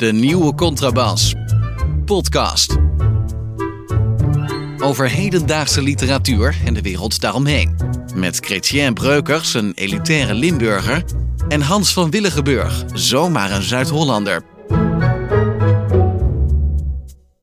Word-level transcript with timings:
De 0.00 0.12
nieuwe 0.12 0.54
contrabas. 0.54 1.34
Podcast. 2.04 2.76
Over 4.78 5.10
hedendaagse 5.10 5.82
literatuur 5.82 6.56
en 6.64 6.74
de 6.74 6.82
wereld 6.82 7.20
daaromheen. 7.20 7.76
Met 8.14 8.36
Chrétien 8.36 8.94
Breukers, 8.94 9.54
een 9.54 9.72
elitaire 9.74 10.34
Limburger. 10.34 11.04
En 11.48 11.60
Hans 11.60 11.92
van 11.92 12.10
Willigenburg, 12.10 12.84
zomaar 12.92 13.50
een 13.50 13.62
Zuid-Hollander. 13.62 14.42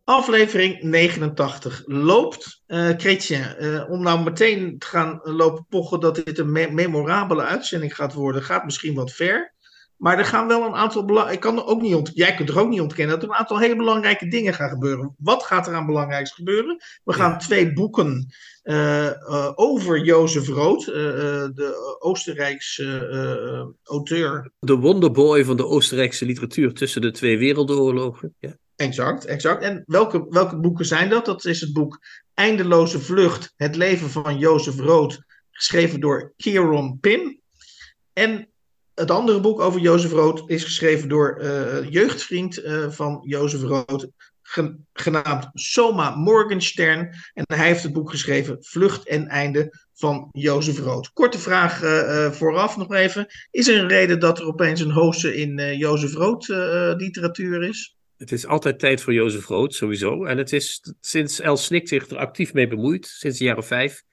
Aflevering 0.03 0.81
89 0.81 1.83
loopt. 1.85 2.63
Uh, 2.67 2.89
Chrétien, 2.97 3.55
uh, 3.59 3.89
om 3.89 4.01
nou 4.01 4.23
meteen 4.23 4.79
te 4.79 4.87
gaan 4.87 5.19
lopen 5.23 5.65
pochen 5.69 5.99
dat 5.99 6.15
dit 6.15 6.37
een 6.37 6.51
me 6.51 6.71
memorabele 6.71 7.43
uitzending 7.43 7.95
gaat 7.95 8.13
worden, 8.13 8.43
gaat 8.43 8.65
misschien 8.65 8.93
wat 8.93 9.11
ver. 9.11 9.55
Maar 9.97 10.17
er 10.17 10.25
gaan 10.25 10.47
wel 10.47 10.65
een 10.65 10.75
aantal. 10.75 11.31
Ik 11.31 11.39
kan 11.39 11.57
er 11.57 11.65
ook 11.65 11.81
niet 11.81 11.95
ont 11.95 12.11
Jij 12.13 12.35
kunt 12.35 12.49
er 12.49 12.59
ook 12.59 12.69
niet 12.69 12.81
ontkennen 12.81 13.15
dat 13.15 13.23
er 13.23 13.29
een 13.29 13.39
aantal 13.39 13.59
hele 13.59 13.75
belangrijke 13.75 14.27
dingen 14.27 14.53
gaan 14.53 14.69
gebeuren. 14.69 15.15
Wat 15.17 15.43
gaat 15.43 15.67
er 15.67 15.73
aan 15.73 15.85
belangrijks 15.85 16.31
gebeuren? 16.31 16.77
We 17.03 17.13
gaan 17.13 17.31
ja. 17.31 17.37
twee 17.37 17.73
boeken 17.73 18.33
uh, 18.63 19.05
uh, 19.05 19.51
over 19.55 20.03
Jozef 20.03 20.47
Rood, 20.47 20.87
uh, 20.87 20.93
de 20.93 21.97
Oostenrijkse 21.99 23.75
auteur. 23.83 24.51
De 24.59 24.75
wonderboy 24.75 25.45
van 25.45 25.57
de 25.57 25.65
Oostenrijkse 25.65 26.25
literatuur 26.25 26.73
tussen 26.73 27.01
de 27.01 27.11
twee 27.11 27.37
wereldoorlogen. 27.37 28.35
Ja. 28.39 28.57
Exact, 28.75 29.25
exact. 29.25 29.63
En 29.63 29.83
welke, 29.85 30.25
welke 30.29 30.57
boeken 30.57 30.85
zijn 30.85 31.09
dat? 31.09 31.25
Dat 31.25 31.45
is 31.45 31.61
het 31.61 31.73
boek 31.73 31.99
Eindeloze 32.33 32.99
Vlucht, 32.99 33.53
het 33.55 33.75
leven 33.75 34.09
van 34.09 34.37
Jozef 34.37 34.79
Rood, 34.79 35.23
geschreven 35.51 35.99
door 35.99 36.33
Kieron 36.37 36.99
Pim. 36.99 37.39
En 38.13 38.49
het 38.99 39.11
andere 39.11 39.39
boek 39.39 39.59
over 39.59 39.79
Jozef 39.79 40.11
Rood 40.11 40.43
is 40.45 40.63
geschreven 40.63 41.09
door 41.09 41.39
uh, 41.41 41.89
jeugdvriend 41.89 42.63
uh, 42.63 42.89
van 42.89 43.19
Jozef 43.23 43.61
Rood, 43.61 44.09
genaamd 44.93 45.49
Soma 45.53 46.15
Morgenstern. 46.15 47.15
En 47.33 47.43
hij 47.47 47.67
heeft 47.67 47.83
het 47.83 47.93
boek 47.93 48.09
geschreven 48.09 48.57
Vlucht 48.59 49.07
en 49.07 49.27
Einde 49.27 49.85
van 49.93 50.29
Jozef 50.31 50.79
Rood. 50.79 51.13
Korte 51.13 51.39
vraag 51.39 51.83
uh, 51.83 52.31
vooraf 52.31 52.77
nog 52.77 52.93
even. 52.93 53.27
Is 53.51 53.67
er 53.67 53.79
een 53.79 53.87
reden 53.87 54.19
dat 54.19 54.39
er 54.39 54.45
opeens 54.45 54.81
een 54.81 54.91
hoogste 54.91 55.35
in 55.35 55.77
Jozef 55.77 56.13
Rood 56.13 56.47
literatuur 56.97 57.63
is? 57.63 57.95
Het 58.17 58.31
is 58.31 58.47
altijd 58.47 58.79
tijd 58.79 59.01
voor 59.01 59.13
Jozef 59.13 59.47
Rood, 59.47 59.73
sowieso. 59.73 60.25
En 60.25 60.37
het 60.37 60.53
is 60.53 60.93
sinds 60.99 61.39
El 61.39 61.57
Snik 61.57 61.87
zich 61.87 62.09
er 62.09 62.17
actief 62.17 62.53
mee 62.53 62.67
bemoeit, 62.67 63.07
sinds 63.07 63.37
de 63.37 63.43
jaren 63.43 63.63
vijf, 63.63 64.03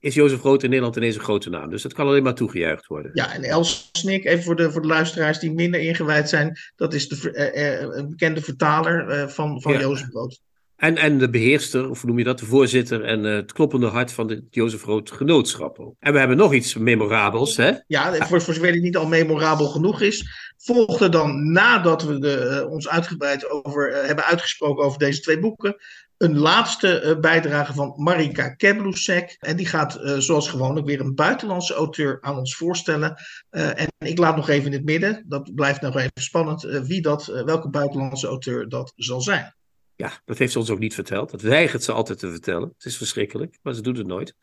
is 0.00 0.14
Jozef 0.14 0.42
Rood 0.42 0.62
in 0.62 0.68
Nederland 0.68 0.96
ineens 0.96 1.14
een 1.14 1.20
grote 1.20 1.50
naam. 1.50 1.70
Dus 1.70 1.82
dat 1.82 1.92
kan 1.92 2.06
alleen 2.06 2.22
maar 2.22 2.34
toegejuicht 2.34 2.86
worden. 2.86 3.10
Ja, 3.14 3.34
en 3.34 3.42
El 3.42 3.64
Snik, 3.64 4.24
even 4.24 4.44
voor 4.44 4.56
de, 4.56 4.70
voor 4.70 4.82
de 4.82 4.88
luisteraars 4.88 5.38
die 5.38 5.52
minder 5.52 5.80
ingewijd 5.80 6.28
zijn, 6.28 6.58
dat 6.76 6.94
is 6.94 7.08
de, 7.08 7.52
uh, 7.54 7.62
uh, 7.62 7.96
een 7.96 8.08
bekende 8.08 8.42
vertaler 8.42 9.08
uh, 9.08 9.28
van, 9.28 9.62
van 9.62 9.72
ja. 9.72 9.80
Jozef 9.80 10.08
Rood. 10.12 10.40
En, 10.76 10.96
en 10.96 11.18
de 11.18 11.30
beheerster, 11.30 11.90
of 11.90 12.00
hoe 12.00 12.08
noem 12.08 12.18
je 12.18 12.24
dat, 12.24 12.38
de 12.38 12.46
voorzitter 12.46 13.04
en 13.04 13.22
het 13.22 13.52
kloppende 13.52 13.86
hart 13.86 14.12
van 14.12 14.30
het 14.30 14.42
Jozef 14.50 14.84
Rood 14.84 15.10
Genootschap. 15.10 15.94
En 15.98 16.12
we 16.12 16.18
hebben 16.18 16.36
nog 16.36 16.54
iets 16.54 16.76
memorabels, 16.76 17.56
hè? 17.56 17.72
Ja, 17.86 18.26
voor, 18.26 18.42
voor 18.42 18.54
zover 18.54 18.72
het 18.72 18.82
niet 18.82 18.96
al 18.96 19.06
memorabel 19.06 19.66
genoeg 19.66 20.00
is, 20.00 20.24
volgde 20.56 21.08
dan 21.08 21.52
nadat 21.52 22.02
we 22.02 22.18
de, 22.18 22.66
ons 22.70 22.88
uitgebreid 22.88 23.50
over, 23.50 24.04
hebben 24.06 24.24
uitgesproken 24.24 24.84
over 24.84 24.98
deze 24.98 25.20
twee 25.20 25.38
boeken, 25.38 25.76
een 26.18 26.38
laatste 26.38 27.02
uh, 27.02 27.20
bijdrage 27.20 27.72
van 27.72 27.94
Marika 27.96 28.48
Keblusek. 28.48 29.36
En 29.40 29.56
die 29.56 29.66
gaat 29.66 29.98
uh, 30.00 30.16
zoals 30.16 30.48
gewoonlijk 30.48 30.86
weer 30.86 31.00
een 31.00 31.14
buitenlandse 31.14 31.74
auteur 31.74 32.18
aan 32.20 32.38
ons 32.38 32.56
voorstellen. 32.56 33.14
Uh, 33.50 33.80
en 33.80 33.88
ik 33.98 34.18
laat 34.18 34.36
nog 34.36 34.48
even 34.48 34.66
in 34.66 34.72
het 34.72 34.84
midden, 34.84 35.24
dat 35.28 35.54
blijft 35.54 35.80
nog 35.80 35.96
even 35.96 36.10
spannend, 36.14 36.62
wie 36.62 37.02
dat, 37.02 37.26
welke 37.26 37.68
buitenlandse 37.68 38.26
auteur 38.26 38.68
dat 38.68 38.92
zal 38.96 39.20
zijn. 39.20 39.54
Ja, 39.96 40.12
dat 40.24 40.38
heeft 40.38 40.52
ze 40.52 40.58
ons 40.58 40.70
ook 40.70 40.78
niet 40.78 40.94
verteld. 40.94 41.30
Dat 41.30 41.42
weigert 41.42 41.82
ze 41.82 41.92
altijd 41.92 42.18
te 42.18 42.30
vertellen. 42.30 42.72
Het 42.76 42.84
is 42.84 42.96
verschrikkelijk, 42.96 43.58
maar 43.62 43.74
ze 43.74 43.82
doet 43.82 43.96
het 43.96 44.06
nooit. 44.06 44.34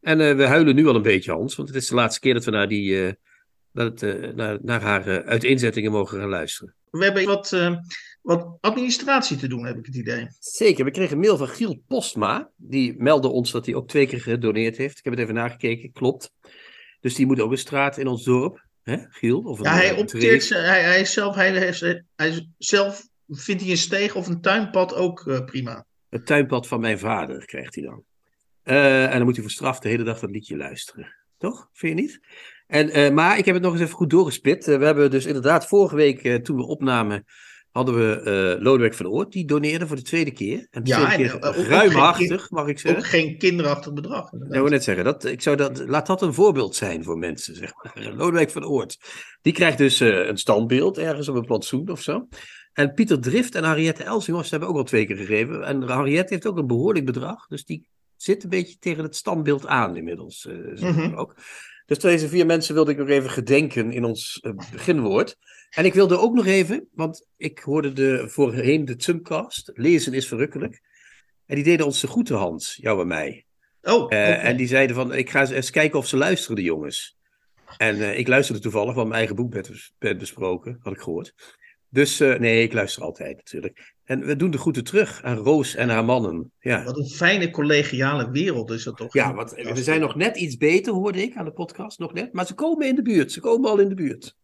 En 0.00 0.36
we 0.36 0.46
huilen 0.46 0.74
nu 0.74 0.86
al 0.86 0.94
een 0.94 1.02
beetje, 1.02 1.32
Hans, 1.32 1.56
want 1.56 1.68
het 1.68 1.76
is 1.76 1.88
de 1.88 1.94
laatste 1.94 2.20
keer 2.20 2.34
dat 2.34 2.44
we 2.44 2.50
naar, 2.50 2.68
die, 2.68 3.16
naar, 3.72 4.58
naar 4.62 4.80
haar 4.80 5.24
uiteenzettingen 5.24 5.92
mogen 5.92 6.18
gaan 6.18 6.28
luisteren. 6.28 6.74
We 6.90 7.04
hebben 7.04 7.24
wat 7.24 7.56
wat 8.22 8.58
administratie 8.60 9.36
te 9.36 9.46
doen, 9.48 9.66
heb 9.66 9.78
ik 9.78 9.86
het 9.86 9.94
idee. 9.94 10.26
Zeker. 10.38 10.84
We 10.84 10.90
kregen 10.90 11.12
een 11.12 11.20
mail 11.20 11.36
van 11.36 11.48
Giel 11.48 11.82
Postma. 11.88 12.50
Die 12.56 12.94
meldde 12.98 13.28
ons 13.28 13.50
dat 13.50 13.66
hij 13.66 13.74
ook 13.74 13.88
twee 13.88 14.06
keer 14.06 14.20
gedoneerd 14.20 14.76
heeft. 14.76 14.98
Ik 14.98 15.04
heb 15.04 15.12
het 15.12 15.22
even 15.22 15.34
nagekeken, 15.34 15.92
klopt. 15.92 16.32
Dus 17.00 17.14
die 17.14 17.26
moet 17.26 17.40
ook 17.40 17.50
een 17.50 17.58
straat 17.58 17.98
in 17.98 18.06
ons 18.06 18.24
dorp. 18.24 18.64
Hè, 18.82 18.96
Giel? 19.08 19.40
Of 19.40 19.58
een, 19.58 19.64
ja, 19.64 19.74
hij 19.74 19.96
opteert, 19.96 20.48
hij, 20.48 20.82
hij, 20.82 21.04
zelf, 21.04 21.34
hij, 21.34 22.46
zelf 22.58 23.08
vindt 23.28 23.62
hij 23.62 23.70
een 23.70 23.76
steeg 23.76 24.14
of 24.14 24.26
een 24.26 24.40
tuinpad 24.40 24.94
ook 24.94 25.24
uh, 25.26 25.44
prima. 25.44 25.84
Het 26.08 26.26
tuinpad 26.26 26.68
van 26.68 26.80
mijn 26.80 26.98
vader 26.98 27.44
krijgt 27.44 27.74
hij 27.74 27.84
dan. 27.84 28.04
Uh, 28.64 29.04
en 29.04 29.16
dan 29.16 29.24
moet 29.24 29.34
hij 29.34 29.42
voor 29.42 29.52
straf 29.52 29.78
de 29.78 29.88
hele 29.88 30.02
dag 30.02 30.18
dat 30.18 30.30
liedje 30.30 30.56
luisteren. 30.56 31.14
Toch? 31.38 31.68
Vind 31.72 31.96
je 31.98 32.02
niet? 32.02 32.20
En, 32.66 32.98
uh, 32.98 33.10
maar 33.10 33.38
ik 33.38 33.44
heb 33.44 33.54
het 33.54 33.64
nog 33.64 33.72
eens 33.72 33.82
even 33.82 33.94
goed 33.94 34.10
doorgespit. 34.10 34.64
we 34.64 34.84
hebben 34.84 35.10
dus 35.10 35.26
inderdaad 35.26 35.66
vorige 35.66 35.96
week, 35.96 36.44
toen 36.44 36.56
we 36.56 36.66
opnamen, 36.66 37.24
hadden 37.72 37.94
we 37.94 38.20
uh, 38.56 38.62
Lodewijk 38.62 38.94
van 38.94 39.06
Oort, 39.06 39.32
die 39.32 39.44
doneerde 39.44 39.86
voor 39.86 39.96
de 39.96 40.02
tweede 40.02 40.30
keer. 40.30 40.66
En 40.70 40.82
de 40.82 40.90
ja, 40.90 41.06
tweede 41.06 41.30
keer 41.30 41.40
en, 41.40 41.60
uh, 41.60 41.68
ruimhartig, 41.68 42.50
mag 42.50 42.66
ik 42.66 42.78
zeggen. 42.78 43.00
Ook 43.00 43.08
geen 43.08 43.38
kinderachtig 43.38 43.92
bedrag. 43.92 44.30
Ja, 44.32 44.38
ik 44.46 44.60
wil 44.60 44.68
net 44.68 44.84
zeggen, 44.84 45.04
dat, 45.04 45.24
ik 45.24 45.42
zou 45.42 45.56
dat, 45.56 45.88
laat 45.88 46.06
dat 46.06 46.22
een 46.22 46.34
voorbeeld 46.34 46.76
zijn 46.76 47.04
voor 47.04 47.18
mensen, 47.18 47.54
zeg 47.56 47.72
maar. 47.82 48.12
Lodewijk 48.16 48.50
van 48.50 48.64
Oort. 48.64 48.98
Die 49.42 49.52
krijgt 49.52 49.78
dus 49.78 50.00
uh, 50.00 50.26
een 50.26 50.38
standbeeld 50.38 50.98
ergens 50.98 51.28
op 51.28 51.36
een 51.36 51.44
plantsoen 51.44 51.88
of 51.88 52.02
zo. 52.02 52.28
En 52.72 52.94
Pieter 52.94 53.20
Drift 53.20 53.54
en 53.54 53.64
Henriette 53.64 54.04
Elsinghorst 54.04 54.50
hebben 54.50 54.68
ook 54.68 54.76
al 54.76 54.84
twee 54.84 55.06
keer 55.06 55.16
gegeven. 55.16 55.64
En 55.64 55.82
Henriette 55.82 56.32
heeft 56.32 56.46
ook 56.46 56.58
een 56.58 56.66
behoorlijk 56.66 57.06
bedrag, 57.06 57.46
dus 57.46 57.64
die 57.64 57.86
zit 58.16 58.42
een 58.42 58.48
beetje 58.48 58.76
tegen 58.78 59.02
het 59.02 59.16
standbeeld 59.16 59.66
aan 59.66 59.96
inmiddels. 59.96 60.48
Mm 60.50 60.92
-hmm. 60.92 61.14
ook. 61.14 61.34
Dus 61.86 61.98
deze 61.98 62.28
vier 62.28 62.46
mensen 62.46 62.74
wilde 62.74 62.90
ik 62.90 62.98
nog 62.98 63.08
even 63.08 63.30
gedenken 63.30 63.92
in 63.92 64.04
ons 64.04 64.40
beginwoord. 64.72 65.36
En 65.72 65.84
ik 65.84 65.94
wilde 65.94 66.18
ook 66.18 66.34
nog 66.34 66.46
even, 66.46 66.88
want 66.92 67.26
ik 67.36 67.58
hoorde 67.58 67.92
de, 67.92 68.28
voorheen 68.28 68.84
de 68.84 68.96
Tsumcast, 68.96 69.70
lezen 69.74 70.12
is 70.12 70.28
verrukkelijk. 70.28 70.80
En 71.46 71.54
die 71.54 71.64
deden 71.64 71.86
ons 71.86 72.00
de 72.00 72.06
groeten, 72.06 72.36
Hans, 72.36 72.78
jou 72.80 73.00
en 73.00 73.06
mij. 73.06 73.44
Oh, 73.82 73.92
uh, 73.92 74.02
okay. 74.02 74.32
En 74.32 74.56
die 74.56 74.66
zeiden 74.66 74.96
van, 74.96 75.14
ik 75.14 75.30
ga 75.30 75.48
eens 75.48 75.70
kijken 75.70 75.98
of 75.98 76.06
ze 76.06 76.16
luisteren, 76.16 76.56
de 76.56 76.62
jongens. 76.62 77.16
En 77.76 77.96
uh, 77.96 78.18
ik 78.18 78.28
luisterde 78.28 78.60
toevallig, 78.60 78.94
want 78.94 79.06
mijn 79.06 79.18
eigen 79.18 79.36
boek 79.36 79.52
werd, 79.52 79.92
werd 79.98 80.18
besproken, 80.18 80.78
had 80.82 80.92
ik 80.92 81.00
gehoord. 81.00 81.34
Dus 81.88 82.20
uh, 82.20 82.38
nee, 82.38 82.62
ik 82.62 82.72
luister 82.72 83.02
altijd 83.02 83.36
natuurlijk. 83.36 83.94
En 84.04 84.26
we 84.26 84.36
doen 84.36 84.50
de 84.50 84.58
groeten 84.58 84.84
terug 84.84 85.22
aan 85.22 85.36
Roos 85.36 85.74
en 85.74 85.88
haar 85.88 86.04
mannen. 86.04 86.52
Ja. 86.58 86.84
Wat 86.84 86.98
een 86.98 87.08
fijne 87.08 87.50
collegiale 87.50 88.30
wereld 88.30 88.70
is 88.70 88.84
dat 88.84 88.96
toch? 88.96 89.12
Ja, 89.12 89.34
want 89.34 89.50
we 89.50 89.82
zijn 89.82 90.00
nog 90.00 90.14
net 90.14 90.36
iets 90.36 90.56
beter, 90.56 90.92
hoorde 90.92 91.22
ik 91.22 91.36
aan 91.36 91.44
de 91.44 91.52
podcast, 91.52 91.98
nog 91.98 92.12
net. 92.12 92.32
Maar 92.32 92.46
ze 92.46 92.54
komen 92.54 92.88
in 92.88 92.94
de 92.94 93.02
buurt, 93.02 93.32
ze 93.32 93.40
komen 93.40 93.70
al 93.70 93.78
in 93.78 93.88
de 93.88 93.94
buurt. 93.94 94.36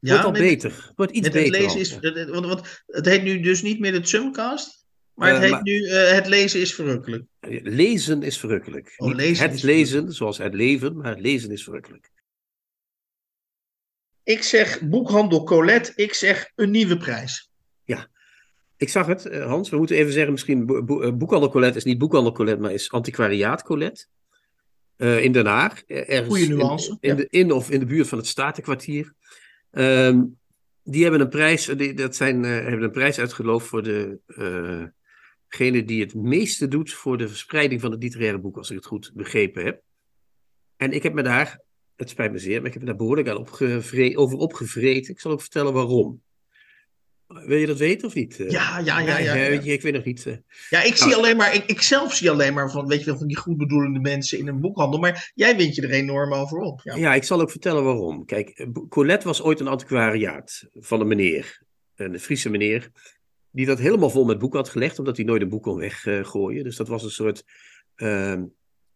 Ja, 0.00 0.10
wordt 0.10 0.24
al 0.24 0.30
met, 0.30 0.40
beter. 0.40 0.92
Wordt 0.96 1.12
iets 1.12 1.22
met 1.22 1.32
beter. 1.32 1.52
Het, 1.52 1.62
lezen 1.62 1.80
is, 1.80 1.90
het, 2.00 2.28
want, 2.28 2.46
want, 2.46 2.82
het 2.86 3.06
heet 3.06 3.22
nu 3.22 3.40
dus 3.40 3.62
niet 3.62 3.80
meer 3.80 3.92
de 3.92 4.06
Sumcast, 4.06 4.86
maar 5.14 5.28
het 5.28 5.36
uh, 5.36 5.42
heet 5.42 5.50
maar, 5.50 5.62
nu 5.62 5.72
uh, 5.72 6.10
Het 6.10 6.26
lezen 6.26 6.60
is 6.60 6.74
verrukkelijk. 6.74 7.24
Lezen 7.62 8.22
is 8.22 8.38
verrukkelijk. 8.38 8.94
Oh, 8.96 9.14
lezen 9.14 9.44
het 9.44 9.54
is 9.54 9.62
lezen, 9.62 10.12
zoals 10.12 10.38
het 10.38 10.54
leven, 10.54 10.96
maar 10.96 11.10
het 11.10 11.20
lezen 11.20 11.50
is 11.50 11.64
verrukkelijk. 11.64 12.10
Ik 14.22 14.42
zeg 14.42 14.80
boekhandel 14.80 15.44
Colette, 15.44 15.92
ik 15.94 16.14
zeg 16.14 16.50
een 16.54 16.70
nieuwe 16.70 16.96
prijs. 16.96 17.50
Ja, 17.84 18.08
ik 18.76 18.88
zag 18.88 19.06
het, 19.06 19.24
Hans. 19.24 19.70
We 19.70 19.76
moeten 19.76 19.96
even 19.96 20.12
zeggen, 20.12 20.32
misschien 20.32 20.66
bo 20.66 20.84
bo 20.84 21.16
boekhandel 21.16 21.50
Colette 21.50 21.78
is 21.78 21.84
niet 21.84 21.98
boekhandel 21.98 22.32
Colette, 22.32 22.60
maar 22.60 22.72
is 22.72 22.90
antiquariaat 22.90 23.62
Colette. 23.62 24.06
Uh, 24.96 25.24
in 25.24 25.32
Den 25.32 25.46
Haag. 25.46 25.82
Ergens 25.86 26.28
Goeie 26.28 26.48
nuance. 26.48 26.90
In, 26.90 26.96
in, 27.00 27.08
ja. 27.08 27.14
de, 27.14 27.26
in 27.30 27.52
of 27.52 27.70
in 27.70 27.80
de 27.80 27.86
buurt 27.86 28.08
van 28.08 28.18
het 28.18 28.26
Statenkwartier. 28.26 29.14
Um, 29.70 30.38
die 30.82 31.02
hebben 31.02 31.20
een 31.20 31.28
prijs, 31.28 31.64
die, 31.64 31.94
dat 31.94 32.16
zijn, 32.16 32.44
uh, 32.44 32.50
hebben 32.50 32.82
een 32.82 32.90
prijs 32.90 33.18
uitgeloofd 33.18 33.66
voor 33.66 33.82
degene 33.82 35.78
uh 35.78 35.86
die 35.86 36.00
het 36.00 36.14
meeste 36.14 36.68
doet 36.68 36.92
voor 36.92 37.18
de 37.18 37.28
verspreiding 37.28 37.80
van 37.80 37.90
het 37.90 38.02
literaire 38.02 38.38
boek, 38.38 38.56
als 38.56 38.70
ik 38.70 38.76
het 38.76 38.86
goed 38.86 39.10
begrepen 39.14 39.64
heb. 39.64 39.82
En 40.76 40.92
ik 40.92 41.02
heb 41.02 41.12
me 41.12 41.22
daar, 41.22 41.60
het 41.96 42.10
spijt 42.10 42.32
me 42.32 42.38
zeer, 42.38 42.58
maar 42.58 42.66
ik 42.66 42.72
heb 42.72 42.82
me 42.82 42.88
daar 42.88 42.96
behoorlijk 42.96 43.28
aan 43.28 43.36
over 44.16 44.38
opgevreten. 44.38 45.12
Ik 45.12 45.20
zal 45.20 45.32
ook 45.32 45.40
vertellen 45.40 45.72
waarom. 45.72 46.22
Wil 47.30 47.58
je 47.58 47.66
dat 47.66 47.78
weten 47.78 48.08
of 48.08 48.14
niet? 48.14 48.36
Ja, 48.36 48.78
ja, 48.78 48.78
ja. 48.78 49.18
ja, 49.18 49.18
ja. 49.18 49.48
Weet 49.48 49.64
je, 49.64 49.72
ik 49.72 49.82
weet 49.82 49.92
nog 49.92 50.04
niet. 50.04 50.24
Uh... 50.24 50.36
Ja, 50.70 50.82
ik 50.82 50.96
zie 50.96 51.14
alleen 51.14 51.36
maar, 51.36 51.54
ik, 51.54 51.64
ik 51.66 51.82
zelf 51.82 52.14
zie 52.14 52.30
alleen 52.30 52.54
maar 52.54 52.70
van, 52.70 52.86
weet 52.86 52.98
je 52.98 53.04
wel, 53.04 53.18
van 53.18 53.26
die 53.26 53.36
goedbedoelende 53.36 54.00
mensen 54.00 54.38
in 54.38 54.48
een 54.48 54.60
boekhandel. 54.60 55.00
Maar 55.00 55.30
jij 55.34 55.56
wint 55.56 55.74
je 55.74 55.82
er 55.82 55.90
enorm 55.90 56.32
over 56.32 56.58
op. 56.58 56.80
Ja. 56.84 56.96
ja, 56.96 57.14
ik 57.14 57.24
zal 57.24 57.40
ook 57.40 57.50
vertellen 57.50 57.84
waarom. 57.84 58.24
Kijk, 58.24 58.66
Colette 58.88 59.26
was 59.26 59.42
ooit 59.42 59.60
een 59.60 59.68
antiquariaat 59.68 60.68
van 60.74 61.00
een 61.00 61.06
meneer, 61.06 61.62
een 61.96 62.20
Friese 62.20 62.50
meneer, 62.50 62.90
die 63.50 63.66
dat 63.66 63.78
helemaal 63.78 64.10
vol 64.10 64.24
met 64.24 64.38
boeken 64.38 64.58
had 64.58 64.68
gelegd, 64.68 64.98
omdat 64.98 65.16
hij 65.16 65.26
nooit 65.26 65.42
een 65.42 65.48
boek 65.48 65.62
kon 65.62 65.78
weggooien. 65.78 66.64
Dus 66.64 66.76
dat 66.76 66.88
was 66.88 67.02
een 67.02 67.10
soort. 67.10 67.44
Uh, 67.96 68.42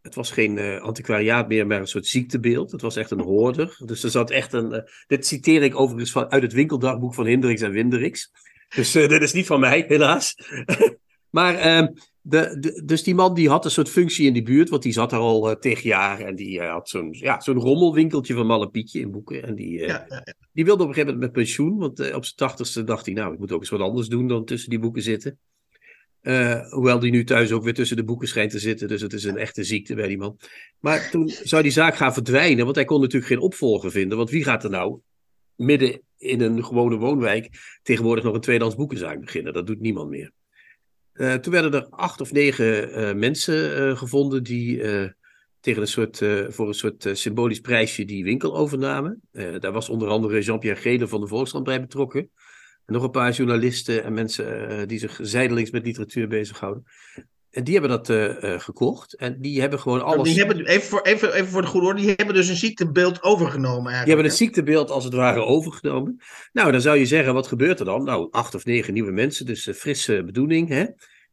het 0.05 0.15
was 0.15 0.31
geen 0.31 0.57
uh, 0.57 0.81
antiquariaat 0.81 1.47
meer, 1.47 1.67
maar 1.67 1.79
een 1.79 1.87
soort 1.87 2.07
ziektebeeld. 2.07 2.71
Het 2.71 2.81
was 2.81 2.95
echt 2.95 3.11
een 3.11 3.21
hoorder. 3.21 3.77
Dus 3.85 4.03
er 4.03 4.09
zat 4.09 4.31
echt 4.31 4.53
een. 4.53 4.73
Uh, 4.73 4.79
dit 5.07 5.25
citeer 5.25 5.63
ik 5.63 5.79
overigens 5.79 6.11
van, 6.11 6.31
uit 6.31 6.41
het 6.41 6.53
winkeldagboek 6.53 7.13
van 7.13 7.27
Hendricks 7.27 7.61
en 7.61 7.71
Winderix. 7.71 8.31
Dus 8.75 8.95
uh, 8.95 9.07
dit 9.07 9.21
is 9.21 9.33
niet 9.33 9.45
van 9.45 9.59
mij, 9.59 9.85
helaas. 9.87 10.35
maar 11.37 11.55
ehm, 11.55 11.87
de, 12.21 12.57
de, 12.59 12.81
dus 12.85 13.03
die 13.03 13.15
man 13.15 13.33
die 13.33 13.49
had 13.49 13.65
een 13.65 13.71
soort 13.71 13.89
functie 13.89 14.27
in 14.27 14.33
die 14.33 14.43
buurt, 14.43 14.69
want 14.69 14.83
die 14.83 14.93
zat 14.93 15.11
er 15.11 15.17
al 15.17 15.59
tegen 15.59 15.89
jaren. 15.89 16.27
En 16.27 16.35
die 16.35 16.61
had 16.61 16.89
zo'n 16.89 17.07
ja, 17.11 17.41
zo'n 17.41 17.59
rommelwinkeltje 17.59 18.33
van 18.33 18.45
Malle 18.45 18.69
Pietje 18.69 18.99
in 18.99 19.11
boeken. 19.11 19.43
En 19.43 19.55
die, 19.55 19.79
ja, 19.79 19.85
ja, 19.85 20.05
ja. 20.09 20.33
die 20.53 20.65
wilde 20.65 20.83
op 20.83 20.89
een 20.89 20.95
gegeven 20.95 21.13
moment 21.13 21.33
met 21.33 21.43
pensioen, 21.43 21.77
want 21.77 21.99
op 22.13 22.25
zijn 22.25 22.35
tachtigste 22.35 22.83
dacht 22.83 23.05
hij, 23.05 23.15
nou, 23.15 23.33
ik 23.33 23.39
moet 23.39 23.51
ook 23.51 23.59
eens 23.59 23.69
wat 23.69 23.79
anders 23.79 24.07
doen 24.07 24.27
dan 24.27 24.45
tussen 24.45 24.69
die 24.69 24.79
boeken 24.79 25.01
zitten. 25.01 25.39
Uh, 26.25 26.69
hoewel 26.69 26.99
die 26.99 27.11
nu 27.11 27.23
thuis 27.23 27.51
ook 27.51 27.63
weer 27.63 27.73
tussen 27.73 27.97
de 27.97 28.03
boeken 28.03 28.27
schijnt 28.27 28.51
te 28.51 28.59
zitten. 28.59 28.87
Dus 28.87 29.01
het 29.01 29.13
is 29.13 29.23
een 29.23 29.37
echte 29.37 29.63
ziekte 29.63 29.95
bij 29.95 30.07
die 30.07 30.17
man. 30.17 30.39
Maar 30.79 31.09
toen 31.09 31.29
zou 31.43 31.63
die 31.63 31.71
zaak 31.71 31.95
gaan 31.95 32.13
verdwijnen. 32.13 32.63
Want 32.63 32.75
hij 32.75 32.85
kon 32.85 33.01
natuurlijk 33.01 33.31
geen 33.31 33.41
opvolger 33.41 33.91
vinden. 33.91 34.17
Want 34.17 34.29
wie 34.29 34.43
gaat 34.43 34.63
er 34.63 34.69
nou 34.69 34.99
midden 35.55 36.01
in 36.17 36.41
een 36.41 36.65
gewone 36.65 36.95
woonwijk 36.95 37.49
tegenwoordig 37.83 38.23
nog 38.23 38.33
een 38.33 38.41
tweedehands 38.41 38.77
boekenzaak 38.77 39.19
beginnen? 39.19 39.53
Dat 39.53 39.67
doet 39.67 39.79
niemand 39.79 40.09
meer. 40.09 40.31
Uh, 41.13 41.33
toen 41.33 41.53
werden 41.53 41.73
er 41.73 41.87
acht 41.89 42.21
of 42.21 42.31
negen 42.31 42.99
uh, 42.99 43.13
mensen 43.13 43.97
gevonden 43.97 44.43
die 44.43 44.77
tegen 45.59 45.81
een 45.81 45.87
soort, 45.87 46.17
voor 46.47 46.67
een 46.67 46.73
soort 46.73 47.09
symbolisch 47.13 47.59
prijsje 47.59 48.05
die 48.05 48.23
winkel 48.23 48.57
overnamen. 48.57 49.21
daar 49.31 49.71
was 49.71 49.89
onder 49.89 50.07
andere 50.07 50.41
Jean-Pierre 50.41 50.81
Gele 50.81 51.07
van 51.07 51.21
de 51.21 51.27
Volkskrant 51.27 51.65
bij 51.65 51.81
betrokken. 51.81 52.29
En 52.85 52.93
nog 52.93 53.03
een 53.03 53.11
paar 53.11 53.31
journalisten 53.31 54.03
en 54.03 54.13
mensen 54.13 54.71
uh, 54.71 54.87
die 54.87 54.99
zich 54.99 55.19
zijdelings 55.21 55.71
met 55.71 55.85
literatuur 55.85 56.27
bezighouden. 56.27 56.83
En 57.49 57.63
die 57.63 57.73
hebben 57.73 57.91
dat 57.91 58.09
uh, 58.09 58.59
gekocht. 58.59 59.15
En 59.15 59.41
die 59.41 59.61
hebben 59.61 59.79
gewoon 59.79 60.03
alles. 60.03 60.29
Die 60.29 60.37
hebben, 60.37 60.65
even, 60.65 60.87
voor, 60.87 61.01
even, 61.01 61.33
even 61.33 61.47
voor 61.47 61.61
de 61.61 61.67
goede 61.67 61.87
orde, 61.87 62.01
die 62.01 62.13
hebben 62.15 62.35
dus 62.35 62.47
een 62.47 62.55
ziektebeeld 62.55 63.23
overgenomen. 63.23 63.91
Eigenlijk, 63.91 64.05
die 64.05 64.13
hebben 64.13 64.25
het 64.25 64.39
ziektebeeld 64.39 64.91
als 64.91 65.03
het 65.03 65.13
ware 65.13 65.43
overgenomen. 65.43 66.21
Nou, 66.53 66.71
dan 66.71 66.81
zou 66.81 66.97
je 66.97 67.05
zeggen, 67.05 67.33
wat 67.33 67.47
gebeurt 67.47 67.79
er 67.79 67.85
dan? 67.85 68.03
Nou, 68.03 68.27
acht 68.31 68.55
of 68.55 68.65
negen 68.65 68.93
nieuwe 68.93 69.11
mensen, 69.11 69.45
dus 69.45 69.69
frisse 69.75 70.23
bedoeling. 70.23 70.69
Hè? 70.69 70.83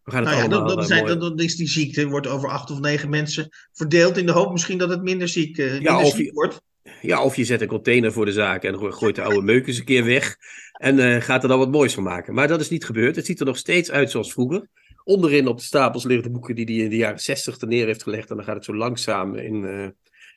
We 0.02 0.10
gaan 0.10 0.20
het 0.20 0.34
nou 0.34 0.42
ja, 0.42 0.56
allemaal, 0.56 0.76
dan, 0.76 0.84
zijn, 0.84 1.18
mooi... 1.18 1.44
is 1.44 1.56
die 1.56 1.68
ziekte 1.68 2.06
wordt 2.06 2.26
over 2.26 2.48
acht 2.48 2.70
of 2.70 2.80
negen 2.80 3.08
mensen 3.08 3.48
verdeeld 3.72 4.16
in 4.16 4.26
de 4.26 4.32
hoop 4.32 4.52
misschien 4.52 4.78
dat 4.78 4.88
het 4.88 5.02
minder 5.02 5.28
ziek, 5.28 5.56
minder 5.56 5.82
ja, 5.82 6.04
ziek 6.04 6.32
wordt. 6.32 6.60
Ja, 7.00 7.22
of 7.24 7.36
je 7.36 7.44
zet 7.44 7.60
een 7.60 7.68
container 7.68 8.12
voor 8.12 8.24
de 8.24 8.32
zaak 8.32 8.64
en 8.64 8.92
gooit 8.92 9.14
de 9.14 9.22
oude 9.22 9.42
meuk 9.42 9.66
eens 9.66 9.78
een 9.78 9.84
keer 9.84 10.04
weg. 10.04 10.36
En 10.82 10.98
uh, 10.98 11.20
gaat 11.20 11.42
er 11.42 11.48
dan 11.48 11.58
wat 11.58 11.70
moois 11.70 11.94
van 11.94 12.02
maken. 12.02 12.34
Maar 12.34 12.48
dat 12.48 12.60
is 12.60 12.68
niet 12.68 12.84
gebeurd. 12.84 13.16
Het 13.16 13.26
ziet 13.26 13.40
er 13.40 13.46
nog 13.46 13.56
steeds 13.56 13.90
uit 13.90 14.10
zoals 14.10 14.32
vroeger. 14.32 14.68
Onderin 15.04 15.46
op 15.46 15.56
de 15.56 15.64
stapels 15.64 16.04
liggen 16.04 16.24
de 16.24 16.30
boeken 16.30 16.54
die 16.54 16.64
hij 16.64 16.74
in 16.74 16.90
de 16.90 16.96
jaren 16.96 17.20
60 17.20 17.60
er 17.60 17.66
neer 17.66 17.86
heeft 17.86 18.02
gelegd. 18.02 18.30
En 18.30 18.36
dan 18.36 18.44
gaat 18.44 18.54
het 18.54 18.64
zo 18.64 18.74
langzaam 18.74 19.34
in 19.34 19.64
uh, 19.64 19.86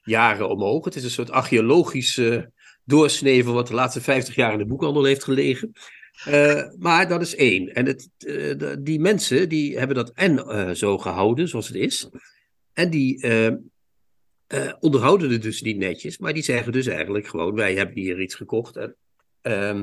jaren 0.04 0.50
omhoog. 0.50 0.86
Het 0.86 0.96
is 0.96 1.04
een 1.04 1.10
soort 1.10 1.32
archeologische 1.32 2.52
uh, 2.86 3.44
van 3.44 3.54
wat 3.54 3.68
de 3.68 3.74
laatste 3.74 4.02
50 4.02 4.36
jaar 4.36 4.52
in 4.52 4.58
de 4.58 4.66
boekhandel 4.66 5.04
heeft 5.04 5.24
gelegen. 5.24 5.72
Maar 6.80 7.08
dat 7.08 7.22
is 7.22 7.36
één. 7.36 7.74
En 7.74 7.86
het, 7.86 8.10
die 8.80 9.00
mensen 9.00 9.50
die 9.50 9.78
hebben 9.78 9.96
dat 9.96 10.12
en 10.14 10.78
zo 10.78 10.98
gehouden 10.98 11.48
zoals 11.48 11.68
het 11.68 11.78
is. 11.78 12.10
En 12.74 12.90
die 12.90 13.28
onderhouden 14.80 15.32
het 15.32 15.42
dus 15.42 15.62
niet 15.62 15.78
netjes, 15.78 16.18
maar 16.18 16.34
die 16.34 16.44
zeggen 16.44 16.72
dus 16.72 16.88
eigenlijk 16.88 17.28
gewoon: 17.28 17.56
wij 17.56 17.76
hebben 17.76 17.96
hier 17.96 18.22
iets 18.22 18.36
gekocht. 18.36 18.76
En, 18.76 18.96
uh, 19.44 19.82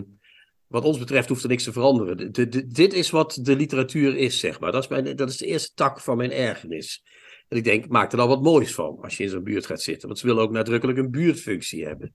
wat 0.72 0.84
ons 0.84 0.98
betreft 0.98 1.28
hoeft 1.28 1.42
er 1.42 1.48
niks 1.48 1.64
te 1.64 1.72
veranderen. 1.72 2.32
De, 2.32 2.48
de, 2.48 2.66
dit 2.66 2.92
is 2.92 3.10
wat 3.10 3.38
de 3.42 3.56
literatuur 3.56 4.16
is, 4.16 4.38
zeg 4.38 4.60
maar. 4.60 4.72
Dat 4.72 4.82
is, 4.82 4.88
mijn, 4.88 5.16
dat 5.16 5.28
is 5.28 5.36
de 5.36 5.46
eerste 5.46 5.74
tak 5.74 6.00
van 6.00 6.16
mijn 6.16 6.32
ergernis. 6.32 7.02
En 7.48 7.56
ik 7.56 7.64
denk, 7.64 7.88
maak 7.88 8.10
er 8.12 8.16
dan 8.16 8.28
wat 8.28 8.42
moois 8.42 8.74
van 8.74 8.98
als 9.00 9.16
je 9.16 9.22
in 9.22 9.28
zo'n 9.28 9.42
buurt 9.42 9.66
gaat 9.66 9.82
zitten. 9.82 10.08
Want 10.08 10.20
ze 10.20 10.26
willen 10.26 10.42
ook 10.42 10.50
nadrukkelijk 10.50 10.98
een 10.98 11.10
buurtfunctie 11.10 11.86
hebben. 11.86 12.14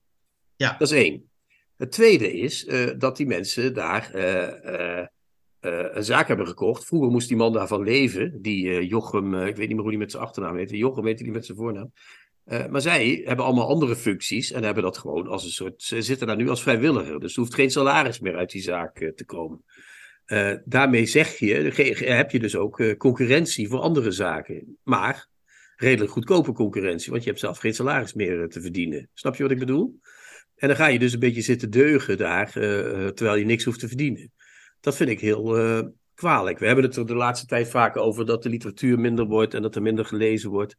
Ja. 0.56 0.76
Dat 0.78 0.90
is 0.90 0.96
één. 0.96 1.30
Het 1.76 1.92
tweede 1.92 2.32
is 2.32 2.64
uh, 2.64 2.90
dat 2.98 3.16
die 3.16 3.26
mensen 3.26 3.74
daar 3.74 4.10
uh, 4.14 5.04
een 5.60 6.04
zaak 6.04 6.28
hebben 6.28 6.46
gekocht. 6.46 6.84
Vroeger 6.84 7.10
moest 7.10 7.28
die 7.28 7.36
man 7.36 7.52
daarvan 7.52 7.82
leven. 7.82 8.42
Die 8.42 8.86
Jochem, 8.86 9.34
ik 9.34 9.56
weet 9.56 9.66
niet 9.66 9.68
meer 9.68 9.80
hoe 9.80 9.90
die 9.90 9.98
met 9.98 10.10
zijn 10.10 10.22
achternaam 10.22 10.56
heette. 10.56 10.76
Jochem 10.76 11.04
weet 11.04 11.20
hij 11.20 11.30
met 11.30 11.46
zijn 11.46 11.58
voornaam. 11.58 11.92
Uh, 12.48 12.66
maar 12.66 12.80
zij 12.80 13.22
hebben 13.24 13.44
allemaal 13.44 13.68
andere 13.68 13.96
functies 13.96 14.52
en 14.52 14.64
hebben 14.64 14.82
dat 14.82 14.98
gewoon 14.98 15.26
als 15.26 15.44
een 15.44 15.50
soort. 15.50 15.82
Ze 15.82 16.02
zitten 16.02 16.26
daar 16.26 16.36
nu 16.36 16.48
als 16.48 16.62
vrijwilliger, 16.62 17.20
dus 17.20 17.32
er 17.32 17.40
hoeft 17.40 17.54
geen 17.54 17.70
salaris 17.70 18.20
meer 18.20 18.36
uit 18.36 18.50
die 18.50 18.62
zaak 18.62 19.00
uh, 19.00 19.12
te 19.12 19.24
komen. 19.24 19.64
Uh, 20.26 20.54
daarmee 20.64 21.06
zeg 21.06 21.38
je, 21.38 21.54
heb 22.04 22.30
je 22.30 22.38
dus 22.38 22.56
ook 22.56 22.96
concurrentie 22.98 23.68
voor 23.68 23.80
andere 23.80 24.10
zaken. 24.10 24.78
Maar 24.82 25.28
redelijk 25.76 26.12
goedkope 26.12 26.52
concurrentie, 26.52 27.10
want 27.10 27.22
je 27.22 27.28
hebt 27.28 27.40
zelf 27.40 27.58
geen 27.58 27.74
salaris 27.74 28.14
meer 28.14 28.48
te 28.48 28.60
verdienen. 28.60 29.08
Snap 29.14 29.36
je 29.36 29.42
wat 29.42 29.52
ik 29.52 29.58
bedoel? 29.58 29.98
En 30.56 30.68
dan 30.68 30.76
ga 30.76 30.86
je 30.86 30.98
dus 30.98 31.12
een 31.12 31.18
beetje 31.18 31.42
zitten 31.42 31.70
deugen 31.70 32.18
daar, 32.18 32.50
terwijl 32.52 33.36
je 33.36 33.44
niks 33.44 33.64
hoeft 33.64 33.80
te 33.80 33.88
verdienen. 33.88 34.32
Dat 34.80 34.96
vind 34.96 35.10
ik 35.10 35.20
heel 35.20 35.44
kwalijk. 36.14 36.58
We 36.58 36.66
hebben 36.66 36.84
het 36.84 36.96
er 36.96 37.06
de 37.06 37.14
laatste 37.14 37.46
tijd 37.46 37.68
vaker 37.68 38.00
over 38.00 38.26
dat 38.26 38.42
de 38.42 38.48
literatuur 38.48 38.98
minder 38.98 39.24
wordt 39.26 39.54
en 39.54 39.62
dat 39.62 39.74
er 39.74 39.82
minder 39.82 40.04
gelezen 40.04 40.50
wordt. 40.50 40.76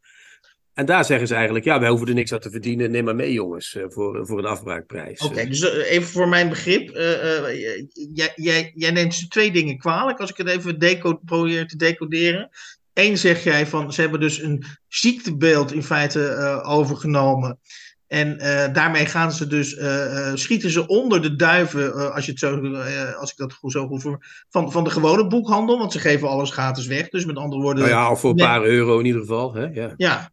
En 0.74 0.86
daar 0.86 1.06
zeggen 1.06 1.28
ze 1.28 1.34
eigenlijk, 1.34 1.66
ja, 1.66 1.80
wij 1.80 1.90
hoeven 1.90 2.08
er 2.08 2.14
niks 2.14 2.34
aan 2.34 2.40
te 2.40 2.50
verdienen. 2.50 2.92
Neem 2.92 3.04
maar 3.04 3.16
mee, 3.16 3.34
jongens, 3.34 3.76
eh, 3.76 3.84
voor, 3.88 4.26
voor 4.28 4.38
een 4.38 4.46
afbraakprijs. 4.46 5.22
Oké, 5.22 5.48
dus 5.48 5.62
eh, 5.62 5.92
even 5.92 6.10
voor 6.10 6.28
mijn 6.28 6.50
begrip. 6.50 6.90
Uh, 6.90 7.06
jij, 8.14 8.32
jij, 8.36 8.72
jij 8.76 8.92
neemt 8.92 9.30
twee 9.30 9.52
dingen 9.52 9.78
kwalijk, 9.78 10.20
als 10.20 10.30
ik 10.30 10.38
het 10.38 10.48
even 10.48 10.80
deco 10.80 11.20
probeer 11.26 11.68
te 11.68 11.78
decoderen. 11.78 12.50
Eén 12.94 13.18
zeg 13.18 13.44
jij 13.44 13.68
van, 13.68 13.94
ze 13.94 14.02
hebben 14.02 14.20
dus 14.20 14.42
een 14.42 14.64
ziektebeeld 14.88 15.74
in 15.74 15.84
feite 15.84 16.62
overgenomen. 16.66 17.60
En 18.08 18.38
daarmee 18.74 19.06
gaan 19.06 19.32
ze 19.32 19.48
dus, 19.48 19.78
schieten 20.34 20.70
ze 20.70 20.88
onder 20.88 21.22
de 21.22 21.36
duiven, 21.36 22.14
als, 22.14 22.26
je 22.26 22.32
het 22.32 22.40
zo, 22.40 22.76
als 23.20 23.32
ik 23.32 23.38
dat 23.38 23.54
goed 23.54 23.72
zo 23.72 23.88
goed 23.88 24.02
voor, 24.02 24.26
van, 24.50 24.72
van 24.72 24.84
de 24.84 24.90
gewone 24.90 25.28
boekhandel. 25.28 25.78
Want 25.78 25.92
ze 25.92 26.00
geven 26.00 26.30
alles 26.30 26.52
gratis 26.52 26.88
weg. 26.88 27.10
Dus 27.10 27.26
met 27.26 27.38
andere 27.38 27.62
woorden. 27.62 27.84
Nou 27.84 27.96
ja, 27.96 28.12
of 28.12 28.20
voor 28.20 28.30
een 28.30 28.36
paar 28.36 28.64
euro 28.64 29.00
in 29.00 29.06
ieder 29.06 29.22
geval. 29.22 29.54
Hè? 29.54 29.66
Ja. 29.66 29.94
ja, 29.98 30.32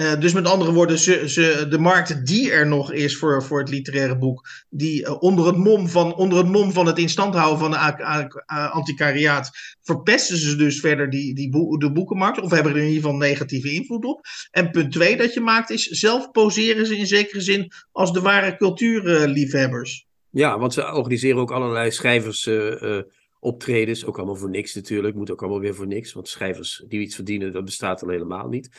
uh, 0.00 0.20
dus 0.20 0.32
met 0.32 0.46
andere 0.46 0.72
woorden, 0.72 0.98
ze, 0.98 1.66
de 1.68 1.78
markt 1.78 2.26
die 2.26 2.50
er 2.50 2.66
nog 2.66 2.92
is 2.92 3.16
voor, 3.16 3.42
voor 3.42 3.58
het 3.58 3.68
literaire 3.68 4.18
boek, 4.18 4.48
die 4.70 5.00
uh, 5.00 5.22
onder, 5.22 5.46
het 5.46 5.56
mom 5.56 5.88
van, 5.88 6.14
onder 6.14 6.38
het 6.38 6.46
mom 6.46 6.72
van 6.72 6.86
het 6.86 6.98
instand 6.98 7.34
houden 7.34 7.58
van 7.58 7.70
de 7.70 8.42
antiquariaat, 8.72 9.50
verpesten 9.82 10.36
ze 10.36 10.56
dus 10.56 10.80
verder 10.80 11.10
die, 11.10 11.34
die 11.34 11.50
de 11.78 11.92
boekenmarkt, 11.92 12.40
of 12.40 12.50
hebben 12.50 12.72
er 12.72 12.78
in 12.78 12.86
ieder 12.86 13.02
geval 13.02 13.16
negatieve 13.16 13.72
invloed 13.72 14.04
op. 14.04 14.20
En 14.50 14.70
punt 14.70 14.92
twee 14.92 15.16
dat 15.16 15.34
je 15.34 15.40
maakt 15.40 15.70
is, 15.70 15.86
zelf 15.86 16.30
poseren 16.30 16.86
ze 16.86 16.96
in 16.96 17.06
zekere 17.06 17.40
zin 17.40 17.72
als 17.92 18.12
de 18.12 18.20
ware 18.20 18.56
cultuurliefhebbers. 18.56 20.06
Ja, 20.30 20.58
want 20.58 20.72
ze 20.72 20.92
organiseren 20.92 21.40
ook 21.40 21.50
allerlei 21.50 21.90
schrijvers. 21.90 22.46
Uh, 22.46 23.00
optredens, 23.40 24.04
ook 24.04 24.16
allemaal 24.16 24.36
voor 24.36 24.50
niks 24.50 24.74
natuurlijk, 24.74 25.14
moet 25.14 25.30
ook 25.30 25.42
allemaal 25.42 25.60
weer 25.60 25.74
voor 25.74 25.86
niks, 25.86 26.12
want 26.12 26.28
schrijvers 26.28 26.84
die 26.88 27.00
iets 27.00 27.14
verdienen, 27.14 27.52
dat 27.52 27.64
bestaat 27.64 28.02
al 28.02 28.08
helemaal 28.08 28.48
niet. 28.48 28.70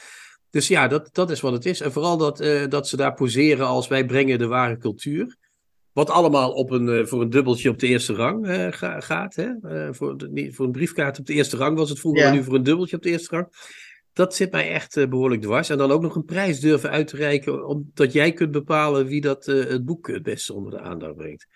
Dus 0.49 0.67
ja, 0.67 0.87
dat, 0.87 1.09
dat 1.11 1.29
is 1.29 1.41
wat 1.41 1.53
het 1.53 1.65
is. 1.65 1.81
En 1.81 1.91
vooral 1.91 2.17
dat, 2.17 2.41
uh, 2.41 2.67
dat 2.67 2.87
ze 2.87 2.97
daar 2.97 3.13
poseren 3.13 3.65
als 3.65 3.87
wij 3.87 4.05
brengen 4.05 4.37
de 4.37 4.47
ware 4.47 4.77
cultuur. 4.77 5.37
Wat 5.91 6.09
allemaal 6.09 6.51
op 6.51 6.71
een, 6.71 6.87
uh, 6.87 7.05
voor 7.05 7.21
een 7.21 7.29
dubbeltje 7.29 7.69
op 7.69 7.79
de 7.79 7.87
eerste 7.87 8.13
rang 8.13 8.47
uh, 8.47 8.67
ga, 8.69 8.99
gaat. 8.99 9.35
Hè? 9.35 9.53
voor, 9.93 10.17
de, 10.17 10.49
voor 10.53 10.65
een 10.65 10.71
briefkaart 10.71 11.19
op 11.19 11.25
de 11.25 11.33
eerste 11.33 11.57
rang 11.57 11.77
was 11.77 11.89
het 11.89 11.99
vroeger, 11.99 12.21
ja. 12.21 12.27
maar 12.27 12.37
nu 12.37 12.43
voor 12.43 12.55
een 12.55 12.63
dubbeltje 12.63 12.95
op 12.95 13.01
de 13.01 13.09
eerste 13.09 13.35
rang. 13.35 13.47
Dat 14.13 14.35
zit 14.35 14.51
mij 14.51 14.71
echt 14.71 15.09
behoorlijk 15.09 15.41
dwars. 15.41 15.69
En 15.69 15.77
dan 15.77 15.91
ook 15.91 16.01
nog 16.01 16.15
een 16.15 16.25
prijs 16.25 16.59
durven 16.59 16.89
uit 16.89 17.07
te 17.07 17.15
reiken, 17.15 17.65
omdat 17.65 18.13
jij 18.13 18.33
kunt 18.33 18.51
bepalen 18.51 19.05
wie 19.05 19.21
dat 19.21 19.45
het 19.45 19.85
boek 19.85 20.07
het 20.07 20.23
beste 20.23 20.53
onder 20.53 20.71
de 20.71 20.79
aandacht 20.79 21.15
brengt. 21.15 21.47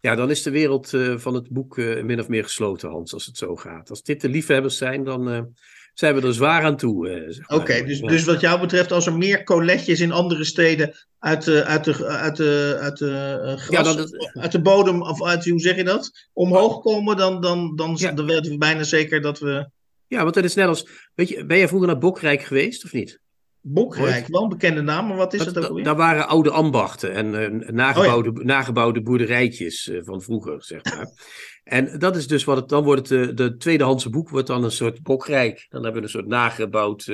Ja, 0.00 0.14
dan 0.14 0.30
is 0.30 0.42
de 0.42 0.50
wereld 0.50 0.90
van 1.16 1.34
het 1.34 1.48
boek 1.48 1.76
min 1.76 2.20
of 2.20 2.28
meer 2.28 2.42
gesloten, 2.42 2.90
Hans, 2.90 3.12
als 3.12 3.26
het 3.26 3.36
zo 3.36 3.56
gaat. 3.56 3.90
Als 3.90 4.02
dit 4.02 4.20
de 4.20 4.28
liefhebbers 4.28 4.76
zijn, 4.76 5.04
dan 5.04 5.54
zijn 5.94 6.14
we 6.14 6.26
er 6.26 6.34
zwaar 6.34 6.64
aan 6.64 6.76
toe. 6.76 7.26
Zeg 7.28 7.48
Oké, 7.48 7.84
dus, 7.84 8.00
dus 8.00 8.24
wat 8.24 8.40
jou 8.40 8.60
betreft, 8.60 8.92
als 8.92 9.06
er 9.06 9.16
meer 9.16 9.44
coletjes 9.44 10.00
in 10.00 10.12
andere 10.12 10.44
steden 10.44 10.94
uit 11.18 11.44
de, 11.44 11.64
uit 11.64 11.84
de, 11.84 12.06
uit 12.06 12.36
de, 12.36 12.76
uit 12.80 12.98
de, 12.98 13.54
gras, 13.56 13.68
ja, 13.68 13.82
dat, 13.82 14.32
uit 14.32 14.52
de 14.52 14.60
bodem, 14.60 15.02
of 15.02 15.22
uit, 15.22 15.48
hoe 15.48 15.60
zeg 15.60 15.76
je 15.76 15.84
dat, 15.84 16.28
omhoog 16.32 16.80
komen, 16.80 17.16
dan, 17.16 17.40
dan, 17.40 17.76
dan, 17.76 17.94
ja. 17.98 18.12
dan 18.12 18.26
weten 18.26 18.50
we 18.50 18.58
bijna 18.58 18.82
zeker 18.82 19.20
dat 19.20 19.38
we... 19.38 19.70
Ja, 20.06 20.22
want 20.22 20.34
het 20.34 20.44
is 20.44 20.54
net 20.54 20.66
als, 20.66 20.86
weet 21.14 21.28
je, 21.28 21.46
ben 21.46 21.58
jij 21.58 21.68
vroeger 21.68 21.88
naar 21.88 21.98
Bokrijk 21.98 22.42
geweest 22.42 22.84
of 22.84 22.92
niet? 22.92 23.20
Bokrijk, 23.62 24.26
wel 24.26 24.42
een 24.42 24.48
bekende 24.48 24.80
naam, 24.80 25.06
maar 25.06 25.16
wat 25.16 25.32
is 25.32 25.44
dat, 25.44 25.54
dat 25.54 25.68
ook 25.68 25.74
weer? 25.74 25.84
Daar 25.84 25.96
waren 25.96 26.28
oude 26.28 26.50
ambachten 26.50 27.12
en 27.12 27.34
uh, 27.34 27.68
nagebouwde, 27.68 28.30
oh 28.30 28.36
ja. 28.36 28.44
nagebouwde 28.44 29.02
boerderijtjes 29.02 29.88
uh, 29.88 30.00
van 30.04 30.22
vroeger, 30.22 30.62
zeg 30.64 30.84
maar. 30.84 31.08
En 31.64 31.98
dat 31.98 32.16
is 32.16 32.26
dus 32.26 32.44
wat 32.44 32.56
het 32.56 32.68
dan 32.68 32.84
wordt. 32.84 33.08
Het, 33.08 33.26
de, 33.28 33.34
de 33.34 33.56
tweedehandse 33.56 34.10
boek 34.10 34.28
wordt 34.28 34.46
dan 34.46 34.64
een 34.64 34.70
soort 34.70 35.02
bokrijk. 35.02 35.66
Dan 35.68 35.82
hebben 35.82 36.00
we 36.00 36.06
een 36.06 36.12
soort 36.12 36.26
nagebouwd 36.26 37.04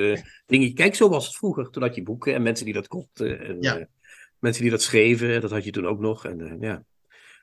dingetje. 0.45 0.73
Kijk, 0.73 0.95
zo 0.95 1.09
was 1.09 1.25
het 1.25 1.35
vroeger. 1.35 1.69
Toen 1.69 1.83
had 1.83 1.95
je 1.95 2.03
boeken 2.03 2.33
en 2.33 2.41
mensen 2.41 2.65
die 2.65 2.73
dat 2.73 2.87
kochten. 2.87 3.39
En 3.45 3.57
ja. 3.59 3.87
mensen 4.39 4.61
die 4.61 4.71
dat 4.71 4.81
schreven. 4.81 5.41
Dat 5.41 5.51
had 5.51 5.63
je 5.63 5.71
toen 5.71 5.87
ook 5.87 5.99
nog. 5.99 6.25
En 6.25 6.57
ja. 6.59 6.83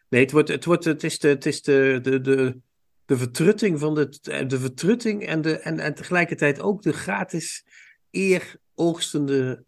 Nee, 0.09 0.23
het, 0.23 0.33
wordt, 0.33 0.49
het, 0.49 0.65
wordt, 0.65 0.85
het 0.85 1.05
is, 1.05 1.19
de, 1.19 1.29
het 1.29 1.47
is 1.47 1.63
de, 1.63 1.99
de, 2.03 2.21
de, 2.21 2.57
de 3.05 3.17
vertrutting 3.17 3.79
van 3.79 3.95
de, 3.95 4.09
de 4.47 4.59
vertrutting 4.59 5.27
en, 5.27 5.41
de, 5.41 5.59
en, 5.59 5.79
en 5.79 5.95
tegelijkertijd 5.95 6.61
ook 6.61 6.83
de 6.83 6.93
gratis 6.93 7.65
eer 8.11 8.57
oogstende 8.75 9.65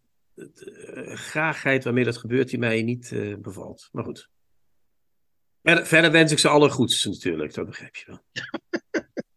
graagheid 1.15 1.85
waarmee 1.85 2.05
dat 2.05 2.17
gebeurt, 2.17 2.49
die 2.49 2.59
mij 2.59 2.83
niet 2.83 3.13
bevalt. 3.39 3.89
Maar 3.93 4.05
goed. 4.05 4.29
Verder, 5.67 5.87
verder 5.87 6.11
wens 6.11 6.33
ik 6.33 6.39
ze 6.39 6.49
alle 6.49 6.71
goeds 6.71 7.05
natuurlijk, 7.05 7.55
dat 7.55 7.67
begrijp 7.67 7.97
je 7.97 8.05
wel. 8.07 8.21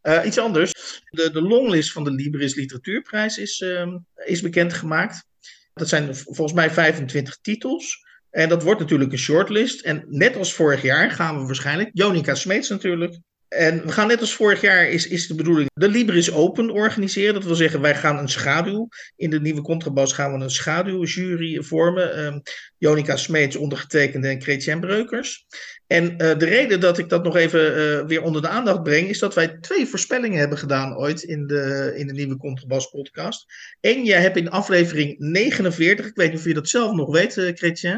Uh, 0.02 0.26
iets 0.28 0.38
anders. 0.38 1.02
De, 1.10 1.32
de 1.32 1.42
longlist 1.42 1.92
van 1.92 2.04
de 2.04 2.12
Libris 2.12 2.56
Literatuurprijs 2.56 3.38
is, 3.38 3.60
uh, 3.60 3.96
is 4.16 4.42
bekendgemaakt. 4.42 5.26
Dat 5.74 5.90
zijn 5.90 6.16
volgens 6.16 6.54
mij 6.54 6.72
25 6.72 7.38
titels. 7.42 8.06
En 8.30 8.50
dat 8.50 8.64
wordt 8.64 8.80
natuurlijk 8.80 9.12
een 9.12 9.18
shortlist. 9.18 9.82
En 9.82 10.06
net 10.08 10.36
als 10.36 10.54
vorig 10.54 10.82
jaar 10.82 11.12
gaan 11.12 11.40
we 11.40 11.46
waarschijnlijk, 11.46 11.90
Jonica 11.94 12.36
Smeets 12.36 12.70
natuurlijk, 12.70 13.20
en 13.50 13.86
we 13.86 13.92
gaan 13.92 14.08
net 14.08 14.20
als 14.20 14.34
vorig 14.34 14.62
jaar, 14.62 14.90
is, 14.90 15.08
is 15.08 15.28
de 15.28 15.36
bedoeling, 15.36 15.70
de 15.74 15.88
Libris 15.88 16.32
Open 16.32 16.70
organiseren. 16.70 17.34
Dat 17.34 17.44
wil 17.44 17.56
zeggen, 17.56 17.82
wij 17.82 17.96
gaan 17.96 18.18
een 18.18 18.30
schaduw, 18.30 18.88
in 19.16 19.30
de 19.30 19.42
nieuwe 19.42 19.62
contrabas 19.62 20.14
gaan 20.14 20.38
we 20.38 20.44
een 20.44 20.50
schaduwjury 20.50 21.64
vormen. 21.64 22.26
Um, 22.26 22.42
Jonica 22.78 23.16
Smeets, 23.16 23.56
ondergetekende 23.56 24.28
en 24.28 24.42
Chrétien 24.42 24.80
Breukers. 24.80 25.46
En 25.88 26.04
uh, 26.04 26.18
de 26.18 26.46
reden 26.46 26.80
dat 26.80 26.98
ik 26.98 27.10
dat 27.10 27.24
nog 27.24 27.36
even 27.36 27.78
uh, 27.78 28.06
weer 28.06 28.22
onder 28.22 28.42
de 28.42 28.48
aandacht 28.48 28.84
breng, 28.84 29.08
is 29.08 29.20
dat 29.20 29.36
wij 29.36 29.58
twee 29.62 29.88
voorspellingen 29.88 30.40
hebben 30.40 30.58
gedaan 30.58 30.98
ooit 30.98 31.24
in 31.24 31.48
de, 31.48 31.94
in 31.96 32.08
de 32.08 32.14
nieuwe 32.14 32.38
Contrabas 32.38 32.90
podcast. 32.90 33.46
Eén, 33.82 34.06
jij 34.06 34.22
hebt 34.22 34.38
in 34.38 34.50
aflevering 34.50 35.16
49, 35.20 36.06
ik 36.06 36.16
weet 36.16 36.30
niet 36.30 36.40
of 36.40 36.46
je 36.46 36.54
dat 36.54 36.70
zelf 36.70 36.96
nog 36.96 37.12
weet, 37.12 37.38
uh, 37.38 37.98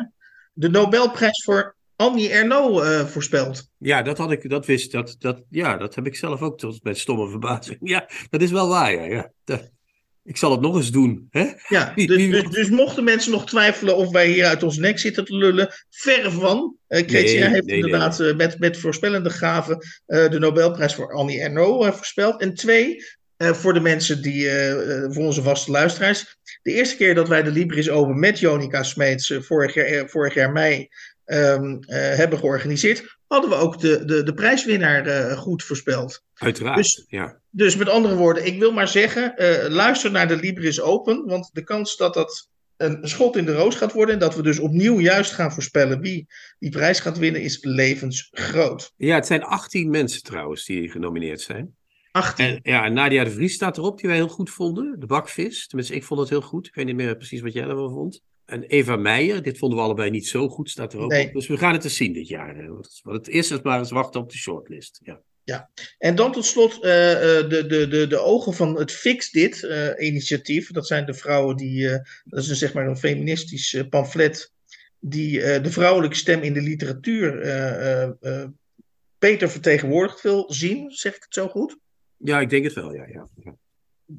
de 0.54 0.70
Nobelprijs 0.70 1.44
voor 1.44 1.76
Annie 2.02 2.30
Ernaux 2.30 2.84
uh, 2.84 3.06
voorspeld. 3.06 3.70
Ja, 3.78 4.02
dat 4.02 4.18
had 4.18 4.32
ik, 4.32 4.50
dat 4.50 4.66
wist, 4.66 4.92
dat, 4.92 5.16
dat, 5.20 5.42
ja, 5.50 5.78
dat 5.78 5.96
heb 5.96 6.08
ik 6.08 6.16
zelf 6.16 6.42
ook 6.42 6.58
tot 6.58 6.84
met 6.84 6.98
stomme 6.98 7.30
verbazing. 7.30 7.78
Ja, 7.82 8.10
dat 8.30 8.42
is 8.42 8.52
wel 8.52 8.68
waar, 8.68 8.94
ja. 8.94 9.04
ja. 9.04 9.32
Dat, 9.44 9.72
ik 10.24 10.38
zal 10.38 10.52
het 10.52 10.62
nog 10.62 10.76
eens 10.76 10.92
doen. 10.92 11.28
Hè? 11.30 11.52
Ja, 11.68 11.94
dus, 11.96 12.08
dus, 12.08 12.50
dus, 12.50 12.70
mochten 12.70 13.04
mensen 13.04 13.32
nog 13.32 13.46
twijfelen 13.46 13.98
of 13.98 14.12
wij 14.12 14.28
hier 14.28 14.46
uit 14.46 14.64
ons 14.64 14.78
nek 14.78 15.00
zitten 15.00 15.26
te 15.26 15.36
lullen, 15.36 15.74
verre 15.90 16.32
van. 16.32 16.76
Uh, 16.88 17.00
Chrétien 17.08 17.40
nee, 17.40 17.50
heeft 17.50 17.66
nee, 17.66 17.76
inderdaad 17.76 18.20
nee. 18.20 18.30
Uh, 18.30 18.36
met, 18.36 18.60
met 18.60 18.78
voorspellende 18.78 19.30
gaven 19.30 19.78
uh, 20.08 20.30
de 20.30 20.40
Nobelprijs 20.40 20.96
voor 20.96 21.14
Annie 21.14 21.42
Ernaux 21.42 21.96
voorspeld. 21.96 22.42
En 22.42 22.54
twee, 22.54 23.04
voor 23.38 23.74
de 23.74 23.80
mensen 23.80 24.22
die, 24.22 24.50
voor 25.10 25.26
onze 25.26 25.42
vaste 25.42 25.72
luisteraars. 25.72 26.38
De 26.62 26.72
eerste 26.72 26.96
keer 26.96 27.16
dat 27.16 27.28
wij 27.28 27.44
de 27.44 27.52
Libris 27.52 27.90
Open 27.90 28.20
met 28.20 28.40
Jonica 28.40 28.84
Smeets 28.84 29.34
vorig, 29.40 29.74
jaar, 29.74 30.10
vorig 30.10 30.34
jaar 30.34 30.52
mei 30.52 30.90
um, 31.34 31.80
hebben 31.88 32.40
georganiseerd, 32.40 33.18
hadden 33.28 33.50
we 33.50 33.56
ook 33.56 33.80
de, 33.80 34.06
de, 34.06 34.24
de 34.24 34.34
prijswinnaar 34.34 35.08
uh, 35.08 35.38
goed 35.38 35.64
voorspeld. 35.64 36.24
Uiteraard, 36.34 36.78
dus, 36.78 37.06
ja. 37.08 37.40
Dus 37.50 37.76
met 37.76 37.90
andere 37.90 38.16
woorden, 38.16 38.46
ik 38.46 38.60
wil 38.60 38.72
maar 38.72 38.88
zeggen, 38.88 39.34
uh, 39.38 39.70
luister 39.70 40.12
naar 40.12 40.28
de 40.28 40.36
Libris 40.36 40.82
Open, 40.82 41.26
want 41.26 41.50
de 41.54 41.64
kans 41.64 41.98
dat 41.98 42.14
dat 42.14 42.50
een 42.78 43.00
schot 43.02 43.36
in 43.36 43.46
de 43.46 43.54
roos 43.54 43.76
gaat 43.76 43.94
worden 43.94 44.14
en 44.14 44.20
dat 44.20 44.36
we 44.36 44.42
dus 44.42 44.60
opnieuw 44.60 45.00
juist 45.00 45.32
gaan 45.32 45.52
voorspellen 45.52 46.02
wie 46.02 46.28
die 46.60 46.70
prijs 46.70 47.00
gaat 47.00 47.18
winnen, 47.18 47.42
is 47.42 47.64
levensgroot. 47.64 48.94
Ja, 48.98 49.16
het 49.16 49.28
zijn 49.28 49.44
18 49.44 49.90
mensen 49.90 50.24
trouwens 50.24 50.66
die 50.66 50.90
genomineerd 50.90 51.42
zijn. 51.42 51.76
18. 52.12 52.46
En, 52.46 52.60
ja, 52.64 52.88
Nadia 52.88 53.24
de 53.24 53.32
Vries 53.32 53.54
staat 53.54 53.78
erop, 53.78 54.00
die 54.00 54.10
wij 54.10 54.18
heel 54.18 54.28
goed 54.28 54.50
vonden. 54.50 55.00
De 55.00 55.06
bakvis. 55.06 55.68
Tenminste, 55.68 55.96
ik 55.96 56.04
vond 56.04 56.20
het 56.20 56.30
heel 56.30 56.42
goed. 56.42 56.68
Ik 56.68 56.76
weet 56.76 56.86
niet 56.86 56.96
meer 56.96 57.18
precies 57.18 57.42
wat 57.42 57.54
jij 57.54 57.68
ervan 57.68 57.92
vond. 57.92 58.22
En 58.52 58.64
Eva 58.64 58.96
Meijer, 58.96 59.44
dit 59.44 59.58
vonden 59.58 59.78
we 59.78 59.84
allebei 59.84 60.10
niet 60.10 60.28
zo 60.28 60.50
goed, 60.50 60.70
staat 60.70 60.94
er 60.94 61.00
ook 61.00 61.12
nee. 61.12 61.28
op. 61.28 61.34
Dus 61.34 61.48
we 61.48 61.58
gaan 61.58 61.74
het 61.74 61.84
eens 61.84 61.96
zien 61.96 62.14
dit 62.14 62.28
jaar. 62.28 62.68
Want 63.04 63.18
het 63.18 63.28
eerste 63.28 63.56
is 63.56 63.62
maar 63.62 63.80
eens 63.80 63.92
wachten 63.92 64.22
op 64.22 64.30
de 64.30 64.38
shortlist. 64.38 65.00
Ja. 65.04 65.22
Ja, 65.44 65.70
en 65.98 66.16
dan 66.16 66.32
tot 66.32 66.46
slot 66.46 66.76
uh, 66.76 66.82
de, 66.82 67.66
de, 67.68 67.88
de, 67.88 68.08
de 68.08 68.20
ogen 68.20 68.54
van 68.54 68.78
het 68.78 68.92
Fix 68.92 69.32
Dit 69.32 69.62
uh, 69.62 69.90
initiatief. 69.98 70.72
Dat 70.72 70.88
zijn 70.88 71.06
de 71.06 71.14
vrouwen 71.14 71.58
die, 71.58 71.84
uh, 71.84 71.98
dat 72.24 72.44
is 72.44 72.50
een, 72.50 72.56
zeg 72.56 72.74
maar 72.74 72.88
een 72.88 72.98
feministisch 72.98 73.84
pamflet, 73.90 74.54
die 75.00 75.40
de 75.40 75.72
vrouwelijke 75.72 76.16
stem 76.16 76.42
in 76.42 76.54
de 76.54 76.62
literatuur 76.62 77.32
beter 79.20 79.50
vertegenwoordigd 79.50 80.22
wil 80.22 80.54
zien. 80.54 80.92
Zeg 80.92 81.16
ik 81.16 81.24
het 81.24 81.34
zo 81.34 81.48
goed? 81.48 81.78
Ja, 82.18 82.40
ik 82.40 82.50
denk 82.50 82.64
het 82.64 82.74
wel, 82.74 82.94
ja, 82.94 83.08
ja 83.08 83.30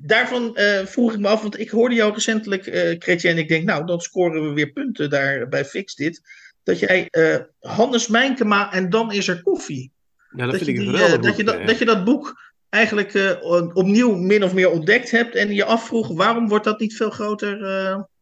daarvan 0.00 0.50
uh, 0.54 0.84
vroeg 0.84 1.12
ik 1.12 1.18
me 1.18 1.28
af, 1.28 1.42
want 1.42 1.58
ik 1.58 1.70
hoorde 1.70 1.94
jou 1.94 2.14
recentelijk, 2.14 2.66
uh, 2.66 2.98
Kretje, 2.98 3.28
en 3.28 3.38
ik 3.38 3.48
denk, 3.48 3.64
nou, 3.64 3.86
dan 3.86 4.00
scoren 4.00 4.48
we 4.48 4.52
weer 4.54 4.72
punten 4.72 5.10
daar 5.10 5.48
bij 5.48 5.64
Fix 5.64 5.94
dit. 5.94 6.20
Dat 6.62 6.78
jij 6.78 7.08
uh, 7.10 7.36
Hannes 7.60 8.08
Mijnkema 8.08 8.72
en 8.72 8.90
dan 8.90 9.12
is 9.12 9.28
er 9.28 9.42
koffie. 9.42 9.92
Ja, 10.36 10.42
dat, 10.42 10.50
dat 10.50 10.62
vind 10.62 10.78
ik 10.78 10.84
die, 10.84 10.92
dat, 11.20 11.36
je 11.36 11.44
dat, 11.44 11.66
dat 11.66 11.78
je 11.78 11.84
dat 11.84 12.04
boek 12.04 12.52
eigenlijk 12.68 13.38
opnieuw 13.74 14.14
min 14.14 14.44
of 14.44 14.54
meer 14.54 14.70
ontdekt 14.70 15.10
hebt 15.10 15.34
en 15.34 15.54
je 15.54 15.64
afvroeg, 15.64 16.08
waarom 16.08 16.48
wordt 16.48 16.64
dat 16.64 16.80
niet 16.80 16.96
veel 16.96 17.10
groter? 17.10 17.58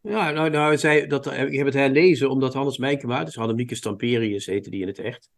Ja, 0.02 0.30
nou, 0.30 0.50
nou 0.50 0.78
zei 0.78 1.06
dat, 1.06 1.26
ik 1.26 1.56
heb 1.56 1.66
het 1.66 1.74
herlezen 1.74 2.30
omdat 2.30 2.54
Hannes 2.54 2.78
Mijnkema, 2.78 3.24
dus 3.24 3.34
Hannemieke 3.34 3.74
Stamperius 3.74 4.46
heette 4.46 4.70
die 4.70 4.80
in 4.80 4.86
het 4.86 4.98
echt, 4.98 5.28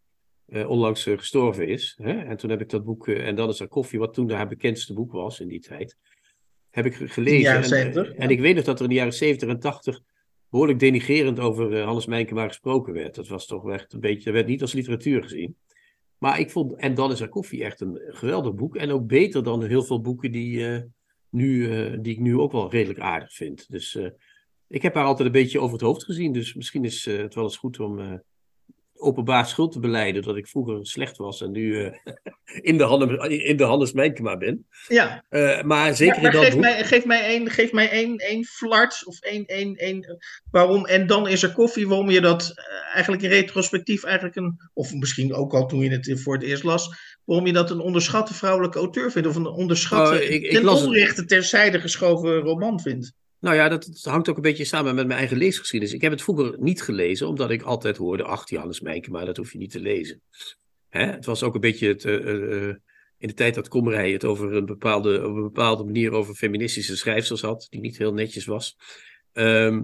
uh, 0.47 0.69
onlangs 0.69 1.07
uh, 1.07 1.17
gestorven 1.17 1.67
is. 1.67 1.97
Hè? 2.01 2.11
En 2.11 2.37
toen 2.37 2.49
heb 2.49 2.61
ik 2.61 2.69
dat 2.69 2.83
boek, 2.83 3.07
uh, 3.07 3.27
en 3.27 3.35
dan 3.35 3.49
is 3.49 3.59
er 3.59 3.67
koffie, 3.67 3.99
wat 3.99 4.13
toen 4.13 4.31
haar 4.31 4.47
bekendste 4.47 4.93
boek 4.93 5.11
was 5.11 5.39
in 5.39 5.47
die 5.47 5.59
tijd, 5.59 5.97
heb 6.73 6.85
ik 6.85 6.95
gelezen. 6.95 7.41
jaren 7.41 7.61
en, 7.61 7.67
70, 7.67 8.07
ja. 8.07 8.13
en 8.13 8.29
ik 8.29 8.39
weet 8.39 8.55
nog 8.55 8.63
dat 8.63 8.77
er 8.77 8.83
in 8.83 8.89
de 8.89 8.95
jaren 8.95 9.13
70 9.13 9.49
en 9.49 9.59
80 9.59 10.01
behoorlijk 10.49 10.79
denigerend 10.79 11.39
over 11.39 11.81
Hannes 11.81 12.05
Mijnkema 12.05 12.47
gesproken 12.47 12.93
werd. 12.93 13.15
Dat 13.15 13.27
was 13.27 13.45
toch 13.45 13.69
echt 13.69 13.93
een 13.93 13.99
beetje, 13.99 14.23
dat 14.23 14.33
werd 14.33 14.47
niet 14.47 14.61
als 14.61 14.73
literatuur 14.73 15.23
gezien. 15.23 15.57
Maar 16.17 16.39
ik 16.39 16.51
vond, 16.51 16.75
en 16.75 16.93
dan 16.93 17.11
is 17.11 17.19
er 17.19 17.29
koffie 17.29 17.63
echt 17.63 17.81
een 17.81 18.01
geweldig 18.07 18.53
boek. 18.53 18.75
En 18.75 18.91
ook 18.91 19.07
beter 19.07 19.43
dan 19.43 19.63
heel 19.63 19.83
veel 19.83 20.01
boeken 20.01 20.31
die, 20.31 20.83
nu, 21.29 21.67
die 22.01 22.13
ik 22.13 22.19
nu 22.19 22.37
ook 22.37 22.51
wel 22.51 22.71
redelijk 22.71 22.99
aardig 22.99 23.33
vind. 23.33 23.69
Dus 23.69 23.99
ik 24.67 24.81
heb 24.81 24.93
haar 24.93 25.05
altijd 25.05 25.27
een 25.27 25.33
beetje 25.33 25.59
over 25.59 25.73
het 25.73 25.81
hoofd 25.81 26.03
gezien. 26.03 26.31
Dus 26.31 26.53
misschien 26.53 26.85
is 26.85 27.05
het 27.05 27.35
wel 27.35 27.43
eens 27.43 27.57
goed 27.57 27.79
om 27.79 28.21
openbaar 29.03 29.45
schuld 29.45 29.71
te 29.71 29.79
beleiden 29.79 30.21
dat 30.21 30.35
ik 30.37 30.47
vroeger 30.47 30.85
slecht 30.85 31.17
was 31.17 31.41
en 31.41 31.51
nu 31.51 31.61
uh, 31.75 31.89
in, 32.69 32.77
de 32.77 32.83
handen, 32.83 33.29
in 33.45 33.57
de 33.57 33.63
Hannes 33.63 33.93
Mijnkema 33.93 34.37
ben. 34.37 34.67
Ja. 34.87 35.23
Uh, 35.29 35.61
maar 35.61 35.95
zeker 35.95 36.15
ja, 36.15 36.21
maar 36.21 36.33
in 36.33 36.37
dat 36.37 36.45
geef, 36.45 36.55
mij, 36.59 36.83
geef 36.83 37.05
mij 37.05 37.21
één, 37.25 37.49
geef 37.49 37.71
mij 37.71 37.89
één, 37.89 38.17
één 38.17 38.45
flart 38.45 39.03
of 39.05 39.19
één, 39.19 39.45
één, 39.45 39.75
één, 39.75 40.17
waarom, 40.51 40.85
en 40.85 41.07
dan 41.07 41.27
is 41.27 41.43
er 41.43 41.51
koffie, 41.53 41.87
waarom 41.87 42.09
je 42.09 42.21
dat 42.21 42.41
uh, 42.55 42.93
eigenlijk 42.93 43.23
in 43.23 43.29
retrospectief 43.29 44.03
eigenlijk 44.03 44.35
een, 44.35 44.57
of 44.73 44.93
misschien 44.93 45.33
ook 45.33 45.53
al 45.53 45.67
toen 45.67 45.79
je 45.79 45.89
het 45.89 46.21
voor 46.21 46.33
het 46.33 46.43
eerst 46.43 46.63
las, 46.63 46.89
waarom 47.23 47.45
je 47.47 47.53
dat 47.53 47.71
een 47.71 47.79
onderschatte 47.79 48.33
vrouwelijke 48.33 48.77
auteur 48.79 49.11
vindt, 49.11 49.27
of 49.27 49.35
een 49.35 49.47
onderschatte, 49.47 50.15
Oh, 50.15 50.21
ik- 50.21 50.43
ik 50.43 50.51
ten 50.51 50.67
onrechte 50.69 51.25
terzijde 51.25 51.79
geschoven 51.79 52.39
roman 52.39 52.79
vindt. 52.79 53.13
Nou 53.43 53.55
ja, 53.55 53.69
dat, 53.69 53.99
hangt 54.01 54.29
ook 54.29 54.35
een 54.35 54.41
beetje 54.41 54.65
samen 54.65 54.95
met 54.95 55.07
mijn 55.07 55.19
eigen 55.19 55.37
leesgeschiedenis. 55.37 55.95
Ik 55.95 56.01
heb 56.01 56.11
het 56.11 56.21
vroeger 56.21 56.55
niet 56.59 56.81
gelezen, 56.81 57.27
omdat 57.27 57.51
ik 57.51 57.61
altijd 57.61 57.97
hoorde, 57.97 58.23
ach, 58.23 58.45
die 58.45 58.57
Hannes 58.57 58.81
Mijnkema, 58.81 59.25
dat 59.25 59.37
hoef 59.37 59.51
je 59.51 59.57
niet 59.57 59.71
te 59.71 59.79
lezen. 59.79 60.21
Hè? 60.89 61.05
Het 61.05 61.25
was 61.25 61.43
ook 61.43 61.53
een 61.53 61.61
beetje 61.61 61.87
het, 61.87 62.05
eh, 62.05 62.15
eh, 62.15 62.69
eh, 62.69 62.75
in 63.17 63.27
de 63.27 63.33
tijd 63.33 63.55
dat 63.55 63.67
Komrij 63.67 64.11
het 64.11 64.25
over 64.25 64.53
een 64.53 64.65
bepaalde, 64.65 65.27
op 65.27 65.35
een 65.35 65.41
bepaalde 65.41 65.83
manier 65.83 66.11
over 66.11 66.35
feministische 66.35 66.97
schrijfsters 66.97 67.41
had, 67.41 67.67
die 67.69 67.79
niet 67.79 67.97
heel 67.97 68.13
netjes 68.13 68.45
was. 68.45 68.77
Ehm, 69.33 69.83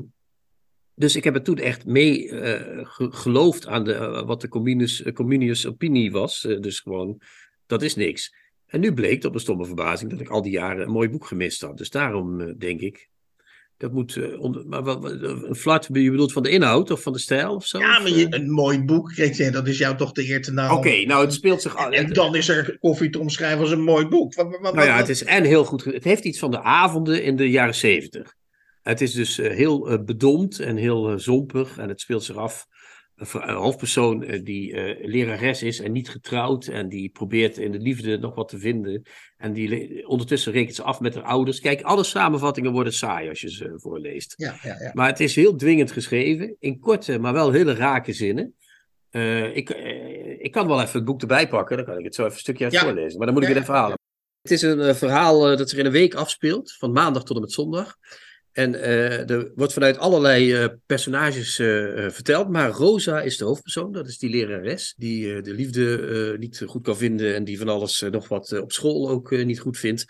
dus 0.96 1.16
ik 1.16 1.24
heb 1.24 1.34
het 1.34 1.46
toen 1.46 1.58
echt 1.58 1.86
mee 1.86 2.28
ge- 2.86 3.12
geloofd 3.12 3.68
aan 3.68 3.84
de, 3.84 4.24
wat 4.25 4.42
de 4.42 4.48
communius 5.13 5.66
opinie 5.68 6.12
was. 6.12 6.42
Dus 6.42 6.80
gewoon, 6.80 7.22
dat 7.66 7.82
is 7.82 7.96
niks. 7.96 8.36
En 8.66 8.80
nu 8.80 8.94
bleek, 8.94 9.24
op 9.24 9.34
een 9.34 9.39
stomme 9.39 9.66
verbazing, 9.66 10.12
dat 10.12 10.20
ik 10.20 10.30
al 10.30 10.42
die 10.42 10.51
jaren 10.51 10.86
een 10.86 10.92
mooi 10.92 11.10
boek 11.10 11.25
gemist 11.25 11.62
had. 11.62 11.78
Dus 11.78 11.89
daarom 11.89 12.58
denk 12.58 12.80
ik, 12.80 13.10
dat 13.79 13.91
moet, 13.91 14.15
eh, 14.17 14.39
onder- 14.41 14.67
maar 14.67 14.83
wat, 14.83 15.01
wat- 15.01 15.21
een 15.21 15.55
flat, 15.55 15.88
je 15.93 16.12
bedoelt 16.12 16.31
van 16.31 16.43
de 16.43 16.50
inhoud 16.50 16.91
of 16.91 17.01
van 17.01 17.13
de 17.13 17.19
stijl 17.19 17.55
of 17.55 17.65
zo? 17.65 17.79
Ja, 17.79 18.00
maar 18.00 18.09
je, 18.12 18.27
een 18.29 18.51
mooi 18.51 18.83
boek, 18.83 19.15
dat 19.51 19.67
is 19.67 19.77
jou 19.77 19.98
toch 19.98 20.12
de 20.12 20.29
eer 20.29 20.41
te 20.41 20.51
na. 20.51 20.74
Oké, 20.75 21.05
nou 21.05 21.24
het 21.24 21.33
speelt 21.33 21.62
zich 21.62 21.77
al. 21.77 21.91
En 21.91 22.13
dan 22.13 22.36
is 22.36 22.48
er 22.50 22.77
koffie 22.79 23.09
te 23.09 23.19
omschrijven 23.19 23.59
als 23.59 23.71
een 23.71 23.83
mooi 23.83 24.07
boek. 24.07 24.33
Wat, 24.33 24.45
wat, 24.50 24.59
wat, 24.62 24.74
Nou 24.74 24.86
ja, 24.88 24.91
wat- 24.91 25.01
het 25.01 25.09
is 25.09 25.24
en 25.24 25.43
heel 25.43 25.65
goed. 25.65 25.83
Het 25.83 26.03
heeft 26.03 26.24
iets 26.24 26.39
van 26.39 26.51
de 26.51 26.62
avonden 26.62 27.24
in 27.24 27.36
de 27.36 27.50
jaren 27.50 27.75
zeventig. 27.75 28.33
Het 28.83 29.01
is 29.01 29.12
dus 29.13 29.39
eh, 29.39 29.51
heel 29.55 29.89
eh, 29.89 29.98
bedompt 30.05 30.59
en 30.59 30.75
heel 30.77 31.09
eh, 31.09 31.17
zompig. 31.17 31.77
En 31.77 31.89
het 31.89 32.01
speelt 32.01 32.24
zich 32.24 32.36
af. 32.36 32.65
Een, 33.19 33.53
hoofdpersoon 33.53 34.23
eh, 34.23 34.43
die 34.43 34.73
eh, 34.73 35.09
lerares 35.09 35.63
is 35.63 35.79
en 35.79 35.91
niet 35.91 36.09
getrouwd. 36.09 36.67
En 36.67 36.89
die 36.89 37.09
probeert 37.09 37.57
in 37.57 37.71
de 37.71 37.77
liefde 37.79 38.17
nog 38.17 38.35
wat 38.35 38.47
te 38.47 38.59
vinden. 38.59 39.01
En 39.38 39.53
die 39.53 40.07
ondertussen 40.07 40.51
rekent 40.51 40.75
ze 40.75 40.83
af 40.83 40.99
met 40.99 41.15
haar 41.15 41.23
ouders. 41.23 41.59
Kijk, 41.59 41.81
alle 41.81 42.03
samenvattingen 42.03 42.71
worden 42.71 42.93
saai 42.93 43.29
als 43.29 43.41
je 43.41 43.51
ze 43.51 43.73
voorleest. 43.75 44.33
Ja, 44.38 44.55
ja, 44.63 44.75
ja. 44.79 44.91
Maar 44.93 45.07
het 45.07 45.19
is 45.19 45.35
heel 45.35 45.55
dwingend 45.55 45.91
geschreven. 45.91 46.55
In 46.59 46.79
korte, 46.79 47.19
maar 47.19 47.33
wel 47.33 47.51
hele 47.51 47.73
rake 47.73 48.13
zinnen. 48.13 48.55
Eh, 49.09 49.55
ik, 49.55 49.69
ik 50.39 50.51
kan 50.51 50.67
wel 50.67 50.81
even 50.81 50.93
het 50.93 51.05
boek 51.05 51.21
erbij 51.21 51.47
pakken. 51.47 51.77
Dan 51.77 51.85
kan 51.85 51.97
ik 51.97 52.05
het 52.05 52.15
zo 52.15 52.21
even 52.21 52.33
een 52.33 52.39
stukje 52.39 52.63
uit 52.63 52.73
Ja. 52.73 52.81
voorlezen. 52.81 53.17
Maar 53.17 53.25
dan 53.25 53.35
moet 53.35 53.43
ik 53.43 53.49
het 53.53 53.63
even 53.63 53.73
halen. 53.73 53.97
Het 54.41 54.51
is 54.51 54.61
een 54.61 54.95
verhaal 54.95 55.39
dat 55.39 55.69
zich 55.69 55.79
in 55.79 55.85
een 55.85 55.91
week 55.91 56.13
afspeelt. 56.13 56.75
Van 56.77 56.91
maandag 56.91 57.23
tot 57.23 57.35
en 57.35 57.41
met 57.41 57.51
zondag. 57.51 57.97
En 58.51 58.75
eh, 58.75 59.29
er 59.29 59.51
wordt 59.56 59.74
vanuit 59.74 59.98
allerlei 59.98 60.53
eh, 60.53 60.68
personages 60.86 61.60
eh, 61.60 62.10
verteld. 62.10 62.50
Maar 62.50 62.70
Rosa 62.70 63.22
is 63.22 63.38
de 63.38 63.46
hoofdpersoon. 63.46 63.91
Dat 63.91 64.08
is 64.08 64.18
die 64.18 64.29
lerares. 64.29 64.94
Die 64.98 65.41
de 65.41 65.53
liefde 65.53 66.36
niet 66.39 66.63
goed 66.65 66.84
kan 66.84 66.98
vinden. 66.98 67.36
En 67.36 67.44
die 67.44 67.58
van 67.58 67.70
alles 67.70 68.06
nog 68.12 68.27
wat 68.27 68.60
op 68.62 68.72
school 68.72 69.10
ook 69.10 69.32
niet 69.32 69.60
goed 69.60 69.77
vindt. 69.77 70.06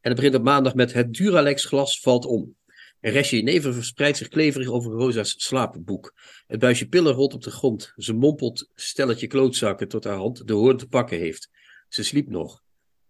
En 0.00 0.10
het 0.10 0.16
begint 0.16 0.34
op 0.34 0.42
maandag 0.42 0.74
met 0.74 0.92
het 0.92 1.12
Duralex 1.12 1.64
glas 1.64 2.00
valt 2.00 2.24
om. 2.24 2.56
Een 3.00 3.12
restje 3.12 3.36
jenever 3.36 3.74
verspreidt 3.74 4.16
zich 4.16 4.28
kleverig 4.28 4.68
over 4.68 4.92
Rosa's 4.92 5.34
slaapboek. 5.36 6.14
Het 6.46 6.60
buisje 6.60 6.88
pillen 6.88 7.12
rolt 7.12 7.34
op 7.34 7.42
de 7.42 7.50
grond. 7.50 7.92
Ze 7.96 8.12
mompelt 8.12 8.70
stelletje 8.74 9.26
klootzakken 9.26 9.88
tot 9.88 10.04
haar 10.04 10.16
hand 10.16 10.46
de 10.46 10.52
hoorn 10.52 10.76
te 10.76 10.86
pakken 10.86 11.18
heeft. 11.18 11.48
Ze 11.88 12.04
sliep 12.04 12.28
nog. 12.28 12.63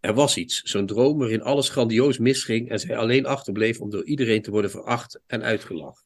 Er 0.04 0.14
was 0.14 0.36
iets, 0.36 0.60
zo'n 0.62 0.86
droom 0.86 1.18
waarin 1.18 1.42
alles 1.42 1.68
grandioos 1.68 2.18
misging 2.18 2.68
en 2.70 2.78
zij 2.78 2.96
alleen 2.96 3.26
achterbleef 3.26 3.80
om 3.80 3.90
door 3.90 4.04
iedereen 4.04 4.42
te 4.42 4.50
worden 4.50 4.70
veracht 4.70 5.20
en 5.26 5.42
uitgelachen. 5.42 6.04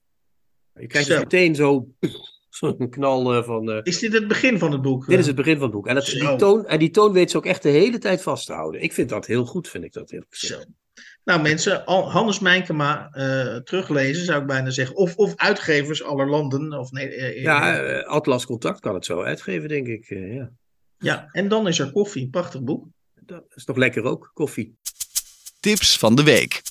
Je 0.75 0.87
krijgt 0.87 1.09
dus 1.09 1.17
Zo. 1.17 1.23
meteen 1.23 1.55
zo- 1.55 1.89
zo'n 2.59 2.91
knal 2.91 3.35
eh, 3.35 3.43
van... 3.45 3.71
eh, 3.71 3.79
Is 3.83 3.99
dit 3.99 4.13
het 4.13 4.29
begin 4.29 4.59
van 4.59 4.73
het 4.73 4.83
boek? 4.83 5.07
dit 5.07 5.19
is 5.19 5.27
het 5.27 5.37
begin 5.37 5.55
van 5.55 5.63
het 5.63 5.73
boek. 5.73 5.87
En, 5.87 5.95
dat, 5.95 6.05
die 6.05 6.37
toon, 6.37 6.67
en 6.67 6.79
die 6.79 6.91
toon 6.91 7.13
weet 7.13 7.31
ze 7.31 7.37
ook 7.37 7.47
echt 7.47 7.63
de 7.63 7.69
hele 7.69 7.99
tijd 7.99 8.23
vast 8.23 8.47
te 8.47 8.53
houden. 8.53 8.83
Ik 8.83 8.93
vind 8.93 9.09
dat 9.09 9.27
heel 9.27 9.45
goed, 9.45 9.69
vind 9.69 9.85
ik 9.85 9.93
dat 9.93 10.11
heel 10.11 10.25
Zo. 10.29 10.59
Nou 11.25 11.43
mensen, 11.43 11.83
Hannes 11.87 12.39
Mijnkema 12.39 13.09
eh, 13.11 13.57
teruglezen 13.57 14.25
zou 14.25 14.41
ik 14.41 14.47
bijna 14.47 14.71
zeggen. 14.71 14.97
Of, 14.97 15.17
of 15.17 15.37
uitgevers 15.37 16.03
aller 16.03 16.29
landen. 16.29 16.73
Of 16.79 16.91
nee, 16.91 17.41
Ja, 17.41 17.79
Atlas 18.01 18.47
Contact 18.47 18.81
kan 18.81 18.95
het 18.95 19.05
zo 19.05 19.23
uitgeven, 19.23 19.69
denk 19.69 19.87
ik. 19.87 20.05
ja. 20.09 20.51
ja, 20.99 21.29
en 21.33 21.49
dan 21.49 21.69
is 21.69 21.79
er 21.79 21.93
koffie. 21.93 22.23
Een 22.25 22.31
prachtig 22.31 22.63
boek. 22.63 22.87
Dat 23.29 23.45
is 23.55 23.65
toch 23.65 23.77
lekker 23.77 24.05
ook, 24.05 24.31
koffie. 24.35 24.77
Tips 25.61 25.99
van 25.99 26.15
de 26.15 26.23
week. 26.23 26.63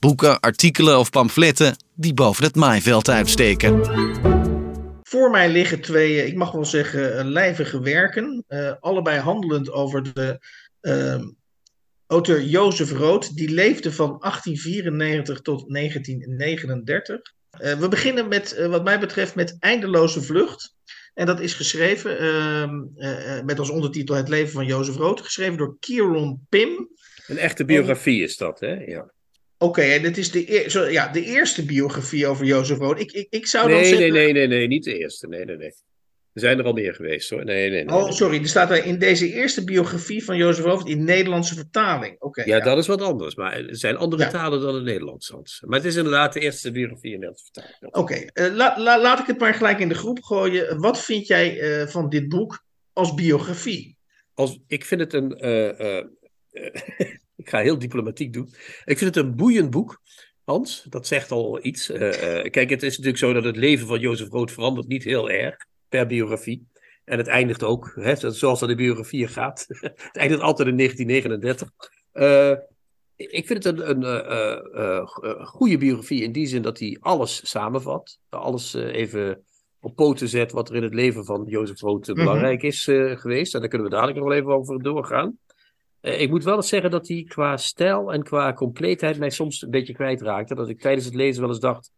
Boeken, 0.00 0.40
artikelen 0.40 0.98
of 0.98 1.10
pamfletten 1.10 1.76
die 1.94 2.14
boven 2.14 2.44
het 2.44 2.54
maaiveld 2.54 3.08
uitsteken. 3.08 3.84
Voor 5.02 5.30
mij 5.30 5.50
liggen 5.50 5.80
twee, 5.80 6.26
ik 6.26 6.34
mag 6.34 6.52
wel 6.52 6.64
zeggen, 6.64 7.18
eh, 7.18 7.24
lijvige 7.24 7.80
werken. 7.80 8.44
eh, 8.46 8.72
allebei 8.80 9.18
handelend 9.18 9.70
over 9.70 10.12
de 10.14 10.38
ehm, 10.80 11.24
auteur 12.06 12.42
Jozef 12.42 12.90
Rood. 12.90 13.36
Die 13.36 13.48
leefde 13.48 13.92
van 13.92 14.18
1894 14.20 15.40
tot 15.40 15.68
1939. 15.68 17.20
Eh, 17.50 17.78
we 17.78 17.88
beginnen 17.88 18.28
met, 18.28 18.66
wat 18.68 18.84
mij 18.84 19.00
betreft, 19.00 19.34
met 19.34 19.56
Eindeloze 19.58 20.22
Vlucht. 20.22 20.74
En 21.16 21.26
dat 21.26 21.40
is 21.40 21.54
geschreven 21.54 22.18
ehm, 22.18 22.82
eh, 22.96 23.38
eh, 23.38 23.44
met 23.44 23.58
als 23.58 23.70
ondertitel 23.70 24.14
Het 24.14 24.28
leven 24.28 24.52
van 24.52 24.66
Jozef 24.66 24.96
Rood. 24.96 25.20
Geschreven 25.20 25.56
door 25.56 25.76
Kieron 25.80 26.46
Pim. 26.48 26.88
Een 27.26 27.38
echte 27.38 27.64
biografie 27.64 28.22
is 28.22 28.36
dat, 28.36 28.60
hè? 28.60 28.74
Ja. 28.74 29.12
Oké, 29.58 29.82
en 29.82 30.02
dit 30.02 30.16
is 30.18 30.30
de, 30.30 30.64
zo, 30.66 30.88
ja, 30.88 31.08
de 31.08 31.24
eerste 31.24 31.64
biografie 31.64 32.26
over 32.26 32.46
Jozef 32.46 32.78
Rood. 32.78 33.00
Ik, 33.00 33.12
ik, 33.12 33.26
ik 33.30 33.46
zou 33.46 33.68
dan 33.68 33.76
Nee, 33.76 33.86
zeggen... 33.88 34.12
nee, 34.12 34.22
nee, 34.22 34.32
nee, 34.32 34.46
nee, 34.46 34.66
niet 34.66 34.84
de 34.84 34.98
eerste. 34.98 35.28
Nee, 35.28 35.44
nee, 35.44 35.56
nee. 35.56 35.74
Er 36.36 36.42
zijn 36.42 36.58
er 36.58 36.64
al 36.64 36.72
meer 36.72 36.94
geweest, 36.94 37.30
hoor. 37.30 37.44
Nee, 37.44 37.70
nee, 37.70 37.84
nee. 37.84 37.94
Oh, 37.96 38.10
sorry, 38.10 38.38
er 38.40 38.48
staat 38.48 38.70
er 38.70 38.84
in 38.84 38.98
deze 38.98 39.32
eerste 39.32 39.64
biografie 39.64 40.24
van 40.24 40.36
Jozef 40.36 40.64
Hoofd 40.64 40.88
in 40.88 41.04
Nederlandse 41.04 41.54
vertaling. 41.54 42.16
Oké, 42.20 42.42
Ja, 42.44 42.56
ja. 42.56 42.64
dat 42.64 42.78
is 42.78 42.86
wat 42.86 43.02
anders. 43.02 43.34
Maar 43.34 43.52
er 43.52 43.76
zijn 43.76 43.96
andere 43.96 44.22
Ja. 44.22 44.30
talen 44.30 44.60
dan 44.60 44.74
het 44.74 44.84
Nederlands. 44.84 45.28
Hans. 45.28 45.62
Maar 45.66 45.78
het 45.78 45.88
is 45.88 45.96
inderdaad 45.96 46.32
de 46.32 46.40
eerste 46.40 46.70
biografie 46.70 47.12
in 47.12 47.18
Nederlands 47.20 47.50
vertaling. 47.52 47.94
Oké, 47.94 48.14
eh, 48.14 48.54
la- 48.54 48.74
la- 48.78 49.00
laat 49.00 49.18
ik 49.18 49.26
het 49.26 49.38
maar 49.38 49.54
gelijk 49.54 49.78
in 49.78 49.88
de 49.88 49.94
groep 49.94 50.22
gooien. 50.22 50.80
Wat 50.80 51.04
vind 51.04 51.26
jij 51.26 51.60
eh, 51.60 51.86
van 51.86 52.08
dit 52.08 52.28
boek 52.28 52.64
als 52.92 53.14
biografie? 53.14 53.96
Als, 54.34 54.58
ik 54.66 54.84
vind 54.84 55.00
het 55.00 55.12
een. 55.12 55.32
eh, 55.38 56.02
ik 57.42 57.48
ga 57.48 57.60
heel 57.60 57.78
diplomatiek 57.78 58.32
doen. 58.32 58.48
Ik 58.84 58.98
vind 58.98 59.14
het 59.14 59.24
een 59.24 59.36
boeiend 59.36 59.70
boek. 59.70 60.00
Hans, 60.44 60.86
dat 60.88 61.06
zegt 61.06 61.30
al 61.30 61.64
iets. 61.64 61.86
Kijk, 62.50 62.70
het 62.70 62.82
is 62.82 62.90
natuurlijk 62.90 63.18
zo 63.18 63.32
dat 63.32 63.44
het 63.44 63.56
leven 63.56 63.86
van 63.86 64.00
Jozef 64.00 64.28
Rood 64.28 64.52
verandert 64.52 64.88
niet 64.88 65.04
heel 65.04 65.30
erg 65.30 65.56
per 65.88 66.06
biografie. 66.06 66.66
En 67.04 67.18
het 67.18 67.26
eindigt 67.26 67.62
ook, 67.62 67.92
hè, 67.94 68.30
zoals 68.30 68.60
dat 68.60 68.70
in 68.70 68.76
biografieën 68.76 69.28
gaat. 69.28 69.66
het 69.80 70.16
eindigt 70.16 70.42
altijd 70.42 70.68
in 70.68 70.76
1939. 70.76 71.70
Eh, 72.12 72.52
ik 73.16 73.46
vind 73.46 73.64
het 73.64 73.78
een, 73.78 73.90
een 73.90 74.02
eh, 74.02 74.96
eh, 74.96 75.06
goede 75.46 75.78
biografie 75.78 76.22
in 76.22 76.32
die 76.32 76.46
zin 76.46 76.62
dat 76.62 76.78
hij 76.78 76.96
alles 77.00 77.50
samenvat. 77.50 78.18
Alles 78.28 78.74
even 78.74 79.44
op 79.80 79.96
poten 79.96 80.28
zet 80.28 80.52
wat 80.52 80.68
er 80.68 80.76
in 80.76 80.82
het 80.82 80.94
leven 80.94 81.24
van 81.24 81.44
Jozef 81.46 81.80
Rood 81.80 82.06
Mhm. 82.06 82.16
belangrijk 82.16 82.62
is 82.62 82.84
geweest. 83.14 83.54
En 83.54 83.60
daar 83.60 83.68
kunnen 83.68 83.88
we 83.88 83.94
dadelijk 83.94 84.18
nog 84.18 84.28
wel 84.28 84.36
even 84.36 84.52
over 84.52 84.82
doorgaan. 84.82 85.38
Ik 86.00 86.30
moet 86.30 86.44
wel 86.44 86.56
eens 86.56 86.68
zeggen 86.68 86.90
dat 86.90 87.08
hij 87.08 87.24
qua 87.28 87.56
stijl 87.56 88.12
en 88.12 88.22
qua 88.22 88.52
compleetheid 88.52 89.18
mij 89.18 89.30
soms 89.30 89.62
een 89.62 89.70
beetje 89.70 89.94
kwijtraakte. 89.94 90.54
Dat 90.54 90.68
ik 90.68 90.80
tijdens 90.80 91.04
het 91.04 91.14
lezen 91.14 91.40
wel 91.40 91.50
eens 91.50 91.60
dacht, 91.60 91.90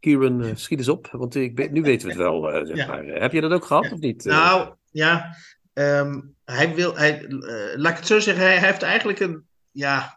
Kieran, 0.00 0.42
eh, 0.44 0.50
schiet 0.54 0.78
eens 0.78 0.88
op, 0.88 1.08
want 1.12 1.34
ik 1.34 1.54
ben, 1.56 1.72
nu 1.72 1.82
weten 1.82 2.06
we 2.08 2.12
het 2.12 2.22
wel. 2.22 2.50
eh, 2.52 2.66
zeg 2.66 2.86
maar. 2.86 3.04
Eh, 3.04 3.20
Heb 3.20 3.32
je 3.32 3.40
dat 3.40 3.52
ook 3.52 3.64
gehad 3.64 3.92
of 3.92 3.98
niet? 3.98 4.24
Nou, 4.24 4.74
ja, 4.90 5.36
ehm, 5.72 6.20
hij 6.44 6.74
wil, 6.74 6.96
hij, 6.96 7.24
laat 7.76 7.92
ik 7.92 7.98
het 7.98 8.06
zo 8.06 8.18
zeggen, 8.20 8.44
hij, 8.44 8.58
hij 8.58 8.68
heeft 8.68 8.82
eigenlijk 8.82 9.20
een, 9.20 9.46
ja, 9.70 10.15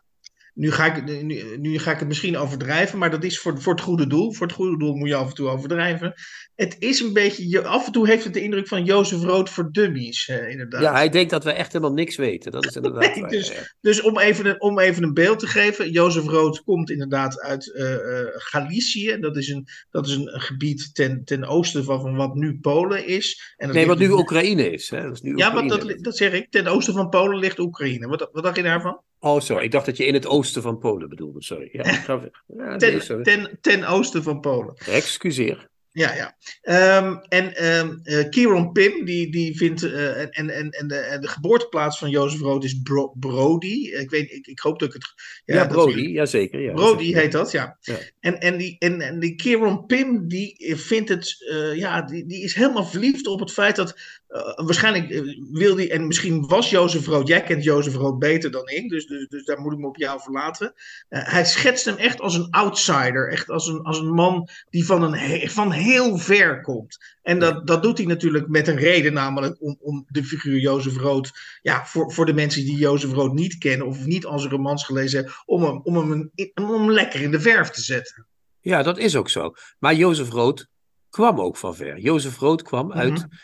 nu 0.59 0.71
ga, 0.71 0.95
ik, 0.95 1.23
nu, 1.23 1.57
nu 1.57 1.79
ga 1.79 1.91
ik 1.91 1.99
het 1.99 2.07
misschien 2.07 2.37
overdrijven, 2.37 2.97
maar 2.99 3.11
dat 3.11 3.23
is 3.23 3.39
voor, 3.39 3.61
voor 3.61 3.73
het 3.73 3.81
goede 3.81 4.07
doel. 4.07 4.33
Voor 4.33 4.47
het 4.47 4.55
goede 4.55 4.77
doel 4.77 4.95
moet 4.95 5.07
je 5.07 5.15
af 5.15 5.29
en 5.29 5.35
toe 5.35 5.49
overdrijven. 5.49 6.13
Het 6.55 6.75
is 6.79 6.99
een 6.99 7.13
beetje, 7.13 7.49
je- 7.49 7.63
af 7.63 7.85
en 7.85 7.91
toe 7.91 8.07
heeft 8.07 8.23
het 8.23 8.33
de 8.33 8.41
indruk 8.41 8.67
van 8.67 8.83
Jozef 8.83 9.21
Rood 9.21 9.49
voor 9.49 9.71
dummies, 9.71 10.27
eh, 10.27 10.49
inderdaad. 10.49 10.81
ja, 10.81 10.91
hij 10.93 11.09
denkt 11.09 11.29
dat 11.31 11.43
we 11.43 11.51
echt 11.51 11.73
helemaal 11.73 11.93
niks 11.93 12.15
weten. 12.15 12.51
Dat 12.51 12.65
is 12.65 12.75
inderdaad 12.81 13.01
Nee, 13.13 13.21
waar, 13.21 13.29
dus- 13.29 13.47
ja. 13.47 13.61
Dus 13.81 14.01
om 14.01 14.19
even, 14.19 14.45
een, 14.45 14.61
om 14.61 14.79
even 14.79 15.03
een 15.03 15.13
beeld 15.13 15.39
te 15.39 15.47
geven. 15.47 15.91
Jozef 15.91 16.25
Rood 16.25 16.63
komt 16.63 16.89
inderdaad 16.89 17.39
uit 17.41 17.73
eh, 17.73 17.93
eh, 17.93 18.25
Galicië. 18.33 19.17
Dat 19.19 19.37
is 19.37 19.47
een, 19.47 19.67
dat 19.89 20.07
is 20.07 20.15
een 20.15 20.27
gebied 20.41 20.89
ten, 20.93 21.21
ten 21.23 21.45
oosten 21.45 21.83
van, 21.83 22.01
van 22.01 22.15
wat 22.15 22.33
nu 22.35 22.59
Polen 22.61 23.07
is. 23.07 23.53
En 23.57 23.71
Nee, 23.73 23.85
wat 23.87 23.97
nu 23.99 24.07
dus- 24.07 24.15
Oekraïne 24.19 24.71
is. 24.71 24.89
Hè? 24.89 25.01
Dat 25.01 25.13
is 25.13 25.21
nu 25.21 25.35
Ja, 25.37 25.53
wat, 25.53 25.69
dat, 25.69 25.95
dat 26.03 26.17
zeg 26.17 26.31
ik. 26.33 26.47
Ten 26.51 26.67
oosten 26.67 26.93
van 26.93 27.09
Polen 27.09 27.39
ligt 27.39 27.59
Oekraïne. 27.59 28.07
Wat, 28.07 28.29
wat 28.31 28.43
dacht 28.43 28.55
je 28.55 28.63
daarvan? 28.63 29.01
Oh, 29.19 29.39
sorry. 29.39 29.63
Ik 29.63 29.71
dacht 29.71 29.85
dat 29.85 29.97
je 29.97 30.05
in 30.05 30.13
het 30.13 30.27
oosten 30.27 30.61
van 30.61 30.77
Polen 30.77 31.09
bedoelde. 31.09 31.43
Sorry. 31.43 31.69
Ja. 31.71 31.83
Ja, 32.07 32.19
nee, 32.47 32.77
Ten, 32.77 33.01
sorry. 33.01 33.23
ten, 33.23 33.57
ten 33.61 33.83
oosten 33.87 34.23
van 34.23 34.39
Polen. 34.39 34.73
Excuseer. 34.85 35.67
Ja, 35.91 36.13
ja. 36.15 36.35
Ehm, 36.61 37.15
en 37.27 37.55
eh, 38.03 38.29
Kieron 38.29 38.71
Pim, 38.71 39.05
die, 39.05 39.31
die 39.31 39.57
vindt. 39.57 39.83
eh, 39.83 40.19
en, 40.19 40.29
en, 40.49 40.69
en, 40.69 40.87
de, 40.87 40.95
en 40.95 41.21
de 41.21 41.27
geboorteplaats 41.27 41.97
van 41.97 42.09
Jozef 42.09 42.39
Rood 42.39 42.63
is 42.63 42.81
Bro- 42.81 43.13
Brody. 43.19 43.87
Ik, 43.89 44.09
weet, 44.09 44.31
ik, 44.31 44.47
ik 44.47 44.59
hoop 44.59 44.79
dat 44.79 44.87
ik 44.87 44.93
het. 44.93 45.13
Ja, 45.45 45.55
dat- 45.55 45.67
Brody. 45.67 46.01
Jazeker. 46.01 46.61
Ja, 46.61 46.73
Brody 46.73 46.91
dat 46.97 47.01
is- 47.01 47.13
heet 47.13 47.31
dat, 47.31 47.51
ja. 47.51 47.77
Ja. 47.81 47.95
En, 48.19 48.39
en, 48.39 48.57
die, 48.57 48.75
en, 48.79 49.01
en 49.01 49.19
die 49.19 49.35
Kieron 49.35 49.85
Pim, 49.85 50.27
die 50.27 50.75
vindt 50.77 51.09
het, 51.09 51.45
eh, 51.51 51.75
ja, 51.75 52.01
die, 52.01 52.25
die 52.25 52.43
is 52.43 52.53
helemaal 52.53 52.85
verliefd 52.85 53.27
op 53.27 53.39
het 53.39 53.51
feit 53.51 53.75
dat, 53.75 53.99
eh, 54.29 54.65
waarschijnlijk 54.65 55.09
eh, 55.09 55.21
wil 55.51 55.75
die, 55.75 55.89
en 55.89 56.07
misschien 56.07 56.47
was 56.47 56.69
Jozef 56.69 57.05
Rood, 57.05 57.27
jij 57.27 57.43
kent 57.43 57.63
Jozef 57.63 57.95
Rood 57.95 58.19
beter 58.19 58.51
dan 58.51 58.67
ik, 58.69 58.89
dus, 58.89 59.05
dus, 59.05 59.27
dus 59.27 59.45
daar 59.45 59.59
moet 59.59 59.73
ik 59.73 59.79
me 59.79 59.87
op 59.87 59.97
jou 59.97 60.21
verlaten. 60.21 60.73
Eh, 61.07 61.31
hij 61.31 61.45
schetst 61.45 61.85
hem 61.85 61.95
echt 61.95 62.19
als 62.21 62.35
een 62.35 62.47
outsider, 62.49 63.31
echt 63.31 63.49
als 63.49 63.67
een, 63.67 63.81
als 63.81 63.99
een 63.99 64.13
man 64.13 64.47
die 64.69 64.85
van, 64.85 65.03
een, 65.03 65.13
he- 65.13 65.47
van 65.49 65.71
heel 65.71 66.17
ver 66.17 66.61
komt. 66.61 66.97
En 67.21 67.39
dat, 67.39 67.67
dat 67.67 67.83
doet 67.83 67.97
hij 67.97 68.07
natuurlijk 68.07 68.47
met 68.47 68.67
een 68.67 68.77
reden, 68.77 69.13
namelijk 69.13 69.61
om, 69.61 69.77
om 69.79 70.05
de 70.07 70.23
figuur 70.23 70.59
Jozef 70.59 70.97
Rood, 70.97 71.31
ja, 71.61 71.85
voor, 71.85 72.11
voor 72.13 72.25
de 72.25 72.33
mensen 72.33 72.65
die 72.65 72.77
Jozef 72.77 73.11
Rood 73.11 73.33
niet 73.33 73.57
kennen 73.57 73.87
of 73.87 74.05
niet 74.05 74.25
als 74.25 74.45
romans 74.45 74.85
gelezen 74.85 75.17
hebben, 75.19 75.35
om 75.45 75.63
hem, 75.63 75.79
om 75.83 75.95
hem, 75.97 76.11
een- 76.11 76.51
om 76.55 76.71
hem 76.71 76.91
lekker 76.91 77.21
in 77.21 77.31
de 77.31 77.39
verf 77.39 77.69
te 77.69 77.81
zetten. 77.81 78.25
Ja, 78.61 78.83
dat 78.83 78.97
is 78.97 79.15
ook 79.15 79.29
zo. 79.29 79.53
Maar 79.79 79.95
Jozef 79.95 80.29
Rood 80.29 80.67
kwam 81.09 81.39
ook 81.39 81.57
van 81.57 81.75
ver. 81.75 81.99
Jozef 81.99 82.37
Rood 82.37 82.61
kwam 82.61 82.93
uit 82.93 83.09
Mhm. 83.13 83.21
eh, 83.23 83.37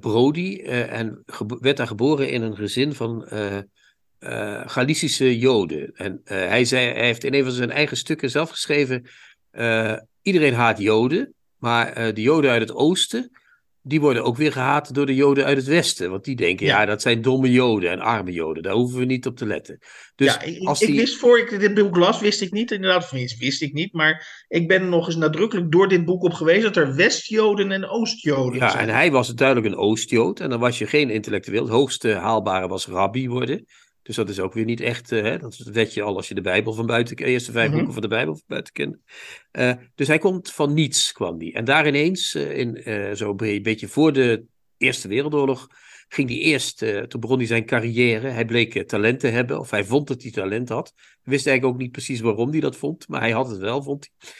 Brody 0.00 0.60
eh, 0.64 0.92
en 0.92 1.24
werd 1.60 1.76
daar 1.76 1.86
geboren 1.86 2.30
in 2.30 2.42
een 2.42 2.56
gezin 2.56 2.94
van 2.94 3.26
eh, 3.26 3.56
eh, 4.18 4.62
Galicische 4.66 5.38
Joden. 5.38 5.92
En 5.94 6.20
eh, 6.24 6.36
hij, 6.36 6.64
zei, 6.64 6.92
hij 6.92 7.04
heeft 7.04 7.24
in 7.24 7.34
een 7.34 7.44
van 7.44 7.52
zijn 7.52 7.70
eigen 7.70 7.96
stukken 7.96 8.30
zelf 8.30 8.50
geschreven: 8.50 9.06
eh, 9.50 9.96
iedereen 10.22 10.54
haat 10.54 10.78
Joden, 10.78 11.34
maar 11.58 11.92
eh, 11.92 12.14
de 12.14 12.22
Joden 12.22 12.50
uit 12.50 12.60
het 12.60 12.74
oosten. 12.74 13.30
Die 13.86 14.00
worden 14.00 14.24
ook 14.24 14.36
weer 14.36 14.52
gehaat 14.52 14.94
door 14.94 15.06
de 15.06 15.14
Joden 15.14 15.44
uit 15.44 15.56
het 15.56 15.66
Westen. 15.66 16.10
Want 16.10 16.24
die 16.24 16.36
denken, 16.36 16.66
ja, 16.66 16.80
Ja. 16.80 16.86
dat 16.86 17.02
zijn 17.02 17.22
domme 17.22 17.50
Joden 17.50 17.90
en 17.90 18.00
arme 18.00 18.32
Joden. 18.32 18.62
Daar 18.62 18.72
hoeven 18.72 18.98
we 18.98 19.04
niet 19.04 19.26
op 19.26 19.36
te 19.36 19.46
letten. 19.46 19.78
Dus 20.16 20.34
ja, 20.34 20.42
ik, 20.42 20.62
als 20.68 20.80
ik 20.80 20.86
die... 20.86 20.96
wist 20.96 21.16
voor 21.16 21.38
ik 21.38 21.60
dit 21.60 21.74
boek 21.74 21.96
las, 21.96 22.20
wist 22.20 22.40
ik 22.40 22.52
niet, 22.52 22.70
inderdaad, 22.70 23.02
of 23.02 23.12
niet, 23.12 23.36
wist 23.38 23.62
ik 23.62 23.72
niet, 23.72 23.92
maar 23.92 24.44
ik 24.48 24.68
ben 24.68 24.88
nog 24.88 25.06
eens 25.06 25.16
nadrukkelijk 25.16 25.72
door 25.72 25.88
dit 25.88 26.04
boek 26.04 26.22
op 26.22 26.32
geweest 26.32 26.62
dat 26.62 26.76
er 26.76 26.94
Westjoden 26.94 27.72
en 27.72 27.88
Oostjoden 27.88 28.58
Ja, 28.60 28.70
zijn. 28.70 28.88
en 28.88 28.94
hij 28.94 29.10
was 29.10 29.34
duidelijk 29.34 29.66
een 29.66 29.76
Oostjood. 29.76 30.40
En 30.40 30.50
dan 30.50 30.60
was 30.60 30.78
je 30.78 30.86
geen 30.86 31.10
intellectueel. 31.10 31.62
Het 31.62 31.72
hoogste 31.72 32.12
haalbare 32.12 32.68
was 32.68 32.86
rabbi 32.86 33.28
worden. 33.28 33.64
Dus 34.04 34.16
dat 34.16 34.28
is 34.28 34.40
ook 34.40 34.52
weer 34.52 34.64
niet 34.64 34.80
echt, 34.80 35.12
eh, 35.12 35.22
hè, 35.22 35.38
dat 35.38 35.56
weet 35.56 35.94
je 35.94 36.02
al 36.02 36.16
als 36.16 36.28
je 36.28 36.34
de 36.34 36.40
Bijbel 36.40 36.72
van 36.72 36.86
buiten, 36.86 37.16
de 37.16 37.24
eerste 37.24 37.52
vijf 37.52 37.66
Mhm. 37.66 37.74
boeken 37.76 37.92
van 37.92 38.02
de 38.02 38.08
Bijbel 38.08 38.34
van 38.34 38.44
buiten 38.46 38.72
kent. 38.72 38.96
Eh, 39.50 39.72
dus 39.94 40.06
hij 40.06 40.18
komt 40.18 40.50
van 40.52 40.74
niets, 40.74 41.12
kwam 41.12 41.38
die. 41.38 41.52
En 41.52 41.64
daar 41.64 41.86
ineens, 41.86 42.34
eh, 42.34 42.58
in, 42.58 43.16
zo 43.16 43.34
een 43.36 43.62
beetje 43.62 43.88
voor 43.88 44.12
de 44.12 44.44
Eerste 44.76 45.08
Wereldoorlog, 45.08 45.66
ging 46.08 46.28
hij 46.28 46.38
eerst, 46.38 46.78
toen 47.08 47.20
begon 47.20 47.38
hij 47.38 47.46
zijn 47.46 47.66
carrière. 47.66 48.28
Hij 48.28 48.44
bleek 48.44 48.88
talent 48.88 49.20
te 49.20 49.26
hebben, 49.26 49.58
of 49.58 49.70
hij 49.70 49.84
vond 49.84 50.08
dat 50.08 50.22
hij 50.22 50.30
talent 50.30 50.68
had. 50.68 50.92
Hij 50.96 51.32
wist 51.32 51.46
eigenlijk 51.46 51.76
ook 51.76 51.82
niet 51.82 51.92
precies 51.92 52.20
waarom 52.20 52.50
hij 52.50 52.60
dat 52.60 52.76
vond, 52.76 53.08
maar 53.08 53.20
hij 53.20 53.30
had 53.30 53.48
het 53.48 53.58
wel, 53.58 53.82
vond 53.82 54.08
hij. 54.18 54.30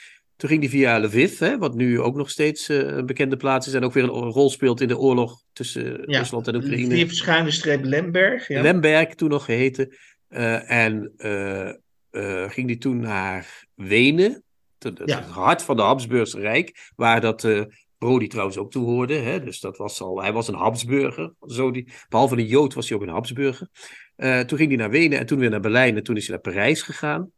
Toen 0.45 0.53
ging 0.53 0.63
hij 0.63 0.73
via 0.73 0.99
Lviv, 0.99 1.39
hè, 1.39 1.59
wat 1.59 1.75
nu 1.75 2.01
ook 2.01 2.17
nog 2.17 2.31
steeds 2.31 2.69
eh, 2.69 2.79
een 2.79 3.07
bekende 3.07 3.37
plaats 3.37 3.67
is 3.67 3.73
en 3.73 3.85
ook 3.85 3.93
weer 3.93 4.03
een 4.03 4.11
rol 4.11 4.51
speelt 4.51 4.81
in 4.81 4.89
de 4.89 4.99
oorlog 4.99 5.43
tussen 5.53 6.03
Ja, 6.11 6.19
Rusland 6.19 6.49
en 6.49 6.55
Oekraïne. 6.55 6.95
Die 6.95 7.15
schuine 7.15 7.51
streep 7.51 7.85
Lemberg. 7.85 8.49
Ja. 8.49 8.63
Lemberg 8.63 9.15
toen 9.15 9.29
nog 9.29 9.45
geheten. 9.45 9.97
Eh, 10.29 10.71
en 10.71 11.13
eh, 11.17 11.69
eh, 12.11 12.51
ging 12.51 12.67
hij 12.67 12.77
toen 12.77 13.01
naar 13.01 13.67
Wenen. 13.75 14.43
Het, 14.79 15.01
Ja. 15.05 15.23
hart 15.23 15.63
van 15.63 15.77
de 15.77 15.83
Habsburgse 15.83 16.41
Rijk, 16.41 16.91
waar 16.97 17.21
dat 17.21 17.45
eh 17.45 17.63
Brody 17.99 18.27
trouwens 18.27 18.59
ook 18.59 18.71
toe 18.71 18.85
hoorde. 18.85 19.15
Hè? 19.15 19.45
Dus 19.45 19.61
dat 19.61 19.77
was 19.77 20.01
al, 20.01 20.23
hij 20.23 20.33
was 20.33 20.49
een 20.49 20.55
Habsburger. 20.55 21.35
Zo 21.47 21.71
die, 21.71 21.93
behalve 22.09 22.37
een 22.37 22.47
Jood 22.47 22.75
was 22.75 22.89
hij 22.89 22.99
ook 22.99 23.05
een 23.05 23.13
Habsburger. 23.13 23.69
Eh, 24.17 24.41
toen 24.41 24.59
ging 24.59 24.69
hij 24.71 24.79
naar 24.79 24.91
Wenen 24.91 25.19
en 25.19 25.27
toen 25.27 25.39
weer 25.39 25.51
naar 25.51 25.61
Berlijn 25.61 25.97
en 25.97 26.03
toen 26.03 26.17
is 26.17 26.27
hij 26.27 26.37
naar 26.37 26.53
Parijs 26.53 26.83
gegaan. 26.83 27.31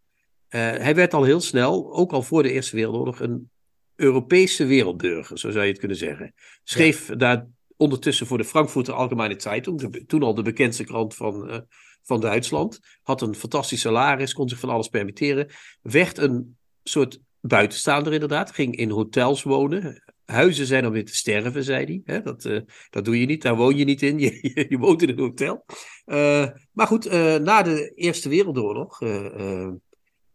Eh, 0.48 0.60
hij 0.60 0.94
werd 0.94 1.14
al 1.14 1.24
heel 1.24 1.40
snel, 1.40 1.92
ook 1.94 2.12
al 2.12 2.22
voor 2.22 2.42
de 2.42 2.52
Eerste 2.52 2.76
Wereldoorlog, 2.76 3.20
een 3.20 3.50
Europese 3.96 4.64
wereldburger, 4.66 5.38
zo 5.38 5.50
zou 5.50 5.64
je 5.64 5.70
het 5.70 5.78
kunnen 5.78 5.96
zeggen. 5.96 6.34
Schreef 6.64 7.06
daar 7.06 7.46
ondertussen 7.76 8.26
voor 8.26 8.38
de 8.38 8.44
Frankfurter 8.44 8.94
Allgemeine 8.94 9.40
Zeitung, 9.40 9.80
de- 9.90 10.04
toen 10.04 10.22
al 10.22 10.34
de 10.34 10.42
bekendste 10.42 10.84
krant 10.84 11.14
van, 11.14 11.48
eh, 11.50 11.58
van 12.02 12.20
Duitsland. 12.20 12.80
Had 13.02 13.22
een 13.22 13.34
fantastisch 13.34 13.80
salaris, 13.80 14.32
kon 14.32 14.48
zich 14.48 14.58
van 14.58 14.68
alles 14.68 14.88
permitteren. 14.88 15.48
Werd 15.82 16.18
een 16.18 16.56
soort 16.82 17.18
buitenstaander 17.40 18.12
inderdaad, 18.12 18.52
ging 18.52 18.76
in 18.76 18.90
hotels 18.90 19.42
wonen. 19.42 20.02
Huizen 20.24 20.66
zijn 20.66 20.86
om 20.86 20.92
weer 20.92 21.04
te 21.04 21.16
sterven, 21.16 21.64
zei 21.64 22.02
hij. 22.04 22.22
Dat, 22.22 22.44
eh, 22.44 22.60
dat 22.90 23.04
doe 23.04 23.20
je 23.20 23.26
niet, 23.26 23.42
daar 23.42 23.56
woon 23.56 23.76
je 23.76 23.84
niet 23.84 24.02
in. 24.02 24.18
Je, 24.24 24.38
je, 24.54 24.66
je 24.68 24.78
woont 24.78 25.02
in 25.02 25.08
een 25.08 25.18
hotel. 25.18 25.64
Maar 26.72 26.86
goed, 26.86 27.10
na 27.40 27.62
de 27.62 27.92
Eerste 27.94 28.28
Wereldoorlog, 28.28 28.98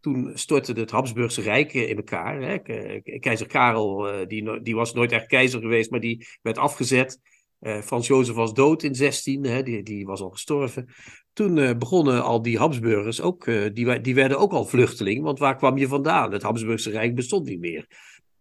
toen 0.01 0.31
stortte 0.33 0.73
het 0.73 0.91
Habsburgse 0.91 1.41
Rijk 1.41 1.73
eh, 1.73 1.89
in 1.89 1.95
elkaar. 1.95 2.41
Hè. 2.41 2.57
Ke- 2.57 3.19
Keizer 3.19 3.47
Karel, 3.47 4.09
eh, 4.09 4.27
die, 4.27 4.61
die 4.61 4.75
was 4.75 4.93
nooit 4.93 5.11
echt 5.11 5.27
keizer 5.27 5.61
geweest, 5.61 5.91
maar 5.91 5.99
die 5.99 6.27
werd 6.41 6.57
afgezet. 6.57 7.19
Eh, 7.59 7.81
Frans 7.81 8.07
Jozef 8.07 8.35
was 8.35 8.53
dood 8.53 8.83
in 8.83 8.95
16, 8.95 9.43
hè, 9.45 9.63
die, 9.63 9.83
die 9.83 10.05
was 10.05 10.21
al 10.21 10.29
gestorven. 10.29 10.87
Toen 11.33 11.77
begonnen 11.77 12.23
al 12.23 12.41
die 12.41 12.57
Habsburgers 12.57 13.21
ook, 13.21 13.45
die, 13.73 14.01
die 14.01 14.15
werden 14.15 14.39
ook 14.39 14.51
al 14.51 14.65
vluchteling, 14.65 15.23
want 15.23 15.39
waar 15.39 15.55
kwam 15.55 15.77
je 15.77 15.87
vandaan? 15.87 16.31
Het 16.31 16.41
Habsburgse 16.41 16.89
Rijk 16.89 17.15
bestond 17.15 17.47
niet 17.47 17.59
meer. 17.59 17.85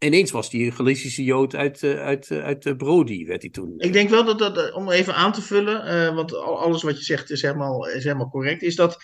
Ineens 0.05 0.31
was 0.31 0.51
die 0.51 0.67
een 0.67 0.73
Galicische 0.73 1.25
Jood 1.25 1.55
uit, 1.55 1.83
eh, 1.83 2.01
uit, 2.01 2.31
eh, 2.31 2.45
uit 2.45 2.67
eh, 2.67 2.77
Brody, 2.77 3.27
werd 3.27 3.43
hij 3.43 3.51
toen. 3.51 3.75
Ik 3.77 3.93
denk 3.93 4.11
wel 4.11 4.25
dat, 4.25 4.39
dat 4.39 4.73
om 4.73 4.91
even 4.91 5.15
aan 5.15 5.33
te 5.33 5.43
vullen, 5.43 5.85
eh, 5.85 6.15
want 6.15 6.35
al- 6.35 6.61
alles 6.61 6.83
wat 6.83 6.99
je 6.99 7.05
zegt 7.05 7.31
is 7.31 7.43
helemaal, 7.43 7.89
is 7.89 8.05
helemaal 8.05 8.31
correct, 8.31 8.63
is 8.63 8.77
dat 8.77 9.03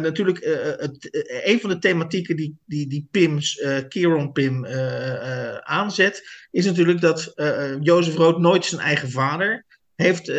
natuurlijk 0.00 0.44
het, 0.78 1.08
een 1.44 1.60
van 1.60 1.70
de 1.70 1.78
thematieken 1.78 2.36
die, 2.36 2.56
die, 2.64 2.88
die 2.88 3.08
Pim's, 3.10 3.64
Kieron 3.88 4.32
Pim 4.32 4.66
aanzet, 5.60 6.46
is 6.50 6.64
natuurlijk 6.64 7.00
dat 7.00 7.32
Jozef 7.80 8.14
Rood 8.14 8.38
nooit 8.38 8.64
zijn 8.64 8.80
eigen 8.80 9.10
vader 9.10 9.64
heeft 9.94 10.30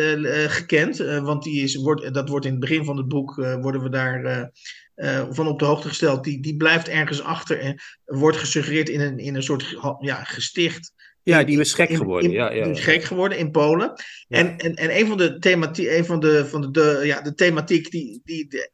gekend, 0.46 0.96
want 0.98 1.42
die 1.42 1.62
is, 1.62 1.76
wordt, 1.76 2.14
dat 2.14 2.28
wordt 2.28 2.44
in 2.44 2.50
het 2.50 2.60
begin 2.60 2.84
van 2.84 2.96
het 2.96 3.08
boek, 3.08 3.34
worden 3.36 3.82
we 3.82 3.90
daar 3.90 4.50
eh, 4.98 5.26
van 5.30 5.46
op 5.46 5.58
de 5.58 5.64
hoogte 5.64 5.88
gesteld, 5.88 6.24
die, 6.24 6.40
die 6.42 6.56
blijft 6.56 6.88
ergens 6.88 7.22
achter 7.22 7.58
en 7.60 7.80
wordt 8.04 8.36
gesuggereerd 8.36 8.88
in 8.88 9.00
een, 9.00 9.18
in 9.18 9.34
een 9.34 9.42
soort 9.42 9.76
ja, 10.00 10.24
gesticht 10.24 10.92
Ja, 11.22 11.44
die 11.44 11.56
was 11.56 11.74
gek 11.74 11.90
geworden. 11.94 12.30
in- 12.30 12.36
ja, 12.36 12.52
ja, 12.52 12.64
die 12.64 12.72
is 12.72 12.80
gek 12.84 13.02
geworden 13.04 13.38
in 13.38 13.50
Polen. 13.50 13.92
Ja. 14.28 14.38
En, 14.38 14.56
en, 14.58 14.74
en 14.74 14.96
een 14.98 15.06
van 15.06 15.16
de 15.16 15.38
thematiek, 15.38 15.88
een 15.90 16.04
van 16.04 16.20
de, 16.20 16.46
van 16.46 16.60
de, 16.60 16.70
de, 16.70 17.00
ja, 17.04 17.20
de 17.20 17.34
thematiek 17.34 17.90
die, 17.90 18.20
die 18.24 18.48
de- 18.48 18.70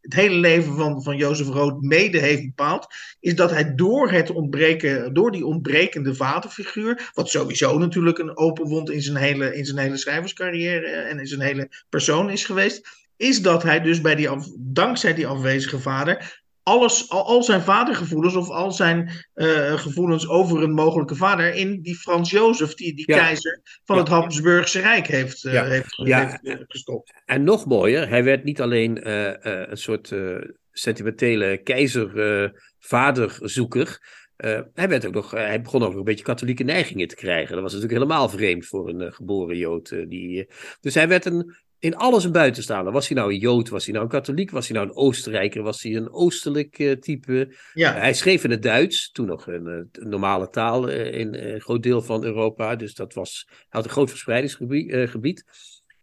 het 0.00 0.14
hele 0.14 0.34
leven 0.34 0.76
van, 0.76 1.02
van 1.02 1.16
Jozef 1.16 1.46
Rood 1.46 1.82
mede 1.82 2.18
heeft 2.18 2.42
bepaald, 2.42 2.86
is 3.20 3.34
dat 3.34 3.50
hij 3.50 3.74
door 3.74 4.10
het 4.10 4.30
ontbreken, 4.30 5.14
door 5.14 5.32
die 5.32 5.46
ontbrekende 5.46 6.14
vaderfiguur, 6.14 7.10
wat 7.14 7.28
sowieso 7.28 7.78
natuurlijk 7.78 8.18
een 8.18 8.36
open 8.36 8.64
wond 8.68 8.90
in 8.90 9.02
zijn 9.02 9.16
hele, 9.16 9.56
in 9.56 9.64
zijn 9.64 9.78
hele 9.78 9.96
schrijverscarrière 9.96 10.86
en 10.86 11.18
in 11.18 11.26
zijn 11.26 11.40
hele 11.40 11.68
persoon 11.88 12.30
is 12.30 12.44
geweest, 12.44 12.88
is 13.20 13.42
dat 13.42 13.62
hij 13.62 13.80
dus 13.80 14.00
bij 14.00 14.14
die, 14.14 14.28
af- 14.28 14.48
dankzij 14.58 15.14
die 15.14 15.26
afwezige 15.26 15.78
vader 15.78 16.38
alles, 16.62 17.10
al, 17.10 17.26
al 17.26 17.42
zijn 17.42 17.60
vadergevoelens 17.60 18.34
of 18.34 18.48
al 18.48 18.72
zijn 18.72 19.10
eh, 19.34 19.78
gevoelens 19.78 20.28
over 20.28 20.62
een 20.62 20.72
mogelijke 20.72 21.14
vader 21.14 21.54
in 21.54 21.82
die 21.82 21.94
Frans 21.96 22.30
Jozef, 22.30 22.74
die, 22.74 22.94
die 22.94 23.12
Ja. 23.12 23.18
keizer 23.18 23.60
van 23.84 23.96
Ja. 23.96 24.02
het 24.02 24.10
Habsburgse 24.10 24.80
Rijk 24.80 25.06
heeft, 25.06 25.44
eh, 25.44 25.68
heeft, 25.68 25.98
eh, 26.06 26.34
gestopt. 26.68 27.12
En 27.24 27.44
nog 27.44 27.66
mooier, 27.66 28.08
hij 28.08 28.24
werd 28.24 28.44
niet 28.44 28.60
alleen 28.60 29.08
een 29.70 29.76
soort 29.76 30.12
sentimentele 30.72 31.60
keizer-vaderzoeker. 31.62 34.18
hij, 34.74 34.88
werd 34.88 35.06
ook 35.06 35.14
nog, 35.14 35.30
hij 35.30 35.62
begon 35.62 35.82
ook 35.82 35.94
een 35.94 36.04
beetje 36.04 36.24
katholieke 36.24 36.64
neigingen 36.64 37.08
te 37.08 37.14
krijgen. 37.14 37.52
Dat 37.52 37.62
was 37.62 37.72
natuurlijk 37.72 38.00
helemaal 38.02 38.28
vreemd 38.28 38.66
voor 38.66 38.88
een 38.88 39.12
geboren 39.12 39.56
Jood. 39.56 39.88
die, 40.08 40.48
dus 40.80 40.94
hij 40.94 41.08
werd 41.08 41.24
een, 41.24 41.54
in 41.80 41.96
alles 41.96 42.24
een 42.24 42.32
buitenstaander. 42.32 42.92
Was 42.92 43.08
hij 43.08 43.16
nou 43.16 43.32
een 43.32 43.38
Jood? 43.38 43.68
Was 43.68 43.84
hij 43.84 43.92
nou 43.92 44.04
een 44.04 44.10
katholiek? 44.10 44.50
Was 44.50 44.68
hij 44.68 44.76
nou 44.76 44.88
een 44.88 44.96
Oostenrijker? 44.96 45.62
Was 45.62 45.82
hij 45.82 45.94
een 45.96 46.12
oostelijk 46.12 46.78
eh, 46.78 46.92
type? 46.92 47.54
Ja, 47.74 47.92
Hij 47.92 48.14
schreef 48.14 48.44
in 48.44 48.50
het 48.50 48.62
Duits, 48.62 49.10
toen 49.12 49.26
nog 49.26 49.46
een, 49.46 49.66
eh, 49.66 50.02
normale 50.08 50.50
taal 50.50 50.88
eh, 50.90 51.18
in 51.18 51.34
eh, 51.34 51.52
een 51.52 51.60
groot 51.60 51.82
deel 51.82 52.02
van 52.02 52.24
Europa. 52.24 52.76
Dus 52.76 52.94
dat 52.94 53.14
was, 53.14 53.44
hij 53.48 53.56
had 53.68 53.84
een 53.84 53.90
groot 53.90 54.10
verspreidingsgebied. 54.10 54.90
eh, 54.90 55.08
gebied. 55.08 55.44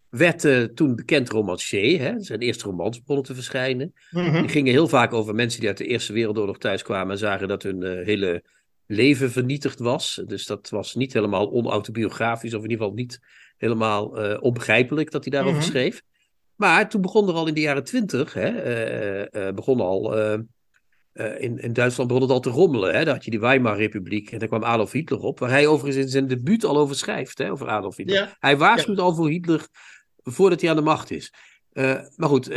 Werd 0.10 0.46
eh, 0.46 0.64
toen 0.64 0.96
bekend 0.96 1.30
romancier. 1.30 2.00
Hè? 2.02 2.14
Zijn 2.18 2.40
eerste 2.40 2.66
romans 2.66 3.00
begonnen 3.00 3.26
te 3.26 3.34
verschijnen. 3.36 3.94
mhm. 4.12 4.40
Die 4.42 4.50
gingen 4.50 4.72
heel 4.72 4.88
vaak 4.88 5.14
over 5.14 5.36
mensen 5.36 5.60
die 5.60 5.70
uit 5.70 5.78
de 5.78 5.86
Eerste 5.86 6.14
Wereldoorlog 6.14 6.58
thuis 6.58 6.82
kwamen 6.84 7.12
en 7.12 7.18
zagen 7.18 7.48
dat 7.48 7.64
hun 7.64 7.84
eh, 7.84 8.06
hele 8.06 8.44
leven 8.86 9.32
vernietigd 9.32 9.80
was. 9.80 10.22
Dus 10.26 10.46
dat 10.46 10.70
was 10.70 10.96
niet 10.96 11.14
helemaal 11.14 11.52
onautobiografisch, 11.52 12.54
of 12.54 12.64
in 12.64 12.70
ieder 12.70 12.84
geval 12.86 12.94
niet 13.00 13.20
helemaal 13.58 14.18
eh, 14.24 14.42
onbegrijpelijk 14.42 15.12
dat 15.12 15.24
hij 15.24 15.32
daarover 15.34 15.60
Mhm. 15.60 15.68
schreef. 15.68 16.02
Maar 16.56 16.90
toen 16.90 17.02
begon 17.02 17.28
er 17.28 17.34
al 17.34 17.48
in 17.48 17.54
de 17.54 17.60
jaren 17.62 17.84
twintig, 17.84 18.34
hè, 18.34 18.48
eh, 18.48 19.48
eh, 19.48 19.56
begon 19.56 19.80
al, 19.82 20.16
in, 21.38 21.60
in 21.60 21.74
Duitsland 21.74 22.08
begon 22.10 22.24
het 22.24 22.32
al 22.32 22.40
te 22.40 22.50
rommelen. 22.50 22.96
Hè? 22.96 23.06
Daar 23.06 23.14
had 23.14 23.26
je 23.26 23.32
die 23.32 23.40
Weimar-republiek 23.40 24.32
en 24.32 24.40
daar 24.40 24.48
kwam 24.48 24.64
Adolf 24.64 24.92
Hitler 24.92 25.20
op, 25.20 25.40
waar 25.40 25.50
hij 25.50 25.68
overigens 25.68 26.04
in 26.06 26.12
zijn 26.12 26.28
debuut 26.28 26.66
al 26.66 26.78
over 26.78 26.96
schrijft, 26.96 27.38
hè, 27.38 27.52
over 27.52 27.68
Adolf 27.68 27.96
Hitler. 27.96 28.16
Ja. 28.18 28.36
Hij 28.40 28.58
waarschuwt 28.58 29.00
al 29.00 29.16
voor 29.16 29.30
Hitler 29.30 29.68
voordat 30.24 30.62
hij 30.62 30.70
aan 30.70 30.76
de 30.76 30.82
macht 30.82 31.12
is. 31.12 31.34
Maar 32.16 32.30
goed, 32.30 32.50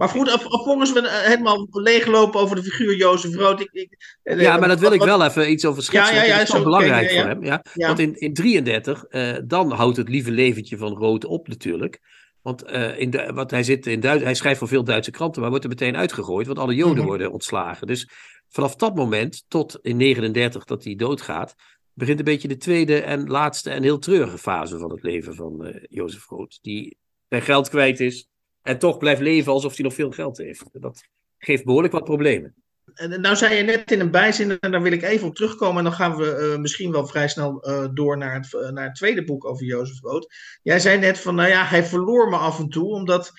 Maar 0.00 0.08
goed, 0.08 0.44
alvorens 0.48 0.92
we 0.92 1.00
eh, 1.00 1.26
helemaal 1.26 1.68
leeglopen 1.70 2.40
over 2.40 2.56
de 2.56 2.62
figuur 2.62 2.96
Jozef 2.96 3.34
Rood. 3.34 3.60
Ik, 3.60 3.68
ik, 3.72 4.18
eh, 4.22 4.40
Ja, 4.40 4.56
maar 4.56 4.68
dat 4.68 4.80
wil 4.80 4.92
ik 4.92 5.02
wel 5.02 5.24
even 5.24 5.50
iets 5.50 5.64
over 5.64 5.82
schetsen. 5.82 6.14
Ja, 6.14 6.22
ja, 6.22 6.28
ja, 6.28 6.36
dat 6.36 6.46
is 6.46 6.52
wel 6.52 6.58
zo, 6.62 6.64
belangrijk 6.64 7.10
voor 7.10 7.24
hem. 7.24 7.44
Ja? 7.44 7.62
Want 7.74 7.98
in, 7.98 8.14
in 8.14 8.34
33, 8.34 9.04
eh, 9.04 9.36
dan 9.44 9.72
houdt 9.72 9.96
het 9.96 10.08
lieve 10.08 10.30
leventje 10.30 10.76
van 10.76 10.96
Rood 10.96 11.24
op 11.24 11.48
natuurlijk. 11.48 12.00
Want 12.42 12.62
eh, 12.62 12.98
in 12.98 13.10
de, 13.10 13.30
wat 13.34 13.50
hij, 13.50 13.62
zit 13.62 13.86
in 13.86 14.00
Duits, 14.00 14.24
hij 14.24 14.34
schrijft 14.34 14.58
voor 14.58 14.68
veel 14.68 14.84
Duitse 14.84 15.10
kranten, 15.10 15.40
maar 15.40 15.50
wordt 15.50 15.64
er 15.64 15.70
meteen 15.70 15.96
uitgegooid, 15.96 16.46
want 16.46 16.58
alle 16.58 16.74
Joden 16.74 16.96
Mhm. 16.96 17.06
worden 17.06 17.32
ontslagen. 17.32 17.86
Dus 17.86 18.08
vanaf 18.48 18.76
dat 18.76 18.94
moment 18.94 19.44
tot 19.48 19.78
in 19.82 19.96
39 19.96 20.64
dat 20.64 20.84
hij 20.84 20.94
doodgaat, 20.94 21.54
begint 21.92 22.18
een 22.18 22.24
beetje 22.24 22.48
de 22.48 22.56
tweede 22.56 23.00
en 23.00 23.28
laatste 23.28 23.70
en 23.70 23.82
heel 23.82 23.98
treurige 23.98 24.38
fase 24.38 24.78
van 24.78 24.90
het 24.90 25.02
leven 25.02 25.34
van 25.34 25.64
eh 25.64 25.84
Jozef 25.88 26.28
Rood. 26.28 26.58
Die 26.62 26.96
zijn 27.28 27.42
geld 27.42 27.68
kwijt 27.68 28.00
is 28.00 28.29
en 28.62 28.78
toch 28.78 28.98
blijft 28.98 29.20
leven 29.20 29.52
alsof 29.52 29.76
hij 29.76 29.84
nog 29.84 29.94
veel 29.94 30.10
geld 30.10 30.38
heeft. 30.38 30.64
Dat 30.72 31.02
geeft 31.38 31.64
behoorlijk 31.64 31.92
wat 31.92 32.04
problemen. 32.04 32.54
En 32.94 33.20
nou 33.20 33.36
zei 33.36 33.54
je 33.54 33.62
net 33.62 33.90
in 33.92 34.00
een 34.00 34.10
bijzin, 34.10 34.58
en 34.60 34.70
daar 34.70 34.82
wil 34.82 34.92
ik 34.92 35.02
even 35.02 35.26
op 35.28 35.34
terugkomen. 35.34 35.76
En 35.78 35.84
dan 35.84 35.92
gaan 35.92 36.16
we 36.16 36.34
eh, 36.34 36.58
misschien 36.58 36.92
wel 36.92 37.06
vrij 37.06 37.28
snel 37.28 37.62
eh, 37.62 37.88
door 37.92 38.18
naar 38.18 38.34
het, 38.34 38.54
eh, 38.54 38.68
naar 38.70 38.94
tweede 38.94 39.24
boek 39.24 39.44
over 39.44 39.66
Jozef 39.66 40.00
Rood. 40.00 40.34
Jij 40.62 40.80
zei 40.80 40.98
net 40.98 41.18
van, 41.18 41.34
nou 41.34 41.48
ja, 41.48 41.64
hij 41.64 41.84
verloor 41.84 42.28
me 42.28 42.36
af 42.36 42.58
en 42.58 42.68
toe. 42.68 42.94
Omdat 42.94 43.30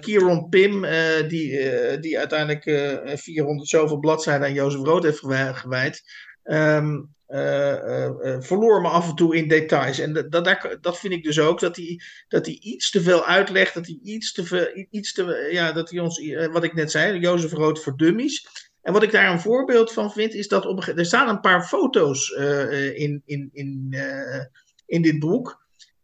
Kieron 0.00 0.48
Pim, 0.48 0.86
die, 1.28 1.58
die 2.00 2.18
uiteindelijk 2.18 2.66
eh 2.66 3.16
400 3.16 3.68
zoveel 3.68 3.98
bladzijden 3.98 4.46
aan 4.46 4.54
Jozef 4.54 4.80
Rood 4.80 5.02
heeft 5.02 5.18
gewi- 5.18 5.54
gewijd. 5.54 6.02
ehm, 6.42 6.84
eh, 6.84 6.96
eh, 6.96 6.96
eh, 6.96 7.04
verloor 8.40 8.80
me 8.80 8.88
af 8.88 9.08
en 9.08 9.14
toe 9.14 9.36
in 9.36 9.48
details. 9.48 9.98
En 9.98 10.12
dat, 10.12 10.32
dat, 10.32 10.78
dat 10.80 10.98
vind 10.98 11.12
ik 11.12 11.22
dus 11.22 11.38
ook, 11.38 11.60
dat 11.60 11.76
hij, 11.76 12.00
dat 12.28 12.46
hij 12.46 12.58
iets 12.60 12.90
te 12.90 13.00
veel 13.00 13.24
uitlegt. 13.24 13.74
Dat 13.74 13.86
hij 13.86 13.98
iets 14.02 14.32
te 14.32 14.44
veel, 14.44 14.86
iets 14.90 15.12
te, 15.12 15.48
ja, 15.52 15.72
dat 15.72 15.90
hij 15.90 16.00
ons, 16.00 16.20
eh, 16.20 16.52
wat 16.52 16.64
ik 16.64 16.74
net 16.74 16.90
zei, 16.90 17.18
Jozef 17.18 17.52
Rood 17.52 17.82
voor 17.82 17.96
dummies. 17.96 18.46
En 18.82 18.92
wat 18.92 19.02
ik 19.02 19.10
daar 19.10 19.32
een 19.32 19.40
voorbeeld 19.40 19.92
van 19.92 20.12
vind, 20.12 20.34
is 20.34 20.48
dat 20.48 20.66
op 20.66 20.82
er 20.82 21.06
staan 21.06 21.28
een 21.28 21.40
paar 21.40 21.62
foto's 21.62 22.32
eh, 22.32 22.62
eh, 22.62 22.98
in, 22.98 23.22
in, 23.24 23.50
in, 23.52 23.86
eh, 23.90 24.44
in 24.86 25.02
dit 25.02 25.18
boek. 25.18 25.59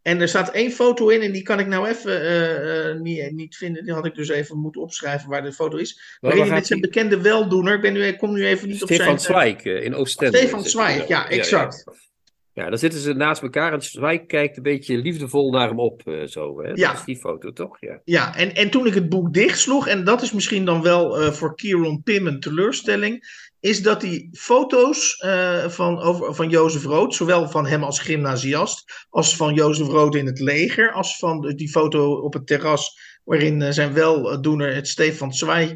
En 0.07 0.21
er 0.21 0.27
staat 0.27 0.51
één 0.51 0.71
foto 0.71 1.07
in, 1.07 1.21
en 1.21 1.31
die 1.31 1.41
kan 1.41 1.59
ik 1.59 1.67
nou 1.67 1.87
even 1.87 2.21
eh, 2.21 2.89
eh, 2.89 2.99
niet, 2.99 3.31
niet 3.31 3.55
vinden. 3.55 3.83
Die 3.83 3.93
had 3.93 4.05
ik 4.05 4.15
dus 4.15 4.29
even 4.29 4.57
moeten 4.57 4.81
opschrijven 4.81 5.29
waar 5.29 5.43
de 5.43 5.53
foto 5.53 5.77
is. 5.77 6.17
Waarin 6.19 6.41
hij 6.41 6.51
met 6.51 6.67
zijn 6.67 6.81
bekende 6.81 7.21
weldoener, 7.21 7.75
ik, 7.75 7.81
ben 7.81 7.93
nu, 7.93 8.03
ik 8.03 8.17
kom 8.17 8.33
nu 8.33 8.45
even 8.45 8.67
niet 8.67 8.81
op 8.81 8.87
Stefan 8.87 9.05
zijn... 9.05 9.19
Zweig 9.19 9.63
eh, 9.63 9.83
in 9.83 9.95
Oostende. 9.95 10.37
Stefan 10.37 10.63
Zweig, 10.63 11.07
ja, 11.07 11.29
exact. 11.29 11.83
Ja, 11.85 12.63
ja. 12.63 12.69
daar 12.69 12.79
zitten 12.79 12.99
ze 12.99 13.13
naast 13.13 13.41
elkaar 13.41 13.73
en 13.73 13.81
Zweig 13.81 14.25
kijkt 14.25 14.57
een 14.57 14.63
beetje 14.63 14.97
liefdevol 14.97 15.51
naar 15.51 15.67
hem 15.67 15.79
op. 15.79 16.07
eh, 16.07 16.25
zo, 16.25 16.61
hè? 16.61 16.69
Ja. 16.73 16.87
Dat 16.87 16.99
is 16.99 17.05
die 17.05 17.17
foto, 17.17 17.53
toch? 17.53 17.77
Ja. 17.79 18.01
Ja, 18.03 18.35
en, 18.35 18.55
en 18.55 18.69
toen 18.69 18.87
ik 18.87 18.93
het 18.93 19.09
boek 19.09 19.33
dichtsloeg, 19.33 19.87
en 19.87 20.03
dat 20.03 20.21
is 20.21 20.31
misschien 20.31 20.65
dan 20.65 20.81
wel 20.81 21.19
eh, 21.19 21.31
voor 21.31 21.55
Kieron 21.55 22.03
Pim 22.03 22.27
een 22.27 22.39
teleurstelling, 22.39 23.23
is 23.59 23.81
dat 23.81 24.01
die 24.01 24.29
foto's 24.31 25.17
eh, 25.17 25.67
van, 25.67 25.99
over, 25.99 26.35
van 26.35 26.49
Jozef 26.49 26.83
Rood, 26.83 27.15
zowel 27.15 27.49
van 27.49 27.65
hem 27.65 27.83
als 27.83 27.99
gymnasiast, 27.99 29.05
als 29.09 29.35
van 29.35 29.53
Jozef 29.53 29.87
Rood 29.87 30.15
in 30.15 30.25
het 30.25 30.39
leger, 30.39 30.91
als 30.91 31.17
van 31.17 31.53
die 31.55 31.69
foto 31.69 32.13
op 32.13 32.33
het 32.33 32.47
terras 32.47 33.15
waarin 33.23 33.73
zijn 33.73 33.93
weldoener, 33.93 34.75
het 34.75 34.87
Stefan 34.87 35.33
Zweig, 35.33 35.73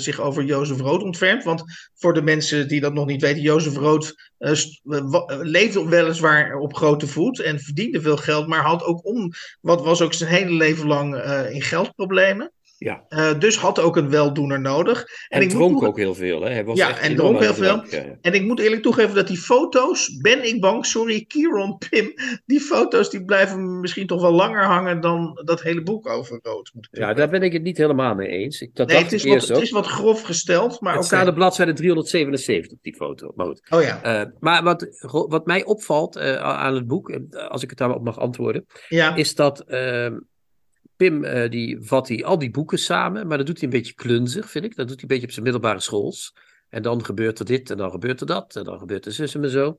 zich 0.00 0.20
over 0.20 0.44
Jozef 0.44 0.80
Rood 0.80 1.02
ontfermt. 1.02 1.44
Want 1.44 1.64
voor 1.94 2.14
de 2.14 2.22
mensen 2.22 2.68
die 2.68 2.80
dat 2.80 2.94
nog 2.94 3.06
niet 3.06 3.20
weten, 3.20 3.42
Jozef 3.42 3.76
Rood 3.76 4.14
leefde 5.42 5.88
weliswaar 5.88 6.58
op 6.58 6.76
grote 6.76 7.06
voet 7.06 7.40
en 7.40 7.60
verdiende 7.60 8.00
veel 8.00 8.16
geld, 8.16 8.46
maar 8.46 8.62
had 8.62 8.84
ook 8.84 9.06
om, 9.06 9.32
wat 9.60 9.82
was 9.82 10.00
ook 10.00 10.12
zijn 10.12 10.30
hele 10.30 10.52
leven 10.52 10.86
lang 10.86 11.16
in 11.50 11.62
geldproblemen. 11.62 12.52
Ja. 12.78 13.04
Uh, 13.08 13.38
dus 13.38 13.56
had 13.56 13.80
ook 13.80 13.96
een 13.96 14.10
weldoener 14.10 14.60
nodig. 14.60 15.06
En, 15.28 15.42
en 15.42 15.48
dronk 15.48 15.82
ook 15.82 15.96
heel 15.96 16.14
veel. 16.14 16.42
Hè? 16.42 16.50
Hij 16.50 16.64
was 16.64 16.76
ja, 16.76 16.98
en 16.98 17.16
dronk 17.16 17.40
heel 17.40 17.54
veel. 17.54 17.84
En 18.20 18.32
ik 18.32 18.42
moet 18.42 18.60
eerlijk 18.60 18.82
toegeven 18.82 19.14
dat 19.14 19.26
die 19.26 19.36
foto's, 19.36 20.16
ben 20.16 20.46
ik 20.46 20.60
bang, 20.60 20.86
sorry 20.86 21.24
Kieron 21.24 21.78
Pim, 21.78 22.12
die 22.46 22.60
foto's 22.60 23.10
die 23.10 23.24
blijven 23.24 23.80
misschien 23.80 24.06
toch 24.06 24.20
wel 24.20 24.32
langer 24.32 24.64
hangen 24.64 25.00
dan 25.00 25.40
dat 25.44 25.62
hele 25.62 25.82
boek 25.82 26.08
over 26.08 26.38
rood. 26.42 26.72
Ja, 26.90 27.14
daar 27.14 27.28
ben 27.28 27.42
ik 27.42 27.52
het 27.52 27.62
niet 27.62 27.76
helemaal 27.76 28.14
mee 28.14 28.28
eens. 28.28 28.60
Ik, 28.60 28.70
dat 28.74 28.88
nee, 28.88 29.02
het 29.02 29.12
is, 29.12 29.24
wat, 29.24 29.48
het 29.48 29.62
is 29.62 29.70
wat 29.70 29.86
grof 29.86 30.22
gesteld. 30.22 30.80
Maar 30.80 30.94
het 30.94 31.04
okay. 31.04 31.18
staat 31.18 31.28
op 31.28 31.34
bladzijde 31.34 31.72
377 31.72 32.72
op 32.72 32.82
die 32.82 32.94
foto. 32.94 33.32
Maar, 33.34 33.46
goed. 33.46 33.66
Oh 33.70 33.82
ja. 33.82 34.20
Uh, 34.20 34.30
maar 34.40 34.62
wat, 34.62 34.86
wat 35.28 35.46
mij 35.46 35.64
opvalt 35.64 36.16
uh, 36.16 36.36
aan 36.36 36.74
het 36.74 36.86
boek, 36.86 37.18
als 37.48 37.62
ik 37.62 37.68
het 37.68 37.78
daarop 37.78 38.04
mag 38.04 38.18
antwoorden, 38.18 38.66
ja. 38.88 39.14
is 39.14 39.34
dat 39.34 39.60
ehm, 39.60 40.16
Pim 40.96 41.24
uh, 41.24 41.50
die 41.50 41.78
vat 41.80 42.08
hij 42.08 42.24
al 42.24 42.38
die 42.38 42.50
boeken 42.50 42.78
samen, 42.78 43.26
maar 43.26 43.38
dat 43.38 43.46
doet 43.46 43.60
hij 43.60 43.64
een 43.64 43.78
beetje 43.78 43.94
klunzig, 43.94 44.50
vind 44.50 44.64
ik. 44.64 44.76
Dat 44.76 44.88
doet 44.88 45.00
hij 45.00 45.02
een 45.02 45.08
beetje 45.08 45.26
op 45.26 45.32
zijn 45.32 45.44
middelbare 45.44 45.80
schools. 45.80 46.34
En 46.68 46.82
dan 46.82 47.04
gebeurt 47.04 47.38
er 47.38 47.44
dit 47.44 47.70
en 47.70 47.76
dan 47.76 47.90
gebeurt 47.90 48.20
er 48.20 48.26
dat 48.26 48.56
en 48.56 48.64
dan 48.64 48.78
gebeurt 48.78 49.06
er 49.06 49.12
zus 49.12 49.34
en 49.34 49.50
zo. 49.50 49.78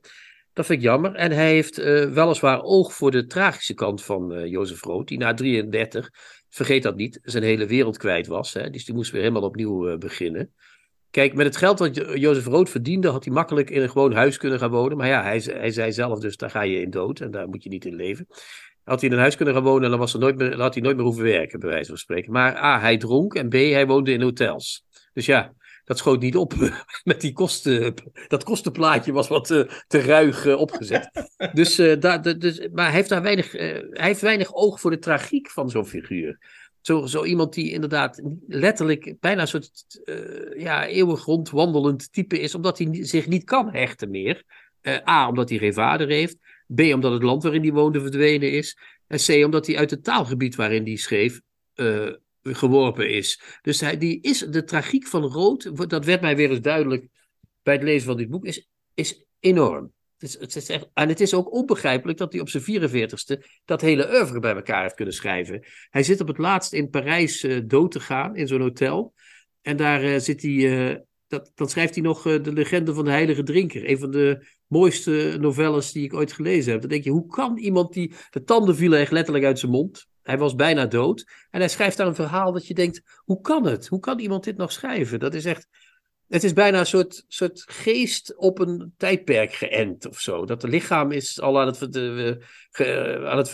Dat 0.52 0.66
vind 0.66 0.78
ik 0.78 0.84
jammer. 0.84 1.14
En 1.14 1.30
hij 1.30 1.50
heeft 1.52 1.78
uh, 1.78 1.84
weliswaar 2.12 2.62
oog 2.62 2.94
voor 2.94 3.10
de 3.10 3.26
tragische 3.26 3.74
kant 3.74 4.04
van 4.04 4.32
uh, 4.32 4.46
Jozef 4.46 4.82
Rood, 4.82 5.08
die 5.08 5.18
na 5.18 5.34
33, 5.34 6.10
vergeet 6.48 6.82
dat 6.82 6.96
niet, 6.96 7.18
zijn 7.22 7.42
hele 7.42 7.66
wereld 7.66 7.96
kwijt 7.96 8.26
was. 8.26 8.52
Hè? 8.52 8.70
Dus 8.70 8.84
die 8.84 8.94
moest 8.94 9.10
weer 9.10 9.20
helemaal 9.20 9.42
opnieuw 9.42 9.98
beginnen. 9.98 10.52
Kijk, 11.10 11.34
met 11.34 11.46
het 11.46 11.56
geld 11.56 11.78
dat 11.78 11.96
Jozef 11.96 12.46
Rood 12.46 12.70
verdiende, 12.70 13.08
had 13.08 13.24
hij 13.24 13.34
makkelijk 13.34 13.70
in 13.70 13.82
een 13.82 13.90
gewoon 13.90 14.12
huis 14.12 14.36
kunnen 14.36 14.58
gaan 14.58 14.70
wonen. 14.70 14.96
Maar 14.96 15.08
ja, 15.08 15.22
hij, 15.22 15.38
hij 15.38 15.70
zei 15.70 15.92
zelf 15.92 16.18
dus, 16.18 16.36
daar 16.36 16.50
ga 16.50 16.62
je 16.62 16.80
in 16.80 16.90
dood 16.90 17.20
en 17.20 17.30
daar 17.30 17.48
moet 17.48 17.62
je 17.62 17.68
niet 17.68 17.84
in 17.84 17.94
leven. 17.94 18.26
Had 18.88 19.00
hij 19.00 19.08
in 19.08 19.14
een 19.14 19.20
huis 19.20 19.36
kunnen 19.36 19.54
gaan 19.54 19.62
wonen 19.62 19.84
en 19.84 19.90
dan, 19.90 19.98
was 19.98 20.12
er 20.12 20.20
nooit 20.20 20.36
meer, 20.36 20.60
had 20.60 20.74
hij 20.74 20.82
nooit 20.82 20.96
meer 20.96 21.04
hoeven 21.04 21.24
werken, 21.24 21.60
bij 21.60 21.68
wijze 21.68 21.88
van 21.88 21.98
spreken. 21.98 22.32
Maar 22.32 22.56
A, 22.56 22.80
hij 22.80 22.96
dronk 22.96 23.34
en 23.34 23.48
B, 23.48 23.52
hij 23.52 23.86
woonde 23.86 24.12
in 24.12 24.22
hotels. 24.22 24.84
Dus 25.12 25.26
ja, 25.26 25.52
dat 25.84 25.98
schoot 25.98 26.20
niet 26.20 26.36
op 26.36 26.54
met 27.04 27.20
die 27.20 27.32
kosten. 27.32 27.94
Dat 28.28 28.44
kostenplaatje 28.44 29.12
was 29.12 29.28
wat 29.28 29.44
te, 29.44 29.84
te 29.86 30.00
ruig 30.00 30.46
uh, 30.46 30.58
opgezet. 30.58 31.10
dus, 31.52 31.78
uh, 31.78 32.00
daar, 32.00 32.38
dus, 32.38 32.68
maar 32.72 32.84
hij 32.84 32.94
heeft 32.94 33.08
daar 33.08 33.22
weinig, 33.22 33.54
uh, 33.54 33.60
hij 33.90 34.06
heeft 34.06 34.20
weinig 34.20 34.54
oog 34.54 34.80
voor 34.80 34.90
de 34.90 34.98
tragiek 34.98 35.50
van 35.50 35.70
zo'n 35.70 35.86
figuur. 35.86 36.38
Zo, 36.80 37.06
zo 37.06 37.24
iemand 37.24 37.54
die 37.54 37.70
inderdaad 37.70 38.22
letterlijk 38.46 39.14
bijna 39.20 39.40
een 39.40 39.48
soort 39.48 39.84
ja, 40.56 40.86
eeuwig 40.86 41.24
rondwandelend 41.24 42.12
type 42.12 42.40
is, 42.40 42.54
omdat 42.54 42.78
hij 42.78 43.04
zich 43.04 43.26
niet 43.26 43.44
kan 43.44 43.72
hechten 43.72 44.10
meer. 44.10 44.42
A, 45.08 45.28
omdat 45.28 45.48
hij 45.48 45.58
geen 45.58 45.74
vader 45.74 46.08
heeft. 46.08 46.36
B, 46.74 46.80
omdat 46.80 47.12
het 47.12 47.22
land 47.22 47.42
waarin 47.42 47.62
hij 47.62 47.72
woonde 47.72 48.00
verdwenen 48.00 48.52
is. 48.52 48.78
En 49.06 49.18
C, 49.18 49.44
omdat 49.44 49.66
hij 49.66 49.76
uit 49.76 49.90
het 49.90 50.04
taalgebied 50.04 50.54
waarin 50.54 50.84
hij 50.84 50.96
schreef 50.96 51.40
uh, 51.74 52.12
geworpen 52.42 53.10
is. 53.10 53.40
Dus 53.62 53.80
hij, 53.80 53.98
die 53.98 54.20
is, 54.20 54.38
de 54.38 54.64
tragiek 54.64 55.06
van 55.06 55.22
Rood, 55.22 55.90
dat 55.90 56.04
werd 56.04 56.20
mij 56.20 56.36
weer 56.36 56.50
eens 56.50 56.60
duidelijk 56.60 57.08
bij 57.62 57.74
het 57.74 57.82
lezen 57.82 58.06
van 58.06 58.16
dit 58.16 58.28
boek, 58.28 58.44
is, 58.44 58.68
is 58.94 59.24
enorm. 59.40 59.92
Het 60.18 60.28
is, 60.28 60.40
het 60.40 60.56
is 60.56 60.68
echt, 60.68 60.88
en 60.94 61.08
het 61.08 61.20
is 61.20 61.34
ook 61.34 61.52
onbegrijpelijk 61.52 62.18
dat 62.18 62.32
hij 62.32 62.40
op 62.40 62.48
zijn 62.48 62.62
44ste 62.62 63.46
dat 63.64 63.80
hele 63.80 64.08
oeuvre 64.14 64.40
bij 64.40 64.54
elkaar 64.54 64.82
heeft 64.82 64.94
kunnen 64.94 65.14
schrijven. 65.14 65.66
Hij 65.90 66.02
zit 66.02 66.20
op 66.20 66.28
het 66.28 66.38
laatst 66.38 66.72
in 66.72 66.90
Parijs 66.90 67.44
uh, 67.44 67.60
dood 67.64 67.90
te 67.90 68.00
gaan, 68.00 68.36
in 68.36 68.46
zo'n 68.46 68.60
hotel. 68.60 69.14
En 69.62 69.76
daar 69.76 70.04
uh, 70.04 70.18
zit 70.18 70.42
hij 70.42 71.04
dat, 71.28 71.52
dan 71.54 71.68
schrijft 71.68 71.94
hij 71.94 72.02
nog 72.02 72.26
uh, 72.26 72.42
De 72.42 72.52
Legende 72.52 72.94
van 72.94 73.04
de 73.04 73.10
Heilige 73.10 73.42
Drinker. 73.42 73.90
Een 73.90 73.98
van 73.98 74.10
de 74.10 74.46
mooiste 74.66 75.36
novelles 75.40 75.92
die 75.92 76.04
ik 76.04 76.14
ooit 76.14 76.32
gelezen 76.32 76.72
heb. 76.72 76.80
Dan 76.80 76.90
denk 76.90 77.04
je, 77.04 77.10
hoe 77.10 77.26
kan 77.26 77.56
iemand 77.56 77.92
die... 77.92 78.12
De 78.30 78.42
tanden 78.42 78.76
vielen 78.76 78.98
echt 78.98 79.12
letterlijk 79.12 79.44
uit 79.44 79.58
zijn 79.58 79.72
mond. 79.72 80.06
Hij 80.22 80.38
was 80.38 80.54
bijna 80.54 80.86
dood. 80.86 81.30
En 81.50 81.60
hij 81.60 81.68
schrijft 81.68 81.96
daar 81.96 82.06
een 82.06 82.14
verhaal 82.14 82.52
dat 82.52 82.66
je 82.66 82.74
denkt, 82.74 83.02
hoe 83.24 83.40
kan 83.40 83.66
het? 83.66 83.86
Hoe 83.86 84.00
kan 84.00 84.18
iemand 84.18 84.44
dit 84.44 84.56
nog 84.56 84.72
schrijven? 84.72 85.18
Dat 85.18 85.34
is 85.34 85.44
echt... 85.44 85.68
Het 86.28 86.44
is 86.44 86.52
bijna 86.52 86.78
een 86.78 86.86
soort, 86.86 87.24
soort 87.28 87.64
geest 87.66 88.36
op 88.36 88.58
een 88.58 88.92
tijdperk 88.96 89.54
geënt 89.54 90.08
of 90.08 90.20
zo. 90.20 90.46
Dat 90.46 90.62
het 90.62 90.70
lichaam 90.70 91.12
is 91.12 91.40
al 91.40 91.60
aan 91.60 91.66
het, 91.66 91.96
aan 93.24 93.38
het 93.38 93.50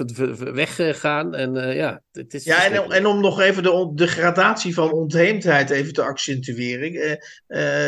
weggaan. 0.52 1.34
En 1.34 1.56
uh, 1.56 1.76
ja, 1.76 2.02
het 2.12 2.34
is. 2.34 2.44
Ja, 2.44 2.64
en, 2.64 2.90
en, 2.90 3.06
om 3.06 3.20
nog 3.20 3.40
even 3.40 3.62
de, 3.62 3.90
de 3.94 4.06
gradatie 4.06 4.74
van 4.74 4.92
ontheemdheid 4.92 5.70
even 5.70 5.92
te 5.92 6.02
accentueren. 6.02 6.92
Uh, 6.94 7.18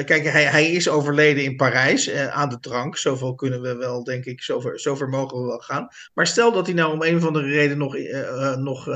kijk, 0.04 0.24
hij, 0.24 0.44
hij 0.44 0.70
is 0.70 0.88
overleden 0.88 1.44
in 1.44 1.56
Parijs 1.56 2.12
aan 2.12 2.48
de 2.48 2.58
drank. 2.58 2.96
Zoveel 2.96 3.34
kunnen 3.34 3.60
we 3.60 3.76
wel, 3.76 4.04
denk 4.04 4.24
ik, 4.24 4.42
zover, 4.42 4.80
zover 4.80 5.08
mogen 5.08 5.40
we 5.40 5.46
wel 5.46 5.58
gaan. 5.58 5.88
Maar 6.14 6.26
stel 6.26 6.52
dat 6.52 6.66
hij 6.66 6.74
nou 6.74 6.92
om 6.92 7.02
een 7.02 7.16
of 7.16 7.26
andere 7.26 7.46
reden 7.46 7.78
nog, 7.78 7.96
nog 8.56 8.88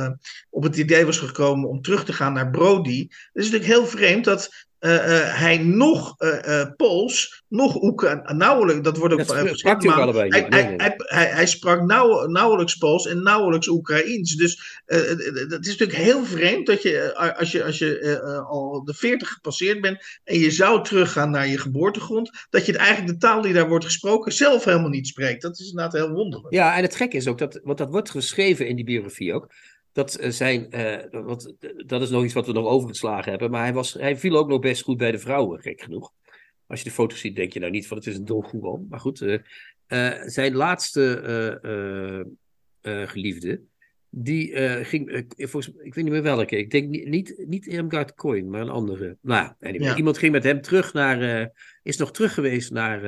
op 0.50 0.62
het 0.62 0.76
idee 0.76 1.04
was 1.04 1.18
gekomen 1.18 1.68
om 1.68 1.82
terug 1.82 2.04
te 2.04 2.12
gaan 2.12 2.32
naar 2.32 2.50
Brody. 2.50 3.00
Het 3.08 3.44
is 3.44 3.50
natuurlijk 3.50 3.72
heel 3.72 3.86
vreemd 3.86 4.24
dat 4.24 4.68
hij 4.80 5.58
nog 5.58 6.14
uh, 6.18 6.62
Pools, 6.76 7.44
nog 7.48 7.82
Oekraïens, 7.82 8.32
nauwelijks, 8.32 8.82
dat 8.82 8.96
wordt 8.96 9.14
ook 9.14 9.26
dat 9.26 9.58
sprak 9.58 9.82
hij 9.82 9.92
allebei. 9.92 10.28
Hij, 10.28 10.48
nee, 10.48 10.64
nee. 10.64 10.76
Hij, 10.76 10.94
hij, 10.96 11.26
hij, 11.26 11.46
sprak 11.46 11.82
nauw, 11.82 12.26
nauwelijks 12.26 12.74
Pools 12.74 13.06
en 13.06 13.22
nauwelijks 13.22 13.68
Oekraïens. 13.68 14.36
Dus 14.36 14.82
het 14.86 15.66
is 15.66 15.76
natuurlijk 15.76 15.98
heel 15.98 16.24
vreemd 16.24 16.66
dat 16.66 16.82
je, 16.82 17.14
als 17.38 17.52
je, 17.52 17.64
als 17.64 17.78
je 17.78 18.20
al 18.48 18.84
de 18.84 18.94
40 18.94 19.28
gepasseerd 19.28 19.80
bent 19.80 20.20
en 20.24 20.38
je 20.38 20.50
zou 20.50 20.84
teruggaan 20.84 21.30
naar 21.30 21.48
je 21.48 21.58
geboortegrond, 21.58 22.30
dat 22.50 22.66
je 22.66 22.78
eigenlijk 22.78 23.20
de 23.20 23.26
taal 23.26 23.42
die 23.42 23.52
daar 23.52 23.68
wordt 23.68 23.84
gesproken 23.84 24.32
zelf 24.32 24.64
helemaal 24.64 24.88
niet 24.88 25.06
spreekt. 25.06 25.42
Dat 25.42 25.58
is 25.58 25.68
inderdaad 25.70 25.92
heel 25.92 26.10
wonderlijk. 26.10 26.54
Ja, 26.54 26.76
en 26.76 26.82
het 26.82 26.96
gekke 26.96 27.16
is 27.16 27.26
ook, 27.26 27.38
dat, 27.38 27.60
want 27.62 27.78
dat 27.78 27.90
wordt 27.90 28.10
geschreven 28.10 28.68
in 28.68 28.76
die 28.76 28.84
biografie 28.84 29.34
ook, 29.34 29.52
dat, 29.92 30.18
zijn, 30.20 30.66
uh, 30.70 31.22
wat, 31.24 31.54
dat 31.86 32.02
is 32.02 32.10
nog 32.10 32.24
iets 32.24 32.34
wat 32.34 32.46
we 32.46 32.52
nog 32.52 32.66
overgeslagen 32.66 33.30
hebben. 33.30 33.50
Maar 33.50 33.62
hij, 33.62 33.72
was, 33.72 33.92
hij 33.92 34.16
viel 34.16 34.36
ook 34.36 34.48
nog 34.48 34.60
best 34.60 34.82
goed 34.82 34.96
bij 34.96 35.10
de 35.10 35.18
vrouwen, 35.18 35.60
gek 35.60 35.82
genoeg. 35.82 36.12
Als 36.66 36.78
je 36.78 36.84
de 36.84 36.94
foto's 36.94 37.20
ziet, 37.20 37.36
denk 37.36 37.52
je 37.52 37.60
nou 37.60 37.72
niet 37.72 37.86
van 37.86 37.96
het 37.96 38.06
is 38.06 38.16
een 38.16 38.44
Juan. 38.52 38.86
Maar 38.88 39.00
goed, 39.00 39.20
uh, 39.20 39.38
uh, 39.88 40.22
zijn 40.24 40.54
laatste 40.54 41.58
geliefde, 42.82 43.60
die 44.08 44.56
ging, 44.84 45.26
volgens, 45.36 45.68
ik 45.68 45.94
weet 45.94 46.04
niet 46.04 46.12
meer 46.12 46.22
welke. 46.22 46.56
Ik 46.56 46.70
denk 46.70 46.88
niet, 46.88 47.08
niet, 47.08 47.44
niet 47.46 47.66
Irmgard 47.66 48.14
Coin, 48.14 48.50
maar 48.50 48.60
een 48.60 48.68
andere. 48.68 49.16
Nou, 49.20 49.52
anyway, 49.60 49.88
ja. 49.88 49.96
iemand 49.96 50.18
ging 50.18 50.32
met 50.32 50.44
hem 50.44 50.60
terug 50.60 50.92
naar, 50.92 51.50
is 51.82 51.96
nog 51.96 52.12
terug 52.12 52.34
geweest 52.34 52.70
naar 52.70 53.00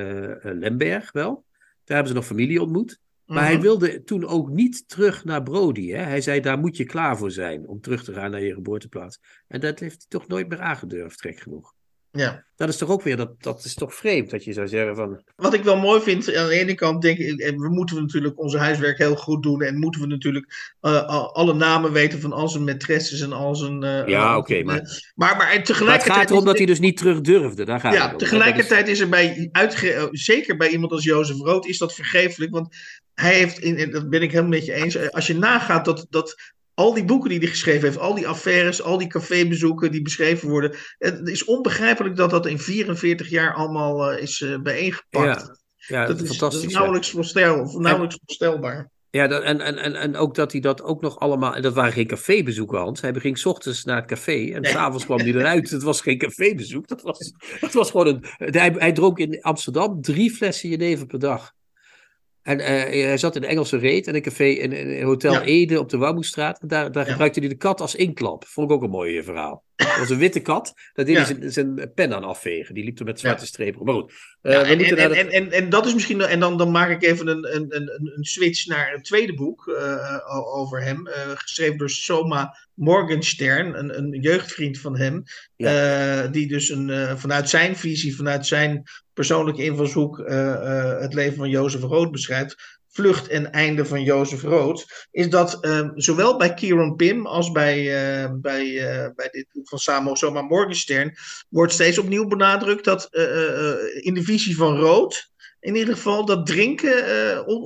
Lemberg 0.43 1.11
wel. 1.11 1.45
Daar 1.83 1.95
hebben 1.95 2.07
ze 2.07 2.13
nog 2.13 2.25
familie 2.25 2.61
ontmoet. 2.61 2.99
Maar 3.25 3.43
hij 3.43 3.53
Mhm. 3.53 3.61
wilde 3.61 4.03
toen 4.03 4.25
ook 4.25 4.49
niet 4.49 4.87
terug 4.87 5.23
naar 5.23 5.43
Brody. 5.43 5.89
Hè? 5.89 6.01
Hij 6.03 6.21
zei, 6.21 6.39
daar 6.39 6.57
moet 6.59 6.77
je 6.77 6.83
klaar 6.85 7.17
voor 7.17 7.31
zijn 7.31 7.67
om 7.67 7.81
terug 7.81 8.03
te 8.03 8.13
gaan 8.13 8.31
naar 8.31 8.41
je 8.41 8.53
geboorteplaats. 8.53 9.19
En 9.47 9.59
dat 9.59 9.79
heeft 9.79 9.95
hij 9.97 10.05
toch 10.07 10.27
nooit 10.27 10.49
meer 10.49 10.59
aangedurfd, 10.59 11.21
gek 11.21 11.39
genoeg. 11.39 11.73
Ja. 12.17 12.43
Dat 12.55 12.69
is 12.69 12.77
toch 12.77 12.89
ook 12.89 13.01
weer, 13.01 13.17
dat, 13.17 13.43
dat 13.43 13.63
is 13.63 13.73
toch 13.73 13.95
vreemd 13.95 14.29
dat 14.29 14.43
je 14.43 14.53
zou 14.53 14.67
zeggen 14.67 14.95
van... 14.95 15.23
Wat 15.35 15.53
ik 15.53 15.63
wel 15.63 15.77
mooi 15.77 16.01
vind, 16.01 16.35
aan 16.35 16.47
de 16.47 16.59
ene 16.59 16.73
kant 16.73 17.01
denk 17.01 17.17
ik, 17.17 17.39
en 17.39 17.57
we 17.57 17.69
moeten 17.69 17.95
natuurlijk 17.95 18.39
onze 18.39 18.57
huiswerk 18.57 18.97
heel 18.97 19.15
goed 19.15 19.43
doen. 19.43 19.61
En 19.61 19.79
moeten 19.79 20.01
we 20.01 20.07
natuurlijk 20.07 20.75
uh, 20.81 21.07
alle 21.33 21.53
namen 21.53 21.91
weten 21.91 22.21
van 22.21 22.33
al 22.33 22.49
zijn 22.49 22.69
maîtresses 22.69 23.21
en 23.21 23.33
al 23.33 23.55
zijn. 23.55 23.83
Uh, 23.83 24.07
ja, 24.07 24.37
oké, 24.37 24.51
okay, 24.51 24.63
maar... 24.63 25.11
maar. 25.15 25.37
Maar, 25.37 25.51
en 25.51 25.63
tegelijkertijd. 25.63 25.87
Maar 25.87 25.95
het 25.95 26.27
gaat 26.27 26.29
erom 26.29 26.45
dat 26.45 26.57
hij 26.57 26.65
dus 26.65 26.79
niet 26.79 26.97
terug 26.97 27.21
durfde. 27.21 27.65
Daar 27.65 27.79
gaat 27.79 27.93
ja, 27.93 28.03
het 28.03 28.11
om. 28.11 28.17
tegelijkertijd 28.17 28.87
is 28.87 28.99
er 28.99 29.09
bij, 29.09 29.49
uitge... 29.51 30.07
zeker 30.11 30.57
bij 30.57 30.69
iemand 30.69 30.91
als 30.91 31.03
Jozef 31.03 31.37
Rood, 31.37 31.65
is 31.65 31.77
dat 31.77 31.93
vergeeflijk. 31.93 32.51
Want 32.51 32.75
hij 33.13 33.33
heeft, 33.33 33.59
in, 33.59 33.77
en 33.77 33.91
dat 33.91 34.09
ben 34.09 34.21
ik 34.21 34.31
helemaal 34.31 34.51
met 34.51 34.65
je 34.65 34.73
eens, 34.73 35.11
als 35.11 35.27
je 35.27 35.37
nagaat 35.37 35.85
dat. 35.85 36.07
dat 36.09 36.35
al 36.73 36.93
die 36.93 37.05
boeken 37.05 37.29
die 37.29 37.39
hij 37.39 37.47
geschreven 37.47 37.81
heeft, 37.81 37.97
al 37.97 38.15
die 38.15 38.27
affaires, 38.27 38.81
al 38.81 38.97
die 38.97 39.07
cafébezoeken 39.07 39.91
die 39.91 40.01
beschreven 40.01 40.49
worden. 40.49 40.75
Het 40.97 41.27
is 41.27 41.45
onbegrijpelijk 41.45 42.15
dat 42.15 42.29
dat 42.29 42.45
in 42.45 42.59
44 42.59 43.29
jaar 43.29 43.53
allemaal 43.53 44.13
uh, 44.13 44.21
is 44.21 44.41
uh, 44.41 44.59
bijeengepakt. 44.59 45.41
Ja, 45.41 45.57
ja 45.77 46.05
dat, 46.05 46.21
is, 46.21 46.37
dat 46.37 46.53
is 46.53 46.73
nauwelijks, 46.73 47.09
voorstel, 47.09 47.79
nauwelijks 47.79 48.17
voorstelbaar. 48.25 48.91
Ja, 49.09 49.27
dat, 49.27 49.43
en, 49.43 49.61
en, 49.61 49.95
en, 49.95 50.15
ook 50.15 50.35
dat 50.35 50.51
hij 50.51 50.61
dat 50.61 50.83
ook 50.83 51.01
nog 51.01 51.19
allemaal. 51.19 51.55
En 51.55 51.61
dat 51.61 51.73
waren 51.73 51.93
geen 51.93 52.07
cafébezoeken, 52.07 52.77
Hans. 52.77 53.01
Hij 53.01 53.13
ging 53.13 53.37
's 53.37 53.45
ochtends 53.45 53.83
naar 53.83 53.95
het 53.95 54.05
café 54.05 54.51
en 54.53 54.61
Nee. 54.61 54.71
s'avonds 54.71 55.05
kwam 55.05 55.19
hij 55.19 55.33
eruit. 55.33 55.69
Het 55.69 55.83
was 55.83 56.01
geen 56.01 56.17
cafébezoek. 56.17 56.87
Dat 56.87 57.01
was, 57.01 57.33
dat 57.59 57.73
was 57.73 57.91
gewoon 57.91 58.07
een. 58.07 58.25
Hij, 58.37 58.75
hij 58.77 58.91
dronk 58.91 59.17
in 59.17 59.41
Amsterdam 59.41 60.01
drie 60.01 60.31
flessen 60.31 60.69
jenever 60.69 61.05
per 61.05 61.19
dag. 61.19 61.53
En 62.43 62.59
eh, 62.59 63.05
hij 63.05 63.17
zat 63.17 63.35
in 63.35 63.41
de 63.41 63.47
Engelse 63.47 63.77
Reet 63.77 64.07
en 64.07 64.15
een 64.15 64.21
café 64.21 64.43
in, 64.45 64.71
in 64.71 65.03
Hotel 65.03 65.33
Ja. 65.33 65.41
Ede 65.41 65.79
op 65.79 65.89
de 65.89 65.97
Wouwmoestraat. 65.97 66.59
En 66.59 66.67
daar, 66.67 66.91
daar 66.91 67.05
Ja. 67.05 67.11
gebruikte 67.11 67.39
hij 67.39 67.49
de 67.49 67.55
kat 67.55 67.81
als 67.81 67.95
inklap. 67.95 68.45
Vond 68.45 68.69
ik 68.69 68.75
ook 68.75 68.83
een 68.83 68.89
mooi 68.89 69.17
eh, 69.17 69.23
verhaal. 69.23 69.63
Dat 69.75 69.97
was 69.97 70.09
een 70.09 70.17
witte 70.17 70.39
kat. 70.39 70.73
Daar 70.93 71.05
deed 71.05 71.15
Ja. 71.15 71.23
hij 71.25 71.35
zijn, 71.51 71.51
zijn 71.51 71.91
pen 71.95 72.13
aan 72.13 72.23
afvegen. 72.23 72.73
Die 72.75 72.83
liep 72.83 72.99
er 72.99 73.05
met 73.05 73.19
zwarte 73.19 73.41
Ja. 73.41 73.47
strepen 73.47 73.79
op. 73.79 73.85
Maar 73.85 73.95
goed. 73.95 74.11
eh, 74.41 74.51
Ja, 74.53 74.63
en, 75.09 75.29
en, 75.31 75.51
en, 75.51 75.69
dat 75.69 75.85
is 75.85 75.93
misschien. 75.93 76.21
En 76.21 76.39
dan, 76.39 76.57
dan 76.57 76.71
maak 76.71 76.89
ik 76.89 77.03
even 77.03 77.27
een, 77.27 77.55
een, 77.55 77.65
een, 77.75 78.11
een 78.17 78.23
switch 78.23 78.65
naar 78.65 78.91
het 78.91 79.03
tweede 79.03 79.33
boek 79.33 79.67
eh, 79.67 80.17
o- 80.27 80.59
over 80.59 80.83
hem. 80.83 81.07
eh, 81.07 81.29
geschreven 81.33 81.77
door 81.77 81.89
Soma 81.89 82.57
Morgenstern, 82.73 83.77
een, 83.79 83.97
een 83.97 84.21
jeugdvriend 84.21 84.79
van 84.79 84.97
hem. 84.97 85.23
eh, 85.55 86.31
die 86.31 86.47
dus 86.47 86.69
een, 86.69 86.89
eh, 86.89 87.15
vanuit 87.15 87.49
zijn 87.49 87.75
visie, 87.75 88.15
vanuit 88.15 88.45
zijn 88.45 88.83
persoonlijke 89.13 89.63
invalshoek. 89.63 90.19
eh, 90.19 90.53
eh, 90.53 90.99
het 91.01 91.13
leven 91.13 91.35
van 91.37 91.49
Jozef 91.49 91.81
Rood 91.81 92.11
beschrijft. 92.11 92.81
Vlucht 92.93 93.27
en 93.27 93.51
einde 93.51 93.85
van 93.85 94.03
Jozef 94.03 94.41
Rood. 94.41 95.07
Is 95.11 95.29
dat 95.29 95.63
eh, 95.63 95.89
zowel 95.95 96.37
bij 96.37 96.53
Kieron 96.53 96.95
Pim 96.95 97.25
als 97.25 97.51
bij, 97.51 97.79
eh, 98.23 98.31
bij, 98.33 98.77
eh, 98.77 99.09
bij 99.15 99.29
dit 99.31 99.45
van 99.63 99.79
Samo 99.79 100.15
Soma 100.15 100.41
Morgenstern 100.41 101.15
wordt 101.49 101.73
steeds 101.73 101.97
opnieuw 101.97 102.27
benadrukt 102.27 102.85
dat 102.85 103.07
eh, 103.11 103.69
eh, 103.69 103.75
in 104.05 104.13
de 104.13 104.23
visie 104.23 104.55
van 104.57 104.77
rood, 104.77 105.31
in 105.59 105.75
ieder 105.75 105.93
geval, 105.93 106.25
dat 106.25 106.45
drinken, 106.45 107.47
on- 107.47 107.63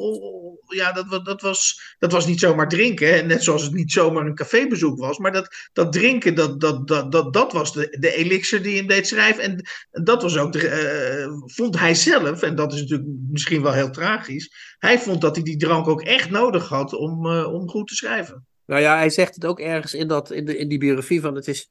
ja, 0.67 0.91
dat, 0.91 1.25
dat, 1.25 1.41
was, 1.41 1.95
dat 1.99 2.11
was 2.11 2.27
niet 2.27 2.39
zomaar 2.39 2.67
drinken, 2.67 3.13
hè, 3.13 3.21
net 3.21 3.43
zoals 3.43 3.63
het 3.63 3.73
niet 3.73 3.91
zomaar 3.91 4.25
een 4.25 4.35
cafébezoek 4.35 4.99
was, 4.99 5.17
maar 5.17 5.31
dat, 5.31 5.69
dat 5.73 5.93
drinken, 5.93 6.35
dat, 6.35 6.59
dat, 6.59 6.87
dat, 6.87 7.11
dat, 7.11 7.33
dat 7.33 7.51
was 7.51 7.73
de, 7.73 7.97
de 7.99 8.15
elixir 8.15 8.61
die 8.61 8.77
hem 8.77 8.87
deed 8.87 9.07
schrijven. 9.07 9.43
En 9.43 9.67
dat 10.03 10.21
was 10.21 10.37
ook, 10.37 10.51
de, 10.51 10.67
eh, 10.67 11.27
vond 11.45 11.79
hij 11.79 11.95
zelf, 11.95 12.41
en 12.41 12.55
dat 12.55 12.73
is 12.73 12.81
natuurlijk 12.81 13.09
misschien 13.29 13.61
wel 13.61 13.73
heel 13.73 13.91
tragisch, 13.91 14.75
hij 14.79 14.99
vond 14.99 15.21
dat 15.21 15.35
hij 15.35 15.43
die 15.43 15.57
drank 15.57 15.87
ook 15.87 16.01
echt 16.01 16.29
nodig 16.29 16.67
had 16.67 16.93
om, 16.93 17.25
eh, 17.25 17.53
om 17.53 17.69
goed 17.69 17.87
te 17.87 17.95
schrijven. 17.95 18.45
Nou 18.65 18.81
ja, 18.81 18.97
hij 18.97 19.09
zegt 19.09 19.35
het 19.35 19.45
ook 19.45 19.59
ergens 19.59 19.93
in, 19.93 20.07
dat, 20.07 20.31
in, 20.31 20.45
de, 20.45 20.57
in 20.57 20.69
die 20.69 20.77
biografie 20.77 21.21
van 21.21 21.35
het 21.35 21.47
is 21.47 21.69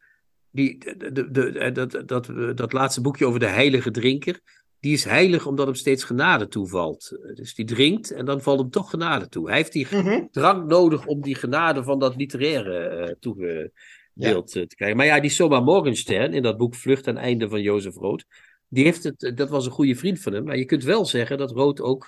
die, 0.51 0.79
de, 0.79 1.13
de, 1.13 1.31
de, 1.31 1.73
dat, 1.73 2.03
dat, 2.07 2.57
dat 2.57 2.73
laatste 2.73 3.01
boekje 3.01 3.27
over 3.27 3.41
de 3.41 3.47
heilige 3.47 3.91
drinker. 3.91 4.41
Die 4.81 4.93
is 4.93 5.05
heilig 5.05 5.47
omdat 5.47 5.67
hem 5.67 5.75
steeds 5.75 6.05
genade 6.05 6.49
toevalt. 6.49 7.19
Dus 7.35 7.55
die 7.55 7.65
drinkt 7.65 8.11
en 8.11 8.25
dan 8.25 8.43
valt 8.43 8.59
hem 8.59 8.71
toch 8.71 8.91
genade 8.91 9.29
toe. 9.29 9.47
Hij 9.49 9.57
heeft 9.57 9.73
die 9.73 9.87
drank 10.31 10.69
nodig 10.69 11.07
om 11.07 11.23
die 11.23 11.35
genade 11.35 11.83
van 11.83 11.99
dat 11.99 12.17
literaire 12.17 12.79
eh 12.79 13.15
toegedeeld 13.21 14.57
eh, 14.57 14.63
te 14.63 14.77
krijgen. 14.77 14.97
Maar 14.97 15.07
ja, 15.07 15.21
die 15.21 15.31
Soma 15.31 15.61
Morgenstern 15.61 16.35
in 16.35 16.43
dat 16.43 16.57
boek 16.57 16.75
Vlucht 16.75 17.07
en 17.07 17.17
Einde 17.17 17.49
van 17.49 17.63
Jozef 17.63 17.95
Rood. 17.95 18.25
Die 18.69 18.85
heeft 18.85 19.05
het, 19.05 19.23
eh, 19.23 19.37
dat 19.37 19.49
was 19.51 19.67
een 19.67 19.73
goede 19.73 19.95
vriend 19.95 20.21
van 20.21 20.33
hem. 20.33 20.45
Maar 20.45 20.57
je 20.57 20.65
kunt 20.65 20.85
wel 20.85 21.05
zeggen 21.05 21.39
dat 21.39 21.51
Rood 21.51 21.81
ook 21.81 22.07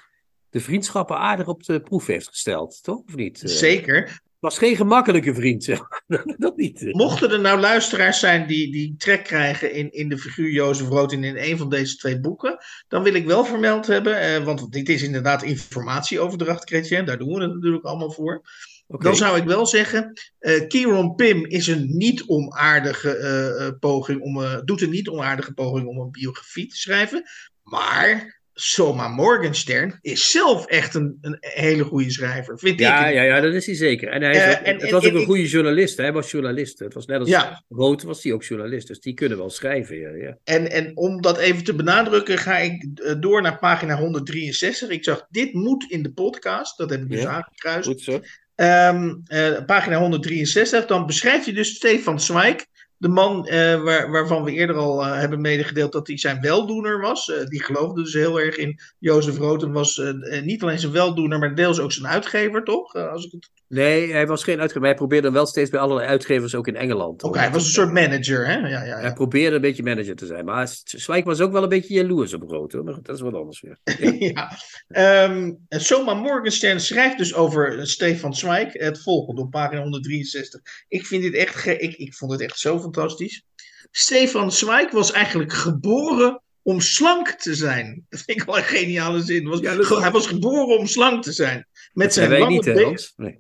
de 0.51 0.61
vriendschappen 0.61 1.19
aardig 1.19 1.47
op 1.47 1.63
de 1.63 1.81
proef 1.81 2.07
heeft 2.07 2.29
gesteld, 2.29 2.83
toch? 2.83 3.03
Of 3.07 3.17
niet? 3.17 3.43
Eh, 3.43 3.49
Zeker. 3.49 4.21
Was 4.41 4.59
geen 4.59 4.77
gemakkelijke 4.77 5.35
vriend, 5.35 5.65
zeg 5.65 5.81
dat 6.39 6.57
niet. 6.57 6.83
eh. 6.83 6.93
Mochten 6.95 7.31
er 7.31 7.41
nou 7.41 7.61
luisteraars 7.61 8.19
zijn 8.19 8.47
die, 8.47 8.73
die 8.73 8.95
trek 8.99 9.25
krijgen 9.25 9.73
in, 9.73 9.93
in 9.93 10.09
de 10.09 10.19
figuur 10.19 10.51
Jozef 10.51 10.89
Rood 10.89 11.13
in, 11.13 11.25
een 11.25 11.59
van 11.59 11.69
deze 11.69 11.97
twee 11.97 12.21
boeken, 12.21 12.59
dan 12.89 13.03
wil 13.03 13.15
ik 13.15 13.27
wel 13.27 13.45
vermeld 13.45 13.87
hebben, 13.87 14.21
eh, 14.21 14.45
want 14.45 14.73
dit 14.73 14.89
is 14.89 15.03
inderdaad 15.03 15.43
informatieoverdracht, 15.43 16.71
daar 17.07 17.19
doen 17.19 17.35
we 17.35 17.43
het 17.43 17.55
natuurlijk 17.55 17.85
allemaal 17.85 18.13
voor. 18.13 18.43
Dan 18.87 19.17
zou 19.17 19.39
ik 19.39 19.45
wel 19.45 19.67
zeggen, 19.67 20.13
eh 20.39 20.67
Kieron 20.67 21.15
Pim 21.15 21.47
is 21.47 21.67
een 21.67 21.97
niet 21.97 22.25
onaardige 22.27 23.17
eh, 23.17 23.79
poging 23.81 24.21
om, 24.23 24.63
doet 24.65 24.83
een 24.83 24.91
niet 24.91 25.09
onaardige 25.09 25.53
poging 25.53 25.87
om 25.87 25.99
een 25.99 26.11
biografie 26.11 26.67
te 26.67 26.77
schrijven, 26.77 27.23
maar 27.63 28.38
Soma 28.61 29.09
Morgenstern 29.09 29.99
is 30.01 30.31
zelf 30.31 30.67
echt 30.67 30.95
een, 30.95 31.19
een 31.21 31.37
hele 31.41 31.85
goede 31.85 32.11
schrijver, 32.11 32.59
vind 32.59 32.79
Ja, 32.81 33.07
ik. 33.07 33.15
ja, 33.15 33.23
ja, 33.23 33.41
dat 33.41 33.55
is 33.55 33.67
hij 33.67 33.75
zeker. 33.75 34.09
En 34.09 34.23
hij 34.23 34.31
is 34.31 34.37
Eh, 34.37 34.49
en- 34.49 34.75
het 34.75 34.83
en- 34.83 34.91
was 34.91 35.05
ook 35.05 35.11
en 35.13 35.17
een 35.19 35.25
goede 35.25 35.49
journalist. 35.49 35.97
Hij 35.97 36.13
was 36.13 36.31
journalist. 36.31 36.79
Het 36.79 36.95
was 36.95 37.07
net 37.07 37.19
als 37.21 37.29
Ja. 37.29 37.63
Rood 37.69 38.03
was 38.03 38.23
hij 38.23 38.33
ook 38.33 38.45
journalist. 38.45 38.87
Dus 38.87 39.01
die 39.01 39.15
kunnen 39.15 39.39
wel 39.39 39.51
schrijven. 39.51 39.97
Ja, 39.99 40.11
ja. 40.11 40.37
En, 40.45 40.71
en 40.71 40.97
om 40.97 41.21
dat 41.23 41.39
even 41.39 41.65
te 41.65 41.75
benadrukken, 41.75 42.39
ga 42.39 42.59
ik 42.59 42.87
eh, 42.95 43.15
door 43.21 43.43
naar 43.43 43.59
pagina 43.59 43.97
163. 43.97 44.89
Ik 44.89 45.05
zag, 45.05 45.27
dit 45.31 45.53
moet 45.53 45.91
in 45.91 46.03
de 46.03 46.13
podcast. 46.13 46.79
Dat 46.79 46.91
heb 46.91 47.01
ik 47.03 47.11
dus 47.11 47.21
Ja, 47.23 47.29
aangekruist. 47.31 47.89
Goed 47.89 48.01
zo. 48.01 48.21
Ehm, 48.55 49.15
eh, 49.27 49.65
pagina 49.67 49.99
163. 49.99 50.87
Dan 50.87 51.07
beschrijft 51.07 51.45
hij 51.45 51.55
dus 51.55 51.75
Stefan 51.75 52.21
Zweig. 52.21 52.65
De 52.99 53.09
man 53.09 53.47
eh, 53.47 53.83
waar, 53.83 54.11
waarvan 54.11 54.45
we 54.45 54.53
eerder 54.53 54.77
al 54.77 55.05
eh, 55.05 55.19
hebben 55.19 55.41
medegedeeld 55.41 55.93
dat 55.93 56.07
hij 56.07 56.19
zijn 56.19 56.41
weldoener 56.41 57.01
was. 57.01 57.31
Eh, 57.31 57.47
die 57.47 57.63
geloofde 57.63 58.03
dus 58.03 58.13
heel 58.13 58.41
erg 58.41 58.57
in 58.57 58.81
Jozef 58.99 59.37
Rood. 59.37 59.63
En 59.63 59.73
was 59.73 60.03
niet 60.43 60.63
alleen 60.63 60.79
zijn 60.79 60.93
weldoener, 60.93 61.39
maar 61.39 61.55
deels 61.55 61.81
ook 61.81 61.93
zijn 61.93 62.07
uitgever, 62.07 62.65
toch? 62.65 62.95
Als 62.95 63.25
ik 63.25 63.33
het... 63.33 63.51
Nee, 63.69 64.13
hij 64.13 64.27
was 64.27 64.45
geen 64.45 64.57
uitgever. 64.59 64.81
Maar 64.81 64.89
hij 64.91 64.99
probeerde 64.99 65.27
hem 65.27 65.35
wel 65.37 65.47
steeds 65.47 65.71
bij 65.71 65.81
allerlei 65.81 66.09
uitgevers, 66.09 66.55
ook 66.55 66.67
in 66.69 66.77
Engeland. 66.77 67.23
Oké, 67.23 67.39
hij 67.39 67.51
was 67.51 67.65
een 67.65 67.71
soort 67.71 67.93
manager, 67.93 68.47
hè? 68.47 68.55
Ja, 68.57 68.69
ja, 68.69 68.85
ja. 68.85 68.99
Hij 69.01 69.13
probeerde 69.13 69.57
een 69.57 69.63
beetje 69.63 69.83
manager 69.83 70.17
te 70.17 70.27
zijn. 70.27 70.45
Maar 70.45 70.69
Zwijk 70.85 71.25
was 71.25 71.41
ook 71.41 71.53
wel 71.53 71.63
een 71.63 71.69
beetje 71.69 71.95
jaloers 71.95 72.35
op 72.35 72.43
Rood. 72.43 72.73
Hoor. 72.73 72.85
Maar 72.85 72.99
dat 73.03 73.15
is 73.17 73.21
wat 73.23 73.35
anders 73.35 73.61
weer. 73.61 73.79
ja. 74.35 74.53
Ehm, 74.89 75.53
en 75.69 75.81
Soma 75.81 76.15
Morgenstern 76.15 76.81
schrijft 76.81 77.19
dus 77.19 77.35
over 77.35 77.87
Stefan 77.87 78.35
Zweig 78.35 78.73
het 78.73 79.03
volgende 79.03 79.41
op 79.41 79.51
pagina 79.51 79.81
163. 79.83 80.61
Ik 80.89 81.07
vind 81.07 81.23
dit 81.23 81.35
echt, 81.35 81.55
ge- 81.55 81.79
ik, 81.79 81.97
ik 81.97 82.15
vond 82.15 82.33
het 82.33 82.41
echt 82.41 82.59
zo 82.59 82.81
fantastisch. 82.81 83.43
Stefan 83.91 84.53
Zweig 84.53 84.91
was 84.91 85.13
eigenlijk 85.13 85.53
geboren 85.53 86.43
om 86.63 86.81
slank 86.81 87.29
te 87.29 87.55
zijn. 87.55 88.07
Dat 88.09 88.21
vind 88.21 88.41
ik 88.41 88.47
wel 88.47 88.57
een 88.57 88.63
geniale 88.65 89.21
zin. 89.23 89.49
Was, 89.49 89.61
Ja, 89.61 89.75
dat- 89.75 89.89
Hij 90.01 90.11
was 90.11 90.27
geboren 90.27 90.79
om 90.79 90.87
slank 90.87 91.23
te 91.23 91.33
zijn. 91.33 91.67
Met 91.99 92.07
Dat 92.07 92.15
zijn 92.15 92.29
zijn 92.29 92.41
wij 92.41 92.49
niet, 92.49 92.65
hè, 92.65 92.83
Hans? 92.85 93.13
Nee, 93.17 93.37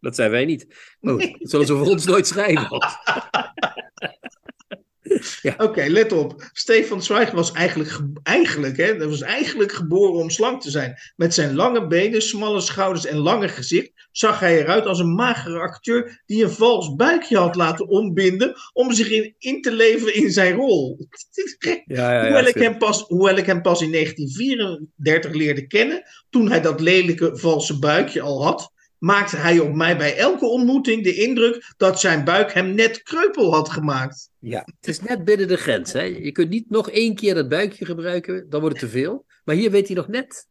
Dat 0.00 0.14
zijn 0.14 0.30
wij 0.30 0.44
niet. 0.44 0.66
Oh, 1.00 1.18
dat 1.18 1.36
zullen 1.40 1.66
ze 1.66 1.76
voor 1.76 1.86
ons 1.86 2.04
nooit 2.04 2.26
schrijven. 2.26 2.68
Hans. 5.42 5.42
Oké, 5.56 5.84
let 5.88 6.12
op. 6.12 6.50
Stefan 6.52 7.02
Zweig 7.02 7.30
was 7.30 7.52
eigenlijk, 7.52 7.90
ge- 7.90 8.12
eigenlijk, 8.22 8.76
hè, 8.76 8.84
hij 8.84 9.08
was 9.08 9.20
eigenlijk 9.20 9.72
geboren 9.72 10.20
om 10.20 10.30
slank 10.30 10.60
te 10.60 10.70
zijn. 10.70 10.94
Met 11.16 11.34
zijn 11.34 11.54
lange 11.54 11.86
benen, 11.86 12.22
smalle 12.22 12.60
schouders 12.60 13.06
en 13.06 13.16
lange 13.16 13.48
gezicht 13.48 13.90
zag 14.12 14.40
hij 14.40 14.58
eruit 14.60 14.86
als 14.86 14.98
een 14.98 15.14
magere 15.14 15.58
acteur 15.58 16.22
die 16.26 16.42
een 16.44 16.50
vals 16.50 16.94
buikje 16.94 17.36
had 17.36 17.54
laten 17.54 17.88
ombinden 17.88 18.54
om 18.72 18.92
zich 18.92 19.10
in, 19.10 19.34
in 19.38 19.62
te 19.62 19.72
leven 19.72 20.14
in 20.14 20.30
zijn 20.30 20.54
rol. 20.54 21.06
Ja, 21.68 21.82
ja, 21.84 22.12
ja. 22.12 22.22
hoewel, 22.22 22.46
ik 22.46 22.54
hem 22.54 22.78
pas, 22.78 23.02
hoewel 23.02 23.36
ik 23.36 23.46
hem 23.46 23.62
pas 23.62 23.80
in 23.82 23.92
1934 23.92 25.32
leerde 25.32 25.66
kennen, 25.66 26.02
toen 26.30 26.48
hij 26.48 26.60
dat 26.60 26.80
lelijke 26.80 27.30
valse 27.38 27.78
buikje 27.78 28.20
al 28.20 28.44
had, 28.44 28.72
maakte 28.98 29.36
hij 29.36 29.58
op 29.58 29.74
mij 29.74 29.96
bij 29.96 30.16
elke 30.16 30.46
ontmoeting 30.46 31.04
de 31.04 31.14
indruk 31.14 31.72
dat 31.76 32.00
zijn 32.00 32.24
buik 32.24 32.52
hem 32.52 32.74
net 32.74 33.02
kreupel 33.02 33.54
had 33.54 33.70
gemaakt. 33.70 34.30
Ja, 34.42 34.66
het 34.80 34.88
is 34.88 35.00
net 35.00 35.24
binnen 35.24 35.48
de 35.48 35.56
grens. 35.56 35.92
Hè? 35.92 36.02
Je 36.02 36.32
kunt 36.32 36.48
niet 36.48 36.70
nog 36.70 36.90
één 36.90 37.14
keer 37.14 37.34
dat 37.34 37.48
buikje 37.48 37.84
gebruiken, 37.84 38.46
dan 38.48 38.60
wordt 38.60 38.80
het 38.80 38.90
te 38.90 38.98
veel. 38.98 39.24
Maar 39.44 39.54
hier 39.54 39.70
weet 39.70 39.86
hij 39.86 39.96
nog 39.96 40.08
net. 40.08 40.46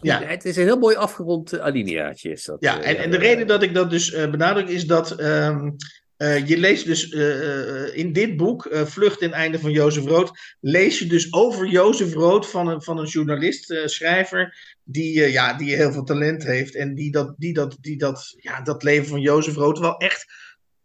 Ja. 0.00 0.22
Het 0.22 0.44
is 0.44 0.56
een 0.56 0.64
heel 0.64 0.78
mooi 0.78 0.96
afgerond 0.96 1.52
eh, 1.52 1.60
alineaatje. 1.60 2.30
Is 2.30 2.44
dat, 2.44 2.56
Ja, 2.60 2.82
eh, 2.82 2.90
en, 2.90 2.96
en 2.96 3.10
de 3.10 3.16
ja, 3.16 3.22
reden 3.22 3.46
dat 3.46 3.62
ik 3.62 3.74
dat 3.74 3.90
dus 3.90 4.12
eh, 4.12 4.30
benadruk 4.30 4.68
is 4.68 4.86
dat 4.86 5.10
ehm, 5.10 5.70
eh, 6.16 6.46
je 6.48 6.58
leest 6.58 6.86
dus 6.86 7.08
eh, 7.08 7.84
eh, 7.84 7.96
in 7.96 8.12
dit 8.12 8.36
boek, 8.36 8.66
eh, 8.66 8.84
Vlucht 8.84 9.20
en 9.20 9.32
Einde 9.32 9.58
van 9.58 9.70
Jozef 9.70 10.04
Rood, 10.04 10.56
lees 10.60 10.98
je 10.98 11.06
dus 11.06 11.32
over 11.32 11.66
Jozef 11.66 12.12
Rood 12.12 12.46
van 12.50 12.68
een, 12.68 12.82
van 12.82 12.98
een 12.98 13.06
journalist, 13.06 13.70
eh, 13.70 13.86
schrijver, 13.86 14.76
die, 14.84 15.22
eh, 15.22 15.32
ja, 15.32 15.54
die 15.54 15.74
heel 15.74 15.92
veel 15.92 16.04
talent 16.04 16.44
heeft 16.44 16.74
en 16.74 16.94
die 16.94 17.10
dat, 17.10 17.34
die 17.38 17.52
dat, 17.52 17.76
die 17.80 17.96
dat, 17.98 18.34
ja, 18.36 18.62
dat 18.62 18.82
leven 18.82 19.06
van 19.06 19.20
Jozef 19.20 19.54
Rood 19.54 19.78
wel 19.78 19.96
echt, 19.96 20.26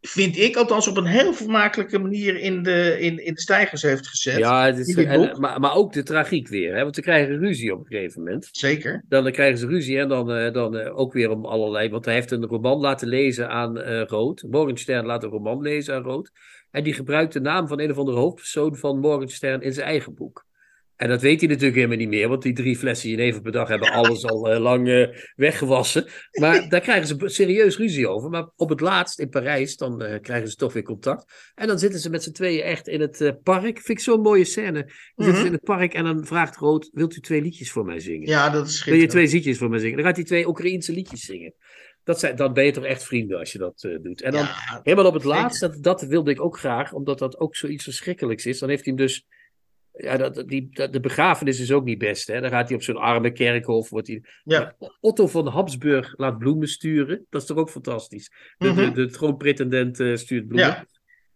vind 0.02 0.38
ik 0.38 0.56
althans, 0.56 0.88
op 0.88 0.98
een 0.98 1.06
heel 1.06 1.34
vermakelijke 1.34 2.00
manier 2.00 2.40
in 2.40 2.64
de, 2.64 3.00
in, 3.00 3.26
in 3.26 3.34
de 3.34 3.42
stijgers 3.42 3.82
heeft 3.82 4.08
gezet. 4.08 4.38
Ja, 4.38 4.66
het 4.66 4.78
is, 4.78 4.96
en, 4.96 5.40
maar, 5.40 5.60
maar 5.60 5.76
ook 5.76 5.94
de 5.94 6.04
tragiek 6.04 6.48
weer. 6.48 6.76
Hè? 6.76 6.84
Want 6.84 6.96
ze 6.96 7.02
krijgen 7.02 7.40
ruzie 7.40 7.74
op 7.74 7.80
een 7.80 7.86
gegeven 7.86 8.24
moment. 8.24 8.50
Zeker. 8.52 9.06
Dan 9.08 9.26
eh, 9.26 9.34
krijgen 9.34 9.58
ze 9.58 9.68
ruzie 9.68 10.00
en 10.00 10.08
dan, 10.08 10.32
eh, 10.32 10.54
dan 10.54 10.78
eh, 10.78 10.98
ook 11.00 11.14
weer 11.14 11.30
om 11.30 11.46
allerlei. 11.46 11.90
Want 11.90 12.06
hij 12.06 12.14
heeft 12.14 12.32
een 12.32 12.46
roman 12.46 12.80
laten 12.80 13.08
lezen 13.08 13.50
aan 13.50 13.80
eh 13.80 14.04
Rood. 14.06 14.44
Morgenstern 14.50 15.06
laat 15.06 15.24
een 15.24 15.30
roman 15.30 15.62
lezen 15.62 15.96
aan 15.96 16.04
Rood. 16.04 16.32
En 16.72 16.84
die 16.84 16.94
gebruikt 16.94 17.34
de 17.34 17.42
naam 17.42 17.68
van 17.68 17.80
een 17.80 17.92
of 17.92 17.98
andere 17.98 18.18
hoofdpersoon 18.18 18.76
van 18.76 19.00
Morgenstern 19.00 19.62
in 19.62 19.74
zijn 19.74 19.88
eigen 19.88 20.16
boek. 20.16 20.48
En 21.00 21.10
dat 21.10 21.22
weet 21.22 21.40
hij 21.40 21.50
natuurlijk 21.50 21.76
helemaal 21.76 21.98
niet 21.98 22.08
meer, 22.10 22.28
want 22.30 22.42
die 22.42 22.54
drie 22.54 22.78
flessen 22.78 23.10
jenever 23.10 23.42
per 23.42 23.52
dag 23.52 23.68
hebben 23.68 23.92
alles 23.92 24.26
al 24.26 24.50
eh, 24.52 24.60
lang 24.60 24.88
eh, 24.90 25.08
weggewassen. 25.36 26.06
Maar 26.32 26.66
daar 26.70 26.82
krijgen 26.82 27.08
ze 27.08 27.16
serieus 27.30 27.78
ruzie 27.78 28.08
over. 28.08 28.30
Maar 28.30 28.50
op 28.56 28.70
het 28.70 28.80
laatst 28.80 29.20
in 29.20 29.30
Parijs, 29.30 29.76
dan 29.78 30.02
eh, 30.02 30.20
krijgen 30.22 30.50
ze 30.50 30.56
toch 30.56 30.74
weer 30.74 30.84
contact. 30.84 31.52
En 31.56 31.68
dan 31.68 31.80
zitten 31.80 32.00
ze 32.00 32.10
met 32.10 32.24
z'n 32.24 32.32
tweeën 32.32 32.64
echt 32.64 32.88
in 32.88 33.02
het 33.02 33.40
park. 33.44 33.64
Vind 33.82 33.88
ik 33.88 34.00
zo'n 34.00 34.22
mooie 34.22 34.46
scène. 34.46 34.82
Dan 35.16 35.26
zitten 35.26 35.34
ze 35.34 35.38
Mhm. 35.40 35.46
in 35.46 35.52
het 35.54 35.64
park 35.64 35.94
en 35.94 36.04
dan 36.04 36.26
vraagt 36.26 36.56
Rood, 36.56 36.90
wilt 36.94 37.15
u 37.15 37.19
twee 37.19 37.42
liedjes 37.42 37.71
voor 37.71 37.86
mij 37.86 38.00
zingen? 38.00 38.28
Ja, 38.28 38.50
dat 38.50 38.67
is 38.67 38.84
Wil 38.84 38.96
je 38.96 39.08
twee 39.08 39.28
liedjes 39.28 39.58
voor 39.58 39.69
mij 39.69 39.80
zingen? 39.80 39.96
Dan 39.98 40.06
gaat 40.06 40.15
hij 40.15 40.26
twee 40.26 40.48
Oekraïense 40.48 40.92
liedjes 40.94 41.21
zingen. 41.21 41.54
Dat 42.04 42.19
zijn, 42.19 42.36
dan 42.36 42.54
ben 42.54 42.65
je 42.65 42.71
toch 42.71 42.86
echt 42.86 43.04
vrienden 43.04 43.40
als 43.40 43.52
je 43.52 43.58
dat 43.58 43.88
doet. 44.02 44.21
En 44.21 44.32
dan 44.32 44.42
Ja, 44.42 44.80
helemaal 44.84 45.06
op 45.06 45.13
het 45.13 45.23
laatst, 45.23 45.60
dat, 45.62 45.84
dat 45.84 46.02
wilde 46.02 46.32
ik 46.32 46.42
ook 46.42 46.60
graag, 46.60 46.94
omdat 46.94 47.19
dat 47.19 47.40
ook 47.40 47.56
zoiets 47.56 47.84
verschrikkelijks 47.84 48.46
is. 48.46 48.60
Dan 48.60 48.69
heeft 48.69 48.86
hij 48.86 48.94
hem 48.96 49.06
dus. 49.06 49.26
Ja, 49.94 50.17
dat, 50.17 50.48
die, 50.48 50.69
dat, 50.71 50.94
de 50.94 51.00
begrafenis 51.00 51.60
is 51.60 51.71
ook 51.71 51.83
niet 51.83 51.98
best. 51.98 52.27
Hè? 52.27 52.42
Dan 52.42 52.50
gaat 52.50 52.67
hij 52.67 52.77
op 52.77 52.83
zo'n 52.83 52.98
arme 52.98 53.31
kerkhof. 53.31 53.90
Wordt 53.90 54.08
hij, 54.08 54.23
Ja. 54.44 54.75
Otto 55.00 55.27
van 55.27 55.48
Habsburg 55.48 56.13
laat 56.17 56.37
bloemen 56.37 56.67
sturen. 56.67 57.25
Dat 57.29 57.42
is 57.42 57.48
toch 57.48 57.58
ook 57.58 57.69
fantastisch. 57.69 58.31
De, 58.58 58.67
Mhm. 58.67 58.75
de, 58.75 58.92
de 58.92 59.10
troonpretendent 59.12 60.00
eh, 60.00 60.15
stuurt 60.15 60.48
bloemen. 60.48 60.69
Ja. 60.69 60.85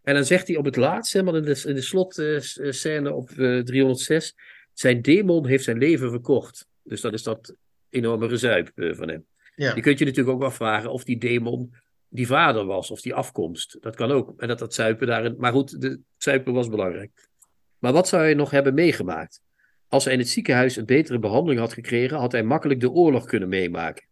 En 0.04 0.14
dan 0.14 0.26
zegt 0.26 0.47
hij 0.47 0.58
op 0.58 0.66
het 0.66 0.76
laatst, 0.76 1.14
helemaal 1.14 1.36
in 1.36 1.43
de, 1.43 1.64
in 1.68 1.76
de 1.76 1.82
slotscène 1.82 3.14
op 3.14 3.30
uh, 3.32 3.60
306, 3.64 4.36
zijn 4.74 5.01
demon 5.01 5.47
heeft 5.47 5.64
zijn 5.64 5.78
leven 5.78 6.10
verkocht. 6.10 6.68
Dus 6.84 7.01
dat 7.01 7.14
is 7.14 7.24
dat 7.24 7.56
enorme 7.89 8.30
gezuip 8.30 8.72
van 8.76 9.10
hem. 9.10 9.26
Ja. 9.56 9.76
Je 9.76 9.82
kunt 9.82 9.99
je 9.99 10.06
natuurlijk 10.06 10.36
ook 10.36 10.43
afvragen 10.43 10.91
of 10.91 11.04
die 11.04 11.18
demon 11.18 11.74
die 12.10 12.28
vader 12.28 12.66
was, 12.66 12.91
of 12.91 13.01
die 13.01 13.14
afkomst. 13.14 13.78
Dat 13.82 13.95
kan 13.95 14.12
ook. 14.12 14.34
En 14.38 14.47
dat 14.47 14.60
dat 14.60 14.74
zuipen 14.74 15.08
daarin. 15.08 15.36
Maar 15.38 15.51
goed, 15.51 15.82
de 15.82 15.99
zuipen 16.18 16.54
was 16.54 16.70
belangrijk. 16.70 17.12
Maar 17.84 17.94
wat 17.94 18.08
zou 18.08 18.22
hij 18.22 18.34
nog 18.34 18.52
hebben 18.52 18.74
meegemaakt? 18.74 19.42
Als 19.88 20.04
hij 20.04 20.14
in 20.14 20.20
het 20.20 20.30
ziekenhuis 20.30 20.76
een 20.76 20.86
betere 20.86 21.20
behandeling 21.20 21.60
had 21.60 21.74
gekregen, 21.74 22.18
had 22.18 22.32
hij 22.32 22.44
makkelijk 22.44 22.80
de 22.80 22.92
oorlog 22.92 23.26
kunnen 23.26 23.50
meemaken. 23.50 24.06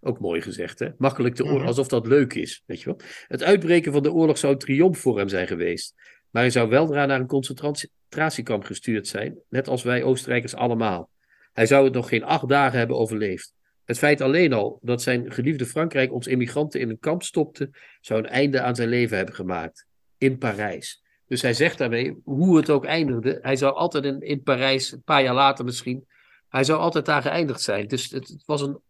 Ook 0.00 0.20
mooi 0.20 0.40
gezegd, 0.40 0.78
hè? 0.78 0.88
Makkelijk 0.96 1.36
de 1.36 1.44
oorlog, 1.44 1.58
Mhm. 1.58 1.68
alsof 1.68 1.88
dat 1.88 2.06
leuk 2.06 2.34
is, 2.34 2.62
weet 2.66 2.80
je 2.80 2.84
wel. 2.84 3.00
Het 3.28 3.42
uitbreken 3.42 3.92
van 3.92 4.02
de 4.02 4.12
oorlog 4.12 4.38
zou 4.38 4.52
een 4.52 4.58
triomf 4.58 4.98
voor 4.98 5.18
hem 5.18 5.28
zijn 5.28 5.46
geweest. 5.46 5.94
Maar 6.30 6.42
hij 6.42 6.50
zou 6.50 6.68
weldra 6.68 7.06
naar 7.06 7.20
een 7.20 7.26
concentratiekamp 7.26 8.64
gestuurd 8.64 9.06
zijn, 9.06 9.38
net 9.48 9.68
als 9.68 9.82
wij 9.82 10.02
Oostenrijkers 10.02 10.54
allemaal. 10.54 11.10
Hij 11.52 11.66
zou 11.66 11.84
het 11.84 11.94
nog 11.94 12.08
geen 12.08 12.24
acht 12.24 12.48
dagen 12.48 12.78
hebben 12.78 12.96
overleefd. 12.96 13.54
Het 13.84 13.98
feit 13.98 14.20
alleen 14.20 14.52
al 14.52 14.78
dat 14.82 15.02
zijn 15.02 15.32
geliefde 15.32 15.66
Frankrijk 15.66 16.12
ons 16.12 16.26
immigranten 16.26 16.80
in 16.80 16.90
een 16.90 16.98
kamp 16.98 17.22
stopte, 17.22 17.70
zou 18.00 18.20
een 18.20 18.28
einde 18.28 18.60
aan 18.60 18.74
zijn 18.74 18.88
leven 18.88 19.16
hebben 19.16 19.34
gemaakt. 19.34 19.86
In 20.18 20.38
Parijs. 20.38 21.01
Dus 21.32 21.42
hij 21.42 21.54
zegt 21.54 21.78
daarmee, 21.78 22.20
hoe 22.24 22.56
het 22.56 22.70
ook 22.70 22.84
eindigde, 22.84 23.38
hij 23.42 23.56
zou 23.56 23.74
altijd 23.74 24.04
in, 24.04 24.20
in 24.20 24.42
Parijs, 24.42 24.92
een 24.92 25.02
paar 25.02 25.22
jaar 25.22 25.34
later 25.34 25.64
misschien, 25.64 26.06
hij 26.48 26.64
zou 26.64 26.78
altijd 26.80 27.04
daar 27.06 27.22
geëindigd 27.22 27.60
zijn. 27.60 27.86
Dus 27.86 28.10
het, 28.10 28.28
het 28.28 28.42
was 28.46 28.60
een. 28.60 28.80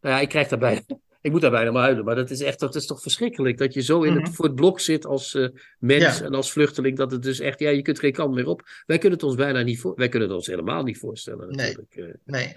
Nou 0.00 0.14
ja, 0.14 0.20
ik 0.20 0.28
krijg 0.28 0.48
daarbij. 0.48 0.84
Ik 1.20 1.32
moet 1.32 1.40
daar 1.40 1.50
bijna 1.50 1.70
maar 1.70 1.82
huilen, 1.82 2.04
maar 2.04 2.14
dat 2.14 2.30
is 2.30 2.40
echt 2.40 2.60
dat 2.60 2.74
is 2.74 2.86
toch 2.86 3.00
verschrikkelijk 3.02 3.58
dat 3.58 3.74
je 3.74 3.80
zo 3.82 4.02
in 4.02 4.12
het, 4.14 4.22
Mhm. 4.22 4.32
voor 4.32 4.44
het 4.44 4.54
blok 4.54 4.80
zit 4.80 5.06
als 5.06 5.34
eh, 5.34 5.48
mens 5.78 6.18
Ja. 6.18 6.24
en 6.24 6.34
als 6.34 6.52
vluchteling. 6.52 6.96
Dat 6.96 7.10
het 7.10 7.22
dus 7.22 7.40
echt, 7.40 7.58
ja, 7.58 7.70
je 7.70 7.82
kunt 7.82 7.98
geen 7.98 8.12
kant 8.12 8.34
meer 8.34 8.46
op. 8.46 8.62
Wij 8.86 8.98
kunnen 8.98 9.18
het 9.18 9.28
ons 9.28 9.36
bijna 9.36 9.62
niet 9.62 9.80
voor, 9.80 9.94
wij 9.94 10.08
kunnen 10.08 10.28
het 10.28 10.36
ons 10.38 10.46
helemaal 10.46 10.82
niet 10.82 10.98
voorstellen. 10.98 11.48
Nee. 11.48 11.76
Natuurlijk. 11.76 11.94
eh. 11.94 12.20
Nee. 12.24 12.56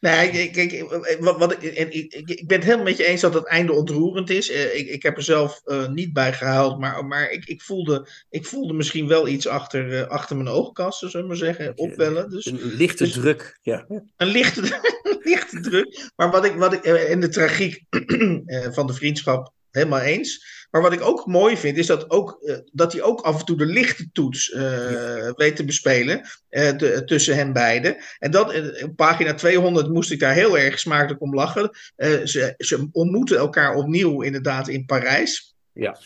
Nee, 0.00 0.30
ik, 0.30 0.56
ik, 0.56 0.84
wat, 1.20 1.38
wat 1.38 1.52
ik, 1.52 1.62
en 1.62 1.92
ik, 1.92 2.42
ben 2.46 2.56
het 2.56 2.64
helemaal 2.64 2.84
met 2.84 2.96
je 2.96 3.04
eens 3.04 3.20
dat 3.20 3.34
het 3.34 3.46
einde 3.46 3.72
ontroerend 3.72 4.30
is. 4.30 4.50
Eh, 4.50 4.78
ik, 4.78 4.88
ik 4.88 5.02
heb 5.02 5.16
er 5.16 5.22
zelf 5.22 5.60
eh, 5.64 5.88
niet 5.88 6.12
bij 6.12 6.32
gehaald, 6.32 6.78
maar, 6.78 7.04
maar 7.04 7.30
ik, 7.30 7.44
ik, 7.44 7.62
voelde, 7.62 8.08
ik 8.30 8.46
voelde 8.46 8.72
misschien 8.72 9.08
wel 9.08 9.28
iets 9.28 9.46
achter, 9.46 9.98
eh, 9.98 10.08
achter 10.08 10.36
mijn 10.36 10.48
oogkassen, 10.48 11.10
zullen 11.10 11.26
we 11.28 11.32
maar 11.32 11.42
zeggen, 11.54 11.78
opwellen. 11.78 12.30
Dus 12.30 12.46
Een 12.46 12.74
lichte 12.74 13.04
Dus- 13.04 13.12
druk. 13.12 13.58
Ja. 13.62 13.86
een 14.16 14.26
lichte, 14.26 14.60
een 15.02 15.20
lichte 15.22 15.60
druk. 15.60 16.10
Maar 16.16 16.30
wat 16.30 16.44
ik, 16.44 16.54
wat 16.54 16.72
ik 16.72 16.84
in 16.84 17.20
de 17.20 17.28
tragiek 17.28 17.82
van 18.76 18.86
de 18.86 18.94
vriendschap 18.94 19.52
helemaal 19.72 20.00
eens. 20.00 20.60
Maar 20.72 20.82
wat 20.82 20.92
ik 20.92 21.00
ook 21.00 21.26
mooi 21.26 21.56
vind, 21.56 21.78
is 21.78 21.86
dat, 21.86 22.10
ook, 22.10 22.38
eh, 22.42 22.56
dat 22.72 22.92
hij 22.92 23.02
ook 23.02 23.20
af 23.20 23.38
en 23.38 23.44
toe 23.44 23.56
de 23.56 23.66
lichte 23.66 24.10
toets 24.12 24.50
eh, 24.50 25.30
weet 25.34 25.56
te 25.56 25.64
bespelen 25.64 26.28
eh, 26.48 26.68
te- 26.68 27.02
tussen 27.04 27.36
hen 27.36 27.52
beiden. 27.52 27.96
En 28.18 28.30
dat, 28.30 28.72
op 28.82 28.96
pagina 28.96 29.34
200 29.34 29.88
moest 29.88 30.10
ik 30.10 30.20
daar 30.20 30.34
heel 30.34 30.58
erg 30.58 30.78
smakelijk 30.78 31.20
om 31.20 31.34
lachen. 31.34 31.70
Ze, 32.24 32.54
ze 32.58 32.88
ontmoeten 32.92 33.38
elkaar 33.38 33.74
opnieuw 33.74 34.22
inderdaad 34.22 34.68
in 34.68 34.84
Parijs. 34.84 35.54
Ja. 35.72 35.98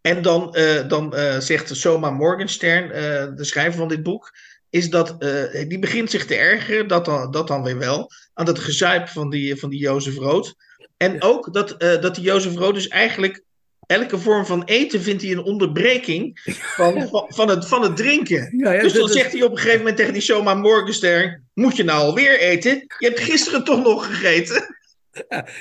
En 0.00 0.22
dan, 0.22 0.56
dan 0.88 1.14
zegt 1.42 1.76
Soma 1.76 2.10
Morgenstern, 2.10 2.88
de 3.36 3.44
schrijver 3.44 3.78
van 3.78 3.88
dit 3.88 4.02
boek, 4.02 4.36
is 4.70 4.90
dat 4.90 5.20
die 5.68 5.78
begint 5.78 6.10
zich 6.10 6.26
te 6.26 6.34
ergeren, 6.34 6.88
dat 6.88 7.04
dan, 7.04 7.30
dat 7.30 7.48
dan 7.48 7.62
weer 7.62 7.78
wel, 7.78 8.10
aan 8.34 8.44
dat 8.44 8.58
gezuip 8.58 9.08
van 9.08 9.30
die, 9.30 9.56
van 9.56 9.70
die 9.70 9.80
Jozef 9.80 10.16
Rood. 10.16 10.54
En 11.02 11.22
ook 11.22 11.52
dat, 11.52 11.70
eh, 11.70 12.00
dat 12.00 12.14
die 12.14 12.24
Jozef 12.24 12.54
Rood 12.54 12.74
dus 12.74 12.88
eigenlijk 12.88 13.42
elke 13.86 14.18
vorm 14.18 14.46
van 14.46 14.64
eten 14.64 15.02
vindt 15.02 15.22
hij 15.22 15.30
een 15.30 15.42
onderbreking 15.42 16.40
van, 16.76 17.08
van, 17.08 17.24
van, 17.28 17.48
het, 17.48 17.68
van 17.68 17.82
het 17.82 17.96
drinken. 17.96 18.54
Ja, 18.56 18.72
ja, 18.72 18.82
Dus 18.82 18.92
dan 18.92 19.08
zegt 19.08 19.32
hij 19.32 19.42
op 19.42 19.50
een 19.50 19.56
gegeven 19.56 19.78
moment 19.78 19.96
tegen 19.96 20.12
die 20.12 20.22
Soma 20.22 20.54
Morgenstern, 20.54 21.48
moet 21.54 21.76
je 21.76 21.84
nou 21.84 22.00
alweer 22.02 22.38
eten? 22.38 22.84
Je 22.98 23.06
hebt 23.06 23.20
gisteren 23.20 23.64
toch 23.64 23.82
nog 23.82 24.06
gegeten? 24.06 24.76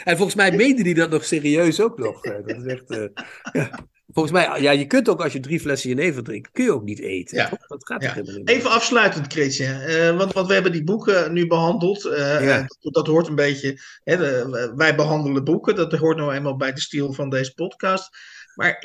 En 0.04 0.16
volgens 0.16 0.36
mij 0.36 0.52
meende 0.52 0.82
hij 0.82 0.94
dat 0.94 1.10
nog 1.10 1.26
serieus 1.26 1.82
ook 1.82 1.98
nog. 1.98 2.22
Dat 2.22 2.58
is 2.58 2.66
echt, 2.66 2.90
eh, 2.90 3.06
ja. 3.52 3.70
Volgens 4.14 4.34
mij, 4.34 4.62
ja, 4.62 4.72
je 4.72 4.86
kunt 4.88 5.10
ook 5.10 5.22
als 5.24 5.34
je 5.34 5.40
drie 5.40 5.60
flessen 5.60 5.90
jenever 5.90 6.24
drinkt, 6.24 6.50
kun 6.52 6.64
je 6.64 6.74
ook 6.74 6.84
niet 6.84 7.00
eten. 7.00 7.38
Ja. 7.38 7.50
Dat 7.68 7.86
gaat 7.88 8.04
Ja. 8.04 8.16
Even 8.46 8.70
afsluitend, 8.70 9.34
Christian. 9.34 9.80
Eh, 9.80 10.18
want, 10.18 10.34
want 10.34 10.48
we 10.48 10.54
hebben 10.54 10.72
die 10.72 10.84
boeken 10.84 11.34
nu 11.34 11.48
behandeld. 11.48 12.06
Eh, 12.06 12.44
Ja. 12.46 12.68
dat, 12.80 12.94
dat 12.94 13.08
hoort 13.08 13.28
een 13.28 13.36
beetje. 13.36 13.80
Hè, 14.04 14.18
de- 14.18 14.72
wij 14.76 14.96
behandelen 14.96 15.44
boeken. 15.44 15.76
Dat 15.76 15.94
hoort 15.94 16.18
nou 16.18 16.34
eenmaal 16.34 16.56
bij 16.58 16.74
de 16.74 16.82
stijl 16.82 17.14
van 17.14 17.30
deze 17.30 17.54
podcast. 17.54 18.10
Maar 18.56 18.84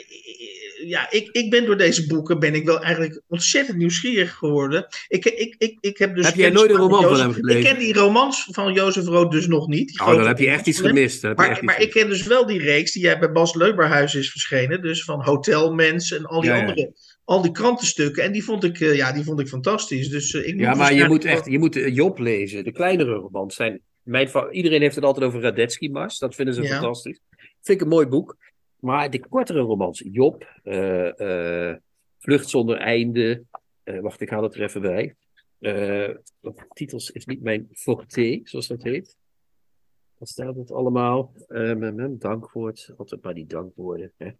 ja, 0.84 1.10
ik, 1.10 1.28
ik 1.32 1.50
ben 1.50 1.66
door 1.66 1.76
deze 1.76 2.06
boeken 2.06 2.38
ben 2.38 2.54
ik 2.54 2.64
wel 2.64 2.80
eigenlijk 2.80 3.22
ontzettend 3.28 3.78
nieuwsgierig 3.78 4.34
geworden. 4.34 4.86
Ik, 5.08 5.24
ik, 5.24 5.54
ik, 5.58 5.76
ik 5.80 5.98
heb 5.98 6.14
dus 6.14 6.26
Heb 6.26 6.34
jij 6.34 6.50
nooit 6.50 6.70
een 6.70 6.76
roman 6.76 7.02
van 7.02 7.20
hem 7.20 7.32
gelezen? 7.32 7.60
Ik 7.60 7.66
ken 7.66 7.78
die 7.78 7.94
romans 7.94 8.48
van 8.50 8.72
Jozef 8.72 9.04
Rood 9.04 9.30
dus 9.30 9.46
nog 9.46 9.68
niet. 9.68 10.00
Oh, 10.00 10.06
dan 10.06 10.26
heb 10.26 10.38
je 10.38 10.50
echt 10.50 10.66
iets 10.66 10.80
gemist. 10.80 11.22
Maar, 11.22 11.50
iets 11.50 11.60
maar 11.60 11.80
ik 11.80 11.90
ken 11.90 12.08
dus 12.08 12.22
wel 12.22 12.46
die 12.46 12.58
reeks 12.58 12.92
die 12.92 13.02
jij 13.02 13.18
bij 13.18 13.32
Bas 13.32 13.54
Leuberhuis 13.54 14.14
is 14.14 14.30
verschenen. 14.30 14.82
Dus 14.82 15.04
van 15.04 15.22
Hotelmensen 15.22 16.18
en 16.18 16.24
al 16.24 16.40
die 16.40 16.50
Ja, 16.50 16.56
ja. 16.56 16.66
andere. 16.66 16.92
Al 17.24 17.42
die 17.42 17.52
krantenstukken. 17.52 18.22
En 18.22 18.32
die 18.32 18.44
vond 18.44 18.64
ik, 18.64 18.80
eh, 18.80 18.96
ja, 18.96 19.12
die 19.12 19.24
vond 19.24 19.40
ik 19.40 19.48
fantastisch. 19.48 20.08
Dus 20.08 20.34
eh, 20.34 20.46
ik 20.46 20.54
moet 20.54 20.62
Ja, 20.62 20.74
maar 20.74 20.94
je 20.94 21.04
moet 21.04 21.24
echt 21.24 21.46
je 21.46 21.58
moet 21.58 21.76
eh, 21.76 21.94
Job 21.94 22.18
lezen. 22.18 22.64
De 22.64 22.72
kleinere 22.72 23.14
romans 23.14 23.54
zijn. 23.54 23.80
Mijn, 24.02 24.28
iedereen 24.50 24.80
heeft 24.80 24.94
het 24.94 25.04
altijd 25.04 25.26
over 25.26 25.40
Radetzky 25.40 25.88
Mars. 25.88 26.18
Dat 26.18 26.34
vinden 26.34 26.54
ze 26.54 26.62
Ja. 26.62 26.68
fantastisch. 26.68 27.20
Vind 27.62 27.80
ik 27.80 27.80
een 27.80 27.88
mooi 27.88 28.06
boek. 28.06 28.36
Maar 28.80 29.10
de 29.10 29.26
kortere 29.28 29.60
romans, 29.60 30.02
Job, 30.12 30.60
eh, 30.62 31.70
eh, 31.70 31.76
Vlucht 32.18 32.48
zonder 32.48 32.76
einde. 32.76 33.42
eh, 33.82 34.00
wacht, 34.00 34.20
ik 34.20 34.30
haal 34.30 34.42
het 34.42 34.54
er 34.54 34.62
even 34.62 34.80
bij. 34.80 35.14
Titels 36.72 37.10
is 37.10 37.26
niet 37.26 37.42
mijn 37.42 37.68
forte, 37.72 38.40
zoals 38.44 38.66
dat 38.66 38.82
heet. 38.82 39.16
Wat 40.18 40.28
staat 40.28 40.56
het 40.56 40.72
allemaal? 40.72 41.32
Dankwoord. 42.18 42.90
Altijd 42.96 43.22
maar 43.22 43.34
die 43.34 43.46
dankwoorden. 43.46 44.12
Hè. 44.16 44.30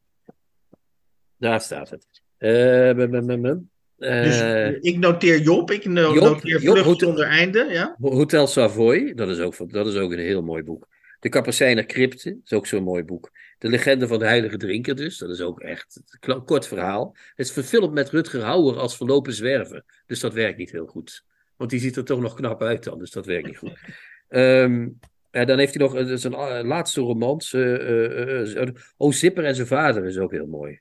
Daar 1.37 1.61
staat 1.61 1.91
het. 1.91 2.07
Mem. 2.39 3.71
Dus 3.97 4.41
ik 4.81 4.99
noteer 4.99 5.41
Job, 5.41 5.71
ik 5.71 5.85
noteer 5.85 6.61
Job, 6.61 6.79
Vlucht 6.79 7.01
zonder 7.01 7.27
einde. 7.27 7.67
Ja? 7.71 7.97
Hotel 8.01 8.47
Savoy, 8.47 9.15
dat 9.15 9.29
is, 9.29 9.39
ook, 9.39 9.73
dat 9.73 9.87
is 9.87 9.97
ook 9.97 10.13
een 10.13 10.19
heel 10.19 10.43
mooi 10.43 10.63
boek. 10.63 10.89
De 11.21 11.29
Kapucijner 11.29 11.87
Crypte, 11.87 12.39
is 12.45 12.53
ook 12.53 12.67
zo'n 12.67 12.83
mooi 12.83 13.05
boek. 13.05 13.31
De 13.59 13.69
Legende 13.69 14.07
van 14.07 14.19
de 14.19 14.25
Heilige 14.25 14.57
Drinker 14.57 14.97
dus, 14.97 15.19
dat 15.19 15.31
is 15.31 15.41
ook 15.41 15.61
echt 15.61 16.03
een 16.21 16.45
kort 16.45 16.67
verhaal. 16.67 17.17
Het 17.35 17.47
is 17.47 17.53
verfilmd 17.53 17.93
met 17.93 18.11
Rutger 18.11 18.43
Hauer 18.43 18.79
als 18.79 18.97
verlopen 18.97 19.33
zwerver. 19.33 19.85
Dus 20.07 20.21
dat 20.21 20.35
werkt 20.35 20.59
niet 20.59 20.71
heel 20.71 20.87
goed. 20.87 21.25
Want 21.57 21.71
die 21.71 21.81
ziet 21.81 21.97
er 21.97 22.05
toch 22.05 22.21
nog 22.21 22.35
knap 22.35 22.63
uit 22.63 22.85
dan, 22.85 22.99
dus 22.99 23.11
dat 23.11 23.27
werkt 23.27 23.47
niet 23.47 23.59
goed. 23.59 23.79
Ehm, 24.29 24.89
en 25.31 25.47
dan 25.47 25.59
heeft 25.59 25.75
hij 25.75 25.83
nog 25.83 25.97
eh, 25.97 26.15
zijn 26.15 26.35
eh, 26.35 26.65
laatste 26.65 27.01
romans. 27.01 27.53
eh, 27.53 28.63
eh, 28.63 28.69
oh, 28.97 29.13
Zipper 29.13 29.45
en 29.45 29.55
zijn 29.55 29.67
vader 29.67 30.05
is 30.05 30.19
ook 30.19 30.31
heel 30.31 30.47
mooi. 30.47 30.81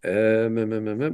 Ehm, 0.00 0.72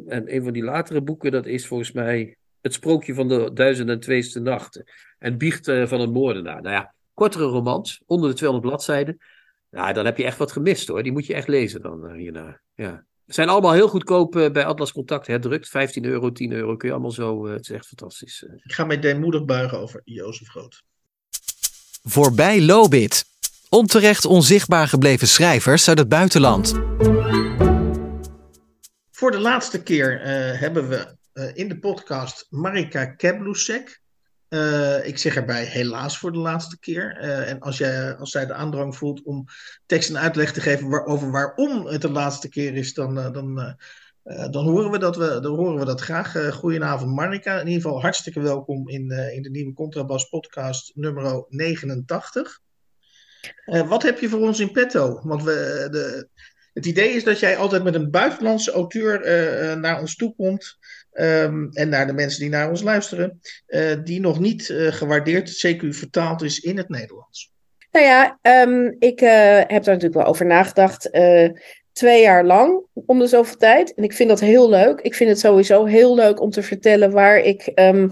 en 0.09 0.35
een 0.35 0.43
van 0.43 0.53
die 0.53 0.65
latere 0.65 1.03
boeken, 1.03 1.31
dat 1.31 1.47
is 1.47 1.67
volgens 1.67 1.93
mij 1.93 2.37
Het 2.61 2.73
Sprookje 2.75 3.15
van 3.15 3.29
de 3.29 3.51
Duizend 3.53 3.89
en 3.89 4.01
Tweeste 4.01 4.41
Nachten. 4.41 4.85
En 5.19 5.39
Biecht 5.39 5.65
van 5.65 6.01
een 6.01 6.13
moordenaar. 6.13 6.63
Nou 6.63 6.75
ja, 6.75 6.95
kortere 7.15 7.45
romans, 7.45 8.03
onder 8.07 8.31
de 8.31 8.37
200 8.37 8.71
bladzijden. 8.71 9.19
Ja, 9.77 9.93
dan 9.93 10.05
heb 10.05 10.17
je 10.17 10.25
echt 10.25 10.39
wat 10.39 10.53
gemist 10.53 10.89
hoor. 10.89 11.03
Die 11.03 11.13
moet 11.13 11.27
je 11.27 11.35
echt 11.35 11.49
lezen 11.49 11.83
dan 11.83 12.07
eh, 12.07 12.17
hierna. 12.17 12.61
Ja. 12.75 13.05
Ze 13.27 13.33
zijn 13.33 13.49
allemaal 13.49 13.73
heel 13.73 13.89
goedkoop 13.89 14.37
eh, 14.37 14.51
bij 14.51 14.65
Atlas 14.65 14.93
Contact 14.93 15.27
herdrukt. 15.27 15.69
15 15.69 16.05
euro, 16.05 16.33
10 16.33 16.53
euro 16.53 16.77
kun 16.77 16.89
je 16.89 16.95
allemaal 16.95 17.13
zo. 17.13 17.47
eh, 17.47 17.53
het 17.53 17.61
is 17.61 17.71
echt 17.71 17.87
fantastisch. 17.87 18.43
Ik 18.63 18.73
ga 18.73 18.85
mij 18.85 19.01
deemoedig 19.01 19.45
buigen 19.45 19.79
over 19.79 20.01
Jozef 20.05 20.49
Groot. 20.49 20.83
Voorbij 22.03 22.63
Lobit. 22.63 23.25
Onterecht 23.69 24.25
onzichtbaar 24.25 24.89
gebleven 24.89 25.29
schrijvers 25.29 25.89
uit 25.89 25.99
het 25.99 26.09
buitenland. 26.09 26.75
Voor 29.11 29.31
de 29.31 29.39
laatste 29.41 29.83
keer 29.83 30.21
eh, 30.21 30.61
hebben 30.61 30.89
we 30.89 31.17
eh, 31.33 31.57
in 31.57 31.69
de 31.69 31.79
podcast 31.79 32.47
Marika 32.51 33.07
Keblusek. 33.07 34.01
Eh, 34.49 35.07
ik 35.07 35.19
zeg 35.19 35.37
erbij 35.37 35.65
helaas 35.65 36.19
voor 36.19 36.33
de 36.33 36.39
laatste 36.39 36.79
keer. 36.79 37.17
Eh, 37.17 37.51
en 37.51 37.61
als, 37.61 37.79
jij, 37.79 38.17
als 38.17 38.31
zij 38.31 38.47
de 38.47 38.53
aandrang 38.53 38.97
voelt 38.97 39.23
om 39.23 39.45
tekst 39.87 40.09
en 40.09 40.19
uitleg 40.19 40.53
te 40.53 40.61
geven 40.61 41.07
over 41.07 41.31
waarom 41.31 41.87
het 41.87 42.03
de 42.03 42.11
laatste 42.11 42.49
keer 42.49 42.75
is, 42.75 42.95
dan, 42.95 43.19
eh, 43.19 43.33
dan, 43.33 43.77
dan, 44.51 44.65
horen, 44.65 44.91
we 44.91 44.99
dat 44.99 45.17
we, 45.17 45.41
dan 45.41 45.55
horen 45.55 45.79
we 45.79 45.85
dat 45.85 46.01
graag. 46.01 46.53
Goedenavond 46.53 47.15
Marika. 47.15 47.61
In 47.61 47.67
ieder 47.67 47.83
geval 47.83 48.01
hartstikke 48.01 48.41
welkom 48.41 48.89
in, 48.89 49.11
in 49.11 49.43
de 49.43 49.51
nieuwe 49.51 49.73
Contrabas 49.73 50.29
podcast 50.29 50.93
nummer 50.95 51.45
89. 51.49 52.61
Eh, 53.65 53.89
wat 53.89 54.03
heb 54.03 54.19
je 54.19 54.29
voor 54.29 54.41
ons 54.41 54.61
in 54.61 54.73
petto? 54.73 55.21
Want 55.23 55.43
we, 55.43 55.89
de, 55.91 56.29
het 56.73 56.87
idee 56.87 57.11
is 57.11 57.25
dat 57.25 57.39
jij 57.39 57.57
altijd 57.57 57.83
met 57.83 57.95
een 57.95 58.11
buitenlandse 58.11 58.73
auteur 58.73 59.79
naar 59.79 60.01
ons 60.01 60.17
toe 60.17 60.35
komt. 60.35 60.79
Ehm, 61.17 61.67
en 61.73 61.89
naar 61.89 62.07
de 62.07 62.13
mensen 62.13 62.41
die 62.41 62.51
naar 62.51 62.71
ons 62.71 62.83
luisteren. 62.83 63.41
eh, 63.67 63.95
die 64.05 64.21
nog 64.21 64.41
niet 64.41 64.71
eh, 64.71 64.87
gewaardeerd, 64.93 65.67
CQ 65.67 65.95
vertaald 65.95 66.43
is 66.43 66.59
in 66.59 66.77
het 66.77 66.89
Nederlands. 66.89 67.51
Nou 67.93 68.07
ja, 68.07 68.39
ehm, 68.43 68.93
ik 68.99 69.21
eh, 69.21 69.57
heb 69.57 69.69
daar 69.69 69.95
natuurlijk 69.95 70.15
wel 70.15 70.25
over 70.25 70.47
nagedacht. 70.47 71.11
Twee 71.93 72.23
jaar 72.23 72.45
lang 72.45 72.85
om 73.07 73.19
de 73.19 73.27
zoveel 73.27 73.57
tijd. 73.57 73.95
En 73.95 74.05
ik 74.05 74.13
vind 74.13 74.29
dat 74.29 74.41
heel 74.41 74.69
leuk. 74.69 75.01
Ik 75.01 75.15
vind 75.15 75.31
het 75.31 75.39
sowieso 75.39 75.85
heel 75.85 76.15
leuk 76.15 76.41
om 76.41 76.51
te 76.51 76.63
vertellen 76.63 77.11
waar 77.11 77.39
ik, 77.39 77.67
ehm, 77.67 78.09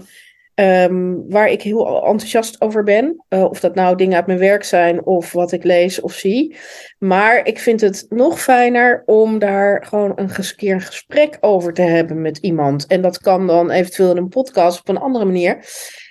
ehm, 0.55 1.13
waar 1.27 1.49
ik 1.49 1.61
heel 1.61 2.05
enthousiast 2.05 2.61
over 2.61 2.83
ben. 2.83 3.23
Uh, 3.29 3.43
of 3.43 3.59
dat 3.59 3.75
nou 3.75 3.95
dingen 3.95 4.15
uit 4.15 4.25
mijn 4.25 4.39
werk 4.39 4.63
zijn 4.63 5.05
of 5.05 5.31
wat 5.31 5.51
ik 5.51 5.63
lees 5.63 6.01
of 6.01 6.13
zie. 6.13 6.55
Maar 6.97 7.47
ik 7.47 7.59
vind 7.59 7.81
het 7.81 8.05
nog 8.09 8.41
fijner 8.41 9.03
om 9.05 9.39
daar 9.39 9.85
gewoon 9.85 10.11
een 10.15 10.29
keer 10.55 10.73
een 10.73 10.81
gesprek 10.81 11.37
over 11.41 11.73
te 11.73 11.81
hebben 11.81 12.21
met 12.21 12.37
iemand. 12.37 12.87
En 12.87 13.01
dat 13.01 13.19
kan 13.19 13.47
dan 13.47 13.69
eventueel 13.69 14.11
in 14.11 14.17
een 14.17 14.27
podcast 14.27 14.79
op 14.79 14.87
een 14.87 14.97
andere 14.97 15.25
manier. 15.25 15.65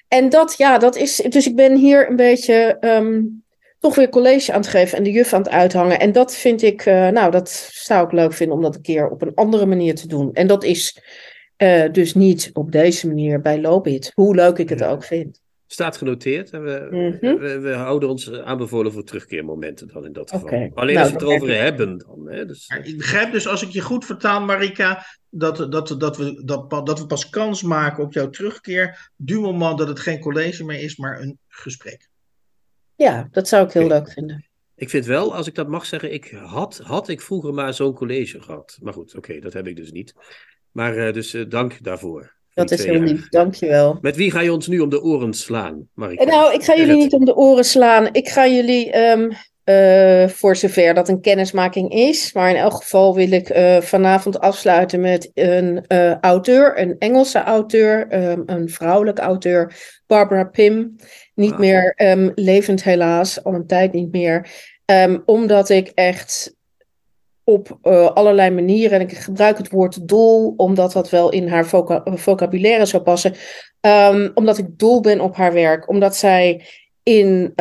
En 0.09 0.29
dat, 0.29 0.55
ja, 0.57 0.79
dat 0.79 0.97
is. 0.97 1.17
Dus 1.17 1.47
ik 1.47 1.57
ben 1.57 1.77
hier 1.77 2.11
een 2.11 2.17
beetje. 2.17 2.77
Um, 2.81 3.43
toch 3.85 3.95
weer 3.95 4.09
college 4.09 4.53
aan 4.53 4.61
het 4.61 4.69
geven 4.69 4.99
en 4.99 5.05
de 5.05 5.11
juf 5.11 5.33
aan 5.33 5.43
het 5.43 5.51
uithangen. 5.51 6.01
En 6.01 6.13
dat 6.13 6.35
vind 6.35 6.63
ik, 6.63 6.87
uh, 6.87 7.09
nou, 7.09 7.31
dat 7.31 7.69
zou 7.73 8.05
ik 8.05 8.13
leuk 8.13 8.33
vinden 8.33 8.57
om 8.57 8.63
dat 8.63 8.75
een 8.75 8.83
keer 8.83 9.09
op 9.09 9.23
een 9.23 9.35
andere 9.35 9.67
manier 9.67 9.95
te 9.95 10.09
doen. 10.09 10.33
En 10.33 10.47
dat 10.47 10.65
is 10.65 10.99
uh, 11.59 11.93
dus 11.93 12.15
niet 12.15 12.51
op 12.53 12.73
deze 12.73 13.07
manier 13.07 13.41
bij 13.41 13.61
Lobit, 13.61 14.13
hoe 14.15 14.35
leuk 14.35 14.59
ik 14.59 14.69
het 14.69 14.79
ja. 14.79 14.91
ook 14.91 15.05
vind. 15.05 15.43
Staat 15.67 15.97
genoteerd. 15.97 16.51
En 16.51 16.63
we, 16.63 16.89
mm 16.91 17.19
-hmm. 17.21 17.39
we, 17.39 17.59
we, 17.59 17.73
houden 17.73 18.09
ons 18.09 18.33
aanbevolen 18.33 18.93
voor 18.93 19.05
terugkeermomenten 19.05 19.89
dan 19.89 20.05
in 20.05 20.13
dat 20.13 20.31
geval. 20.31 20.47
Okay. 20.47 20.71
Alleen 20.75 20.95
nou, 20.95 21.07
als 21.07 21.15
we 21.15 21.25
het 21.25 21.29
erover 21.29 21.63
hebben 21.63 21.99
dan. 21.99 22.29
Hè? 22.29 22.47
Dus... 22.47 22.81
Ik 22.83 22.97
begrijp 22.97 23.33
dus, 23.33 23.49
als 23.49 23.63
ik 23.63 23.69
je 23.69 23.81
goed 23.81 24.05
vertaal, 24.05 24.41
Marika, 24.41 25.05
dat, 25.29 25.57
dat, 25.57 25.95
dat, 25.99 26.17
we, 26.17 26.43
dat, 26.45 26.71
dat 26.71 26.99
we 26.99 27.07
pas 27.07 27.31
kans 27.31 27.63
maken 27.63 28.05
op 28.05 28.13
jouw 28.13 28.31
terugkeer. 28.31 29.11
Du 29.17 29.41
moment 29.41 29.79
dat 29.79 29.89
het 29.89 30.01
geen 30.01 30.21
college 30.21 30.65
meer 30.65 30.81
is, 30.81 30.97
maar 30.97 31.21
een 31.21 31.39
gesprek. 31.49 32.09
Ja, 32.97 33.29
dat 33.31 33.49
zou 33.49 33.67
ik 33.67 33.73
heel 33.73 33.89
leuk 33.89 34.13
vinden. 34.13 34.47
Ik 34.77 34.91
vind 34.91 35.07
wel, 35.07 35.35
als 35.35 35.47
ik 35.47 35.55
dat 35.55 35.69
mag 35.69 35.87
zeggen, 35.87 36.13
ik 36.13 36.31
had, 36.31 36.81
had 36.85 37.09
ik 37.09 37.21
vroeger 37.21 37.55
maar 37.55 37.75
zo'n 37.75 37.95
college 37.95 38.41
gehad. 38.41 38.79
Maar 38.83 38.93
goed, 38.93 39.09
oké, 39.09 39.19
okay, 39.19 39.41
dat 39.41 39.53
heb 39.53 39.67
ik 39.67 39.77
dus 39.77 39.93
niet. 39.93 40.15
Maar 40.75 40.97
uh, 40.97 41.13
dus 41.13 41.35
uh, 41.35 41.45
dank 41.49 41.83
daarvoor. 41.83 42.33
Dat 42.55 42.71
is 42.71 42.85
heel 42.85 43.01
lief, 43.01 43.29
dankjewel. 43.29 43.99
Met 44.01 44.17
wie 44.17 44.31
ga 44.31 44.41
je 44.41 44.53
ons 44.53 44.67
nu 44.67 44.81
om 44.81 44.89
de 44.89 45.03
oren 45.03 45.33
slaan, 45.33 45.89
Marika? 45.95 46.25
Nou, 46.25 46.55
ik 46.55 46.63
ga 46.63 46.77
jullie 46.77 46.97
niet 46.97 47.13
om 47.13 47.25
de 47.25 47.37
oren 47.37 47.65
slaan. 47.65 48.09
Ik 48.13 48.29
ga 48.29 48.47
jullie, 48.47 48.99
um, 48.99 49.33
uh, 49.65 50.29
voor 50.29 50.57
zover 50.57 50.95
dat 50.95 51.09
een 51.09 51.21
kennismaking 51.21 51.93
is, 51.93 52.33
maar 52.33 52.51
in 52.51 52.57
elk 52.57 52.75
geval 52.75 53.15
wil 53.15 53.33
ik 53.33 53.53
vanavond 53.85 54.41
afsluiten 54.41 55.01
met 55.01 55.31
een 55.35 55.87
auteur, 56.21 56.79
een 56.79 56.97
Engelse 56.99 57.39
auteur, 57.39 58.23
um, 58.31 58.43
een 58.47 58.69
vrouwelijke 58.69 59.21
auteur, 59.21 59.73
Barbara 60.07 60.45
Pym. 60.45 60.97
Niet 61.35 61.53
ah. 61.53 61.59
meer 61.59 61.95
um, 61.97 62.33
levend 62.35 62.85
helaas, 62.85 63.45
al 63.45 63.55
een 63.55 63.67
tijd 63.67 63.93
niet 63.93 64.13
meer. 64.13 64.49
Omdat 65.25 65.69
ik 65.69 65.93
echt 65.95 66.54
op 67.45 67.79
uh, 67.83 68.11
allerlei 68.11 68.51
manieren, 68.51 69.01
en 69.01 69.09
ik 69.09 69.17
gebruik 69.17 69.59
het 69.59 69.71
woord 69.71 70.09
doel, 70.09 70.55
omdat 70.57 70.93
dat 70.93 71.11
wel 71.11 71.31
in 71.31 71.49
haar 71.49 71.67
voca 71.67 72.03
vocabulaire 72.05 72.87
zou 72.87 73.03
passen. 73.03 73.35
Um, 73.81 74.31
omdat 74.35 74.59
ik 74.59 74.79
doel 74.79 75.01
ben 75.01 75.21
op 75.21 75.37
haar 75.37 75.53
werk. 75.53 75.89
Omdat 75.89 76.17
zij 76.17 76.65
in 77.03 77.53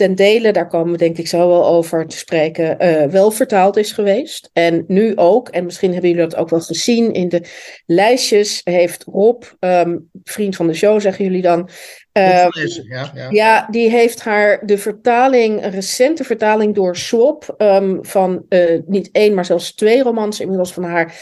ten 0.00 0.14
dele, 0.14 0.52
daar 0.52 0.68
komen 0.68 0.92
we 0.92 0.98
denk 0.98 1.18
ik 1.18 1.26
zo 1.26 1.48
wel 1.48 1.66
over 1.66 2.06
te 2.06 2.16
spreken, 2.16 2.84
uh, 2.84 3.04
wel 3.04 3.30
vertaald 3.30 3.76
is 3.76 3.92
geweest. 3.92 4.50
En 4.52 4.84
nu 4.86 5.16
ook, 5.16 5.48
en 5.48 5.64
misschien 5.64 5.92
hebben 5.92 6.10
jullie 6.10 6.28
dat 6.28 6.38
ook 6.38 6.48
wel 6.48 6.60
gezien 6.60 7.12
in 7.12 7.28
de 7.28 7.44
lijstjes, 7.86 8.60
heeft 8.64 9.04
Rob, 9.04 9.42
um, 9.58 10.10
vriend 10.24 10.56
van 10.56 10.66
de 10.66 10.74
show 10.74 11.00
zeggen 11.00 11.24
jullie 11.24 11.42
dan, 11.42 11.68
um, 12.12 12.50
ja, 12.88 13.10
ja. 13.14 13.30
ja, 13.30 13.66
die 13.70 13.90
heeft 13.90 14.20
haar 14.20 14.66
de 14.66 14.78
vertaling, 14.78 15.64
een 15.64 15.70
recente 15.70 16.24
vertaling 16.24 16.74
door 16.74 16.96
Swap, 16.96 17.54
um, 17.58 17.98
van 18.02 18.44
uh, 18.48 18.80
niet 18.86 19.08
één, 19.12 19.34
maar 19.34 19.44
zelfs 19.44 19.74
twee 19.74 20.02
romans 20.02 20.40
inmiddels 20.40 20.72
van 20.72 20.84
haar, 20.84 21.14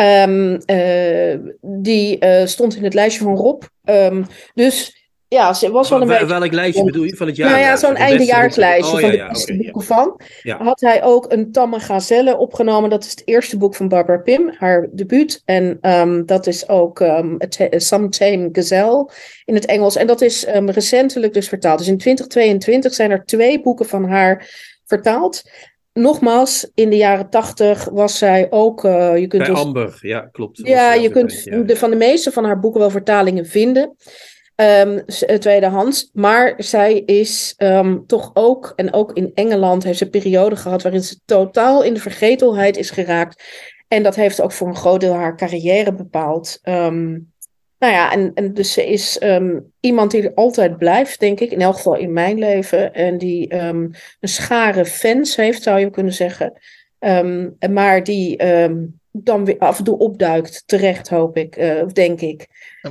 Um, 0.00 0.58
uh, 0.66 1.36
die 1.60 2.24
uh, 2.24 2.46
stond 2.46 2.76
in 2.76 2.84
het 2.84 2.94
lijstje 2.94 3.22
van 3.22 3.36
Rob. 3.36 3.62
Um, 3.84 4.26
dus 4.54 5.05
ja, 5.36 5.54
ze 5.54 5.70
was 5.70 5.88
wel 5.88 6.00
een 6.00 6.08
Wel, 6.08 6.18
beetje... 6.18 6.38
Welk 6.38 6.52
lijstje 6.52 6.84
bedoel 6.84 7.04
je? 7.04 7.16
Van 7.16 7.26
het 7.26 7.36
jaar? 7.36 7.50
Nou 7.50 7.60
ja, 7.62 7.76
zo'n 7.76 7.94
eindejaarslijstje 7.94 8.94
oh, 8.94 9.00
van 9.00 9.12
ja, 9.12 9.26
de 9.26 9.32
beste 9.32 9.56
boeken 9.56 9.82
van. 9.82 10.20
Had 10.58 10.80
hij 10.80 11.02
ook 11.02 11.32
een 11.32 11.52
Tamme 11.52 11.80
Gazelle 11.80 12.36
opgenomen. 12.36 12.90
Dat 12.90 13.04
is 13.04 13.10
het 13.10 13.22
eerste 13.24 13.56
boek 13.56 13.74
van 13.74 13.88
Barbara 13.88 14.18
Pym, 14.18 14.54
haar 14.58 14.88
debuut. 14.92 15.42
En 15.44 15.78
um, 15.82 16.26
dat 16.26 16.46
is 16.46 16.68
ook 16.68 17.00
um, 17.00 17.36
Some 17.70 18.08
Tame 18.08 18.48
Gazelle 18.52 19.10
in 19.44 19.54
het 19.54 19.66
Engels. 19.66 19.96
En 19.96 20.06
dat 20.06 20.20
is 20.20 20.48
um, 20.48 20.70
recentelijk 20.70 21.34
dus 21.34 21.48
vertaald. 21.48 21.78
Dus 21.78 21.88
in 21.88 21.98
2022 21.98 22.94
zijn 22.94 23.10
er 23.10 23.24
twee 23.24 23.62
boeken 23.62 23.86
van 23.86 24.08
haar 24.08 24.50
vertaald. 24.84 25.42
Nogmaals, 25.92 26.70
in 26.74 26.90
de 26.90 26.96
jaren 26.96 27.30
tachtig 27.30 27.88
was 27.92 28.18
zij 28.18 28.46
ook. 28.50 28.84
Uh, 28.84 29.18
je 29.18 29.26
kunt 29.26 29.42
Bij 29.42 29.54
dus, 29.54 29.64
Amber, 29.64 29.98
ja, 30.00 30.20
klopt. 30.32 30.60
ja, 30.62 30.94
je 30.94 31.08
kunt 31.08 31.44
de, 31.44 31.76
van 31.76 31.90
de 31.90 31.96
meeste 31.96 32.32
van 32.32 32.44
haar 32.44 32.60
boeken 32.60 32.80
wel 32.80 32.90
vertalingen 32.90 33.46
vinden. 33.46 33.96
Um, 34.56 35.04
tweedehands. 35.38 36.10
Maar 36.12 36.54
zij 36.56 36.98
is 36.98 37.54
um, 37.58 38.06
toch 38.06 38.30
ook, 38.34 38.72
en 38.76 38.92
ook 38.92 39.12
in 39.12 39.30
Engeland 39.34 39.84
heeft 39.84 39.98
ze 39.98 40.04
een 40.04 40.10
periode 40.10 40.56
gehad 40.56 40.82
waarin 40.82 41.02
ze 41.02 41.20
totaal 41.24 41.82
in 41.82 41.94
de 41.94 42.00
vergetelheid 42.00 42.76
is 42.76 42.90
geraakt. 42.90 43.42
En 43.88 44.02
dat 44.02 44.14
heeft 44.14 44.40
ook 44.40 44.52
voor 44.52 44.68
een 44.68 44.76
groot 44.76 45.00
deel 45.00 45.14
haar 45.14 45.36
carrière 45.36 45.92
bepaald. 45.92 46.58
Um, 46.62 47.32
nou 47.78 47.92
ja, 47.92 48.12
en, 48.12 48.30
en 48.34 48.54
dus 48.54 48.72
ze 48.72 48.86
is 48.86 49.18
iemand 49.80 50.10
die 50.10 50.22
er 50.22 50.34
altijd 50.34 50.78
blijft, 50.78 51.20
denk 51.20 51.40
ik, 51.40 51.50
in 51.50 51.60
elk 51.60 51.76
geval 51.76 51.96
in 51.96 52.12
mijn 52.12 52.38
leven. 52.38 52.94
En 52.94 53.18
die 53.18 53.54
een 53.54 53.94
schare 54.20 54.84
fans 54.84 55.36
heeft, 55.36 55.62
zou 55.62 55.78
je 55.78 55.90
kunnen 55.90 56.12
zeggen. 56.12 56.52
maar 57.70 58.04
die 58.04 58.36
dan 59.24 59.44
weer 59.44 59.58
af 59.58 59.78
en 59.78 59.84
toe 59.84 59.98
opduikt, 59.98 60.62
terecht 60.66 61.08
hoop 61.08 61.36
ik, 61.36 61.56
uh, 61.56 61.86
denk 61.86 62.20
ik. 62.20 62.46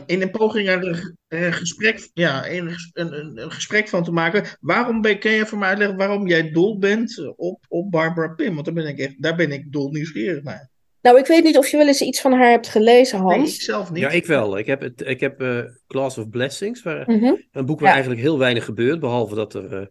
In 0.05 0.21
een 0.21 0.32
poging 0.32 0.67
er 0.67 1.13
een, 1.28 1.53
gesprek, 1.53 2.09
ja, 2.13 2.49
een, 2.49 2.76
een, 2.93 3.41
een, 3.41 3.51
gesprek 3.51 3.88
van 3.88 4.03
te 4.03 4.11
maken, 4.11 4.43
waarom 4.59 5.01
ben, 5.01 5.19
kan 5.19 5.32
je 5.32 5.45
voor 5.45 5.57
mij 5.57 5.69
uitleggen 5.69 5.97
waarom 5.97 6.28
jij 6.28 6.51
dol 6.51 6.80
bent 6.80 7.34
op, 7.36 7.65
op 7.67 7.91
Barbara 7.91 8.28
Pym? 8.34 8.53
Want 8.53 8.65
daar 8.65 8.73
ben 8.73 8.88
ik 8.88 8.99
echt, 8.99 9.21
daar 9.21 9.36
ben 9.36 9.51
ik 9.51 9.71
dol 9.71 9.89
nieuwsgierig 9.91 10.43
naar. 10.43 10.69
Nou, 11.01 11.17
ik 11.17 11.26
weet 11.28 11.43
niet 11.43 11.57
of 11.57 11.67
je 11.67 11.78
wel 11.78 11.88
eens 11.88 12.01
iets 12.01 12.21
van 12.21 12.32
haar 12.34 12.49
hebt 12.49 12.67
gelezen, 12.67 13.19
Hans. 13.19 13.36
Nee, 13.36 13.45
ik 13.53 13.61
zelf 13.61 13.91
niet. 13.91 14.01
Ja, 14.01 14.09
ik 14.09 14.26
wel. 14.26 14.57
Ik 14.57 14.65
heb, 14.65 14.82
het, 14.82 15.01
ik 15.05 15.19
heb 15.19 15.41
uh, 15.41 15.59
Class 15.88 16.17
of 16.17 16.30
Blessings, 16.30 16.84
waar, 16.84 17.03
Mhm. 17.11 17.34
een 17.51 17.65
boek 17.65 17.80
waar 17.80 17.88
Ja. 17.88 17.93
eigenlijk 17.93 18.21
heel 18.23 18.38
weinig 18.39 18.65
gebeurt, 18.65 18.99
behalve 18.99 19.36
dat 19.36 19.53
er 19.53 19.73
uh, 19.73 19.86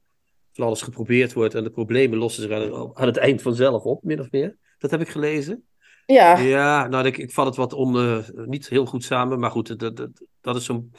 van 0.52 0.64
alles 0.66 0.82
geprobeerd 0.82 1.32
wordt 1.32 1.54
en 1.54 1.64
de 1.64 1.70
problemen 1.70 2.18
lossen 2.18 2.42
zich 2.42 2.52
aan 2.52 2.60
het, 2.60 2.94
aan 2.94 3.06
het 3.06 3.16
eind 3.16 3.42
vanzelf 3.42 3.82
op, 3.82 4.02
min 4.02 4.20
of 4.20 4.30
meer. 4.30 4.56
Dat 4.78 4.90
heb 4.90 5.00
ik 5.00 5.08
gelezen. 5.08 5.64
Ja, 6.06 6.38
Ja, 6.38 6.86
nou, 6.88 7.06
ik, 7.06 7.18
ik 7.18 7.30
vat 7.32 7.46
het 7.46 7.56
wat 7.56 7.72
on, 7.72 7.96
uh, 7.96 8.16
niet 8.46 8.68
heel 8.68 8.86
goed 8.86 9.04
samen, 9.04 9.38
maar 9.38 9.50
goed, 9.50 9.78
dat, 9.78 9.96
dat, 9.96 10.08
dat 10.40 10.56
is 10.56 10.64
zo'n. 10.64 10.92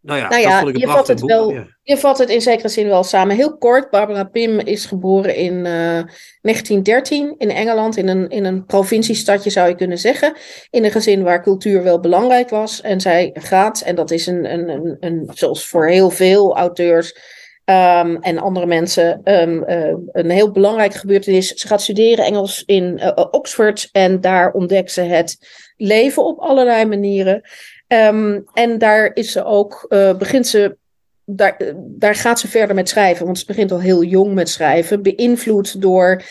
Nou 0.00 0.18
ja, 0.20 0.28
Nou 0.28 0.40
ja, 0.42 0.48
dat 0.48 0.58
vond 0.58 0.68
ik 0.68 0.74
een 0.74 0.80
je 0.80 0.86
vat 0.96 1.06
het 1.08 1.20
boek. 1.20 1.28
wel- 1.28 1.52
Ja. 1.52 1.66
je 1.82 1.96
vat 1.96 2.18
het 2.18 2.28
in 2.28 2.40
zekere 2.40 2.68
zin 2.68 2.86
wel 2.86 3.02
samen. 3.04 3.36
Heel 3.36 3.56
kort, 3.58 3.90
Barbara 3.90 4.24
Pym 4.24 4.58
is 4.58 4.86
geboren 4.86 5.34
in 5.36 5.66
eh, 5.66 6.02
1913 6.40 7.34
in 7.38 7.50
Engeland, 7.50 7.96
in 7.96 8.08
een, 8.08 8.28
in 8.28 8.44
een 8.44 8.64
provinciestadje 8.66 9.50
zou 9.50 9.68
je 9.68 9.74
kunnen 9.74 9.98
zeggen. 9.98 10.36
In 10.70 10.84
een 10.84 10.90
gezin 10.90 11.22
waar 11.22 11.42
cultuur 11.42 11.82
wel 11.82 12.00
belangrijk 12.00 12.50
was. 12.50 12.80
En 12.80 13.00
zij 13.00 13.30
gaat, 13.34 13.80
en 13.80 13.94
dat 13.94 14.10
is 14.10 14.26
een, 14.26 14.52
een, 14.52 14.68
een, 14.68 14.96
een 15.00 15.30
zoals 15.34 15.66
voor 15.66 15.86
heel 15.88 16.10
veel 16.10 16.56
auteurs 16.56 17.36
ehm, 17.68 18.16
en 18.20 18.38
andere 18.38 18.66
mensen, 18.66 19.20
ehm, 19.24 19.62
eh, 19.62 19.94
een 20.12 20.30
heel 20.30 20.50
belangrijke 20.50 20.98
gebeurtenis. 20.98 21.48
Ze 21.48 21.66
gaat 21.66 21.82
studeren 21.82 22.24
Engels 22.24 22.62
in 22.66 22.98
eh, 22.98 23.26
Oxford 23.30 23.88
en 23.92 24.20
daar 24.20 24.52
ontdekt 24.52 24.92
ze 24.92 25.00
het 25.00 25.38
leven 25.76 26.24
op 26.24 26.38
allerlei 26.38 26.84
manieren. 26.84 27.42
Ehm, 27.86 28.40
en 28.52 28.78
daar 28.78 29.10
is 29.14 29.32
ze 29.32 29.44
ook, 29.44 29.86
eh, 29.88 30.16
begint 30.16 30.46
ze, 30.46 30.76
daar, 31.24 31.56
eh, 31.56 31.74
daar 31.76 32.14
gaat 32.14 32.40
ze 32.40 32.48
verder 32.48 32.74
met 32.74 32.88
schrijven, 32.88 33.24
want 33.24 33.38
ze 33.38 33.46
begint 33.46 33.72
al 33.72 33.80
heel 33.80 34.02
jong 34.02 34.34
met 34.34 34.48
schrijven, 34.48 35.02
beïnvloed 35.02 35.80
door 35.80 36.22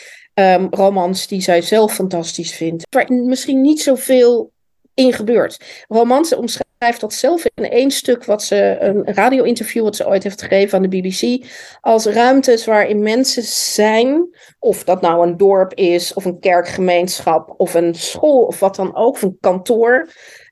romans 0.69 1.27
die 1.27 1.41
zij 1.41 1.61
zelf 1.61 1.93
fantastisch 1.93 2.53
vindt, 2.55 2.87
waar 2.89 3.13
misschien 3.13 3.61
niet 3.61 3.81
zoveel 3.81 4.51
in 4.93 5.13
gebeurt. 5.13 5.85
Romans 5.87 6.29
ze 6.29 6.63
omschrijft 6.79 7.01
dat 7.01 7.13
zelf 7.13 7.45
in 7.53 7.69
één 7.69 7.91
stuk, 7.91 8.25
wat 8.25 8.43
ze, 8.43 8.77
een 8.79 9.13
radio-interview 9.13 9.83
wat 9.83 9.95
ze 9.95 10.07
ooit 10.07 10.23
heeft 10.23 10.41
gegeven 10.41 10.77
aan 10.77 10.89
de 10.89 11.01
BBC, 11.01 11.45
als 11.81 12.05
ruimtes 12.05 12.65
waarin 12.65 12.99
mensen 13.01 13.43
zijn, 13.43 14.27
of 14.59 14.83
dat 14.83 15.01
nou 15.01 15.27
een 15.27 15.37
dorp 15.37 15.73
is, 15.73 16.13
of 16.13 16.25
een 16.25 16.39
kerkgemeenschap, 16.39 17.53
of 17.57 17.73
een 17.73 17.95
school, 17.95 18.41
of 18.41 18.59
wat 18.59 18.75
dan 18.75 18.95
ook, 18.95 19.13
of 19.13 19.21
een 19.21 19.37
kantoor, 19.39 20.07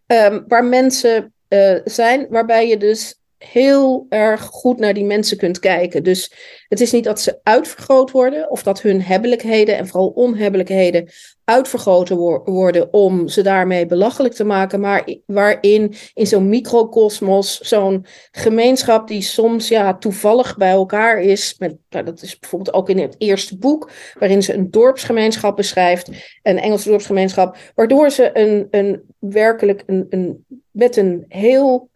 Ehm, 0.07 0.41
waar 0.47 0.65
mensen 0.65 1.33
eh, 1.47 1.79
zijn, 1.83 2.27
waarbij 2.29 2.67
je 2.67 2.77
dus 2.77 3.19
heel 3.47 4.05
erg 4.09 4.41
goed 4.41 4.79
naar 4.79 4.93
die 4.93 5.05
mensen 5.05 5.37
kunt 5.37 5.59
kijken. 5.59 6.03
Dus 6.03 6.33
het 6.67 6.81
is 6.81 6.91
niet 6.91 7.03
dat 7.03 7.21
ze 7.21 7.39
uitvergroot 7.43 8.11
worden 8.11 8.49
of 8.51 8.63
dat 8.63 8.81
hun 8.81 9.01
hebbelijkheden 9.01 9.77
en 9.77 9.87
vooral 9.87 10.07
onhebbelijkheden 10.07 11.09
uitvergroten 11.45 12.17
worden 12.43 12.93
om 12.93 13.27
ze 13.27 13.41
daarmee 13.41 13.85
belachelijk 13.85 14.33
te 14.33 14.43
maken, 14.43 14.79
maar 14.79 15.07
waarin 15.25 15.93
in 16.13 16.27
zo'n 16.27 16.49
microcosmos, 16.49 17.59
zo'n 17.59 18.05
gemeenschap 18.31 19.07
die 19.07 19.21
soms 19.21 19.67
ja, 19.67 19.97
toevallig 19.97 20.57
bij 20.57 20.71
elkaar 20.71 21.21
is, 21.21 21.55
met, 21.57 21.75
nou, 21.89 22.05
dat 22.05 22.21
is 22.21 22.39
bijvoorbeeld 22.39 22.75
ook 22.75 22.89
in 22.89 22.99
het 22.99 23.15
eerste 23.17 23.57
boek, 23.57 23.91
waarin 24.19 24.43
ze 24.43 24.53
een 24.53 24.71
dorpsgemeenschap 24.71 25.55
beschrijft, 25.55 26.09
een 26.43 26.59
Engelse 26.59 26.89
dorpsgemeenschap, 26.89 27.57
waardoor 27.75 28.09
ze 28.09 28.29
een, 28.39 28.67
een 28.71 29.01
werkelijk 29.19 29.83
een, 29.85 30.05
een, 30.09 30.45
met 30.71 30.97
een 30.97 31.25
heel 31.27 31.89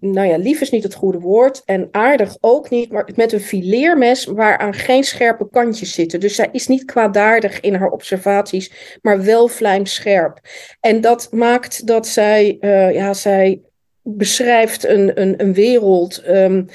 nou 0.00 0.28
ja, 0.28 0.36
lief 0.36 0.60
is 0.60 0.70
niet 0.70 0.82
het 0.82 0.94
goede 0.94 1.18
woord 1.18 1.62
en 1.64 1.88
aardig 1.90 2.36
ook 2.40 2.70
niet, 2.70 2.92
maar 2.92 3.08
met 3.14 3.32
een 3.32 3.40
fileermes 3.40 4.24
waaraan 4.24 4.74
geen 4.74 5.04
scherpe 5.04 5.48
kantjes 5.50 5.92
zitten. 5.92 6.20
Dus 6.20 6.34
zij 6.34 6.48
is 6.52 6.66
niet 6.66 6.84
kwaadaardig 6.84 7.60
in 7.60 7.74
haar 7.74 7.90
observaties, 7.90 8.98
maar 9.02 9.24
wel 9.24 9.48
vlijmscherp. 9.48 10.40
En 10.80 11.00
dat 11.00 11.28
maakt 11.32 11.86
dat 11.86 12.06
zij, 12.06 12.56
uh, 12.60 12.94
ja, 12.94 13.14
zij 13.14 13.60
beschrijft 14.02 14.86
een, 14.86 15.20
een, 15.20 15.42
een 15.42 15.52
wereld 15.52 16.22
um, 16.28 16.66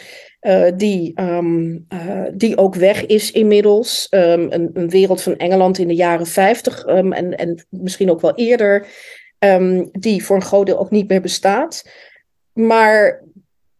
uh, 0.41 0.67
die, 0.75 1.21
um, 1.21 1.86
uh, 1.93 2.23
die 2.33 2.57
ook 2.57 2.75
weg 2.75 3.05
is 3.05 3.31
inmiddels. 3.31 4.07
Um, 4.09 4.51
een, 4.51 4.69
een, 4.73 4.89
wereld 4.89 5.21
van 5.21 5.38
Engeland 5.38 5.77
in 5.77 5.88
de 5.88 5.95
jaren 5.95 6.25
50 6.25 6.83
en, 6.86 7.38
en 7.38 7.65
misschien 7.69 8.11
ook 8.11 8.21
wel 8.21 8.36
eerder, 8.36 8.88
die 9.91 10.25
voor 10.25 10.36
een 10.36 10.41
groot 10.41 10.65
deel 10.65 10.79
ook 10.79 10.91
niet 10.91 11.09
meer 11.09 11.21
bestaat. 11.21 11.83
Maar 12.56 13.22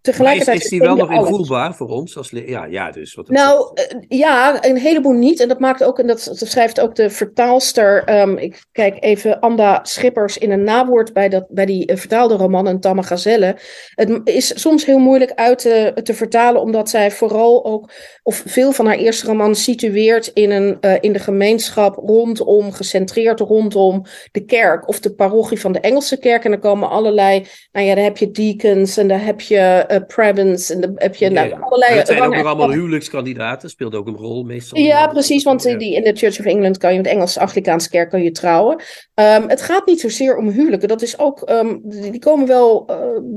tegelijkertijd. 0.06 0.58
is, 0.58 0.64
is 0.64 0.70
die 0.70 0.80
wel 0.80 0.96
nog 0.96 1.12
invoelbaar 1.12 1.76
voor 1.76 1.88
ons? 1.88 2.18
Als, 2.18 2.30
ja, 2.30 2.66
ja, 2.66 2.92
dus. 2.92 3.14
Wat 3.14 3.30
nou, 3.30 3.72
uh, 3.74 4.20
ja, 4.20 4.66
een 4.66 4.78
heleboel 4.78 5.14
niet. 5.14 5.40
En 5.40 5.48
dat 5.48 5.60
maakt 5.60 5.84
ook, 5.84 6.00
en 6.00 6.08
dat, 6.08 6.26
dat 6.40 6.48
schrijft 6.48 6.80
ook 6.80 6.96
de 6.96 7.10
vertaalster. 7.10 8.20
Um, 8.22 8.38
ik 8.38 8.66
kijk 8.72 9.04
even 9.04 9.40
Anda 9.40 9.80
Schippers 9.84 10.38
in 10.38 10.52
een 10.52 10.64
nawoord 10.64 11.14
bij, 11.14 11.30
dat, 11.30 11.46
bij 11.50 11.66
die 11.66 11.92
uh, 11.92 11.98
vertaalde 11.98 12.36
roman 12.36 12.68
Een 12.68 12.80
Tamme 12.80 13.04
Gazelle. 13.04 13.58
Het 13.96 14.22
is 14.24 14.62
soms 14.62 14.86
heel 14.86 15.00
moeilijk 15.00 15.32
uit 15.36 15.60
te, 15.60 15.92
te 16.04 16.14
vertalen, 16.14 16.62
omdat 16.62 16.90
zij 16.90 17.12
vooral 17.12 17.66
ook, 17.66 17.92
of 18.24 18.44
veel 18.46 18.72
van 18.72 18.86
haar 18.86 18.98
eerste 18.98 19.26
roman 19.26 19.56
situeert 19.56 20.28
in, 20.28 20.52
een, 20.52 20.78
uh, 20.82 20.94
in 21.00 21.14
de 21.14 21.20
gemeenschap 21.20 21.96
rondom, 21.96 22.72
gecentreerd 22.72 23.40
rondom 23.40 24.04
de 24.32 24.46
kerk 24.46 24.88
of 24.88 25.00
de 25.00 25.14
parochie 25.14 25.60
van 25.60 25.72
de 25.72 25.80
Engelse 25.80 26.18
kerk. 26.18 26.44
En 26.44 26.52
dan 26.52 26.60
komen 26.60 26.90
allerlei, 26.90 27.46
nou 27.72 27.86
ja, 27.86 27.96
daar 27.96 28.04
heb 28.04 28.18
je 28.18 28.32
deacons 28.32 28.98
en 28.98 29.08
daar 29.08 29.26
heb 29.26 29.42
je 29.42 29.86
uh, 29.92 29.95
Prebends. 30.02 30.70
En 30.70 30.82
dan 30.82 30.92
heb 30.96 31.16
je 31.16 31.30
nou, 31.30 31.62
allerlei. 31.62 32.00
En 32.00 32.06
zijn 32.06 32.22
ook 32.22 32.36
nog 32.36 32.46
allemaal 32.46 32.72
huwelijkskandidaten, 32.72 33.70
speelt 33.70 33.96
ook 33.96 34.08
een 34.08 34.16
rol 34.16 34.44
meestal. 34.44 34.80
Ja, 34.80 35.08
precies, 35.08 35.44
want 35.44 35.64
ja. 35.64 35.78
die, 35.78 35.96
in 35.96 36.04
de 36.04 36.16
Church 36.16 36.40
of 36.40 36.46
England 36.46 36.78
kan 36.78 36.90
je 36.90 36.96
met 36.96 37.06
de 37.06 37.12
Engelse 37.12 37.40
Anglikaanse 37.40 37.90
kerk 37.90 38.10
kan 38.10 38.24
je 38.24 38.32
trouwen. 38.32 38.76
Um, 39.16 39.50
het 39.50 39.62
gaat 39.62 39.86
niet 39.86 40.00
zozeer 40.00 40.38
om 40.38 40.50
huwelijken. 40.50 40.88
Dat 40.88 41.02
is 41.02 41.20
ook, 41.20 41.50
um, 41.50 41.82
die 41.84 42.20
komen 42.20 42.48
wel 42.48 42.90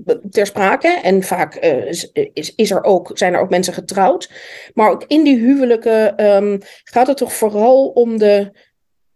uh, 0.07 0.15
ter 0.31 0.47
sprake. 0.47 0.89
En 1.03 1.23
vaak 1.23 1.65
uh, 1.65 1.87
is, 1.87 2.11
is, 2.33 2.55
is, 2.55 2.71
er 2.71 2.85
ook, 2.85 3.11
zijn 3.15 3.35
er 3.35 3.41
ook 3.41 3.51
mensen 3.51 3.75
getrouwd. 3.75 4.31
Maar 4.75 4.91
ook 4.91 5.05
in 5.07 5.25
die 5.25 5.39
huwelijken 5.39 6.25
um, 6.27 6.59
gaat 6.85 7.07
het 7.07 7.17
toch 7.17 7.33
vooral 7.33 7.87
om 7.87 8.19
de 8.19 8.51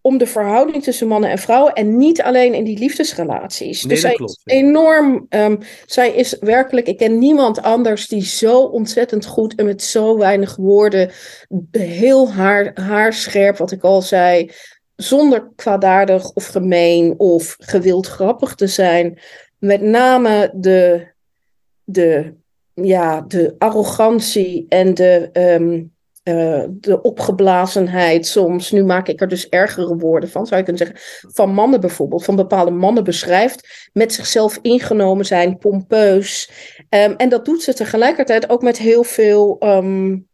om 0.02 0.18
de 0.18 0.26
verhouding 0.26 0.82
tussen 0.82 1.08
mannen 1.08 1.30
en 1.30 1.38
vrouwen 1.38 1.72
en 1.72 1.96
niet 1.96 2.22
alleen 2.22 2.54
in 2.54 2.64
die 2.64 2.78
liefdesrelaties. 2.78 3.82
Nee, 3.82 3.92
dus 3.92 4.00
zij 4.00 4.14
klopt, 4.14 4.40
is 4.44 4.54
enorm, 4.54 5.26
um, 5.30 5.58
zij 5.86 6.10
is 6.10 6.36
werkelijk, 6.40 6.86
ik 6.86 6.96
ken 6.96 7.18
niemand 7.18 7.62
anders 7.62 8.08
die 8.08 8.24
zo 8.24 8.60
ontzettend 8.60 9.26
goed 9.26 9.54
en 9.54 9.64
met 9.64 9.82
zo 9.82 10.18
weinig 10.18 10.56
woorden 10.56 11.10
heel 11.70 12.32
haar, 12.32 12.70
haarscherp, 12.74 13.56
wat 13.56 13.72
ik 13.72 13.82
al 13.82 14.02
zei, 14.02 14.50
zonder 14.96 15.50
kwaadaardig 15.56 16.32
of 16.32 16.46
gemeen 16.46 17.14
of 17.18 17.56
gewild 17.58 18.06
grappig 18.06 18.54
te 18.54 18.66
zijn, 18.66 19.18
met 19.58 19.80
name 19.80 20.52
de, 20.54 21.06
de, 21.84 22.34
ja, 22.74 23.20
de 23.20 23.54
arrogantie 23.58 24.66
en 24.68 24.94
de. 24.94 25.30
Um, 25.32 25.92
uh, 26.24 26.64
de 26.70 27.02
opgeblazenheid 27.02 28.26
soms, 28.26 28.70
nu 28.70 28.84
maak 28.84 29.08
ik 29.08 29.20
er 29.20 29.28
dus 29.28 29.48
ergere 29.48 29.96
woorden 29.96 30.30
van, 30.30 30.46
zou 30.46 30.60
je 30.60 30.66
kunnen 30.66 30.86
zeggen, 30.86 31.30
van 31.32 31.54
mannen 31.54 31.80
bijvoorbeeld, 31.80 32.24
van 32.24 32.36
bepaalde 32.36 32.70
mannen 32.70 33.04
beschrijft, 33.04 33.90
met 33.92 34.12
zichzelf 34.12 34.58
ingenomen 34.62 35.24
zijn, 35.24 35.58
pompeus. 35.58 36.50
Um, 36.88 37.14
en 37.16 37.28
dat 37.28 37.44
doet 37.44 37.62
ze 37.62 37.74
tegelijkertijd 37.74 38.50
ook 38.50 38.62
met 38.62 38.78
heel 38.78 39.04
veel, 39.04 39.56
um, 39.60 40.28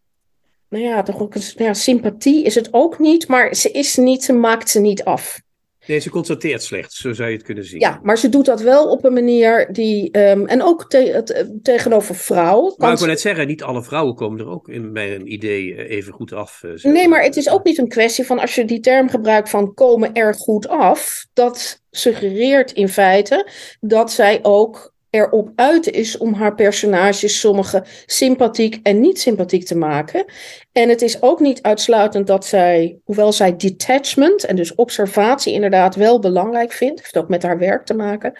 nou 0.68 0.84
ja, 0.84 1.02
toch 1.02 1.20
ook, 1.20 1.34
ja, 1.56 1.74
sympathie 1.74 2.44
is 2.44 2.54
het 2.54 2.68
ook 2.70 2.98
niet, 2.98 3.28
maar 3.28 3.54
ze 3.54 3.70
is 3.70 3.96
niet, 3.96 4.24
ze 4.24 4.32
maakt 4.32 4.68
ze 4.68 4.80
niet 4.80 5.04
af. 5.04 5.40
Nee, 5.88 5.98
ze 5.98 6.10
constateert 6.10 6.62
slechts, 6.62 7.00
zo 7.00 7.12
zou 7.12 7.28
je 7.28 7.36
het 7.36 7.44
kunnen 7.44 7.64
zien. 7.64 7.80
Ja, 7.80 8.00
maar 8.02 8.18
ze 8.18 8.28
doet 8.28 8.44
dat 8.44 8.60
wel 8.60 8.90
op 8.90 9.04
een 9.04 9.12
manier 9.12 9.72
die. 9.72 10.18
Um, 10.18 10.46
en 10.46 10.62
ook 10.62 10.88
te, 10.88 11.12
eh, 11.12 11.46
tegenover 11.62 12.14
vrouwen. 12.14 12.74
Maar 12.76 12.92
ik 12.92 12.98
wil 12.98 13.06
net 13.06 13.20
zeggen, 13.20 13.46
niet 13.46 13.62
alle 13.62 13.82
vrouwen 13.82 14.14
komen 14.14 14.40
er 14.40 14.48
ook 14.48 14.68
in, 14.68 14.92
bij 14.92 15.14
een 15.14 15.32
idee 15.32 15.74
eh, 15.74 15.96
even 15.96 16.12
goed 16.12 16.32
af. 16.32 16.62
Uh, 16.62 16.92
nee, 16.92 17.08
maar 17.08 17.22
het 17.22 17.36
is 17.36 17.50
ook 17.50 17.64
niet 17.64 17.78
een 17.78 17.88
kwestie 17.88 18.26
van 18.26 18.38
als 18.38 18.54
je 18.54 18.64
die 18.64 18.80
term 18.80 19.08
gebruikt 19.08 19.50
van 19.50 19.74
komen 19.74 20.14
er 20.14 20.34
goed 20.34 20.68
af. 20.68 21.26
Dat 21.32 21.82
suggereert 21.90 22.72
in 22.72 22.88
feite 22.88 23.48
dat 23.80 24.12
zij 24.12 24.38
ook 24.42 24.92
erop 25.10 25.50
uit 25.54 25.90
is 25.90 26.16
om 26.18 26.34
haar 26.34 26.54
personages 26.54 27.40
sommige 27.40 27.84
sympathiek 28.06 28.80
en 28.82 29.00
niet 29.00 29.20
sympathiek 29.20 29.64
te 29.64 29.76
maken. 29.76 30.24
En 30.72 30.88
het 30.88 31.02
is 31.02 31.22
ook 31.22 31.40
niet 31.40 31.62
uitsluitend 31.62 32.26
dat 32.26 32.46
zij, 32.46 32.98
hoewel 33.04 33.32
zij 33.32 33.56
detachment 33.56 34.44
en 34.44 34.56
dus 34.56 34.74
observatie 34.74 35.52
inderdaad 35.52 35.94
wel 35.94 36.18
belangrijk 36.18 36.72
vindt, 36.72 37.00
heeft 37.00 37.16
ook 37.16 37.28
met 37.28 37.42
haar 37.42 37.58
werk 37.58 37.84
te 37.84 37.94
maken, 37.94 38.32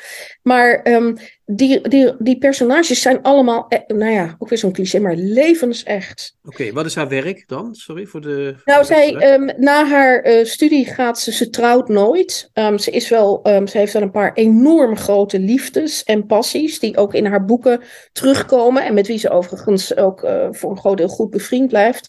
maar 0.43 0.81
um, 0.87 1.17
die, 1.51 1.89
die, 1.89 2.15
die 2.19 2.39
personages 2.39 3.01
zijn 3.01 3.23
allemaal, 3.23 3.67
eh, 3.69 3.97
nou 3.97 4.13
ja, 4.13 4.37
ook 4.39 4.49
weer 4.49 4.59
zo'n 4.59 4.73
cliché, 4.73 4.99
maar 4.99 5.15
levensecht. 5.17 6.37
Oké, 6.45 6.63
okay, 6.63 6.73
wat 6.73 6.87
is 6.87 6.95
haar 6.95 7.09
werk 7.09 7.45
dan? 7.47 7.75
Sorry 7.75 8.07
voor 8.07 8.21
de. 8.21 8.55
Nou, 8.65 8.85
zij, 8.85 9.35
um, 9.35 9.51
na 9.57 9.87
haar 9.87 10.27
uh, 10.27 10.45
studie 10.45 10.85
gaat 10.85 11.21
ze, 11.21 11.33
ze 11.33 11.51
trouwt 11.51 11.89
nooit. 11.89 12.51
Um, 12.55 12.79
ze, 12.79 12.91
is 12.91 13.09
wel, 13.09 13.41
um, 13.43 13.67
ze 13.67 13.79
heeft 13.79 13.93
wel 13.93 14.03
een 14.03 14.11
paar 14.11 14.33
enorm 14.35 14.97
grote 14.97 15.39
liefdes 15.39 16.05
en 16.05 16.27
passies, 16.27 16.79
die 16.79 16.97
ook 16.97 17.15
in 17.15 17.27
haar 17.27 17.45
boeken 17.45 17.81
terugkomen. 18.13 18.85
En 18.85 18.95
met 18.95 19.07
wie 19.07 19.19
ze 19.19 19.31
overigens 19.31 19.97
ook 19.97 20.23
uh, 20.23 20.49
voor 20.51 20.71
een 20.71 20.79
groot 20.79 20.97
deel 20.97 21.09
goed 21.09 21.31
bevriend 21.31 21.69
blijft. 21.69 22.09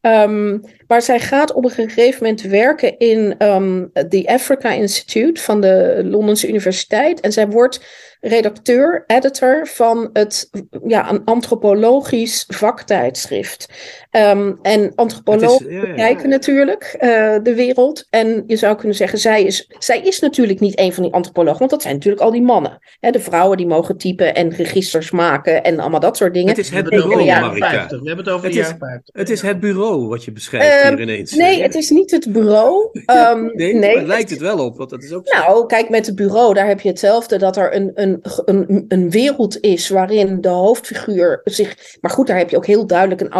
Um, 0.00 0.60
maar 0.86 1.02
zij 1.02 1.20
gaat 1.20 1.52
op 1.52 1.64
een 1.64 1.70
gegeven 1.70 2.22
moment 2.22 2.42
werken 2.42 2.98
in 2.98 3.34
um, 3.38 3.90
the 3.92 4.22
Africa 4.26 4.70
Institute 4.70 5.40
van 5.40 5.60
de 5.60 6.00
Londense 6.04 6.48
Universiteit. 6.48 7.20
En 7.20 7.32
zij 7.32 7.48
wordt 7.48 7.80
redacteur, 8.20 9.04
editor 9.06 9.66
van 9.66 10.10
het, 10.12 10.50
ja, 10.86 11.10
een 11.10 11.24
antropologisch 11.24 12.44
vaktijdschrift. 12.48 13.68
Um, 14.16 14.58
en 14.62 14.92
antropologen 14.94 15.72
ja, 15.72 15.86
ja, 15.86 15.94
kijken 15.94 16.28
natuurlijk 16.28 16.96
uh, 17.00 17.36
de 17.42 17.54
wereld. 17.54 18.06
En 18.10 18.44
je 18.46 18.56
zou 18.56 18.76
kunnen 18.76 18.96
zeggen, 18.96 19.18
zij 19.18 19.42
is, 19.42 19.70
zij 19.78 20.00
is 20.00 20.20
natuurlijk 20.20 20.60
niet 20.60 20.78
een 20.78 20.92
van 20.92 21.02
die 21.02 21.12
antropologen, 21.12 21.58
want 21.58 21.70
dat 21.70 21.82
zijn 21.82 21.94
natuurlijk 21.94 22.22
al 22.22 22.30
die 22.30 22.42
mannen. 22.42 22.78
Hè, 23.00 23.10
de 23.10 23.20
vrouwen 23.20 23.56
die 23.56 23.66
mogen 23.66 23.96
typen 23.96 24.34
en 24.34 24.50
registers 24.50 25.10
maken 25.10 25.64
en 25.64 25.78
allemaal 25.78 26.00
dat 26.00 26.16
soort 26.16 26.34
dingen. 26.34 26.48
Het 26.48 26.58
is 26.58 26.70
het 26.70 26.88
bureau, 26.88 27.24
Marika. 27.26 27.86
We 27.88 27.96
hebben 27.96 28.16
het 28.16 28.28
over 28.28 28.44
het 28.44 28.54
de 28.54 28.60
is, 28.60 28.66
jaren 28.66 28.78
50. 28.78 29.14
Het 29.14 29.30
is 29.30 29.42
het 29.42 29.60
bureau 29.60 30.06
wat 30.06 30.24
je 30.24 30.32
beschrijft 30.32 30.88
hier 30.88 31.00
ineens. 31.00 31.34
Nee, 31.34 31.62
het 31.62 31.74
is 31.74 31.90
niet 31.90 32.10
het 32.10 32.32
bureau. 32.32 32.90
Um, 32.92 33.50
nee, 33.54 33.74
nee, 33.74 33.98
het 33.98 34.06
lijkt 34.06 34.30
het 34.30 34.40
wel 34.40 34.58
op, 34.64 34.76
want 34.76 34.90
dat 34.90 35.02
is 35.02 35.12
ook 35.12 35.28
zo. 35.28 35.38
Nou, 35.38 35.66
kijk, 35.66 35.88
met 35.88 36.06
het 36.06 36.14
bureau, 36.14 36.54
daar 36.54 36.66
heb 36.66 36.80
je 36.80 36.88
hetzelfde, 36.88 37.38
dat 37.38 37.56
er 37.56 37.74
een, 37.74 37.90
een, 37.94 38.22
een, 38.44 38.84
een 38.88 39.10
wereld 39.10 39.60
is 39.60 39.88
waarin 39.88 40.40
de 40.40 40.48
hoofdfiguur 40.48 41.40
zich... 41.44 41.76
Maar 42.00 42.10
goed, 42.10 42.26
daar 42.26 42.38
heb 42.38 42.50
je 42.50 42.56
ook 42.56 42.66
heel 42.66 42.86
duidelijk 42.86 43.20
een 43.20 43.32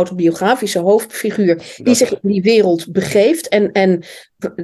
autobiografische 0.75 0.79
hoofdfiguur 0.79 1.75
die 1.77 1.85
Dat- 1.85 1.97
zich 1.97 2.11
in 2.23 2.31
die 2.31 2.43
wereld 2.43 2.93
begeeft. 2.93 3.49
En, 3.49 3.73
en 3.73 4.03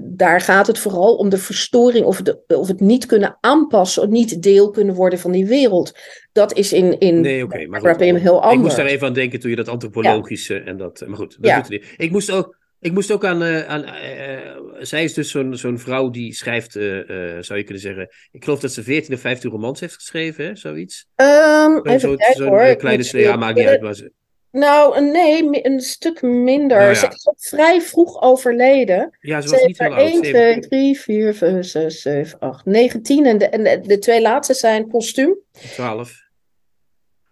daar 0.03 0.40
gaat 0.40 0.66
het 0.66 0.78
vooral 0.78 1.16
om 1.16 1.28
de 1.28 1.38
verstoring 1.38 2.05
of, 2.07 2.22
de, 2.22 2.42
of 2.46 2.68
het 2.68 2.80
niet 2.80 3.07
kunnen 3.07 3.36
aanpassen, 3.40 4.03
of 4.03 4.09
niet 4.09 4.42
deel 4.42 4.70
kunnen 4.70 4.94
worden 4.94 5.18
van 5.18 5.32
die 5.32 5.46
wereld. 5.46 5.92
Dat 6.32 6.57
is 6.57 6.72
in, 6.72 6.98
in 6.98 7.20
Nee, 7.20 7.44
oké, 7.44 7.66
maar 7.66 7.80
goed. 7.80 8.00
Heel 8.00 8.34
anders. 8.34 8.53
Ik 8.55 8.59
moest 8.59 8.76
daar 8.76 8.86
even 8.86 9.07
aan 9.07 9.12
denken 9.12 9.40
toen 9.40 9.50
je 9.50 9.57
dat 9.57 9.68
antropologische 9.68 10.59
en 10.59 10.76
dat... 10.76 11.05
Maar 11.07 11.16
goed, 11.16 11.36
dat 11.40 11.50
Ja. 11.50 11.55
doet 11.55 11.62
het 11.62 11.80
niet. 11.80 11.94
Ik 11.96 12.11
moest 12.11 12.30
ook... 12.30 12.61
Ik 12.80 12.92
moest 12.92 13.12
ook 13.12 13.24
aan. 13.24 13.42
eh, 13.42 13.68
aan 13.68 13.84
eh, 13.84 14.34
eh, 14.34 14.57
zij 14.78 15.05
is 15.05 15.14
dus 15.14 15.30
zo'n 15.30 15.57
zo'n 15.57 15.78
vrouw 15.78 16.11
die 16.11 16.34
schrijft, 16.34 16.72
zou 16.72 17.57
je 17.57 17.62
kunnen 17.64 17.82
zeggen. 17.82 18.09
Ik 18.32 18.44
geloof 18.44 18.61
dat 18.61 18.72
ze 18.72 18.82
14 18.82 19.14
of 19.14 19.20
15 19.20 19.50
romans 19.50 19.80
heeft 19.80 19.94
geschreven, 19.94 20.44
hè? 20.44 20.57
zoiets. 20.57 21.07
Ehm, 21.14 21.70
Zo'n 21.98 22.16
even 22.20 22.34
zo, 22.36 22.44
hoor. 22.44 22.62
ik 22.62 22.78
kleine. 22.78 23.18
Ja, 23.18 23.36
maakt 23.36 23.57
niet 23.57 23.66
uit. 23.66 23.80
Maar 23.80 23.94
ze, 23.94 24.12
Nou, 24.53 25.11
nee, 25.11 25.66
een 25.66 25.80
stuk 25.80 26.22
minder. 26.22 26.78
Nou 26.78 26.88
ja. 26.88 26.94
Ze 26.94 27.09
is 27.09 27.28
ook 27.28 27.40
vrij 27.42 27.80
vroeg 27.80 28.22
overleden. 28.22 29.16
ja, 29.20 29.40
ze 29.40 29.48
Ze 29.48 29.55
was 29.55 29.64
niet 29.64 29.78
heel 29.78 29.90
er 29.90 29.96
oud. 29.96 30.11
1, 30.11 30.24
Ze 30.24 30.30
2, 30.30 30.42
heeft 30.42 30.70
3, 30.70 31.00
4, 31.00 31.34
5, 31.34 31.66
6, 31.66 32.03
7, 32.03 32.38
8, 32.38 32.64
9, 32.64 33.03
10. 33.03 33.26
En 33.26 33.38
de, 33.38 33.48
en 33.48 33.62
de, 33.62 33.80
de 33.88 33.98
twee 33.98 34.20
laatste 34.20 34.55
zijn 34.55 34.86
postuum. 34.86 35.38
12. 35.53 36.22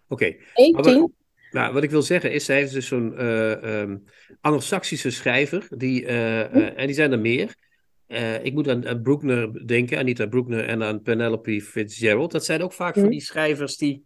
Oké. 0.07 0.35
18. 0.53 1.13
Nou, 1.51 1.73
wat 1.73 1.83
ik 1.83 1.89
wil 1.89 2.01
zeggen 2.01 2.31
is, 2.31 2.45
zij 2.45 2.61
is 2.61 2.71
dus 2.71 2.87
zo'n 2.87 3.13
uh, 3.17 3.79
um, 3.79 4.03
Anglo-Saxische 4.41 5.11
schrijver, 5.11 5.67
die, 5.69 6.01
uh, 6.01 6.09
uh, 6.09 6.79
en 6.79 6.85
die 6.85 6.95
zijn 6.95 7.11
er 7.11 7.19
meer. 7.19 7.55
ik 8.43 8.53
moet 8.53 8.69
aan, 8.69 8.87
aan 8.87 9.01
Bruckner 9.01 9.67
denken, 9.67 9.97
Anita 9.97 10.25
Bruckner 10.25 10.67
en 10.67 10.83
aan 10.83 11.01
Penelope 11.01 11.61
Fitzgerald. 11.61 12.31
Dat 12.31 12.45
zijn 12.45 12.61
ook 12.61 12.73
vaak 12.73 12.93
van 12.93 13.09
die 13.09 13.21
schrijvers 13.21 13.77
die 13.77 14.05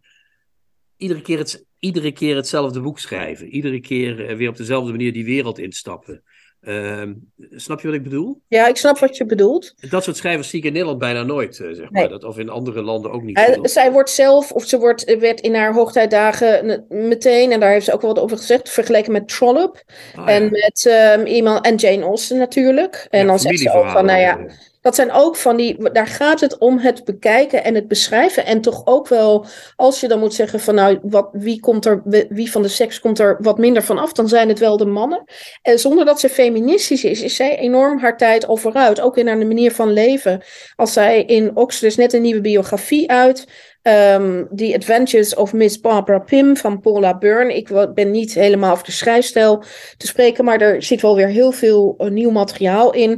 iedere 0.96 1.20
keer, 1.22 1.38
het, 1.38 1.64
iedere 1.78 2.12
keer 2.12 2.36
hetzelfde 2.36 2.80
boek 2.80 2.98
schrijven. 2.98 3.48
Iedere 3.48 3.80
keer 3.80 4.36
weer 4.36 4.48
op 4.48 4.56
dezelfde 4.56 4.90
manier 4.90 5.12
die 5.12 5.24
wereld 5.24 5.58
instappen. 5.58 6.22
Uh, 6.60 7.02
snap 7.50 7.80
je 7.80 7.86
wat 7.86 7.96
ik 7.96 8.02
bedoel? 8.02 8.40
Ja, 8.48 8.66
ik 8.66 8.76
snap 8.76 8.98
wat 8.98 9.16
je 9.16 9.26
bedoelt. 9.26 9.74
Dat 9.90 10.04
soort 10.04 10.16
schrijvers 10.16 10.48
zie 10.48 10.58
ik 10.58 10.64
in 10.64 10.72
Nederland 10.72 10.98
bijna 10.98 11.22
nooit, 11.22 11.58
uh, 11.58 11.68
zeg 11.72 11.90
maar. 11.90 12.00
Nee. 12.00 12.08
Dat, 12.08 12.24
of 12.24 12.38
in 12.38 12.48
andere 12.48 12.82
landen 12.82 13.10
ook 13.10 13.22
niet. 13.22 13.38
Uh, 13.38 13.56
zij 13.62 13.92
wordt 13.92 14.10
zelf, 14.10 14.52
of 14.52 14.64
ze 14.64 14.78
wordt, 14.78 15.16
werd 15.18 15.40
in 15.40 15.54
haar 15.54 15.74
hoogtijdagen 15.74 16.84
meteen, 16.88 17.52
en 17.52 17.60
daar 17.60 17.70
heeft 17.70 17.84
ze 17.84 17.92
ook 17.92 18.00
wel 18.00 18.14
wat 18.14 18.22
over 18.22 18.36
gezegd, 18.36 18.70
vergeleken 18.70 19.12
met 19.12 19.28
Trollope. 19.28 19.82
Ah, 20.14 20.28
en 20.28 20.42
ja. 20.42 20.50
met 20.50 21.18
um, 21.18 21.26
iemand, 21.26 21.64
en 21.64 21.74
Jane 21.74 22.02
Austen 22.02 22.38
natuurlijk. 22.38 23.06
En 23.10 23.20
Ja, 23.20 23.26
dan 23.26 23.38
zegt 23.38 23.58
ze 23.58 23.72
ook 23.72 23.88
van, 23.88 24.04
nou 24.04 24.20
ja. 24.20 24.38
Dat 24.86 24.94
zijn 24.94 25.12
ook 25.12 25.36
van 25.36 25.56
die, 25.56 25.90
daar 25.92 26.06
gaat 26.06 26.40
het 26.40 26.58
om 26.58 26.78
het 26.78 27.04
bekijken 27.04 27.64
en 27.64 27.74
het 27.74 27.88
beschrijven. 27.88 28.44
En 28.44 28.60
toch 28.60 28.82
ook 28.84 29.08
wel, 29.08 29.46
als 29.76 30.00
je 30.00 30.08
dan 30.08 30.18
moet 30.18 30.34
zeggen 30.34 30.60
van 30.60 30.74
nou, 30.74 30.98
wat, 31.02 31.28
wie, 31.32 31.60
komt 31.60 31.86
er, 31.86 32.02
wie 32.28 32.50
van 32.50 32.62
de 32.62 32.68
seks 32.68 33.00
komt 33.00 33.18
er 33.18 33.36
wat 33.40 33.58
minder 33.58 33.82
van 33.82 33.98
af, 33.98 34.12
dan 34.12 34.28
zijn 34.28 34.48
het 34.48 34.58
wel 34.58 34.76
de 34.76 34.84
mannen. 34.84 35.24
En 35.62 35.78
zonder 35.78 36.04
dat 36.04 36.20
ze 36.20 36.28
feministisch 36.28 37.04
is, 37.04 37.22
is 37.22 37.36
zij 37.36 37.58
enorm 37.58 37.98
haar 37.98 38.16
tijd 38.16 38.46
al 38.46 38.56
vooruit. 38.56 39.00
Ook 39.00 39.16
in 39.16 39.26
haar 39.26 39.38
manier 39.38 39.72
van 39.72 39.92
leven. 39.92 40.42
Als 40.76 40.92
zij 40.92 41.22
in 41.22 41.56
Oxford, 41.56 41.90
is 41.90 41.96
net 41.96 42.12
een 42.12 42.22
nieuwe 42.22 42.40
biografie 42.40 43.10
uit. 43.10 43.46
Um, 43.86 44.48
The 44.56 44.74
Adventures 44.74 45.34
of 45.34 45.52
Miss 45.52 45.80
Barbara 45.80 46.18
Pym 46.18 46.56
van 46.56 46.80
Paula 46.80 47.18
Byrne. 47.18 47.54
Ik 47.54 47.94
ben 47.94 48.10
niet 48.10 48.34
helemaal 48.34 48.72
over 48.72 48.84
de 48.84 48.92
schrijfstijl 48.92 49.62
te 49.96 50.06
spreken, 50.06 50.44
maar 50.44 50.60
er 50.60 50.82
zit 50.82 51.00
wel 51.00 51.16
weer 51.16 51.28
heel 51.28 51.52
veel 51.52 51.94
uh, 51.98 52.10
nieuw 52.10 52.30
materiaal 52.30 52.92
in. 52.92 53.10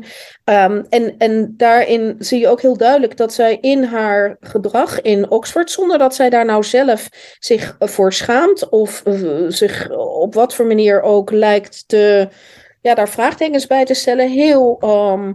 Um, 0.45 0.87
en, 0.89 1.15
en 1.19 1.55
daarin 1.57 2.17
zie 2.19 2.41
je 2.41 2.49
ook 2.49 2.61
heel 2.61 2.77
duidelijk 2.77 3.17
dat 3.17 3.33
zij 3.33 3.59
in 3.61 3.83
haar 3.83 4.37
gedrag 4.41 5.01
in 5.01 5.31
Oxford, 5.31 5.71
zonder 5.71 5.99
dat 5.99 6.15
zij 6.15 6.31
daar 6.31 6.45
nou 6.45 6.65
zelf 6.65 7.09
zich 7.39 7.77
uh, 7.79 7.89
voor 7.89 8.13
schaamt 8.13 8.69
of 8.69 9.03
uh, 9.07 9.45
zich 9.49 9.91
op 9.97 10.35
wat 10.35 10.55
voor 10.55 10.67
manier 10.67 11.03
ook 11.03 11.31
lijkt 11.31 11.85
te, 11.87 12.29
ja, 12.81 12.95
daar 12.95 13.09
vraagtekens 13.09 13.67
bij 13.67 13.85
te 13.85 13.95
stellen, 13.95 14.31
heel 14.31 14.79
uh, 14.85 15.29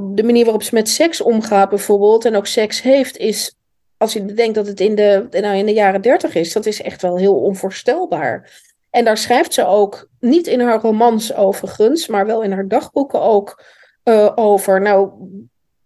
de 0.00 0.22
manier 0.22 0.44
waarop 0.44 0.62
ze 0.62 0.74
met 0.74 0.88
seks 0.88 1.20
omgaat 1.20 1.68
bijvoorbeeld 1.68 2.24
en 2.24 2.36
ook 2.36 2.46
seks 2.46 2.82
heeft, 2.82 3.16
is 3.16 3.57
als 3.98 4.12
je 4.12 4.24
denkt 4.24 4.54
dat 4.54 4.66
het 4.66 4.80
in 4.80 4.94
de, 4.94 5.26
nou, 5.30 5.56
in 5.56 5.66
de 5.66 5.72
jaren 5.72 6.00
dertig 6.00 6.34
is, 6.34 6.52
dat 6.52 6.66
is 6.66 6.82
echt 6.82 7.02
wel 7.02 7.16
heel 7.16 7.34
onvoorstelbaar. 7.34 8.66
En 8.90 9.04
daar 9.04 9.18
schrijft 9.18 9.54
ze 9.54 9.66
ook, 9.66 10.08
niet 10.20 10.46
in 10.46 10.60
haar 10.60 10.80
romans 10.80 11.34
overigens, 11.34 12.06
maar 12.06 12.26
wel 12.26 12.42
in 12.42 12.52
haar 12.52 12.68
dagboeken 12.68 13.20
ook 13.20 13.64
uh, 14.04 14.32
over. 14.34 14.80
Nou, 14.80 15.10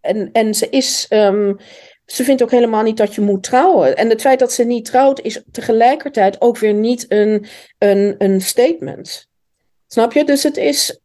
en, 0.00 0.28
en 0.32 0.54
ze 0.54 0.68
is. 0.68 1.06
Um, 1.10 1.56
ze 2.06 2.24
vindt 2.24 2.42
ook 2.42 2.50
helemaal 2.50 2.82
niet 2.82 2.96
dat 2.96 3.14
je 3.14 3.20
moet 3.20 3.42
trouwen. 3.42 3.96
En 3.96 4.08
het 4.08 4.20
feit 4.20 4.38
dat 4.38 4.52
ze 4.52 4.64
niet 4.64 4.84
trouwt, 4.84 5.20
is 5.20 5.42
tegelijkertijd 5.50 6.40
ook 6.40 6.58
weer 6.58 6.74
niet 6.74 7.04
een, 7.08 7.46
een, 7.78 8.14
een 8.18 8.40
statement. 8.40 9.28
Snap 9.86 10.12
je? 10.12 10.24
Dus 10.24 10.42
het 10.42 10.56
is 10.56 11.00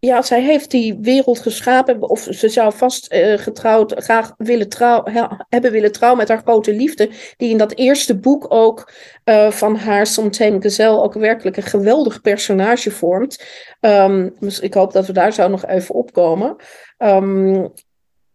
ja, 0.00 0.22
zij 0.22 0.42
heeft 0.42 0.70
die 0.70 0.98
wereld 1.00 1.38
geschapen, 1.38 2.02
of 2.02 2.26
ze 2.30 2.48
zou 2.48 2.72
vast 2.72 3.12
uh, 3.12 3.38
getrouwd, 3.38 3.94
graag 3.96 4.34
willen 4.36 4.68
trouw, 4.68 5.02
hebben 5.48 5.72
willen 5.72 5.92
trouwen 5.92 6.18
met 6.18 6.28
haar 6.28 6.42
grote 6.44 6.72
liefde, 6.72 7.10
die 7.36 7.50
in 7.50 7.56
dat 7.56 7.76
eerste 7.76 8.18
boek 8.18 8.46
ook 8.48 8.92
uh, 9.24 9.50
van 9.50 9.76
haar 9.76 10.06
Somtame 10.06 10.62
Gazelle 10.62 11.02
ook 11.02 11.14
werkelijk 11.14 11.56
een 11.56 11.62
geweldig 11.62 12.20
personage 12.20 12.90
vormt. 12.90 13.44
Um, 13.80 14.34
dus 14.38 14.60
ik 14.60 14.74
hoop 14.74 14.92
dat 14.92 15.06
we 15.06 15.12
daar 15.12 15.32
zo 15.32 15.48
nog 15.48 15.66
even 15.66 15.94
opkomen. 15.94 16.56
Um, 16.98 17.72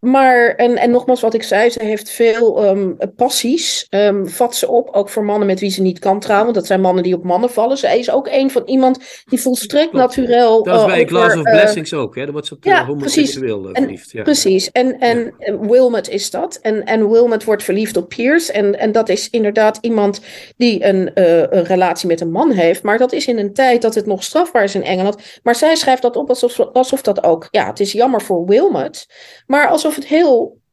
maar, 0.06 0.56
en, 0.56 0.78
en 0.78 0.92
nogmaals 0.92 1.22
wat 1.22 1.34
ik 1.34 1.44
zei, 1.44 1.70
ze 1.70 1.84
heeft 1.84 2.10
veel 2.10 2.66
um, 2.66 2.98
passies. 3.16 3.88
Um, 3.90 4.30
vat 4.30 4.56
ze 4.56 4.68
op, 4.68 4.90
ook 4.90 5.10
voor 5.10 5.24
mannen 5.24 5.48
met 5.48 5.60
wie 5.60 5.70
ze 5.70 5.82
niet 5.82 6.00
kan 6.00 6.20
trouwen. 6.20 6.46
Want 6.46 6.58
dat 6.58 6.68
zijn 6.68 6.82
mannen 6.82 7.04
die 7.04 7.16
op 7.16 7.24
mannen 7.24 7.50
vallen. 7.50 7.78
Zij 7.78 8.00
is 8.00 8.12
ook 8.12 8.28
een 8.32 8.52
van 8.52 8.64
iemand 8.66 9.00
die 9.26 9.42
volstrekt 9.42 9.94
naturel... 9.94 10.64
Dat 10.64 10.80
is 10.80 10.86
bij 10.86 11.02
uh, 11.02 11.08
Glass 11.08 11.36
of 11.36 11.46
uh, 11.46 11.52
Blessings 11.52 11.94
ook, 11.94 12.16
hè? 12.16 12.22
Dat 12.22 12.32
wordt 12.32 12.48
ze 12.48 12.54
op 12.54 12.62
de 12.62 12.70
ja, 12.70 12.86
homoseksueel 12.86 13.60
precies. 13.60 13.82
verliefd. 13.82 14.12
Ja. 14.12 14.24
Precies, 14.24 14.72
en, 14.72 15.00
en 15.00 15.34
ja. 15.38 15.60
Wilmot 15.60 16.10
is 16.10 16.30
dat. 16.30 16.60
En, 16.62 16.86
en 16.86 17.10
Wilmot 17.10 17.44
wordt 17.44 17.64
verliefd 17.64 17.98
op 17.98 18.10
Pierce. 18.10 18.52
En, 18.52 18.80
en 18.80 18.92
dat 18.92 19.10
is 19.10 19.30
inderdaad 19.30 19.78
iemand 19.82 20.22
die 20.58 20.86
een, 20.86 21.12
uh, 21.16 21.38
een 21.38 21.64
relatie 21.64 22.08
met 22.08 22.22
een 22.22 22.32
man 22.32 22.52
heeft. 22.52 22.84
Maar 22.84 22.98
dat 22.98 23.14
is 23.14 23.28
in 23.28 23.38
een 23.38 23.54
tijd 23.54 23.82
dat 23.82 23.96
het 23.96 24.06
nog 24.06 24.24
strafbaar 24.24 24.64
is 24.64 24.76
in 24.76 24.84
Engeland. 24.84 25.18
Maar 25.44 25.56
zij 25.56 25.76
schrijft 25.76 26.02
dat 26.02 26.16
op 26.16 26.30
alsof, 26.30 26.60
alsof 26.60 27.02
dat 27.02 27.24
ook... 27.24 27.48
Ja, 27.52 27.66
het 27.66 27.80
is 27.80 27.92
jammer 27.92 28.22
voor 28.22 28.46
Wilmot. 28.46 29.06
Maar 29.48 29.68
alsof 29.68 29.95
het 29.96 30.06
heel 30.06 30.64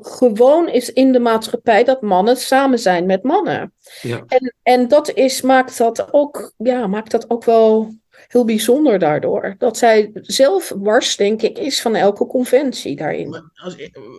gewoon 0.00 0.68
is 0.68 0.92
in 0.92 1.12
de 1.12 1.18
maatschappij 1.18 1.84
dat 1.84 2.02
mannen 2.02 2.36
samen 2.36 2.78
zijn 2.78 3.06
met 3.06 3.22
mannen. 3.22 3.72
Ja. 4.02 4.24
En, 4.26 4.54
en 4.62 4.88
dat 4.88 5.10
is, 5.10 5.40
maakt, 5.40 5.78
dat 5.78 6.12
ook, 6.12 6.52
ja, 6.56 6.86
maakt 6.86 7.10
dat 7.10 7.30
ook 7.30 7.44
wel 7.44 7.94
heel 8.28 8.44
bijzonder 8.44 8.98
daardoor. 8.98 9.54
Dat 9.58 9.76
zij 9.76 10.10
zelf 10.12 10.72
wars, 10.76 11.16
denk 11.16 11.42
ik, 11.42 11.58
is 11.58 11.80
van 11.80 11.94
elke 11.94 12.26
conventie 12.26 12.96
daarin. 12.96 13.28
Maar 13.28 13.50
als, 13.54 13.76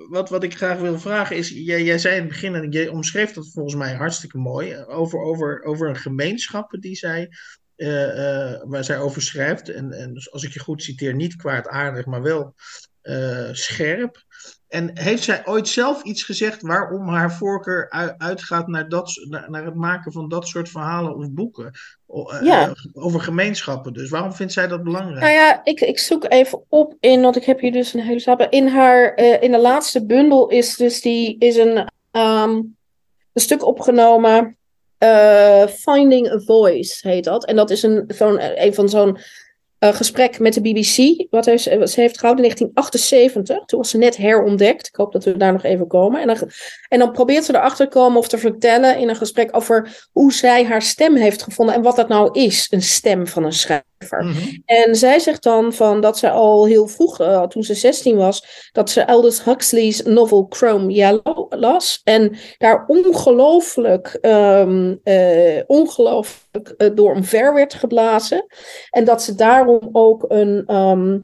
wat, 0.09 0.29
wat 0.29 0.43
ik 0.43 0.55
graag 0.55 0.79
wil 0.79 0.99
vragen 0.99 1.35
is, 1.35 1.49
jij, 1.49 1.83
jij 1.83 1.97
zei 1.97 2.15
in 2.15 2.21
het 2.21 2.29
begin, 2.29 2.55
en 2.55 2.71
je 2.71 2.91
omschreef 2.91 3.33
dat 3.33 3.49
volgens 3.53 3.75
mij 3.75 3.93
hartstikke 3.93 4.37
mooi, 4.37 4.77
over, 4.85 5.19
over, 5.21 5.63
over 5.63 5.89
een 5.89 5.95
gemeenschap 5.95 6.77
die 6.79 6.95
zij, 6.95 7.29
uh, 7.75 7.89
uh, 7.89 8.61
waar 8.63 8.83
zij 8.83 8.99
over 8.99 9.21
schrijft. 9.21 9.69
En, 9.69 9.91
en 9.91 10.13
dus 10.13 10.31
als 10.31 10.43
ik 10.43 10.53
je 10.53 10.59
goed 10.59 10.83
citeer, 10.83 11.15
niet 11.15 11.35
kwaadaardig, 11.35 12.05
maar 12.05 12.21
wel 12.21 12.53
uh, 13.03 13.49
scherp. 13.51 14.27
En 14.69 14.91
heeft 14.93 15.23
zij 15.23 15.41
ooit 15.45 15.67
zelf 15.67 16.03
iets 16.03 16.23
gezegd 16.23 16.61
waarom 16.61 17.07
haar 17.07 17.33
voorkeur 17.33 17.89
uitgaat 18.17 18.67
naar, 18.67 18.89
dat, 18.89 19.25
naar 19.47 19.65
het 19.65 19.75
maken 19.75 20.11
van 20.11 20.29
dat 20.29 20.47
soort 20.47 20.69
verhalen 20.69 21.15
of 21.15 21.31
boeken? 21.31 21.71
Ja. 22.41 22.67
Uh, 22.67 22.73
over 22.93 23.19
gemeenschappen 23.19 23.93
dus. 23.93 24.09
Waarom 24.09 24.33
vindt 24.33 24.53
zij 24.53 24.67
dat 24.67 24.83
belangrijk? 24.83 25.19
Nou 25.19 25.31
ja, 25.33 25.61
ik, 25.63 25.79
ik 25.79 25.99
zoek 25.99 26.25
even 26.27 26.63
op 26.67 26.95
in, 26.99 27.21
want 27.21 27.35
ik 27.35 27.43
heb 27.43 27.59
hier 27.59 27.71
dus 27.71 27.93
een 27.93 27.99
hele 27.99 28.19
stapel. 28.19 28.49
In 28.49 28.67
haar, 28.67 29.19
uh, 29.19 29.41
in 29.41 29.51
de 29.51 29.59
laatste 29.59 30.05
bundel 30.05 30.49
is 30.49 30.75
dus 30.75 31.01
die, 31.01 31.35
is 31.39 31.55
een, 31.55 31.77
um, 32.11 32.75
een 33.33 33.41
stuk 33.41 33.65
opgenomen. 33.65 34.57
Uh, 35.03 35.67
Finding 35.67 36.31
a 36.31 36.39
Voice 36.39 37.07
heet 37.07 37.23
dat. 37.23 37.45
En 37.45 37.55
dat 37.55 37.69
is 37.69 37.83
een, 37.83 38.03
zo'n, 38.07 38.63
een 38.63 38.73
van 38.73 38.89
zo'n 38.89 39.17
uh, 39.79 39.93
gesprek 39.93 40.39
met 40.39 40.53
de 40.53 40.61
BBC, 40.61 41.25
wat 41.29 41.45
hij, 41.45 41.57
ze 41.57 41.93
heeft 41.95 42.19
gehouden 42.19 42.45
in 42.45 42.51
1978. 42.51 43.65
Toen 43.65 43.79
was 43.79 43.89
ze 43.89 43.97
net 43.97 44.17
herontdekt. 44.17 44.87
Ik 44.87 44.95
hoop 44.95 45.11
dat 45.11 45.23
we 45.23 45.37
daar 45.37 45.53
nog 45.53 45.63
even 45.63 45.87
komen. 45.87 46.21
En 46.21 46.27
dan, 46.27 46.51
en 46.87 46.99
dan 46.99 47.11
probeert 47.11 47.45
ze 47.45 47.55
erachter 47.55 47.85
te 47.85 47.93
komen 47.93 48.17
of 48.17 48.27
te 48.27 48.37
vertellen 48.37 48.97
in 48.97 49.09
een 49.09 49.15
gesprek 49.15 49.55
over 49.55 50.07
hoe 50.11 50.33
zij 50.33 50.65
haar 50.65 50.81
stem 50.81 51.15
heeft 51.15 51.43
gevonden 51.43 51.75
en 51.75 51.81
wat 51.81 51.95
dat 51.95 52.07
nou 52.07 52.39
is, 52.39 52.67
een 52.69 52.81
stem 52.81 53.27
van 53.27 53.43
een 53.43 53.53
schrijver. 53.53 53.88
Mm-hmm. 54.07 54.61
En 54.65 54.95
zij 54.95 55.19
zegt 55.19 55.43
dan 55.43 55.73
van 55.73 56.01
dat 56.01 56.17
ze 56.17 56.29
al 56.29 56.65
heel 56.65 56.87
vroeg, 56.87 57.21
uh, 57.21 57.43
toen 57.43 57.63
ze 57.63 57.73
16 57.73 58.15
was, 58.15 58.69
dat 58.71 58.89
ze 58.89 59.07
Aldous 59.07 59.43
Huxley's 59.43 60.01
novel 60.03 60.45
Chrome 60.49 60.91
Yellow 60.91 61.45
las. 61.49 62.01
En 62.03 62.37
daar 62.57 62.83
ongelooflijk, 62.87 64.17
um, 64.21 64.99
uh, 65.03 65.61
ongelooflijk 65.67 66.73
uh, 66.77 66.89
door 66.95 67.13
omver 67.13 67.53
werd 67.53 67.73
geblazen. 67.73 68.45
En 68.89 69.05
dat 69.05 69.23
ze 69.23 69.35
daarom 69.35 69.89
ook 69.91 70.25
een, 70.27 70.75
um, 70.75 71.23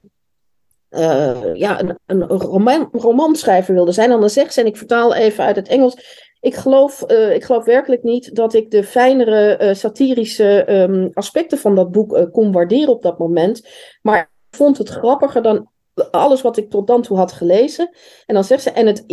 ja, 1.54 1.80
een, 1.80 2.00
een 2.06 2.24
roman, 2.24 2.90
romanschrijver 2.92 3.74
wilde 3.74 3.92
zijn. 3.92 4.12
En 4.12 4.20
dan 4.20 4.30
zegt 4.30 4.54
ze, 4.54 4.62
en 4.62 4.68
ik 4.68 4.78
vertaal 4.78 5.16
even 5.16 5.44
uit 5.44 5.56
het 5.56 5.68
Engels. 5.68 6.25
Ik 6.46 6.56
geloof, 6.56 7.04
uh, 7.12 7.34
ik 7.34 7.44
geloof 7.44 7.66
werkelijk 7.66 8.04
niet 8.04 8.36
dat 8.36 8.54
ik 8.54 8.72
de 8.72 8.84
fijnere 8.84 9.60
uh, 9.62 9.74
satirische 9.74 10.66
um, 10.70 11.10
aspecten 11.14 11.58
van 11.58 11.76
dat 11.76 11.92
boek 11.92 12.18
uh, 12.18 12.24
kon 12.32 12.52
waarderen 12.52 12.94
op 12.94 13.02
dat 13.02 13.18
moment. 13.18 13.68
Maar 14.02 14.20
ik 14.20 14.58
vond 14.58 14.78
het 14.78 14.90
grappiger 14.90 15.42
dan 15.42 15.70
alles 16.12 16.42
wat 16.42 16.58
ik 16.58 16.70
tot 16.70 16.88
dan 16.88 17.02
toe 17.02 17.18
had 17.18 17.32
gelezen. 17.32 17.90
En 18.26 18.34
dan 18.34 18.44
zegt 18.44 18.64
ze, 18.64 18.72
en 18.72 18.88
het, 18.88 19.06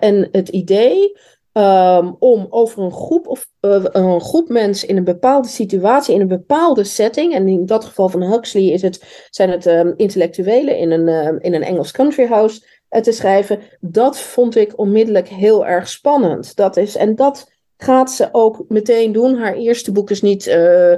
en 0.00 0.28
het 0.32 0.48
idee 0.48 1.18
um, 1.52 2.16
om 2.18 2.46
over 2.50 2.82
een 2.82 2.92
groep, 2.92 3.26
of, 3.26 3.46
een 3.60 4.20
groep 4.20 4.48
mensen 4.48 4.88
in 4.88 4.96
een 4.96 5.04
bepaalde 5.04 5.48
situatie, 5.48 6.14
in 6.14 6.20
een 6.20 6.28
bepaalde 6.28 6.84
setting, 6.84 7.34
en 7.34 7.48
in 7.48 7.66
dat 7.66 7.84
geval 7.84 8.08
van 8.08 8.22
Huxley 8.22 8.64
is 8.64 8.82
het, 8.82 9.26
zijn 9.30 9.50
het 9.50 9.66
um, 9.66 9.94
intellectuelen 9.96 10.78
in 10.78 10.90
een, 10.90 11.40
in 11.40 11.54
een 11.54 11.62
Engels 11.62 11.90
country 11.90 12.26
house 12.26 12.71
te 13.00 13.12
schrijven, 13.12 13.60
dat 13.80 14.20
vond 14.20 14.56
ik 14.56 14.78
onmiddellijk 14.78 15.28
heel 15.28 15.66
erg 15.66 15.88
spannend. 15.88 16.56
Dat 16.56 16.76
is, 16.76 16.96
en 16.96 17.14
dat 17.14 17.50
gaat 17.76 18.10
ze 18.10 18.28
ook 18.32 18.64
meteen 18.68 19.12
doen. 19.12 19.38
Haar 19.38 19.54
eerste 19.54 19.92
boek 19.92 20.10
is 20.10 20.22
niet, 20.22 20.46
uh, 20.46 20.94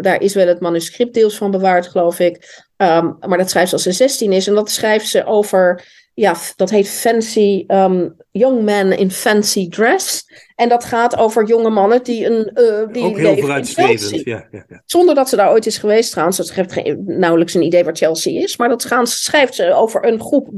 daar 0.00 0.20
is 0.20 0.34
wel 0.34 0.46
het 0.46 0.60
manuscript 0.60 1.14
deels 1.14 1.36
van 1.36 1.50
bewaard, 1.50 1.86
geloof 1.86 2.18
ik. 2.18 2.64
Um, 2.76 3.16
maar 3.20 3.38
dat 3.38 3.50
schrijft 3.50 3.68
ze 3.68 3.74
als 3.74 3.84
ze 3.84 3.92
16 3.92 4.32
is. 4.32 4.46
En 4.46 4.54
dat 4.54 4.70
schrijft 4.70 5.08
ze 5.08 5.24
over 5.24 5.84
ja, 6.14 6.36
dat 6.56 6.70
heet 6.70 6.88
Fancy 6.88 7.64
um, 7.68 8.16
Young 8.30 8.64
Man 8.64 8.92
in 8.92 9.10
Fancy 9.10 9.68
Dress. 9.68 10.30
En 10.54 10.68
dat 10.68 10.84
gaat 10.84 11.16
over 11.16 11.46
jonge 11.46 11.70
mannen 11.70 12.02
die 12.02 12.26
een. 12.26 12.50
Uh, 12.54 12.92
die 12.92 13.02
Ook 13.02 13.16
heel 13.16 13.36
vooruitstrevend, 13.36 14.24
ja, 14.24 14.48
ja, 14.50 14.64
ja, 14.68 14.82
Zonder 14.86 15.14
dat 15.14 15.28
ze 15.28 15.36
daar 15.36 15.50
ooit 15.50 15.66
is 15.66 15.78
geweest 15.78 16.10
trouwens. 16.10 16.36
Dat 16.36 16.50
geeft 16.50 16.72
geen, 16.72 17.02
nauwelijks 17.06 17.54
een 17.54 17.62
idee 17.62 17.84
waar 17.84 17.96
Chelsea 17.96 18.42
is. 18.42 18.56
Maar 18.56 18.68
dat 18.68 18.84
gaan, 18.84 19.06
schrijft 19.06 19.54
ze 19.54 19.74
over 19.74 20.06
een 20.06 20.20
groep 20.20 20.48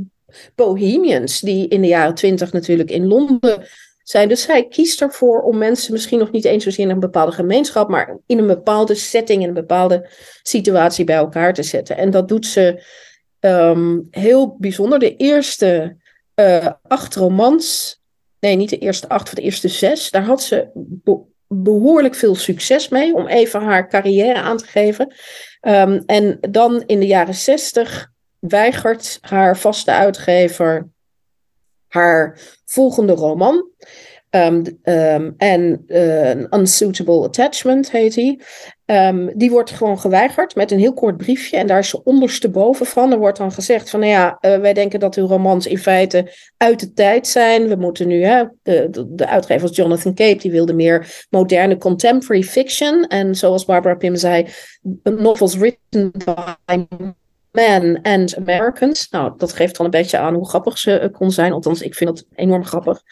bohemians. 0.55 1.41
die 1.41 1.69
in 1.69 1.81
de 1.81 1.87
jaren 1.87 2.15
twintig 2.15 2.53
natuurlijk 2.53 2.91
in 2.91 3.07
Londen 3.07 3.67
zijn. 4.03 4.29
Dus 4.29 4.43
zij 4.43 4.69
kiest 4.69 5.01
ervoor 5.01 5.43
om 5.43 5.59
mensen 5.59 5.93
misschien 5.93 6.19
nog 6.19 6.31
niet 6.31 6.45
eens 6.45 6.65
zozeer 6.65 6.85
in 6.85 6.91
een 6.91 7.01
bepaalde 7.01 7.33
gemeenschap. 7.33 7.89
maar 7.89 8.19
in 8.27 8.39
een 8.39 8.47
bepaalde 8.47 8.95
setting, 8.95 9.43
in 9.43 9.49
een 9.49 9.55
bepaalde 9.55 10.09
situatie 10.43 11.05
bij 11.05 11.17
elkaar 11.17 11.55
te 11.55 11.63
zetten. 11.63 11.97
En 11.97 12.11
dat 12.11 12.29
doet 12.29 12.47
ze 12.47 12.83
um, 13.41 14.09
heel 14.11 14.57
bijzonder. 14.59 14.99
De 14.99 15.17
eerste 15.17 15.97
uh, 16.35 16.69
acht 16.83 17.15
romans, 17.15 18.01
nee, 18.41 18.57
niet 18.57 18.71
de 18.71 18.79
eerste 18.79 19.09
acht, 19.09 19.27
maar 19.27 19.35
de 19.35 19.43
eerste 19.43 19.69
zes, 19.69 20.11
daar 20.11 20.25
had 20.25 20.43
ze 20.43 20.71
be 20.75 21.21
behoorlijk 21.51 22.15
veel 22.15 22.35
succes 22.35 22.89
mee, 22.89 23.15
om 23.15 23.27
even 23.27 23.63
haar 23.63 23.89
carrière 23.89 24.41
aan 24.41 24.57
te 24.57 24.67
geven. 24.67 25.15
Um, 25.61 26.03
en 26.07 26.39
dan 26.51 26.83
in 26.87 27.01
de 27.01 27.07
jaren 27.07 27.35
zestig 27.35 28.11
weigert 28.49 29.19
haar 29.21 29.57
vaste 29.57 29.93
uitgever 29.93 30.89
haar 31.89 32.39
volgende 32.65 33.13
roman. 33.13 33.71
Um, 34.31 34.63
um, 34.83 35.35
en 35.37 35.85
uh, 35.87 36.61
Unsuitable 36.61 37.25
Attachment 37.25 37.91
heet 37.91 38.15
die. 38.15 38.43
Um, 38.87 39.39
die 39.39 39.51
wordt 39.51 39.71
gewoon 39.71 39.99
geweigerd 39.99 40.55
met 40.55 40.71
een 40.71 40.79
heel 40.79 40.95
kort 40.95 41.17
briefje. 41.17 41.57
En 41.57 41.67
daar 41.67 41.79
is 41.79 41.89
ze 41.89 42.05
ondersteboven 42.05 42.87
van. 42.87 43.13
Er 43.13 43.19
wordt 43.19 43.39
dan 43.39 43.53
gezegd 43.53 43.91
van, 43.91 44.01
nou 44.01 44.13
ja, 44.13 44.39
uh, 44.41 44.57
wij 44.57 44.73
denken 44.73 45.01
dat 45.01 45.15
uw 45.15 45.27
romans 45.27 45.67
in 45.67 45.79
feite 45.79 46.33
uit 46.57 46.81
de 46.81 46.93
tijd 46.93 47.27
zijn. 47.27 47.69
We 47.69 47.75
moeten 47.75 48.09
nu, 48.09 48.25
hè, 48.25 48.45
de, 48.63 49.07
de 49.09 49.27
uitgever 49.27 49.71
Jonathan 49.71 50.15
Cape, 50.15 50.39
die 50.39 50.51
wilde 50.51 50.73
meer 50.73 51.27
moderne 51.31 51.79
contemporary 51.79 52.43
fiction. 52.43 53.07
En 53.07 53.35
zoals 53.35 53.65
Barbara 53.65 53.95
Pym 53.95 54.17
zei, 54.17 54.47
novels 55.03 55.57
written 55.57 56.13
by 56.65 56.87
men 57.53 58.03
and 58.03 58.37
Americans. 58.37 59.09
Nou, 59.11 59.33
dat 59.37 59.53
geeft 59.53 59.77
dan 59.77 59.85
een 59.85 59.91
beetje 59.91 60.19
aan 60.19 60.35
hoe 60.35 60.49
grappig 60.49 60.79
ze 60.79 61.01
uh, 61.01 61.13
kon 61.13 61.31
zijn. 61.31 61.53
Althans, 61.53 61.83
ik 61.83 61.95
vind 61.95 62.11
dat 62.11 62.27
enorm 62.35 62.65
grappig. 62.65 63.03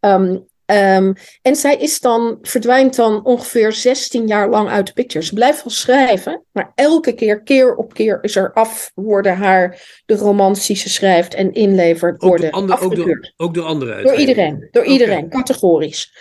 Um, 0.00 0.50
Um, 0.72 1.12
en 1.42 1.56
zij 1.56 1.76
is 1.76 2.00
dan, 2.00 2.38
verdwijnt 2.42 2.96
dan 2.96 3.24
ongeveer 3.24 3.72
16 3.72 4.26
jaar 4.26 4.48
lang 4.48 4.68
uit 4.68 4.86
de 4.86 4.92
picture. 4.92 5.24
Ze 5.24 5.34
blijft 5.34 5.64
wel 5.64 5.72
schrijven, 5.72 6.44
maar 6.52 6.72
elke 6.74 7.12
keer, 7.12 7.42
keer 7.42 7.74
op 7.74 7.94
keer 7.94 8.18
is 8.22 8.36
er 8.36 8.52
af, 8.52 8.90
worden 8.94 9.36
haar 9.36 9.80
de 10.06 10.14
romans 10.14 10.66
die 10.66 10.76
ze 10.76 10.88
schrijft 10.88 11.34
en 11.34 11.52
inlevert, 11.52 12.22
worden 12.22 12.52
ook 12.52 12.68
door, 12.68 12.80
ook 12.80 12.96
door, 12.96 13.32
ook 13.36 13.54
door 13.54 13.64
anderen 13.64 14.02
Door 14.02 14.14
iedereen, 14.14 14.68
door 14.70 14.84
iedereen, 14.84 15.28
categorisch. 15.28 16.12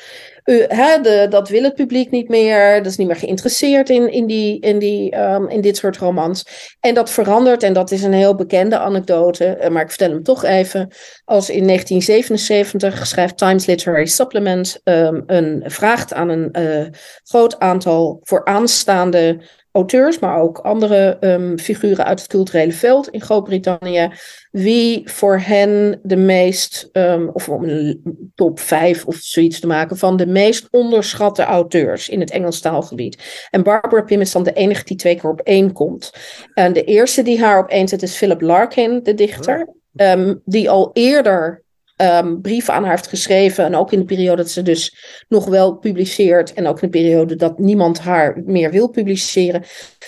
Dat 1.30 1.50
wil 1.50 1.64
het 1.64 1.76
publiek 1.76 2.12
niet 2.12 2.30
meer. 2.30 2.78
Dat 2.78 2.92
is 2.92 2.98
niet 2.98 3.08
meer 3.08 3.16
geïnteresseerd 3.16 3.90
in, 3.90 4.12
in, 4.12 4.26
die, 4.26 4.60
in, 4.60 4.80
die, 4.80 5.18
um, 5.18 5.50
in 5.50 5.62
dit 5.62 5.78
soort 5.78 5.98
romans. 5.98 6.46
En 6.80 6.94
dat 6.94 7.10
verandert, 7.10 7.64
en 7.64 7.74
dat 7.74 7.92
is 7.92 8.04
een 8.04 8.14
heel 8.14 8.36
bekende 8.36 8.78
anekdote, 8.78 9.58
uh, 9.62 9.68
maar 9.68 9.82
ik 9.82 9.90
vertel 9.90 10.10
hem 10.10 10.24
toch 10.24 10.44
even. 10.44 10.92
Als 11.26 11.50
in 11.50 11.68
1977 11.68 13.08
schrijft 13.08 13.38
Times 13.38 13.66
Literary 13.66 14.06
Supplement 14.06 14.82
um, 14.84 15.24
een, 15.26 15.64
vraagt 15.66 16.14
aan 16.14 16.30
een 16.30 16.50
uh, 16.60 16.86
groot 17.24 17.60
aantal 17.60 18.20
vooraanstaande 18.24 19.42
auteurs, 19.72 20.20
maar 20.20 20.42
ook 20.42 20.58
andere 20.58 21.18
um, 21.20 21.60
figuren 21.60 22.06
uit 22.06 22.20
het 22.20 22.30
culturele 22.30 22.72
veld 22.72 23.08
in 23.10 23.22
Groot-Brittannië, 23.22 24.10
wie 24.52 25.10
voor 25.10 25.40
hen 25.40 26.00
de 26.04 26.16
meest, 26.16 26.90
um, 26.94 27.30
of 27.34 27.50
om 27.50 27.64
een 27.64 28.32
top 28.36 28.60
5 28.60 29.06
of 29.06 29.16
zoiets 29.16 29.60
te 29.60 29.68
maken, 29.68 29.98
van 29.98 30.18
de 30.18 30.28
meest 30.28 30.68
onderschatte 30.72 31.44
auteurs 31.44 32.10
in 32.10 32.20
het 32.20 32.32
Engels 32.32 32.60
taalgebied. 32.60 33.48
En 33.50 33.64
Barbara 33.64 34.02
Pym 34.02 34.22
is 34.22 34.32
dan 34.32 34.44
de 34.44 34.54
enige 34.54 34.84
die 34.84 34.98
twee 34.98 35.16
keer 35.16 35.30
op 35.30 35.42
één 35.42 35.74
komt. 35.74 36.12
En 36.54 36.74
de 36.74 36.84
eerste 36.84 37.22
die 37.22 37.42
haar 37.42 37.60
op 37.60 37.70
één 37.70 37.88
zet 37.88 38.02
is 38.02 38.16
Philip 38.16 38.42
Larkin, 38.42 39.04
de 39.04 39.14
dichter, 39.14 39.68
um, 39.96 40.42
die 40.46 40.70
al 40.70 40.90
eerder 40.94 41.64
um, 42.02 42.42
brieven 42.42 42.74
aan 42.74 42.84
haar 42.84 42.92
heeft 42.92 43.08
geschreven. 43.08 43.66
En 43.66 43.76
ook 43.76 43.92
in 43.92 44.00
de 44.00 44.06
periode 44.06 44.42
dat 44.42 44.52
ze 44.52 44.62
dus 44.62 44.96
nog 45.28 45.46
wel 45.46 45.76
publiceert. 45.76 46.54
En 46.54 46.68
ook 46.68 46.82
in 46.82 46.92
de 46.92 46.98
periode 46.98 47.36
dat 47.36 47.60
niemand 47.60 48.00
haar 48.00 48.42
meer 48.46 48.72
wil 48.72 48.90
publiceren. 48.90 49.64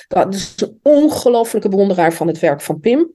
Dat 0.07 0.33
is 0.33 0.53
een 0.55 0.79
ongelofelijke 0.83 1.69
bewonderaar 1.69 2.13
van 2.13 2.27
het 2.27 2.39
werk 2.39 2.61
van 2.61 2.79
Pim. 2.79 3.13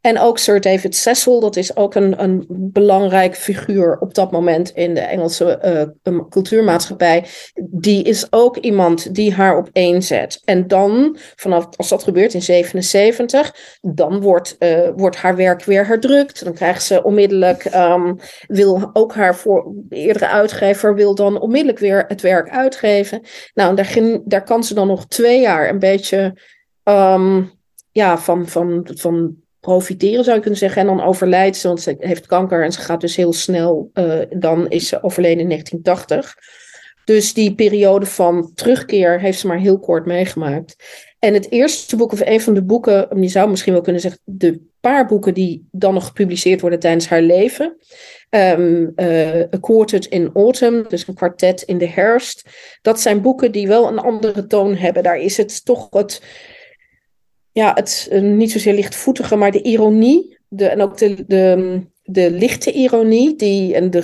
En 0.00 0.18
ook 0.18 0.38
Sir 0.38 0.60
David 0.60 0.96
Cecil, 0.96 1.40
dat 1.40 1.56
is 1.56 1.76
ook 1.76 1.94
een, 1.94 2.22
een 2.22 2.44
belangrijk 2.48 3.36
figuur 3.36 3.98
op 3.98 4.14
dat 4.14 4.30
moment 4.30 4.70
in 4.70 4.94
de 4.94 5.00
Engelse 5.00 5.88
uh, 6.04 6.18
cultuurmaatschappij. 6.28 7.24
Die 7.70 8.02
is 8.02 8.26
ook 8.30 8.56
iemand 8.56 9.14
die 9.14 9.34
haar 9.34 9.56
op 9.56 9.68
één 9.72 10.02
zet. 10.02 10.40
En 10.44 10.68
dan, 10.68 11.16
vanaf 11.36 11.66
als 11.76 11.88
dat 11.88 12.02
gebeurt 12.02 12.34
in 12.34 12.42
77, 12.42 13.54
dan 13.80 14.20
wordt, 14.20 14.56
uh, 14.58 14.88
wordt 14.96 15.16
haar 15.16 15.36
werk 15.36 15.64
weer 15.64 15.86
herdrukt. 15.86 16.44
Dan 16.44 16.54
krijgt 16.54 16.82
ze 16.82 17.02
onmiddellijk, 17.02 17.74
um, 17.74 18.18
wil 18.46 18.90
ook 18.92 19.14
haar 19.14 19.36
voor, 19.36 19.74
eerdere 19.88 20.28
uitgever, 20.28 20.94
wil 20.94 21.14
dan 21.14 21.40
onmiddellijk 21.40 21.78
weer 21.78 22.04
het 22.08 22.20
werk 22.20 22.50
uitgeven. 22.50 23.20
Nou, 23.54 23.76
daar, 23.76 24.18
daar 24.24 24.44
kan 24.44 24.64
ze 24.64 24.74
dan 24.74 24.86
nog 24.86 25.06
twee 25.06 25.40
jaar 25.40 25.68
een 25.68 25.78
beetje 25.78 26.38
um, 26.84 27.50
ja, 27.92 28.18
van, 28.18 28.48
van, 28.48 28.88
van 28.94 29.36
profiteren, 29.60 30.24
zou 30.24 30.36
je 30.36 30.42
kunnen 30.42 30.60
zeggen. 30.60 30.80
En 30.80 30.86
dan 30.86 31.02
overlijdt 31.02 31.56
ze, 31.56 31.66
want 31.66 31.80
ze 31.80 31.96
heeft 31.98 32.26
kanker 32.26 32.64
en 32.64 32.72
ze 32.72 32.80
gaat 32.80 33.00
dus 33.00 33.16
heel 33.16 33.32
snel, 33.32 33.90
uh, 33.94 34.20
dan 34.28 34.68
is 34.68 34.88
ze 34.88 35.02
overleden 35.02 35.40
in 35.40 35.48
1980. 35.48 36.36
Dus 37.04 37.34
die 37.34 37.54
periode 37.54 38.06
van 38.06 38.50
terugkeer 38.54 39.20
heeft 39.20 39.38
ze 39.38 39.46
maar 39.46 39.58
heel 39.58 39.78
kort 39.78 40.06
meegemaakt. 40.06 40.76
En 41.18 41.34
het 41.34 41.50
eerste 41.50 41.96
boek, 41.96 42.12
of 42.12 42.20
een 42.20 42.40
van 42.40 42.54
de 42.54 42.62
boeken, 42.62 43.20
je 43.20 43.28
zou 43.28 43.50
misschien 43.50 43.72
wel 43.72 43.82
kunnen 43.82 44.02
zeggen, 44.02 44.20
de 44.24 44.68
paar 44.80 45.06
boeken 45.06 45.34
die 45.34 45.68
dan 45.70 45.94
nog 45.94 46.06
gepubliceerd 46.06 46.60
worden 46.60 46.78
tijdens 46.78 47.08
haar 47.08 47.22
leven. 47.22 47.76
Um, 48.30 48.92
A 49.54 49.58
Quartet 49.60 50.06
in 50.06 50.30
Autumn, 50.34 50.84
dus 50.88 51.08
een 51.08 51.14
kwartet 51.14 51.62
in 51.62 51.78
de 51.78 51.88
herfst. 51.88 52.48
Dat 52.82 53.00
zijn 53.00 53.22
boeken 53.22 53.52
die 53.52 53.68
wel 53.68 53.88
een 53.88 53.98
andere 53.98 54.46
toon 54.46 54.74
hebben. 54.74 55.02
Daar 55.02 55.18
is 55.18 55.36
het 55.36 55.64
toch 55.64 55.86
het, 55.90 56.22
ja, 57.52 57.72
het 57.74 58.08
uh, 58.12 58.20
niet 58.20 58.52
zozeer 58.52 58.74
lichtvoetige, 58.74 59.36
maar 59.36 59.50
de 59.50 59.62
ironie. 59.62 60.38
De, 60.48 60.66
en 60.66 60.80
ook 60.80 60.98
de, 60.98 61.24
de, 61.26 61.80
de 62.10 62.30
lichte 62.30 62.72
ironie 62.72 63.36
die, 63.36 63.74
en 63.74 63.90
de, 63.90 64.02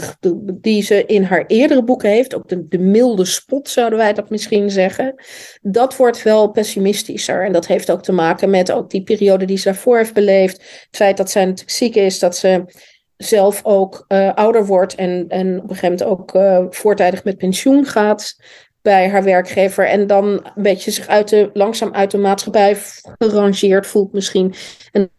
die 0.61 0.83
ze 0.83 1.07
in 1.07 1.23
haar 1.23 1.45
eerdere 1.47 1.85
boeken 1.85 2.11
heeft, 2.11 2.35
ook 2.35 2.49
de, 2.49 2.69
de 2.69 2.79
milde 2.79 3.25
spot 3.25 3.69
zouden 3.69 3.99
wij 3.99 4.13
dat 4.13 4.31
misschien 4.31 4.71
zeggen, 4.71 5.15
dat 5.63 5.97
wordt 5.97 6.23
wel 6.23 6.51
pessimistischer. 6.51 7.45
En 7.45 7.53
dat 7.53 7.67
heeft 7.67 7.91
ook 7.91 8.03
te 8.03 8.13
maken 8.13 8.51
met 8.51 8.73
ook 8.73 8.91
die 8.91 9.03
periode 9.03 9.45
die 9.45 9.57
ze 9.57 9.65
daarvoor 9.65 9.97
heeft 9.97 10.15
beleefd. 10.15 10.57
Het 10.57 10.97
feit 10.97 11.17
dat 11.17 11.31
zij 11.31 11.57
ziek 11.67 11.95
is, 11.95 12.19
dat 12.19 12.37
ze 12.37 12.65
zelf 13.17 13.61
ook 13.65 14.05
uh, 14.09 14.35
ouder 14.35 14.67
wordt 14.67 14.95
en, 14.95 15.25
en 15.29 15.57
op 15.57 15.71
een 15.71 15.77
gegeven 15.77 16.07
moment 16.07 16.21
ook 16.21 16.35
uh, 16.35 16.65
voortijdig 16.71 17.25
met 17.25 17.39
pensioen 17.39 17.85
gaat 17.85 18.37
bij 18.83 19.09
haar 19.09 19.25
werkgever. 19.25 19.87
En 19.87 20.07
dan 20.07 20.25
een 20.27 20.63
beetje 20.63 20.91
zich 20.91 21.07
uit 21.07 21.29
de, 21.29 21.51
langzaam 21.53 21.95
uit 21.95 22.11
de 22.11 22.19
maatschappij 22.19 22.77
gerangeerd 23.19 23.87
voelt 23.87 24.13
misschien. 24.13 24.55
En 24.93 25.11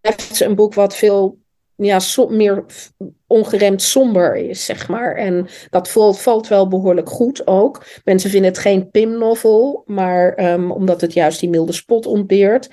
heeft 0.00 0.36
ze 0.36 0.44
een 0.44 0.54
boek 0.54 0.74
wat 0.74 0.96
veel 0.96 1.38
ja, 1.76 1.98
so, 1.98 2.28
meer 2.28 2.64
ongeremd 3.26 3.82
somber 3.82 4.36
is, 4.36 4.64
zeg 4.64 4.88
maar. 4.88 5.14
En 5.14 5.48
dat 5.70 5.88
valt, 5.88 6.18
valt 6.18 6.48
wel 6.48 6.68
behoorlijk 6.68 7.08
goed 7.08 7.46
ook. 7.46 7.84
Mensen 8.04 8.30
vinden 8.30 8.50
het 8.50 8.60
geen 8.60 8.90
Pim-novel, 8.90 9.82
maar 9.86 10.52
um, 10.52 10.70
omdat 10.70 11.00
het 11.00 11.12
juist 11.12 11.40
die 11.40 11.50
milde 11.50 11.72
spot 11.72 12.06
ontbeert. 12.06 12.68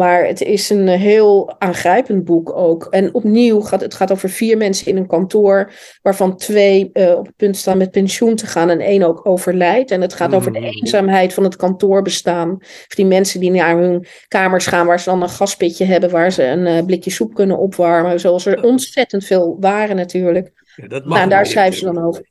Maar 0.00 0.26
het 0.26 0.40
is 0.40 0.70
een 0.70 0.88
heel 0.88 1.54
aangrijpend 1.58 2.24
boek 2.24 2.56
ook. 2.56 2.86
En 2.90 3.14
opnieuw 3.14 3.60
gaat 3.60 3.80
het 3.80 3.94
gaat 3.94 4.12
over 4.12 4.28
vier 4.30 4.56
mensen 4.56 4.86
in 4.86 4.96
een 4.96 5.06
kantoor, 5.06 5.72
waarvan 6.02 6.36
twee 6.36 6.90
uh, 6.92 7.10
op 7.18 7.26
het 7.26 7.36
punt 7.36 7.56
staan 7.56 7.78
met 7.78 7.90
pensioen 7.90 8.34
te 8.34 8.46
gaan 8.46 8.70
en 8.70 8.80
één 8.80 9.02
ook 9.02 9.26
overlijdt. 9.26 9.90
En 9.90 10.00
het 10.00 10.14
gaat 10.14 10.34
over 10.34 10.52
de 10.52 10.58
eenzaamheid 10.58 11.34
van 11.34 11.44
het 11.44 11.56
kantoorbestaan. 11.56 12.56
Of 12.60 12.94
die 12.94 13.06
mensen 13.06 13.40
die 13.40 13.50
naar 13.50 13.78
hun 13.78 14.06
kamers 14.28 14.66
gaan, 14.66 14.86
waar 14.86 15.00
ze 15.00 15.10
dan 15.10 15.22
een 15.22 15.28
gaspitje 15.28 15.84
hebben, 15.84 16.10
waar 16.10 16.32
ze 16.32 16.44
een 16.44 16.66
uh, 16.66 16.84
blikje 16.84 17.10
soep 17.10 17.34
kunnen 17.34 17.58
opwarmen. 17.58 18.20
Zoals 18.20 18.46
er 18.46 18.62
ontzettend 18.62 19.24
veel 19.24 19.56
waren 19.60 19.96
natuurlijk. 19.96 20.52
Ja, 20.76 20.88
dat 20.88 21.04
mag 21.04 21.18
nou, 21.18 21.30
daar 21.30 21.46
schrijven 21.46 21.78
ze 21.78 21.84
dan 21.84 22.04
over. 22.04 22.29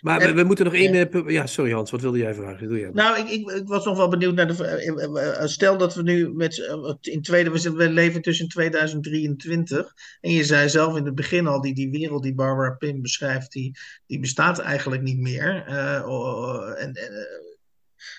Maar 0.00 0.20
we, 0.20 0.32
we, 0.32 0.42
moeten 0.42 0.64
nog 0.64 0.74
één. 0.74 0.94
Ja. 0.94 1.22
ja, 1.26 1.46
sorry 1.46 1.72
Hans, 1.72 1.90
wat 1.90 2.00
wilde 2.00 2.18
jij 2.18 2.34
vragen? 2.34 2.68
Doe 2.68 2.78
jij 2.78 2.90
nou, 2.92 3.18
ik, 3.18 3.28
ik, 3.28 3.50
ik, 3.50 3.68
was 3.68 3.84
nog 3.84 3.96
wel 3.96 4.08
benieuwd 4.08 4.34
naar 4.34 4.46
de. 4.46 5.42
Stel 5.44 5.76
dat 5.76 5.94
we 5.94 6.02
nu 6.02 6.32
met. 6.34 6.76
In 7.00 7.22
tweede, 7.22 7.50
we 7.50 7.90
leven 7.90 8.22
tussen 8.22 8.48
2023. 8.48 9.94
En 10.20 10.30
je 10.30 10.44
zei 10.44 10.68
zelf 10.68 10.96
in 10.96 11.04
het 11.04 11.14
begin 11.14 11.46
al: 11.46 11.60
die, 11.60 11.74
die 11.74 11.90
wereld 11.90 12.22
die 12.22 12.34
Barbara 12.34 12.70
Pim 12.70 13.02
beschrijft, 13.02 13.52
die, 13.52 13.78
die 14.06 14.20
bestaat 14.20 14.58
eigenlijk 14.58 15.02
niet 15.02 15.18
meer. 15.18 15.64
Uh, 15.68 16.82
en, 16.82 16.92
en 16.92 17.45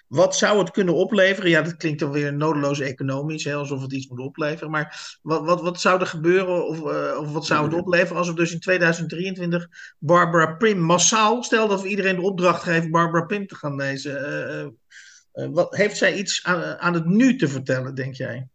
Wat 0.08 0.36
zou 0.36 0.60
het 0.60 0.72
kunnen 0.72 0.94
opleveren? 0.94 1.50
Ja, 1.50 1.62
dat 1.62 1.78
klinkt 1.78 2.00
dan 2.00 2.12
weer 2.12 2.34
nodeloos 2.34 2.80
economisch, 2.80 3.44
hè, 3.44 3.54
alsof 3.54 3.82
het 3.82 3.94
iets 3.94 4.08
moet 4.08 4.20
opleveren. 4.20 4.72
Maar 4.72 5.18
wat, 5.22 5.46
wat, 5.46 5.62
wat 5.62 5.82
zou 5.82 6.00
er 6.00 6.08
gebeuren 6.08 6.68
of, 6.68 6.80
uh, 6.80 7.20
of 7.20 7.32
wat 7.32 7.46
zou 7.46 7.66
het 7.66 7.74
opleveren 7.74 8.18
als 8.18 8.28
we 8.28 8.34
dus 8.34 8.54
in 8.54 8.60
2023 8.60 9.68
Barbara 10.00 10.56
Prim 10.56 10.80
massaal, 10.80 11.44
stel 11.44 11.68
dat 11.68 11.82
we 11.82 11.88
iedereen 11.88 12.16
de 12.16 12.22
opdracht 12.22 12.64
geven 12.64 12.92
Barbara 12.92 13.26
Prim 13.26 13.48
te 13.48 13.56
gaan 13.56 13.76
lezen. 13.76 14.12
Uh, 14.14 15.46
uh, 15.46 15.54
wat, 15.54 15.76
heeft 15.76 15.98
zij 15.98 16.14
iets 16.14 16.44
aan, 16.44 16.78
aan 16.80 16.94
het 16.94 17.06
nu 17.06 17.36
te 17.36 17.48
vertellen, 17.48 17.96
denk 17.96 18.16
jij? 18.16 18.48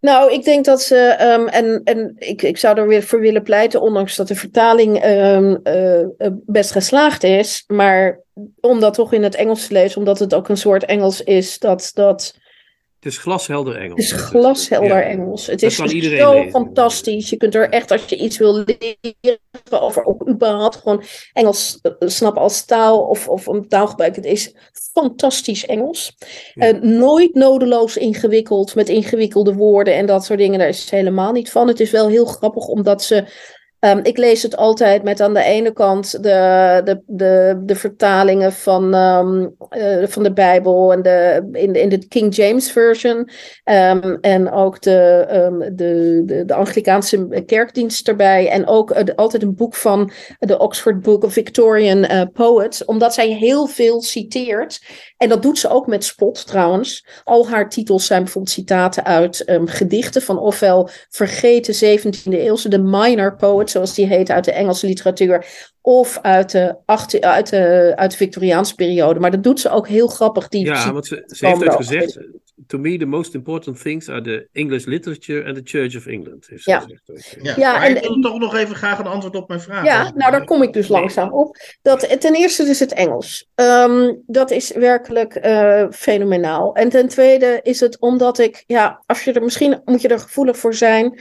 Nou, 0.00 0.32
ik 0.32 0.44
denk 0.44 0.64
dat 0.64 0.82
ze, 0.82 1.16
um, 1.20 1.48
en, 1.48 1.80
en 1.84 2.14
ik, 2.18 2.42
ik 2.42 2.58
zou 2.58 2.78
er 2.78 2.86
weer 2.86 3.02
voor 3.02 3.20
willen 3.20 3.42
pleiten, 3.42 3.80
ondanks 3.80 4.16
dat 4.16 4.28
de 4.28 4.34
vertaling 4.34 5.04
um, 5.04 5.60
uh, 5.64 6.06
best 6.46 6.70
geslaagd 6.70 7.22
is, 7.22 7.64
maar 7.66 8.20
om 8.60 8.80
dat 8.80 8.94
toch 8.94 9.12
in 9.12 9.22
het 9.22 9.34
Engels 9.34 9.66
te 9.66 9.72
lezen, 9.72 9.98
omdat 9.98 10.18
het 10.18 10.34
ook 10.34 10.48
een 10.48 10.56
soort 10.56 10.84
Engels 10.84 11.22
is 11.22 11.58
dat, 11.58 11.90
dat 11.94 12.34
het 13.00 13.12
is 13.12 13.18
glashelder 13.18 13.76
Engels. 13.76 14.10
Het 14.10 14.20
is 14.20 14.24
glashelder 14.24 14.88
ja. 14.88 15.02
Engels. 15.02 15.46
Het 15.46 15.60
dat 15.60 15.70
is 15.70 15.76
zo 15.76 15.84
lezen. 15.84 16.50
fantastisch. 16.50 17.30
Je 17.30 17.36
kunt 17.36 17.54
er 17.54 17.68
echt, 17.68 17.90
als 17.90 18.04
je 18.04 18.16
iets 18.16 18.38
wil 18.38 18.52
leren 18.52 19.38
over 19.70 20.04
ook 20.04 20.28
überhaupt 20.28 20.76
gewoon 20.76 21.02
Engels 21.32 21.78
uh, 21.82 22.08
snappen 22.08 22.42
als 22.42 22.64
taal 22.64 23.00
of, 23.00 23.28
of 23.28 23.46
een 23.46 23.68
taalgebruik. 23.68 24.16
Het 24.16 24.24
is 24.24 24.54
fantastisch 24.92 25.66
Engels. 25.66 26.16
Ja. 26.54 26.74
Uh, 26.74 26.80
nooit 26.80 27.34
nodeloos 27.34 27.96
ingewikkeld 27.96 28.74
met 28.74 28.88
ingewikkelde 28.88 29.54
woorden 29.54 29.94
en 29.94 30.06
dat 30.06 30.24
soort 30.24 30.38
dingen. 30.38 30.58
Daar 30.58 30.68
is 30.68 30.80
het 30.80 30.90
helemaal 30.90 31.32
niet 31.32 31.50
van. 31.50 31.68
Het 31.68 31.80
is 31.80 31.90
wel 31.90 32.08
heel 32.08 32.26
grappig 32.26 32.66
omdat 32.66 33.02
ze 33.02 33.24
Um, 33.80 34.00
ik 34.02 34.16
lees 34.16 34.42
het 34.42 34.56
altijd 34.56 35.02
met 35.02 35.20
aan 35.20 35.34
de 35.34 35.42
ene 35.42 35.72
kant 35.72 36.22
de, 36.22 36.80
de, 36.84 37.02
de, 37.06 37.62
de 37.64 37.74
vertalingen 37.74 38.52
van, 38.52 38.94
um, 38.94 39.56
uh, 39.70 40.06
van 40.06 40.22
de 40.22 40.32
Bijbel 40.32 40.92
en 40.92 41.02
de, 41.02 41.48
in, 41.52 41.72
de, 41.72 41.80
in 41.80 41.88
de 41.88 42.06
King 42.08 42.34
James 42.34 42.72
Version. 42.72 43.16
Um, 43.64 44.18
en 44.20 44.50
ook 44.52 44.82
de, 44.82 45.26
de, 45.72 46.22
de, 46.26 46.44
de 46.44 46.54
Anglikaanse 46.54 47.42
kerkdienst 47.46 48.08
erbij. 48.08 48.48
En 48.48 48.66
ook 48.66 48.90
altijd 49.14 49.42
een 49.42 49.54
boek 49.54 49.74
van 49.74 50.10
de 50.38 50.58
Oxford 50.58 51.00
Book 51.00 51.24
of 51.24 51.32
Victorian 51.32 51.98
uh, 51.98 52.22
Poets. 52.32 52.84
Omdat 52.84 53.14
zij 53.14 53.28
heel 53.28 53.66
veel 53.66 54.02
citeert. 54.02 54.80
En 55.18 55.28
dat 55.28 55.42
doet 55.42 55.58
ze 55.58 55.68
ook 55.68 55.86
met 55.86 56.04
spot 56.04 56.46
trouwens. 56.46 57.06
Al 57.24 57.48
haar 57.48 57.68
titels 57.68 58.06
zijn 58.06 58.22
bijvoorbeeld 58.22 58.54
citaten 58.54 59.04
uit 59.04 59.42
gedichten 59.64 60.22
van 60.22 60.38
ofwel 60.38 60.88
vergeten 61.08 61.98
17e 61.98 62.32
eeuwse, 62.32 62.68
de 62.68 62.78
minor 62.78 63.36
poets 63.36 63.72
zoals 63.72 63.94
die 63.94 64.06
heet 64.06 64.30
uit 64.30 64.44
de 64.44 64.52
Engelse 64.52 64.86
literatuur, 64.86 65.46
of 65.88 66.18
uit 66.22 66.50
de, 66.50 66.76
achter, 66.84 67.20
uit 67.20 67.50
de, 67.50 67.92
uit 67.96 68.10
de 68.10 68.16
Victoriaanse 68.16 68.74
periode. 68.74 69.20
Maar 69.20 69.30
dat 69.30 69.42
doet 69.42 69.60
ze 69.60 69.70
ook 69.70 69.88
heel 69.88 70.06
grappig. 70.06 70.48
Die 70.48 70.64
ja, 70.64 70.92
want 70.92 71.06
ze, 71.06 71.22
ze 71.26 71.46
heeft 71.46 71.68
ook 71.68 71.76
gezegd, 71.76 72.18
to 72.66 72.78
me 72.78 72.98
the 72.98 73.04
most 73.04 73.34
important 73.34 73.82
things 73.82 74.08
are 74.08 74.20
the 74.20 74.48
English 74.52 74.84
literature 74.84 75.44
and 75.44 75.54
the 75.54 75.60
Church 75.64 75.96
of 75.96 76.06
England. 76.06 76.46
Heeft 76.48 76.64
ja. 76.64 76.80
Gezegd, 76.80 77.36
ja. 77.42 77.54
ja, 77.56 77.72
maar 77.72 77.82
en, 77.82 77.96
ik 77.96 78.02
wil 78.02 78.20
toch 78.20 78.38
nog 78.38 78.56
even 78.56 78.76
graag 78.76 78.98
een 78.98 79.06
antwoord 79.06 79.36
op 79.36 79.48
mijn 79.48 79.60
vraag. 79.60 79.84
Ja, 79.84 80.12
nou 80.14 80.30
daar 80.30 80.44
kom 80.44 80.62
ik 80.62 80.72
dus 80.72 80.88
langzaam 80.88 81.32
op. 81.32 81.56
Dat, 81.82 82.20
ten 82.20 82.34
eerste 82.34 82.62
is 82.62 82.80
het 82.80 82.92
Engels. 82.92 83.48
Um, 83.54 84.22
dat 84.26 84.50
is 84.50 84.72
werkelijk 84.72 85.46
uh, 85.46 85.86
fenomenaal. 85.90 86.74
En 86.74 86.88
ten 86.88 87.08
tweede 87.08 87.60
is 87.62 87.80
het 87.80 88.00
omdat 88.00 88.38
ik, 88.38 88.64
ja, 88.66 89.02
als 89.06 89.24
je 89.24 89.32
er 89.32 89.42
misschien 89.42 89.80
moet 89.84 90.02
je 90.02 90.08
er 90.08 90.20
gevoelig 90.20 90.56
voor 90.58 90.74
zijn. 90.74 91.20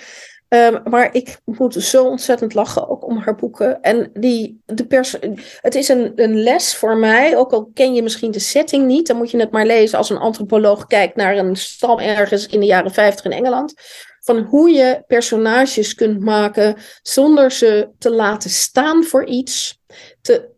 Um, 0.50 0.82
maar 0.84 1.14
ik 1.14 1.39
moet 1.45 1.74
zo 1.74 2.06
ontzettend 2.06 2.54
lachen 2.54 2.89
ook 2.89 3.06
om 3.06 3.18
haar 3.18 3.36
boeken. 3.36 3.82
En 3.82 4.10
die, 4.14 4.62
de 4.66 4.86
pers 4.86 5.16
het 5.62 5.76
is 5.76 5.88
een, 5.88 6.12
een 6.16 6.43
les 6.43 6.76
voor 6.76 6.98
mij, 6.98 7.38
ook 7.38 7.52
al 7.52 7.72
ken 7.74 7.93
je 7.93 8.04
misschien 8.04 8.32
de 8.32 8.39
setting 8.39 8.86
niet, 8.86 9.08
dan 9.08 9.18
moet 9.18 9.32
je 9.32 9.39
het 9.39 9.52
maar 9.52 9.66
lezen 9.66 9.98
als 9.98 10.10
een 10.10 10.18
antropoloog 10.18 10.88
kijkt 10.88 11.16
naar 11.16 11.38
een 11.38 11.56
stam 11.56 12.00
ergens 12.00 12.48
in 12.48 12.60
de 12.60 12.66
jaren 12.66 12.91
50 12.91 13.26
in 13.26 13.32
Engeland. 13.32 13.74
Van 14.20 14.39
hoe 14.39 14.70
je 14.70 15.04
personages 15.08 15.95
kunt 15.95 16.20
maken 16.20 16.76
zonder 17.02 17.52
ze 17.52 17.89
te 17.98 18.12
laten 18.12 18.50
staan 18.50 19.04
voor 19.04 19.26
iets, 19.26 19.80
te, 20.22 20.50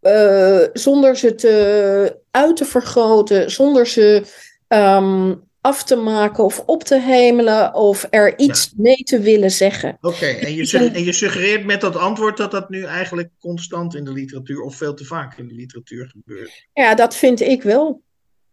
uh, 0.00 0.68
zonder 0.72 1.16
ze 1.16 1.34
te 1.34 2.20
uit 2.30 2.56
te 2.56 2.64
vergroten, 2.64 3.50
zonder 3.50 3.86
ze 3.86 4.22
um, 4.68 5.45
af 5.66 5.84
te 5.84 5.96
maken 5.96 6.44
of 6.44 6.62
op 6.66 6.82
te 6.84 7.00
hemelen 7.00 7.74
of 7.74 8.06
er 8.10 8.38
iets 8.38 8.64
ja. 8.64 8.82
mee 8.82 8.96
te 8.96 9.20
willen 9.20 9.50
zeggen. 9.50 9.98
Oké, 10.00 10.06
okay. 10.14 10.38
en, 10.38 10.54
je 10.54 10.90
en 10.94 11.04
je 11.04 11.12
suggereert 11.12 11.64
met 11.64 11.80
dat 11.80 11.96
antwoord 11.96 12.36
dat 12.36 12.50
dat 12.50 12.68
nu 12.68 12.84
eigenlijk 12.84 13.28
constant 13.38 13.94
in 13.94 14.04
de 14.04 14.12
literatuur 14.12 14.60
of 14.60 14.76
veel 14.76 14.94
te 14.94 15.04
vaak 15.04 15.38
in 15.38 15.48
de 15.48 15.54
literatuur 15.54 16.08
gebeurt. 16.08 16.66
Ja, 16.72 16.94
dat 16.94 17.16
vind 17.16 17.40
ik 17.40 17.62
wel. 17.62 18.02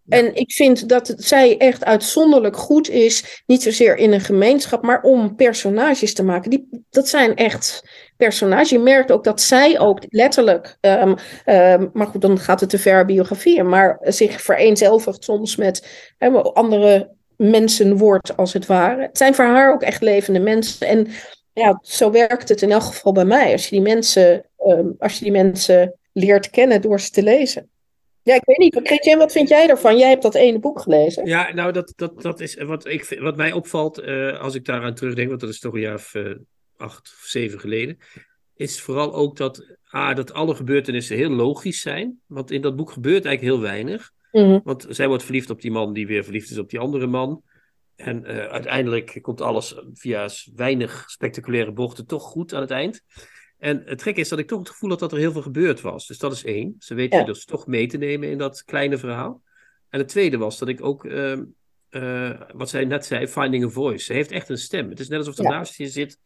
Ja. 0.04 0.18
En 0.18 0.36
ik 0.36 0.52
vind 0.52 0.90
dat 0.90 1.08
het, 1.08 1.24
zij 1.24 1.58
echt 1.58 1.84
uitzonderlijk 1.84 2.58
goed 2.58 2.90
is, 2.90 3.44
niet 3.46 3.62
zozeer 3.62 3.98
in 3.98 4.12
een 4.12 4.22
gemeenschap, 4.22 4.84
maar 4.84 5.02
om 5.02 5.36
personages 5.36 6.14
te 6.14 6.24
maken. 6.24 6.50
Die, 6.50 6.86
dat 6.90 7.08
zijn 7.08 7.36
echt 7.36 7.84
personages. 8.24 8.70
Je 8.70 8.80
merkt 8.80 9.12
ook 9.12 9.24
dat 9.24 9.42
zij 9.42 9.80
ook 9.80 10.00
letterlijk, 10.10 10.78
um, 10.82 11.16
um, 11.46 11.90
maar 11.94 12.08
goed, 12.08 12.22
dan 12.22 12.40
gaat 12.40 12.60
het 12.60 12.70
te 12.70 12.80
ver 12.80 13.06
biografieën, 13.06 13.70
maar 13.70 13.98
zich 14.02 14.42
vereenzelvigt 14.42 15.24
soms 15.24 15.56
met 15.56 15.88
andere 16.54 17.10
mensen 17.38 17.98
wordt, 17.98 18.38
als 18.38 18.54
het 18.54 18.66
ware. 18.66 19.02
Het 19.02 19.18
zijn 19.18 19.36
voor 19.36 19.46
haar 19.46 19.74
ook 19.74 19.82
echt 19.82 20.02
levende 20.02 20.40
mensen. 20.40 20.88
En 20.88 21.08
ja, 21.54 21.80
zo 21.82 22.12
werkt 22.12 22.50
het 22.50 22.62
in 22.62 22.72
elk 22.72 22.84
geval 22.84 23.12
bij 23.12 23.26
mij. 23.26 23.52
Als 23.52 23.64
je 23.64 23.76
die 23.76 23.86
mensen, 23.94 24.46
als 25.00 25.18
je 25.18 25.24
die 25.24 25.34
mensen 25.34 25.94
leert 26.14 26.50
kennen 26.50 26.82
door 26.82 27.00
ze 27.00 27.10
te 27.10 27.24
lezen. 27.24 27.70
Ja, 28.24 28.36
ik 28.36 28.46
weet 28.46 28.58
niet. 28.58 28.80
Christian, 28.84 29.18
wat 29.18 29.32
vind 29.32 29.50
jij 29.50 29.70
ervan? 29.70 29.98
Jij 29.98 30.10
hebt 30.10 30.22
dat 30.22 30.36
ene 30.36 30.60
boek 30.60 30.80
gelezen. 30.80 31.26
Ja, 31.26 31.54
nou, 31.54 31.72
dat, 31.72 31.94
dat, 31.96 32.22
dat 32.22 32.40
is 32.40 32.56
wat, 32.56 32.88
ik, 32.88 33.18
wat 33.20 33.36
mij 33.36 33.52
opvalt 33.52 34.00
uh, 34.00 34.42
als 34.42 34.56
ik 34.56 34.66
daaraan 34.66 34.94
terugdenk, 34.94 35.28
want 35.28 35.40
dat 35.42 35.50
is 35.50 35.60
toch 35.60 35.74
een 35.74 35.80
jaar 35.80 35.94
of 35.94 36.14
uh, 36.14 36.36
acht 36.84 37.14
of 37.20 37.26
zeven 37.26 37.60
geleden, 37.60 37.98
is 38.56 38.82
vooral 38.82 39.14
ook 39.14 39.38
dat, 39.38 39.76
ah, 39.84 40.16
dat 40.16 40.34
alle 40.34 40.56
gebeurtenissen 40.56 41.16
heel 41.16 41.30
logisch 41.30 41.82
zijn. 41.82 42.20
Want 42.26 42.52
in 42.52 42.62
dat 42.62 42.76
boek 42.76 42.92
gebeurt 42.92 43.26
eigenlijk 43.26 43.56
heel 43.56 43.70
weinig. 43.70 44.12
Mm 44.32 44.44
-hmm. 44.44 44.62
Want 44.64 44.86
zij 44.90 45.08
wordt 45.08 45.24
verliefd 45.24 45.50
op 45.50 45.62
die 45.62 45.72
man 45.72 45.94
die 45.94 46.08
weer 46.08 46.24
verliefd 46.24 46.52
is 46.52 46.58
op 46.58 46.70
die 46.70 46.80
andere 46.80 47.08
man. 47.08 47.44
En 47.96 48.24
uh, 48.24 48.46
uiteindelijk 48.46 49.20
komt 49.22 49.42
alles 49.42 49.76
via 49.94 50.30
weinig 50.56 51.10
spectaculaire 51.10 51.72
bochten 51.72 52.06
toch 52.06 52.24
goed 52.24 52.54
aan 52.54 52.62
het 52.62 52.72
eind. 52.72 53.02
En 53.58 53.82
het 53.86 54.02
gekke 54.02 54.20
is 54.20 54.30
dat 54.30 54.40
ik 54.40 54.48
toch 54.48 54.60
het 54.60 54.70
gevoel 54.70 54.90
had 54.90 55.00
dat 55.00 55.12
er 55.12 55.18
heel 55.18 55.32
veel 55.32 55.42
gebeurd 55.42 55.82
was. 55.82 56.08
Dus 56.08 56.18
dat 56.18 56.32
is 56.32 56.44
één. 56.44 56.76
Ze 56.80 56.94
weten 56.94 57.20
ja. 57.20 57.26
dus 57.26 57.46
toch 57.46 57.68
mee 57.68 57.88
te 57.88 57.98
nemen 57.98 58.30
in 58.30 58.38
dat 58.38 58.64
kleine 58.64 58.98
verhaal. 58.98 59.42
En 59.90 60.00
het 60.00 60.08
tweede 60.08 60.38
was 60.38 60.60
dat 60.60 60.68
ik 60.68 60.84
ook, 60.84 61.04
uh, 61.04 61.38
uh, 61.90 62.42
wat 62.54 62.70
zij 62.70 62.86
net 62.86 63.06
zei, 63.06 63.28
finding 63.28 63.64
a 63.64 63.70
voice. 63.70 64.06
Ze 64.06 64.14
heeft 64.14 64.32
echt 64.32 64.50
een 64.50 64.58
stem. 64.58 64.90
Het 64.90 65.00
is 65.00 65.08
net 65.08 65.18
alsof 65.18 65.38
er 65.38 65.44
ja. 65.44 65.50
naast 65.50 65.78
je 65.78 65.88
zit 65.88 66.20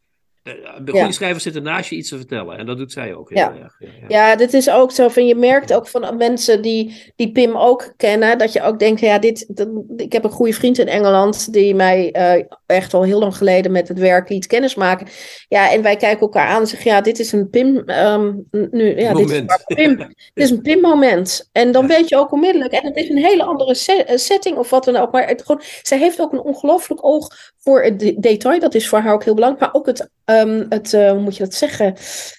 de 0.55 0.91
goede 0.91 1.05
ja. 1.05 1.11
schrijvers 1.11 1.43
zitten 1.43 1.63
naast 1.63 1.89
je 1.89 1.95
iets 1.95 2.09
te 2.09 2.17
vertellen. 2.17 2.57
En 2.57 2.65
dat 2.65 2.77
doet 2.77 2.91
zij 2.91 3.15
ook 3.15 3.29
heel 3.29 3.37
ja. 3.37 3.55
erg. 3.61 3.75
Ja, 3.79 3.89
ja. 4.07 4.35
dit 4.35 4.53
is 4.53 4.69
ook 4.69 4.91
zo. 4.91 5.07
Van, 5.07 5.25
je 5.25 5.35
merkt 5.35 5.73
ook 5.73 5.87
van 5.87 6.17
mensen 6.17 6.61
die, 6.61 7.11
die 7.15 7.31
Pim 7.31 7.55
ook 7.55 7.93
kennen. 7.97 8.37
Dat 8.37 8.53
je 8.53 8.61
ook 8.61 8.79
denkt, 8.79 8.99
ja, 8.99 9.19
dit, 9.19 9.45
dat, 9.47 9.67
ik 9.95 10.13
heb 10.13 10.23
een 10.23 10.29
goede 10.29 10.53
vriend 10.53 10.77
in 10.77 10.87
Engeland. 10.87 11.53
Die 11.53 11.75
mij 11.75 12.15
uh, 12.17 12.43
echt 12.65 12.93
al 12.93 13.03
heel 13.03 13.19
lang 13.19 13.37
geleden 13.37 13.71
met 13.71 13.87
het 13.87 13.99
werk 13.99 14.29
liet 14.29 14.47
kennismaken. 14.47 15.07
Ja, 15.47 15.71
en 15.71 15.81
wij 15.81 15.95
kijken 15.95 16.21
elkaar 16.21 16.47
aan 16.47 16.61
en 16.61 16.67
zeggen, 16.67 16.91
ja, 16.91 17.01
dit 17.01 17.19
is 17.19 17.31
een 17.31 17.49
Pim. 17.49 17.89
Um, 17.89 18.47
nu, 18.51 18.99
ja, 18.99 19.13
dit 19.13 19.29
is, 19.29 19.43
Pim, 19.65 19.97
dit 20.33 20.43
is 20.43 20.49
een 20.49 20.61
Pim 20.61 20.81
moment. 20.81 21.49
En 21.51 21.71
dan 21.71 21.87
weet 21.87 22.09
je 22.09 22.17
ook 22.17 22.31
onmiddellijk. 22.31 22.73
En 22.73 22.85
het 22.85 22.95
is 22.95 23.09
een 23.09 23.17
hele 23.17 23.43
andere 23.43 23.75
set, 23.75 24.11
setting 24.19 24.57
of 24.57 24.69
wat 24.69 24.83
dan 24.83 24.95
ook. 24.95 25.11
Maar 25.11 25.27
het, 25.27 25.41
gewoon, 25.45 25.61
zij 25.81 25.97
heeft 25.97 26.21
ook 26.21 26.31
een 26.31 26.41
ongelooflijk 26.41 27.05
oog 27.05 27.29
voor 27.57 27.83
het 27.83 27.97
de 27.99 28.19
detail. 28.19 28.59
Dat 28.59 28.75
is 28.75 28.89
voor 28.89 28.99
haar 28.99 29.13
ook 29.13 29.23
heel 29.23 29.33
belangrijk. 29.33 29.65
Maar 29.65 29.81
ook 29.81 29.85
het 29.85 30.09
um, 30.39 30.65
het, 30.69 30.93
uh, 30.93 31.11
hoe 31.11 31.21
moet 31.21 31.37
je 31.37 31.43
dat 31.43 31.53
zeggen, 31.53 31.95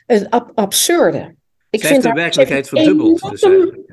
het 0.06 0.30
ab 0.30 0.50
absurde. 0.54 1.36
Ik 1.70 1.80
vind 1.80 1.92
heeft 1.92 2.14
de 2.14 2.20
werkelijkheid 2.20 2.68
verdubbeld. 2.68 3.30
Dus 3.30 3.46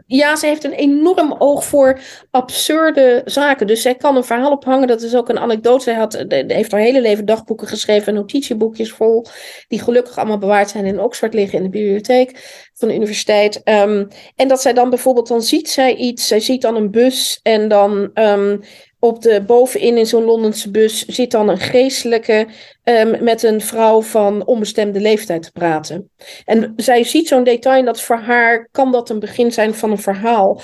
ja, 0.08 0.36
ze 0.36 0.46
heeft 0.46 0.64
een 0.64 0.72
enorm 0.72 1.36
oog 1.38 1.66
voor 1.66 2.00
absurde 2.32 3.22
zaken. 3.26 3.68
Dus 3.68 3.82
zij 3.82 3.96
kan 3.96 4.16
een 4.16 4.24
verhaal 4.24 4.52
ophangen. 4.52 4.88
Dat 4.88 5.02
is 5.02 5.16
ook 5.16 5.30
een 5.30 5.40
anekdote. 5.40 5.84
Zij 5.84 5.94
had, 5.94 6.12
de, 6.12 6.46
de 6.46 6.54
heeft 6.54 6.72
haar 6.72 6.82
hele 6.82 7.02
leven 7.02 7.26
dagboeken 7.26 7.68
geschreven, 7.68 8.14
notitieboekjes 8.14 8.92
vol, 8.92 9.26
die 9.68 9.82
gelukkig 9.82 10.18
allemaal 10.18 10.38
bewaard 10.38 10.70
zijn 10.70 10.86
in 10.86 11.00
Oxford 11.00 11.34
liggen 11.34 11.58
in 11.58 11.64
de 11.64 11.70
bibliotheek 11.70 12.32
van 12.74 12.88
de 12.88 12.96
universiteit. 12.96 13.62
Um, 13.64 14.08
en 14.36 14.48
dat 14.48 14.62
zij 14.62 14.74
dan 14.74 14.90
bijvoorbeeld, 14.90 15.28
dan 15.28 15.42
ziet 15.42 15.70
zij 15.70 15.96
iets, 15.96 16.28
zij 16.28 16.40
ziet 16.40 16.62
dan 16.62 16.76
een 16.76 16.92
bus 16.92 17.40
en 17.44 17.68
dan 17.68 18.10
um, 18.14 18.62
op 19.06 19.22
de 19.22 19.42
bovenin 19.42 19.98
in 19.98 20.06
zo'n 20.06 20.24
Londense 20.24 20.72
bus 20.72 21.06
zit 21.06 21.32
dan 21.32 21.50
een 21.50 21.58
geestelijke 21.58 22.48
um, 22.84 23.24
met 23.24 23.44
een 23.44 23.62
vrouw 23.62 24.02
van 24.02 24.46
onbestemde 24.46 25.00
leeftijd 25.00 25.44
te 25.44 25.52
praten. 25.52 26.10
En 26.46 26.74
zij 26.76 27.04
ziet 27.04 27.28
zo'n 27.28 27.44
detail 27.44 27.86
dat 27.86 28.02
voor 28.02 28.18
haar 28.18 28.70
kan 28.72 28.92
dat 28.92 29.10
een 29.10 29.20
begin 29.20 29.52
zijn 29.52 29.74
van 29.74 29.92
een 29.92 29.98
verhaal. 29.98 30.62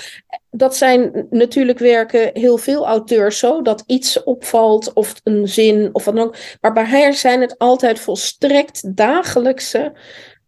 Dat 0.50 0.76
zijn 0.76 1.26
natuurlijk 1.30 1.78
werken 1.78 2.30
heel 2.32 2.58
veel 2.58 2.86
auteurs 2.86 3.38
zo, 3.38 3.62
dat 3.62 3.84
iets 3.86 4.22
opvalt 4.22 4.92
of 4.92 5.14
een 5.24 5.48
zin 5.48 5.88
of 5.92 6.04
wat 6.04 6.14
dan 6.14 6.24
ook. 6.24 6.36
Maar 6.60 6.72
bij 6.72 6.84
haar 6.84 7.14
zijn 7.14 7.40
het 7.40 7.58
altijd 7.58 8.00
volstrekt 8.00 8.96
dagelijkse 8.96 9.92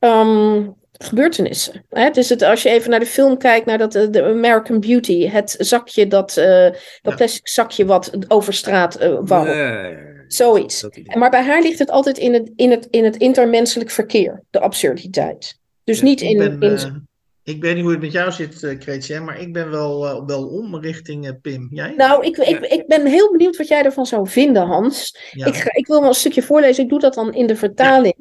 um, 0.01 0.75
gebeurtenissen. 0.99 1.85
Hè? 1.89 2.11
Dus 2.11 2.29
het, 2.29 2.43
als 2.43 2.63
je 2.63 2.69
even 2.71 2.91
naar 2.91 3.01
de 3.01 3.07
film 3.07 3.39
kijkt, 3.39 3.67
naar 3.67 3.79
dat, 3.79 3.95
eh, 3.95 4.07
de 4.11 4.23
American 4.23 4.81
Beauty, 4.81 5.29
het 5.29 5.55
zakje, 5.59 6.07
dat, 6.07 6.37
eh, 6.37 6.47
dat 6.47 6.77
Ja. 7.03 7.15
plastic 7.15 7.49
zakje 7.49 7.85
wat 7.85 8.11
over 8.29 8.55
straat 8.55 8.97
eh 8.97 9.19
wou. 9.21 9.47
Nee, 9.49 10.13
Zoiets. 10.29 10.87
Maar 11.15 11.31
bij 11.31 11.43
haar 11.43 11.63
ligt 11.63 11.79
het 11.79 11.91
altijd 11.91 12.19
in 12.19 12.33
het, 12.35 12.51
in 12.57 12.71
het, 12.71 12.87
in 12.91 13.05
het 13.05 13.17
intermenselijk 13.17 13.91
verkeer, 13.91 14.43
de 14.51 14.61
absurditeit. 14.61 15.59
Dus 15.85 16.03
niet 16.03 16.21
Ik 16.21 16.29
in, 16.31 16.39
ben, 16.39 16.61
in 16.71 16.77
eh, 16.77 16.95
ik 17.43 17.63
weet 17.63 17.75
niet 17.75 17.83
hoe 17.83 17.93
het 17.93 18.01
met 18.01 18.13
jou 18.13 18.33
zit, 18.33 18.77
Chrétien, 18.79 19.25
maar 19.25 19.41
ik 19.41 19.53
ben 19.53 19.71
wel, 19.71 20.27
wel 20.27 20.47
om 20.47 20.77
richting 20.81 21.41
Pim. 21.41 21.69
Jij? 21.71 21.95
Nou, 21.97 22.25
ik, 22.25 22.37
ik, 22.37 22.61
ik 22.61 22.87
ben 22.87 23.07
heel 23.07 23.31
benieuwd 23.31 23.57
wat 23.57 23.69
jij 23.69 23.85
ervan 23.85 24.07
zou 24.07 24.29
vinden, 24.29 24.67
Hans. 24.67 25.19
ja. 25.33 25.47
Ik, 25.47 25.65
ik 25.65 25.87
wil 25.87 26.01
wel 26.01 26.09
een 26.09 26.15
stukje 26.15 26.43
voorlezen. 26.43 26.83
Ik 26.85 26.91
doe 26.91 27.01
dat 27.01 27.15
dan 27.15 27.35
in 27.35 27.47
de 27.47 27.57
vertaling. 27.57 28.15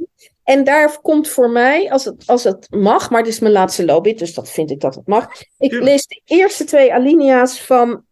En 0.43 0.63
daar 0.63 1.01
komt 1.01 1.27
voor 1.29 1.49
mij, 1.49 1.91
als 1.91 2.05
het, 2.05 2.23
als 2.25 2.43
het 2.43 2.67
mag, 2.69 3.09
maar 3.09 3.23
dit 3.23 3.33
is 3.33 3.39
mijn 3.39 3.53
laatste 3.53 3.85
lobby, 3.85 4.13
dus 4.13 4.33
dat 4.33 4.49
vind 4.49 4.71
ik 4.71 4.79
dat 4.79 4.95
het 4.95 5.07
mag. 5.07 5.27
Ik 5.57 5.71
lees 5.71 6.07
de 6.07 6.21
eerste 6.25 6.63
twee 6.63 6.93
alinea's 6.93 7.61
van 7.61 8.03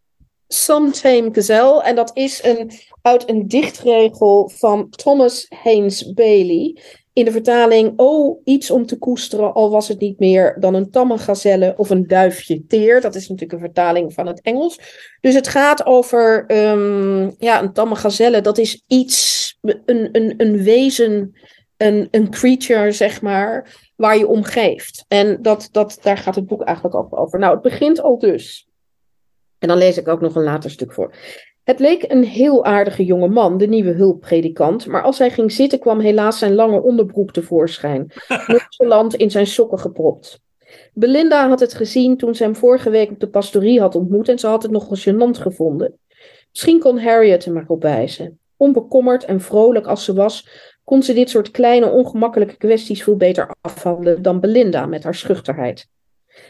Some 0.52 0.90
Tame 0.90 1.28
Gazelle. 1.32 1.82
En 1.82 1.94
dat 1.94 2.10
is 2.14 2.44
een, 2.44 2.70
uit 3.02 3.28
een 3.28 3.48
dichtregel 3.48 4.50
van 4.54 4.90
Thomas 4.90 5.46
Haynes 5.62 6.12
Bailey. 6.12 6.76
In 7.12 7.24
de 7.24 7.30
vertaling, 7.30 7.92
oh, 7.96 8.40
iets 8.44 8.70
om 8.70 8.86
te 8.86 8.98
koesteren, 8.98 9.54
al 9.54 9.70
was 9.70 9.88
het 9.88 10.00
niet 10.00 10.18
meer 10.18 10.56
dan 10.60 10.74
een 10.74 10.90
tamme 10.90 11.18
gazelle 11.18 11.74
of 11.76 11.90
een 11.90 12.06
duifje 12.06 12.66
teer. 12.66 13.00
Dat 13.00 13.14
is 13.14 13.28
natuurlijk 13.28 13.52
een 13.52 13.66
vertaling 13.66 14.14
van 14.14 14.26
het 14.26 14.40
Engels. 14.40 14.78
Dus 15.20 15.34
het 15.34 15.48
gaat 15.48 15.86
over 15.86 16.44
ehm, 16.46 17.30
ja, 17.38 17.62
een 17.62 17.72
tamme 17.72 17.94
gazelle. 17.94 18.40
Dat 18.40 18.58
is 18.58 18.82
iets, 18.86 19.58
een, 19.60 20.08
een, 20.12 20.34
een 20.36 20.62
wezen, 20.62 21.34
een, 21.82 22.08
een 22.10 22.30
creature, 22.30 22.92
zeg 22.92 23.22
maar, 23.22 23.76
waar 23.96 24.18
je 24.18 24.26
om 24.26 24.44
geeft. 24.44 25.04
En 25.08 25.42
dat, 25.42 25.68
dat, 25.72 25.98
daar 26.02 26.18
gaat 26.18 26.34
het 26.34 26.46
boek 26.46 26.62
eigenlijk 26.62 26.96
ook 26.96 27.18
over. 27.18 27.38
Nou, 27.38 27.52
het 27.52 27.62
begint 27.62 28.02
al 28.02 28.18
dus. 28.18 28.68
En 29.58 29.68
dan 29.68 29.78
lees 29.78 29.98
ik 29.98 30.08
ook 30.08 30.20
nog 30.20 30.34
een 30.34 30.42
later 30.42 30.70
stuk 30.70 30.92
voor. 30.92 31.14
Het 31.64 31.78
leek 31.78 32.04
een 32.08 32.24
heel 32.24 32.64
aardige 32.64 33.04
jonge 33.04 33.28
man, 33.28 33.58
de 33.58 33.66
nieuwe 33.66 33.92
hulppredikant, 33.92 34.86
maar 34.86 35.02
als 35.02 35.18
hij 35.18 35.30
ging 35.30 35.52
zitten 35.52 35.78
kwam 35.78 36.00
helaas 36.00 36.38
zijn 36.38 36.54
lange 36.54 36.82
onderbroek 36.82 37.32
tevoorschijn, 37.32 38.12
nonchalant 38.46 39.14
in 39.14 39.30
zijn 39.30 39.46
sokken 39.46 39.78
gepropt. 39.78 40.40
Belinda 40.94 41.48
had 41.48 41.60
het 41.60 41.74
gezien 41.74 42.16
toen 42.16 42.34
ze 42.34 42.42
hem 42.42 42.56
vorige 42.56 42.90
week 42.90 43.10
op 43.10 43.20
de 43.20 43.28
pastorie 43.28 43.80
had 43.80 43.94
ontmoet 43.94 44.28
en 44.28 44.38
ze 44.38 44.46
had 44.46 44.62
het 44.62 44.72
nogal 44.72 44.96
gênant 44.96 45.40
gevonden. 45.40 45.98
Misschien 46.50 46.80
kon 46.80 46.98
Harriet 46.98 47.44
hem 47.44 47.56
erop 47.56 47.82
wijzen. 47.82 48.40
Onbekommerd 48.62 49.24
en 49.24 49.40
vrolijk 49.40 49.86
als 49.86 50.04
ze 50.04 50.14
was, 50.14 50.48
kon 50.84 51.02
ze 51.02 51.12
dit 51.12 51.30
soort 51.30 51.50
kleine 51.50 51.90
ongemakkelijke 51.90 52.56
kwesties 52.56 53.02
veel 53.02 53.16
beter 53.16 53.54
afhandelen 53.60 54.22
dan 54.22 54.40
Belinda 54.40 54.86
met 54.86 55.04
haar 55.04 55.14
schuchterheid. 55.14 55.88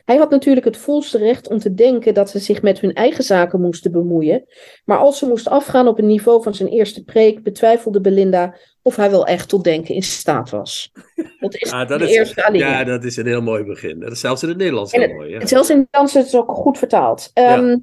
Hij 0.04 0.16
had 0.16 0.30
natuurlijk 0.30 0.66
het 0.66 0.76
volste 0.76 1.18
recht 1.18 1.48
om 1.48 1.58
te 1.58 1.74
denken 1.74 2.14
dat 2.14 2.30
ze 2.30 2.38
zich 2.38 2.62
met 2.62 2.80
hun 2.80 2.92
eigen 2.94 3.24
zaken 3.24 3.60
moesten 3.60 3.92
bemoeien, 3.92 4.44
maar 4.84 4.98
als 4.98 5.18
ze 5.18 5.26
moest 5.26 5.48
afgaan 5.48 5.88
op 5.88 5.96
het 5.96 6.06
niveau 6.06 6.42
van 6.42 6.54
zijn 6.54 6.68
eerste 6.68 7.04
preek, 7.04 7.42
betwijfelde 7.42 8.00
Belinda 8.00 8.54
of 8.82 8.96
hij 8.96 9.10
wel 9.10 9.26
echt 9.26 9.48
tot 9.48 9.64
denken 9.64 9.94
in 9.94 10.02
staat 10.02 10.50
was. 10.50 10.90
Dat 11.40 11.54
is 11.54 11.72
Ah, 11.72 11.88
dat 11.88 11.98
de 11.98 12.04
is, 12.04 12.16
eerste 12.16 12.44
alinea. 12.44 12.78
ja, 12.78 12.84
dat 12.84 13.04
is 13.04 13.16
een 13.16 13.26
heel 13.26 13.42
mooi 13.42 13.64
begin. 13.64 14.00
Dat 14.00 14.12
is 14.12 14.20
zelfs 14.20 14.42
in 14.42 14.48
het 14.48 14.58
Nederlands 14.58 14.92
heel 14.92 15.08
mooi. 15.14 15.30
Ja. 15.30 15.38
En 15.40 15.48
zelfs 15.48 15.70
in 15.70 15.76
het 15.78 15.84
Nederlands 15.92 16.16
is 16.16 16.32
het 16.32 16.42
ook 16.42 16.50
goed 16.56 16.78
vertaald. 16.78 17.30
Ehm, 17.32 17.76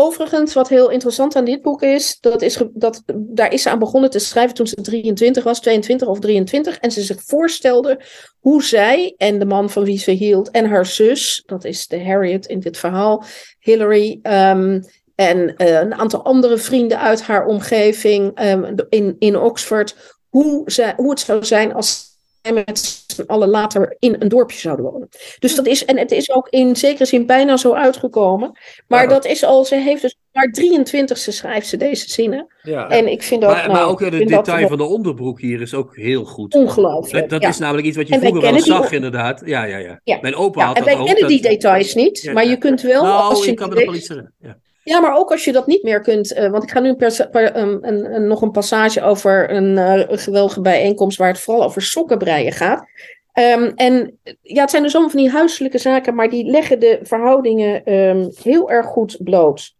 Overigens, 0.00 0.54
wat 0.54 0.68
heel 0.68 0.90
interessant 0.90 1.36
aan 1.36 1.44
dit 1.44 1.62
boek 1.62 1.82
is, 1.82 2.18
dat 2.20 2.42
is 2.42 2.62
dat, 2.72 3.02
daar 3.14 3.52
is 3.52 3.62
ze 3.62 3.70
aan 3.70 3.78
begonnen 3.78 4.10
te 4.10 4.18
schrijven 4.18 4.54
toen 4.54 4.66
ze 4.66 4.80
23 4.80 5.44
was, 5.44 5.60
22 5.60 6.08
of 6.08 6.18
23. 6.18 6.78
En 6.78 6.90
ze 6.90 7.02
zich 7.02 7.22
voorstelde 7.24 8.00
hoe 8.38 8.64
zij 8.64 9.14
en 9.16 9.38
de 9.38 9.44
man 9.44 9.70
van 9.70 9.84
wie 9.84 9.98
ze 9.98 10.10
hield 10.10 10.50
en 10.50 10.68
haar 10.68 10.86
zus, 10.86 11.42
dat 11.46 11.64
is 11.64 11.86
de 11.86 12.04
Harriet 12.04 12.46
in 12.46 12.60
dit 12.60 12.78
verhaal, 12.78 13.24
Hillary, 13.58 14.18
ehm, 14.22 14.82
en 15.14 15.56
eh, 15.56 15.80
een 15.80 15.94
aantal 15.94 16.24
andere 16.24 16.58
vrienden 16.58 17.00
uit 17.00 17.22
haar 17.22 17.46
omgeving 17.46 18.34
ehm, 18.34 18.74
in, 18.88 19.16
in 19.18 19.36
Oxford, 19.36 19.96
hoe, 20.28 20.70
ze, 20.70 20.92
hoe 20.96 21.10
het 21.10 21.20
zou 21.20 21.44
zijn 21.44 21.74
als 21.74 22.06
zij 22.42 22.52
met 22.52 23.04
z'n 23.24 23.30
allen 23.30 23.48
later 23.48 23.96
in 23.98 24.16
een 24.18 24.28
dorpje 24.28 24.58
zouden 24.58 24.84
wonen. 24.84 25.08
Dus 25.38 25.54
dat 25.54 25.66
is, 25.66 25.84
en 25.84 25.98
het 25.98 26.10
is 26.10 26.30
ook 26.30 26.48
in 26.48 26.76
zekere 26.76 27.04
zin 27.04 27.26
bijna 27.26 27.56
zo 27.56 27.72
uitgekomen. 27.72 28.58
Maar 28.88 29.02
Ja. 29.02 29.08
dat 29.08 29.24
is 29.26 29.44
al, 29.44 29.64
ze 29.64 29.74
heeft 29.76 30.02
dus 30.02 30.16
maar 30.32 30.52
23ste 30.60 31.32
schrijft 31.32 31.66
ze 31.66 31.76
deze 31.76 32.10
zinnen. 32.10 32.46
Ja. 32.62 32.88
En 32.88 33.10
ik 33.10 33.22
vind 33.22 33.40
dat, 33.40 33.50
maar, 33.50 33.60
nou, 33.62 33.72
maar 33.72 33.88
ook 33.88 34.00
het 34.00 34.10
dat 34.12 34.28
detail 34.28 34.68
van 34.68 34.76
de 34.78 34.84
onderbroek 34.84 35.40
hier 35.40 35.60
is 35.60 35.74
ook 35.74 35.96
heel 35.96 36.24
goed. 36.24 36.54
ongelooflijk. 36.54 37.28
Dat, 37.28 37.42
ja. 37.42 37.48
is 37.48 37.58
namelijk 37.58 37.86
iets 37.86 37.96
wat 37.96 38.08
je 38.08 38.14
En 38.14 38.20
vroeger 38.20 38.42
wel 38.42 38.60
zag, 38.60 38.86
die- 38.86 38.94
inderdaad. 38.96 39.42
Ja, 39.44 39.64
ja, 39.64 39.76
ja. 39.76 40.00
Ja. 40.04 40.18
Mijn 40.20 40.34
opa 40.34 40.64
had 40.66 40.76
en 40.76 40.82
dat 40.84 40.92
wij 40.92 41.00
ook. 41.00 41.06
kennen 41.06 41.26
die 41.28 41.42
details 41.42 41.94
niet, 41.94 42.30
maar 42.32 42.46
je 42.46 42.56
kunt 42.56 42.80
wel, 42.80 43.02
Nou, 43.02 43.22
als 43.30 43.44
je 43.44 43.50
ik 43.50 43.56
kan 43.56 43.68
me 43.68 43.74
nog 43.74 43.84
wel 43.84 43.94
iets 43.94 44.08
herinneren. 44.08 44.36
Ja. 44.40 44.58
Ja, 44.88 45.00
maar 45.00 45.16
ook 45.16 45.30
als 45.30 45.44
je 45.44 45.52
dat 45.52 45.66
niet 45.66 45.82
meer 45.82 46.00
kunt. 46.00 46.32
eh, 46.32 46.50
want 46.50 46.62
ik 46.62 46.70
ga 46.70 46.80
nu 46.80 46.94
per- 46.94 47.56
een, 47.56 47.88
een, 47.88 48.14
een- 48.14 48.26
nog 48.26 48.42
een 48.42 48.50
passage 48.50 49.02
over 49.02 49.50
een 49.50 49.78
eh, 49.78 50.18
geweldige 50.18 50.60
bijeenkomst 50.60 51.18
waar 51.18 51.28
het 51.28 51.40
vooral 51.40 51.64
over 51.64 51.82
sokkenbreien 51.82 52.52
gaat. 52.52 52.86
Ehm, 53.32 53.72
en 53.74 54.18
eh, 54.22 54.34
ja, 54.42 54.60
het 54.60 54.70
zijn 54.70 54.82
dus 54.82 54.92
allemaal 54.92 55.12
van 55.12 55.20
die 55.20 55.30
huiselijke 55.30 55.78
zaken, 55.78 56.14
maar 56.14 56.30
die 56.30 56.44
leggen 56.50 56.80
de 56.80 56.98
verhoudingen 57.02 57.84
ehm, 57.84 58.28
heel 58.42 58.70
erg 58.70 58.86
goed 58.86 59.16
bloot. 59.24 59.74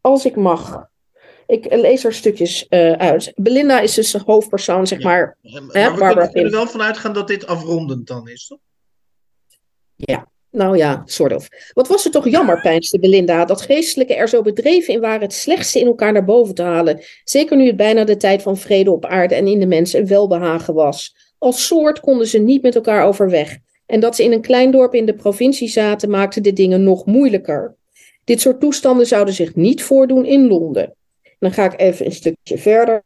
Als 0.00 0.24
ik 0.24 0.36
mag. 0.36 0.88
Ik 1.46 1.74
lees 1.74 2.04
er 2.04 2.12
stukjes 2.14 2.68
eh, 2.68 2.92
uit. 2.92 3.32
Belinda 3.36 3.80
is 3.80 3.94
dus 3.94 4.10
de 4.10 4.20
hoofdpersoon, 4.24 4.86
zeg 4.86 4.98
Ja. 4.98 5.04
maar. 5.08 5.36
Maar 5.42 5.52
Hè, 5.52 5.66
we 5.92 5.98
Barbara 5.98 6.26
kunnen, 6.26 6.44
er 6.44 6.56
wel 6.56 6.66
vanuit 6.66 6.98
gaan 6.98 7.12
dat 7.12 7.28
dit 7.28 7.46
afrondend 7.46 8.06
dan 8.06 8.28
is, 8.28 8.46
toch? 8.46 8.58
Nou 10.50 10.76
ja, 10.76 11.02
sort 11.04 11.34
of. 11.34 11.48
Wat 11.72 11.88
was 11.88 12.04
het 12.04 12.12
toch 12.12 12.28
jammer, 12.28 12.60
pijnste 12.60 12.98
Belinda, 12.98 13.44
dat 13.44 13.60
geestelijken 13.60 14.16
er 14.16 14.28
zo 14.28 14.42
bedreven 14.42 14.94
in 14.94 15.00
waren 15.00 15.20
het 15.20 15.32
slechtste 15.32 15.80
in 15.80 15.86
elkaar 15.86 16.12
naar 16.12 16.24
boven 16.24 16.54
te 16.54 16.62
halen. 16.62 17.02
Zeker 17.24 17.56
nu 17.56 17.66
het 17.66 17.76
bijna 17.76 18.04
de 18.04 18.16
tijd 18.16 18.42
van 18.42 18.56
vrede 18.56 18.90
op 18.90 19.04
aarde 19.04 19.34
en 19.34 19.46
in 19.46 19.60
de 19.60 19.66
mensen 19.66 20.00
een 20.00 20.06
welbehagen 20.06 20.74
was. 20.74 21.14
Als 21.38 21.66
soort 21.66 22.00
konden 22.00 22.26
ze 22.26 22.38
niet 22.38 22.62
met 22.62 22.74
elkaar 22.74 23.04
overweg. 23.04 23.58
En 23.86 24.00
dat 24.00 24.16
ze 24.16 24.24
in 24.24 24.32
een 24.32 24.40
klein 24.40 24.70
dorp 24.70 24.94
in 24.94 25.06
de 25.06 25.14
provincie 25.14 25.68
zaten, 25.68 26.10
maakte 26.10 26.40
de 26.40 26.52
dingen 26.52 26.82
nog 26.82 27.06
moeilijker. 27.06 27.76
Dit 28.24 28.40
soort 28.40 28.60
toestanden 28.60 29.06
zouden 29.06 29.34
zich 29.34 29.54
niet 29.54 29.82
voordoen 29.82 30.24
in 30.24 30.46
Londen. 30.46 30.94
Dan 31.38 31.52
ga 31.52 31.64
ik 31.64 31.80
even 31.80 32.06
een 32.06 32.12
stukje 32.12 32.58
verder. 32.58 33.04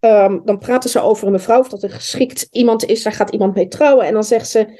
Ehm, 0.00 0.38
dan 0.44 0.58
praten 0.58 0.90
ze 0.90 1.00
over 1.00 1.26
een 1.26 1.32
mevrouw 1.32 1.60
of 1.60 1.68
dat 1.68 1.82
een 1.82 1.90
geschikt 1.90 2.48
iemand 2.50 2.84
is. 2.84 3.02
Daar 3.02 3.12
gaat 3.12 3.30
iemand 3.30 3.54
mee 3.54 3.68
trouwen. 3.68 4.06
En 4.06 4.12
dan 4.12 4.24
zegt 4.24 4.48
ze: 4.48 4.78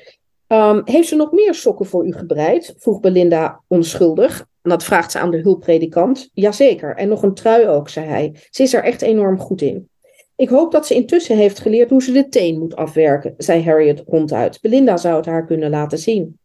Ehm, 0.52 0.80
heeft 0.84 1.08
ze 1.08 1.16
nog 1.16 1.32
meer 1.32 1.54
sokken 1.54 1.86
voor 1.86 2.06
u 2.06 2.12
gebreid? 2.12 2.74
vroeg 2.78 3.00
Belinda 3.00 3.60
onschuldig. 3.68 4.46
Dat 4.62 4.84
vraagt 4.84 5.12
ze 5.12 5.18
aan 5.18 5.30
de 5.30 5.40
hulppredikant. 5.40 6.30
Jazeker, 6.32 6.96
en 6.96 7.08
nog 7.08 7.22
een 7.22 7.34
trui 7.34 7.68
ook, 7.68 7.88
zei 7.88 8.06
hij. 8.06 8.34
Ze 8.50 8.62
is 8.62 8.74
er 8.74 8.84
echt 8.84 9.02
enorm 9.02 9.38
goed 9.38 9.62
in. 9.62 9.88
Ik 10.36 10.48
hoop 10.48 10.72
dat 10.72 10.86
ze 10.86 10.94
intussen 10.94 11.36
heeft 11.36 11.58
geleerd 11.58 11.90
hoe 11.90 12.02
ze 12.02 12.12
de 12.12 12.28
teen 12.28 12.58
moet 12.58 12.76
afwerken, 12.76 13.34
zei 13.36 13.64
Harriet 13.64 14.02
ronduit. 14.06 14.60
Belinda 14.60 14.96
zou 14.96 15.16
het 15.16 15.26
haar 15.26 15.46
kunnen 15.46 15.70
laten 15.70 15.98
zien. 15.98 16.38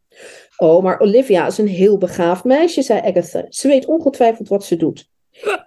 Oh, 0.57 0.83
maar 0.83 0.99
Olivia 0.99 1.47
is 1.47 1.57
een 1.57 1.67
heel 1.67 1.97
begaafd 1.97 2.43
meisje, 2.43 2.81
zei 2.81 2.99
Agatha. 2.99 3.45
Ze 3.49 3.67
weet 3.67 3.85
ongetwijfeld 3.85 4.47
wat 4.47 4.63
ze 4.63 4.75
doet. 4.75 5.09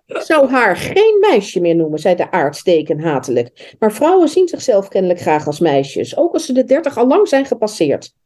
Ik 0.07 0.21
zou 0.21 0.49
haar 0.49 0.77
geen 0.77 1.19
meisje 1.31 1.61
meer 1.61 1.77
noemen, 1.77 1.99
zei 1.99 2.15
de 2.15 2.31
aartsdeken 2.31 3.01
hatelijk. 3.01 3.75
Maar 3.79 3.93
vrouwen 3.93 4.29
zien 4.29 4.49
zichzelf 4.49 4.89
kennelijk 4.89 5.21
graag 5.21 5.47
als 5.47 5.61
meisjes, 5.61 6.17
ook 6.17 6.33
als 6.33 6.47
ze 6.47 6.53
de 6.53 6.65
dertig 6.65 6.99
al 6.99 7.07
lang 7.07 7.29
zijn 7.29 7.47
gepasseerd. 7.47 8.19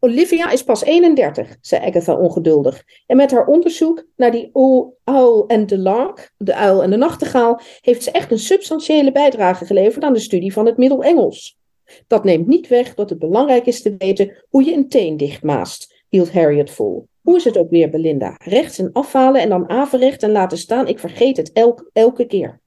Olivia 0.00 0.50
is 0.50 0.62
pas 0.62 0.84
31, 0.84 1.56
zei 1.60 1.86
Agatha 1.86 2.14
ongeduldig. 2.16 2.84
En 3.06 3.16
met 3.16 3.30
haar 3.30 3.46
onderzoek 3.46 4.04
naar 4.16 4.30
die 4.30 4.50
o- 4.52 4.92
uil 5.04 5.46
en 5.46 5.66
de 5.66 5.78
lark, 5.78 6.32
de 6.36 6.54
uil 6.54 6.82
en 6.82 6.90
de 6.90 6.96
nachtegaal, 6.96 7.60
heeft 7.80 8.02
ze 8.02 8.10
echt 8.10 8.30
een 8.30 8.38
substantiële 8.38 9.12
bijdrage 9.12 9.64
geleverd 9.64 10.04
aan 10.04 10.12
de 10.12 10.18
studie 10.18 10.52
van 10.52 10.66
het 10.66 10.76
Middel-Engels. 10.76 11.58
Dat 12.06 12.24
neemt 12.24 12.46
niet 12.46 12.68
weg 12.68 12.94
dat 12.94 13.10
het 13.10 13.18
belangrijk 13.18 13.66
is 13.66 13.82
te 13.82 13.94
weten 13.98 14.44
hoe 14.48 14.64
je 14.64 14.72
een 14.72 14.88
teen 14.88 15.16
dichtmaast, 15.16 16.04
hield 16.08 16.32
Harriet 16.32 16.70
vol. 16.70 17.08
Hoe 17.20 17.36
is 17.36 17.44
het 17.44 17.58
ook 17.58 17.70
weer, 17.70 17.90
Belinda? 17.90 18.34
Rechts 18.44 18.78
en 18.78 18.92
afhalen 18.92 19.40
en 19.40 19.48
dan 19.48 19.68
averecht 19.68 20.22
en 20.22 20.30
laten 20.30 20.58
staan. 20.58 20.88
Ik 20.88 20.98
vergeet 20.98 21.36
het 21.36 21.52
elk, 21.52 21.90
elke 21.92 22.24
keer. 22.24 22.60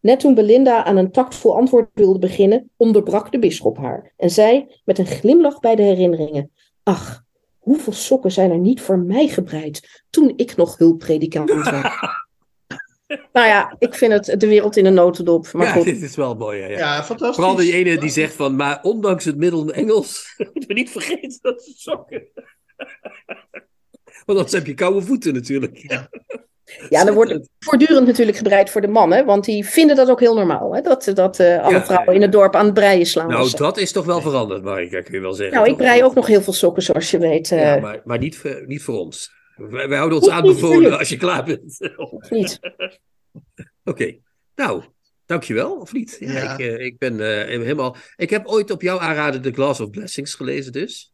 Net 0.00 0.20
toen 0.20 0.34
Belinda 0.34 0.84
aan 0.84 0.96
een 0.96 1.12
tactvol 1.12 1.56
antwoord 1.56 1.88
wilde 1.94 2.18
beginnen, 2.18 2.70
onderbrak 2.76 3.32
de 3.32 3.38
bisschop 3.38 3.76
haar 3.76 4.12
en 4.16 4.30
zei 4.30 4.66
met 4.84 4.98
een 4.98 5.06
glimlach 5.06 5.60
bij 5.60 5.76
de 5.76 5.82
herinneringen: 5.82 6.50
Ach, 6.82 7.24
hoeveel 7.58 7.92
sokken 7.92 8.32
zijn 8.32 8.50
er 8.50 8.58
niet 8.58 8.80
voor 8.80 8.98
mij 8.98 9.28
gebreid 9.28 10.02
toen 10.10 10.32
ik 10.36 10.56
nog 10.56 10.78
hulppredikant 10.78 11.50
was? 11.50 11.70
nou 13.32 13.46
ja, 13.46 13.76
ik 13.78 13.94
vind 13.94 14.12
het 14.12 14.40
de 14.40 14.46
wereld 14.46 14.76
in 14.76 14.86
een 14.86 14.94
notendop. 14.94 15.52
Maar 15.52 15.66
ja, 15.66 15.72
goed. 15.72 15.84
dit 15.84 16.02
is 16.02 16.16
wel 16.16 16.34
mooi. 16.34 16.58
Ja, 16.60 16.66
ja. 16.66 16.78
Ja, 16.78 17.04
fantastisch. 17.04 17.36
Vooral 17.36 17.56
die 17.56 17.72
ene 17.72 17.98
die 17.98 18.10
zegt 18.10 18.34
van, 18.34 18.56
maar 18.56 18.82
ondanks 18.82 19.24
het 19.24 19.36
Middel-Engels, 19.36 20.34
moeten 20.36 20.68
we 20.68 20.74
niet 20.74 20.90
vergeten 20.90 21.38
dat 21.42 21.62
ze 21.62 21.72
sokken. 21.76 22.28
Want 24.26 24.38
anders 24.38 24.52
heb 24.52 24.66
je 24.66 24.74
koude 24.74 25.02
voeten 25.02 25.34
natuurlijk. 25.34 25.76
Ja. 25.76 26.08
Ja, 26.88 27.06
er 27.06 27.14
wordt 27.14 27.48
voortdurend 27.58 28.06
natuurlijk 28.06 28.36
gebreid 28.36 28.70
voor 28.70 28.80
de 28.80 28.88
mannen, 28.88 29.24
want 29.26 29.44
die 29.44 29.64
vinden 29.66 29.96
dat 29.96 30.10
ook 30.10 30.20
heel 30.20 30.34
normaal. 30.34 30.74
Hè? 30.74 30.80
Dat, 30.80 31.10
dat 31.14 31.38
eh, 31.38 31.62
alle 31.62 31.74
Ja. 31.74 31.84
vrouwen 31.84 32.14
in 32.14 32.22
het 32.22 32.32
dorp 32.32 32.54
aan 32.56 32.64
het 32.64 32.74
breien 32.74 33.06
slaan. 33.06 33.28
Nou, 33.28 33.50
dat 33.56 33.78
is 33.78 33.92
toch 33.92 34.04
wel 34.04 34.20
veranderd, 34.20 34.62
Marika, 34.62 35.00
kun 35.00 35.14
je 35.14 35.20
wel 35.20 35.32
zeggen. 35.32 35.56
nou, 35.56 35.68
ik 35.70 35.76
brei 35.76 36.04
ook 36.04 36.14
nog 36.14 36.26
heel 36.26 36.42
veel 36.42 36.52
sokken, 36.52 36.82
zoals 36.82 37.10
je 37.10 37.18
weet. 37.18 37.50
eh, 37.52 37.60
Ja, 37.62 37.76
maar, 37.80 38.00
maar 38.04 38.18
niet, 38.18 38.36
voor- 38.38 38.62
niet 38.66 38.82
voor 38.82 38.98
ons. 38.98 39.30
Wij, 39.56 39.88
wij 39.88 39.96
houden 39.98 40.18
ons 40.18 40.26
Niet- 40.26 40.36
aanbevolen 40.36 40.98
als 40.98 41.08
je 41.08 41.16
klaar 41.16 41.44
bent. 41.44 41.90
Niet? 42.28 42.58
Oké, 43.84 44.16
nou, 44.54 44.82
dankjewel, 45.26 45.72
of 45.72 45.92
niet? 45.92 46.16
Ja, 46.20 46.32
Ja. 46.32 46.52
Ik, 46.52 46.58
eh, 46.58 46.84
ik 46.84 46.98
ben 46.98 47.20
eh, 47.20 47.46
helemaal... 47.46 47.96
Ik 48.16 48.30
heb 48.30 48.46
ooit 48.46 48.70
op 48.70 48.82
jouw 48.82 48.98
aanraden 48.98 49.42
The 49.42 49.52
Glass 49.52 49.80
of 49.80 49.90
Blessings 49.90 50.34
gelezen 50.34 50.72
dus. 50.72 51.12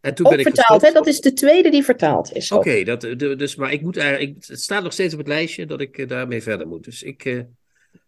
En 0.00 0.14
toen 0.14 0.26
Ook 0.26 0.32
ben 0.32 0.40
ik 0.40 0.46
vertaald, 0.54 0.82
hè? 0.82 0.92
Dat 0.92 1.06
is 1.06 1.20
de 1.20 1.32
tweede 1.32 1.70
die 1.70 1.82
vertaald 1.84 2.32
is. 2.32 2.52
Oké, 2.52 2.84
dat, 2.84 3.00
dus, 3.18 3.56
maar 3.56 3.72
ik 3.72 3.82
moet 3.82 3.96
eigenlijk... 3.96 4.34
Het 4.46 4.60
staat 4.60 4.82
nog 4.82 4.92
steeds 4.92 5.12
op 5.12 5.18
het 5.18 5.28
lijstje 5.28 5.66
dat 5.66 5.80
ik 5.80 5.98
eh, 5.98 6.08
daarmee 6.08 6.42
verder 6.42 6.66
moet. 6.68 6.84
Dus 6.84 7.02
ik... 7.02 7.24
eh, 7.24 7.38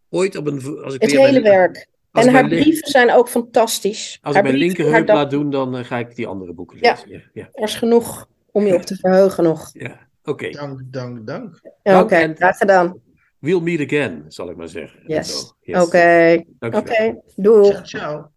ooit 0.08 0.36
op 0.36 0.46
een... 0.46 0.78
Als 0.84 0.94
ik 0.94 1.02
Het 1.02 1.10
weer 1.10 1.20
hele 1.26 1.40
mijn- 1.40 1.54
werk. 1.54 1.86
als 2.10 2.26
En 2.26 2.32
haar 2.32 2.48
brieven 2.48 2.88
zijn 2.88 3.12
ook 3.12 3.28
fantastisch. 3.28 4.18
Als 4.22 4.34
haar 4.34 4.44
ik 4.44 4.50
mijn 4.50 4.62
linkerheup 4.62 5.08
laat 5.08 5.30
doen, 5.30 5.50
dan 5.50 5.76
eh, 5.76 5.84
ga 5.84 5.98
ik 5.98 6.14
die 6.16 6.26
andere 6.26 6.52
boeken 6.52 6.78
lezen. 6.80 7.10
Ja, 7.10 7.20
ja, 7.32 7.48
Er 7.52 7.62
is 7.64 7.74
genoeg 7.74 8.28
om 8.52 8.66
je 8.66 8.74
op 8.74 8.82
te 8.82 8.96
verheugen 9.02 9.44
nog. 9.44 9.70
ja. 9.72 10.08
Oké. 10.24 10.50
Dank, 10.50 10.80
dank, 10.84 11.26
dank. 11.26 11.60
Ja, 11.82 12.02
Oké, 12.02 12.32
graag 12.36 12.56
gedaan. 12.56 13.00
We'll 13.38 13.60
meet 13.60 13.80
again, 13.80 14.24
zal 14.28 14.50
ik 14.50 14.56
maar 14.56 14.68
zeggen. 14.68 14.98
En 14.98 15.04
Yes. 15.06 15.52
Oké, 15.66 16.44
oké. 16.60 17.20
Doei. 17.36 17.70
Ciao, 17.70 17.84
ciao. 17.84 18.30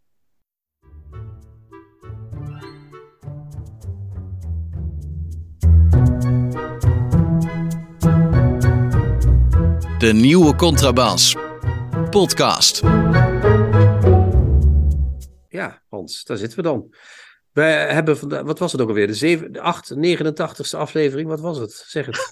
De 10.04 10.14
nieuwe 10.14 10.56
Contrabas. 10.56 11.36
Podcast. 12.10 12.82
Ja, 15.50 15.84
Hans, 15.90 16.24
daar 16.24 16.38
zitten 16.38 16.58
we 16.58 16.64
dan. 16.64 16.94
Wij 17.52 17.94
hebben 17.94 18.18
vandaag, 18.18 18.42
wat 18.42 18.60
was 18.60 18.72
het 18.72 18.82
ook 18.82 18.88
alweer? 18.88 19.08
De, 19.08 19.14
7, 19.14 19.52
de 19.52 19.62
8, 19.62 19.94
89ste 19.96 20.78
aflevering, 20.78 21.30
wat 21.30 21.40
was 21.40 21.58
het? 21.58 21.84
Zeg 21.88 22.06
het. 22.06 22.18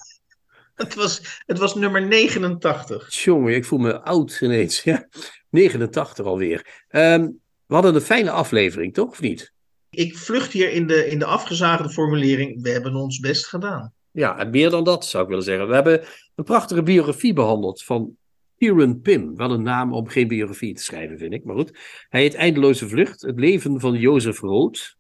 Het 0.76 0.96
was, 0.96 1.42
het 1.46 1.58
was 1.58 1.76
nummer 1.76 2.08
89. 2.08 3.14
Jongen, 3.14 3.56
ik 3.56 3.66
voel 3.66 3.80
me 3.80 4.02
oud 4.02 4.42
ineens. 4.42 4.84
Ja, 4.84 5.08
89 5.50 6.26
alweer. 6.26 6.84
Ehm, 6.88 7.30
we 7.66 7.74
hadden 7.74 7.96
een 7.96 8.02
fijne 8.02 8.32
aflevering, 8.32 8.94
toch? 8.94 9.10
Of 9.10 9.22
niet? 9.22 9.54
Ik 9.90 10.18
vlucht 10.18 10.52
hier 10.52 10.72
in 10.72 10.88
de, 10.88 11.08
in 11.08 11.20
de 11.20 11.26
afgezaagde 11.26 11.90
formulering. 11.90 12.62
We 12.62 12.70
hebben 12.70 12.96
ons 12.96 13.20
best 13.20 13.48
gedaan. 13.48 13.94
Ja, 14.12 14.38
en 14.38 14.50
meer 14.50 14.70
dan 14.70 14.84
dat 14.84 15.06
zou 15.06 15.24
ik 15.24 15.30
willen 15.30 15.44
zeggen. 15.44 15.68
We 15.68 15.74
hebben 15.74 16.02
een 16.36 16.44
prachtige 16.44 16.84
biografie 16.84 17.34
behandeld 17.34 17.84
van 17.84 18.18
Kieran 18.58 19.02
Pim. 19.02 19.36
Wel 19.36 19.52
een 19.52 19.64
naam 19.64 19.94
om 19.94 20.08
geen 20.08 20.28
biografie 20.28 20.74
te 20.74 20.84
schrijven, 20.84 21.18
vind 21.18 21.34
ik. 21.34 21.44
Maar 21.44 21.56
goed. 21.56 21.78
Hij 22.10 22.22
heet 22.22 22.34
Eindeloze 22.34 22.88
Vlucht. 22.88 23.22
Het 23.22 23.40
leven 23.40 23.80
van 23.80 23.94
Jozef 23.94 24.40
Rood. 24.40 24.98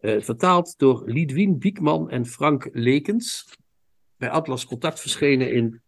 Eh, 0.00 0.20
vertaald 0.20 0.78
door 0.78 1.02
Lidwien 1.06 1.58
Biekman 1.58 2.10
en 2.10 2.26
Frank 2.26 2.68
Lekens. 2.72 3.56
Bij 4.16 4.30
Atlas 4.30 4.66
Contact 4.66 5.00
verschenen 5.00 5.52
in, 5.52 5.80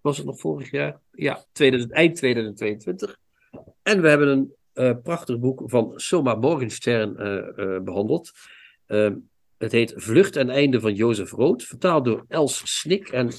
was 0.00 0.16
het 0.16 0.26
nog 0.26 0.40
vorig 0.40 0.70
jaar? 0.70 1.00
Ja, 1.10 1.44
2000, 1.52 1.92
eind 1.92 2.16
2022. 2.16 3.18
En 3.82 4.02
we 4.02 4.08
hebben 4.08 4.28
een 4.28 4.54
eh, 4.72 4.92
prachtig 5.02 5.38
boek 5.38 5.62
van 5.64 5.92
Soma 5.96 6.34
Morgenstern 6.34 7.16
eh, 7.16 7.80
behandeld. 7.80 8.32
Het 9.62 9.72
heet 9.72 9.92
Vlucht 9.96 10.36
en 10.36 10.50
Einde 10.50 10.80
van 10.80 10.94
Jozef 10.94 11.30
Rood, 11.30 11.62
vertaald 11.62 12.04
door 12.04 12.24
Els 12.28 12.62
Snik 12.78 13.08
en 13.08 13.30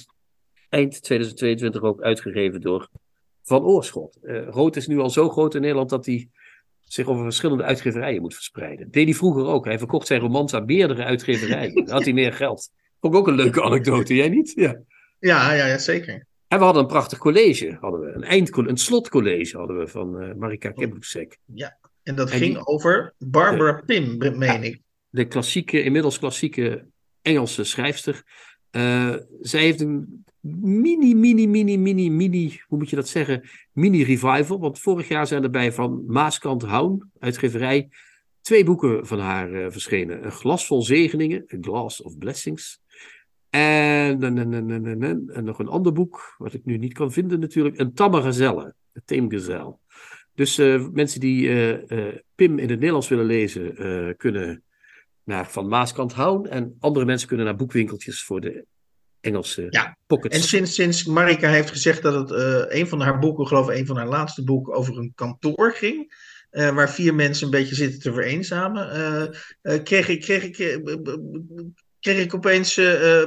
eind 0.69 1.01
2022 1.03 1.81
ook 1.81 2.01
uitgegeven 2.01 2.61
door 2.61 2.89
Van 3.43 3.63
Oorschot. 3.63 4.17
Eh, 4.21 4.47
Rood 4.47 4.75
is 4.75 4.87
nu 4.87 4.99
al 4.99 5.09
zo 5.09 5.29
groot 5.29 5.55
in 5.55 5.61
Nederland 5.61 5.89
dat 5.89 6.05
hij 6.05 6.29
zich 6.79 7.07
over 7.07 7.23
verschillende 7.23 7.63
uitgeverijen 7.63 8.21
moet 8.21 8.33
verspreiden. 8.33 8.91
Deed 8.91 9.05
hij 9.05 9.13
vroeger 9.13 9.45
ook. 9.45 9.65
Hij 9.65 9.77
verkocht 9.77 10.07
zijn 10.07 10.19
romans 10.21 10.53
aan 10.53 10.65
meerdere 10.65 11.03
uitgeverijen. 11.03 11.73
Dan 11.85 11.89
had 11.93 12.03
hij 12.03 12.13
meer 12.13 12.33
geld. 12.33 12.69
Vond 13.01 13.13
ik 13.13 13.19
ook 13.19 13.27
een 13.27 13.35
leuke 13.35 13.63
anekdote, 13.63 14.15
jij 14.15 14.29
niet? 14.29 14.51
Ja. 14.55 14.79
Ja, 15.19 15.53
ja, 15.53 15.65
ja 15.65 15.77
zeker. 15.77 16.25
En 16.47 16.57
we 16.57 16.63
hadden 16.63 16.81
een 16.83 16.89
prachtig 16.89 17.17
college, 17.17 17.77
hadden 17.79 17.99
we. 18.01 18.11
Een, 18.11 18.23
eindcollege, 18.23 18.71
een 18.71 18.77
slotcollege 18.79 19.57
hadden 19.57 19.77
we 19.77 19.87
van 19.87 20.19
eh, 20.21 20.33
Marika 20.35 20.71
Kebroesek. 20.71 21.37
En 22.03 22.15
dat 22.15 22.31
En 22.31 22.37
ging 22.37 22.53
die- 22.53 22.65
over 22.65 23.13
Barbara 23.17 23.81
Pym, 23.85 24.17
meen 24.37 24.63
ik. 24.63 24.81
De 25.13 25.27
klassieke, 25.27 25.83
inmiddels 25.83 26.19
klassieke 26.19 26.85
Engelse 27.21 27.63
schrijfster. 27.63 28.23
Eh, 28.69 29.15
zij 29.41 29.61
heeft 29.61 29.81
een 29.81 30.25
mini, 30.39 31.15
mini, 31.15 31.47
mini, 31.47 31.77
mini, 31.77 32.09
mini, 32.09 32.61
hoe 32.67 32.77
moet 32.77 32.89
je 32.89 32.95
dat 32.95 33.07
zeggen? 33.07 33.49
Mini 33.71 34.03
revival. 34.03 34.59
Want 34.59 34.79
vorig 34.79 35.07
jaar 35.07 35.27
zijn 35.27 35.43
er 35.43 35.49
bij 35.49 35.71
van 35.71 36.03
Maaskant 36.07 36.61
Houn, 36.61 37.09
uitgeverij, 37.19 37.89
twee 38.41 38.63
boeken 38.63 39.07
van 39.07 39.19
haar 39.19 39.53
eh, 39.53 39.71
verschenen. 39.71 40.25
Een 40.25 40.31
glas 40.31 40.65
vol 40.65 40.81
zegeningen, 40.81 41.45
A 41.53 41.57
Glass 41.61 42.01
of 42.01 42.17
Blessings. 42.17 42.81
En, 43.49 44.23
en, 44.23 44.37
en, 44.37 45.29
en, 45.33 45.43
nog 45.43 45.59
een 45.59 45.67
ander 45.67 45.93
boek, 45.93 46.35
wat 46.37 46.53
ik 46.53 46.65
nu 46.65 46.77
niet 46.77 46.93
kan 46.93 47.11
vinden 47.11 47.39
natuurlijk. 47.39 47.79
Een 47.79 47.93
tamme 47.93 48.21
gazelle, 48.21 48.75
een 49.05 49.31
gazelle. 49.31 49.77
Dus 50.33 50.57
eh, 50.57 50.87
mensen 50.91 51.19
die 51.19 51.47
Pim 52.35 52.59
in 52.59 52.69
het 52.69 52.79
Nederlands 52.79 53.07
willen 53.07 53.25
lezen, 53.25 53.75
kunnen 54.17 54.63
naar 55.23 55.49
Van 55.51 55.67
Maaskant 55.67 56.13
Houn. 56.13 56.47
En 56.47 56.75
andere 56.79 57.05
mensen 57.05 57.27
kunnen 57.27 57.45
naar 57.45 57.55
boekwinkeltjes 57.55 58.23
voor 58.23 58.41
de 58.41 58.65
Engelse 59.21 59.67
Ja, 59.69 59.97
pockets. 60.07 60.35
En 60.37 60.43
sinds, 60.43 60.73
sinds 60.75 61.05
Marika 61.05 61.49
heeft 61.49 61.69
gezegd 61.69 62.01
dat 62.01 62.13
het 62.29 62.31
eh, 62.39 62.79
een 62.79 62.87
van 62.87 63.01
haar 63.01 63.19
boeken, 63.19 63.47
geloof 63.47 63.69
ik, 63.69 63.77
een 63.77 63.85
van 63.85 63.97
haar 63.97 64.07
laatste 64.07 64.43
boeken, 64.43 64.73
over 64.73 64.97
een 64.97 65.11
kantoor 65.15 65.71
ging. 65.71 66.31
eh, 66.49 66.75
waar 66.75 66.89
vier 66.89 67.15
mensen 67.15 67.45
een 67.45 67.51
beetje 67.51 67.75
zitten 67.75 67.99
te 67.99 68.13
vereenzamen. 68.13 68.91
eh, 69.61 69.83
kreeg, 69.83 70.07
ik, 70.07 70.21
kreeg, 70.21 70.43
ik, 70.43 70.55
kreeg 71.99 72.23
ik 72.23 72.33
opeens 72.35 72.75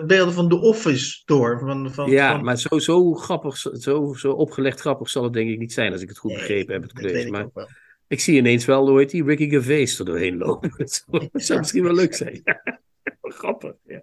beelden 0.07 0.33
van 0.33 0.49
The 0.49 0.61
Office 0.61 1.23
door. 1.25 1.59
Van, 1.59 1.93
van, 1.93 2.11
ja, 2.11 2.31
van- 2.31 2.45
maar 2.45 2.59
zo, 2.59 2.79
zo 2.79 3.15
grappig, 3.15 3.57
zo, 3.57 4.15
zo 4.15 4.31
opgelegd 4.33 4.81
grappig 4.81 5.09
zal 5.09 5.23
het 5.25 5.33
denk 5.33 5.51
ik 5.51 5.59
niet 5.59 5.73
zijn, 5.73 5.93
als 5.93 6.03
ik 6.03 6.09
het 6.09 6.19
goed 6.19 6.31
Nee, 6.31 6.39
begrepen 6.41 6.73
heb, 6.75 6.83
het 6.83 6.93
college. 6.93 7.31
Maar. 7.31 7.85
Ik 8.09 8.21
zie 8.21 8.37
ineens 8.37 8.65
wel, 8.65 8.89
hoe 8.89 8.99
heet 8.99 9.11
die, 9.11 9.25
Ricky 9.25 9.49
Gervais 9.49 9.99
er 9.99 10.05
doorheen 10.05 10.37
lopen. 10.37 10.71
Dat 10.77 11.05
zou, 11.33 11.59
misschien 11.59 11.83
wel 11.83 11.95
leuk 11.95 12.15
zijn. 12.15 12.43
grappig, 13.21 13.75
ja. 13.87 14.03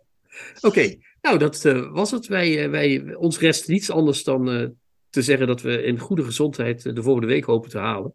Oké, 0.62 0.96
nou 1.22 1.38
dat 1.38 1.66
eh, 1.66 1.92
was 1.92 2.12
het. 2.12 2.28
Wij, 2.28 2.64
eh, 2.64 2.70
wij, 2.70 3.16
ons 3.16 3.40
rest 3.40 3.68
niets 3.68 3.90
anders 3.92 4.24
dan 4.24 4.50
eh, 4.52 4.68
te 5.10 5.22
zeggen 5.22 5.48
dat 5.48 5.62
we 5.62 5.84
in 5.84 6.00
goede 6.00 6.24
gezondheid 6.24 6.96
de 6.96 7.04
volgende 7.04 7.28
week 7.28 7.44
hopen 7.44 7.70
te 7.70 7.78
halen. 7.78 8.14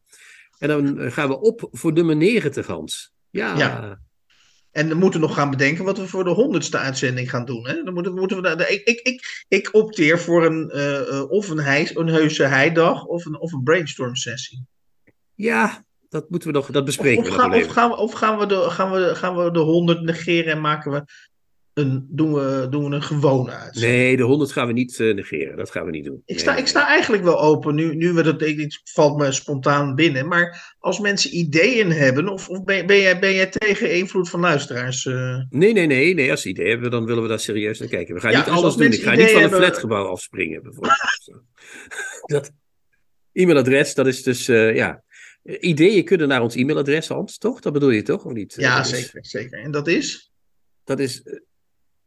En 0.59 0.69
dan 0.69 1.12
gaan 1.12 1.28
we 1.28 1.40
op 1.40 1.69
voor 1.70 1.93
nummer 1.93 2.16
90, 2.16 2.66
Hans. 2.66 3.12
Ja, 3.31 3.56
Ja. 3.59 4.01
En 4.70 4.89
dan 4.89 4.98
moeten 4.98 5.20
we 5.20 5.27
nog 5.27 5.35
gaan 5.36 5.51
bedenken 5.51 5.85
wat 5.85 5.98
we 5.98 6.06
voor 6.06 6.24
de 6.24 6.31
honderdste 6.31 6.78
uitzending 6.78 7.31
gaan 7.31 7.44
doen. 7.44 7.69
Hè? 7.69 7.82
Dan 7.82 7.94
moeten, 7.94 8.15
moeten 8.15 8.43
we, 8.43 8.56
daar- 8.56 8.70
ik, 8.70 8.82
ik, 8.85 9.01
ik, 9.01 9.44
ik 9.48 9.74
opteer 9.74 10.19
voor 10.19 10.44
een, 10.44 10.73
of 11.31 11.48
een, 11.48 11.59
heis, 11.59 11.97
een 11.97 12.06
heuse 12.06 12.43
heidag 12.44 13.05
of 13.05 13.24
een, 13.24 13.39
of 13.39 13.52
een 13.52 13.62
brainstorm 13.62 14.15
sessie. 14.16 14.66
Ja 15.39 15.85
dat 16.09 16.31
moeten 16.31 16.48
we 16.48 16.55
nog, 16.55 16.66
dat 16.66 16.81
Of, 16.81 16.85
bespreken 16.85 17.19
of, 17.19 17.24
we 17.24 17.31
nog 17.31 17.40
gaan, 17.40 17.51
wel 17.51 17.59
of, 17.59 17.65
even. 17.65 17.74
gaan 17.77 17.90
we, 17.90 17.97
of 17.97 18.12
gaan, 18.12 18.39
we 18.39 18.47
de, 18.47 18.55
gaan, 18.70 18.90
we, 18.93 19.15
gaan 19.15 19.36
we 19.36 19.51
de 19.51 19.59
100 19.59 20.02
negeren 20.02 20.52
en 20.52 20.60
maken 20.60 20.93
we 20.93 21.02
een, 21.74 22.06
doen, 22.10 22.32
we, 22.35 22.66
doen 22.70 22.89
we 22.90 22.94
een 22.97 23.02
gewone 23.02 23.51
uitzending? 23.51 23.94
Nee, 23.94 24.16
de 24.16 24.23
100 24.23 24.52
gaan 24.52 24.66
we 24.66 24.73
niet 24.73 25.01
eh, 25.01 25.15
negeren. 25.15 25.56
Dat 25.56 25.70
gaan 25.70 25.85
we 25.85 25.90
niet 25.90 26.05
doen. 26.05 26.23
Ik 26.24 26.39
sta, 26.39 26.52
nee, 26.52 26.60
ik 26.60 26.66
sta 26.66 26.86
eigenlijk 26.86 27.23
wel 27.23 27.40
open, 27.40 27.74
nu, 27.74 27.94
nu 27.94 28.12
we 28.12 28.23
dat, 28.23 28.43
ik- 28.43 28.60
het 28.60 28.81
valt 28.85 29.16
me 29.16 29.32
spontaan 29.32 29.94
binnen. 29.94 30.28
Maar 30.28 30.74
als 30.78 30.98
mensen 31.01 31.36
ideeën 31.36 31.90
hebben, 31.93 32.28
of, 32.28 32.48
of 32.48 32.65
ben, 32.65 32.86
ben, 32.86 33.01
jij, 33.01 33.19
ben 33.19 33.35
jij 33.35 33.47
tegen 33.47 33.94
invloed 33.97 34.31
van 34.31 34.40
luisteraars? 34.40 35.06
eh? 35.06 35.36
Nee, 35.51 35.73
nee, 35.73 35.86
nee, 35.86 36.15
nee. 36.15 36.31
Als 36.31 36.43
ze 36.43 36.48
idee 36.48 36.69
hebben, 36.69 36.90
dan 36.90 37.05
willen 37.05 37.23
we 37.23 37.28
daar 37.28 37.40
serieus 37.40 37.78
naar 37.78 37.89
kijken. 37.89 38.15
We 38.15 38.20
gaan 38.20 38.31
Ja, 38.31 38.36
niet 38.36 38.47
dus 38.47 38.55
alles 38.56 38.74
doen. 38.77 38.93
Ik 38.93 39.02
ga 39.02 39.10
niet 39.10 39.20
van 39.20 39.28
ideeën 39.31 39.43
een 39.52 39.56
flatgebouw 39.59 40.06
afspringen, 40.06 40.62
bijvoorbeeld. 40.62 41.43
dat 42.27 42.51
e-mailadres, 43.32 43.94
dat 43.94 44.06
is 44.06 44.23
dus, 44.23 44.48
eh, 44.48 44.74
ja. 44.74 45.02
Ideeën 45.43 46.05
kunnen 46.05 46.28
naar 46.28 46.43
ons 46.43 46.55
e-mailadres, 46.55 47.09
Hans, 47.09 47.39
toch? 47.39 47.60
Dat 47.60 47.73
bedoel 47.73 47.90
je 47.90 48.02
toch, 48.02 48.24
of 48.24 48.32
niet? 48.32 48.55
ja, 48.56 48.81
is- 48.81 48.89
zeker, 48.89 49.27
zeker. 49.27 49.59
En 49.59 49.70
dat 49.70 49.86
is? 49.89 50.32
Dat 50.85 50.98
is. 50.98 51.23
eh, 51.23 51.39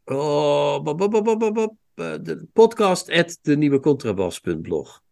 Oh, 0.04 0.82
bop, 0.82 0.98
bop, 0.98 1.10
bop, 1.54 1.74
eh, 1.94 2.14
de 2.22 2.46
podcast 2.52 3.10
at 3.10 3.38
de 3.42 3.56
nieuwe 3.56 3.80
contrabas.blog. 3.80 5.02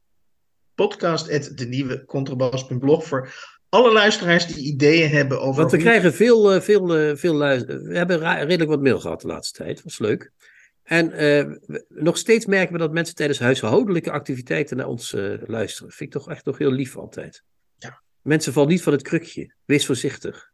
podcast 0.74 1.58
de 1.58 1.66
nieuwe 1.66 2.04
contrabas.blog 2.04 3.06
voor 3.06 3.32
alle 3.68 3.92
luisteraars 3.92 4.46
die 4.46 4.64
ideeën 4.64 5.08
hebben 5.10 5.40
over. 5.40 5.60
Want 5.60 5.70
we 5.72 5.78
krijgen 5.78 6.12
veel, 6.14 6.52
eh, 6.52 6.60
veel, 6.60 6.96
eh, 6.96 7.16
veel 7.16 7.34
luister. 7.34 7.82
We 7.82 7.96
hebben 7.96 8.18
redelijk 8.46 8.70
wat 8.70 8.82
mail 8.82 9.00
gehad 9.00 9.20
de 9.20 9.26
laatste 9.26 9.62
tijd. 9.62 9.82
was 9.82 9.98
leuk. 9.98 10.30
En 10.82 11.12
eh, 11.12 11.46
nog 11.88 12.16
steeds 12.18 12.46
merken 12.46 12.72
we 12.72 12.78
dat 12.78 12.92
mensen 12.92 13.14
tijdens 13.14 13.38
huishoudelijke 13.38 14.10
activiteiten 14.10 14.76
naar 14.76 14.86
ons 14.86 15.12
eh, 15.14 15.32
luisteren. 15.46 15.90
Vind 15.92 16.14
ik 16.14 16.20
toch 16.20 16.30
echt 16.30 16.44
toch 16.44 16.58
heel 16.58 16.70
lief 16.72 16.96
altijd. 16.96 17.42
Mensen 18.22 18.52
vallen 18.52 18.68
niet 18.68 18.82
van 18.82 18.92
het 18.92 19.02
krukje. 19.02 19.54
Wees 19.64 19.86
voorzichtig. 19.86 20.50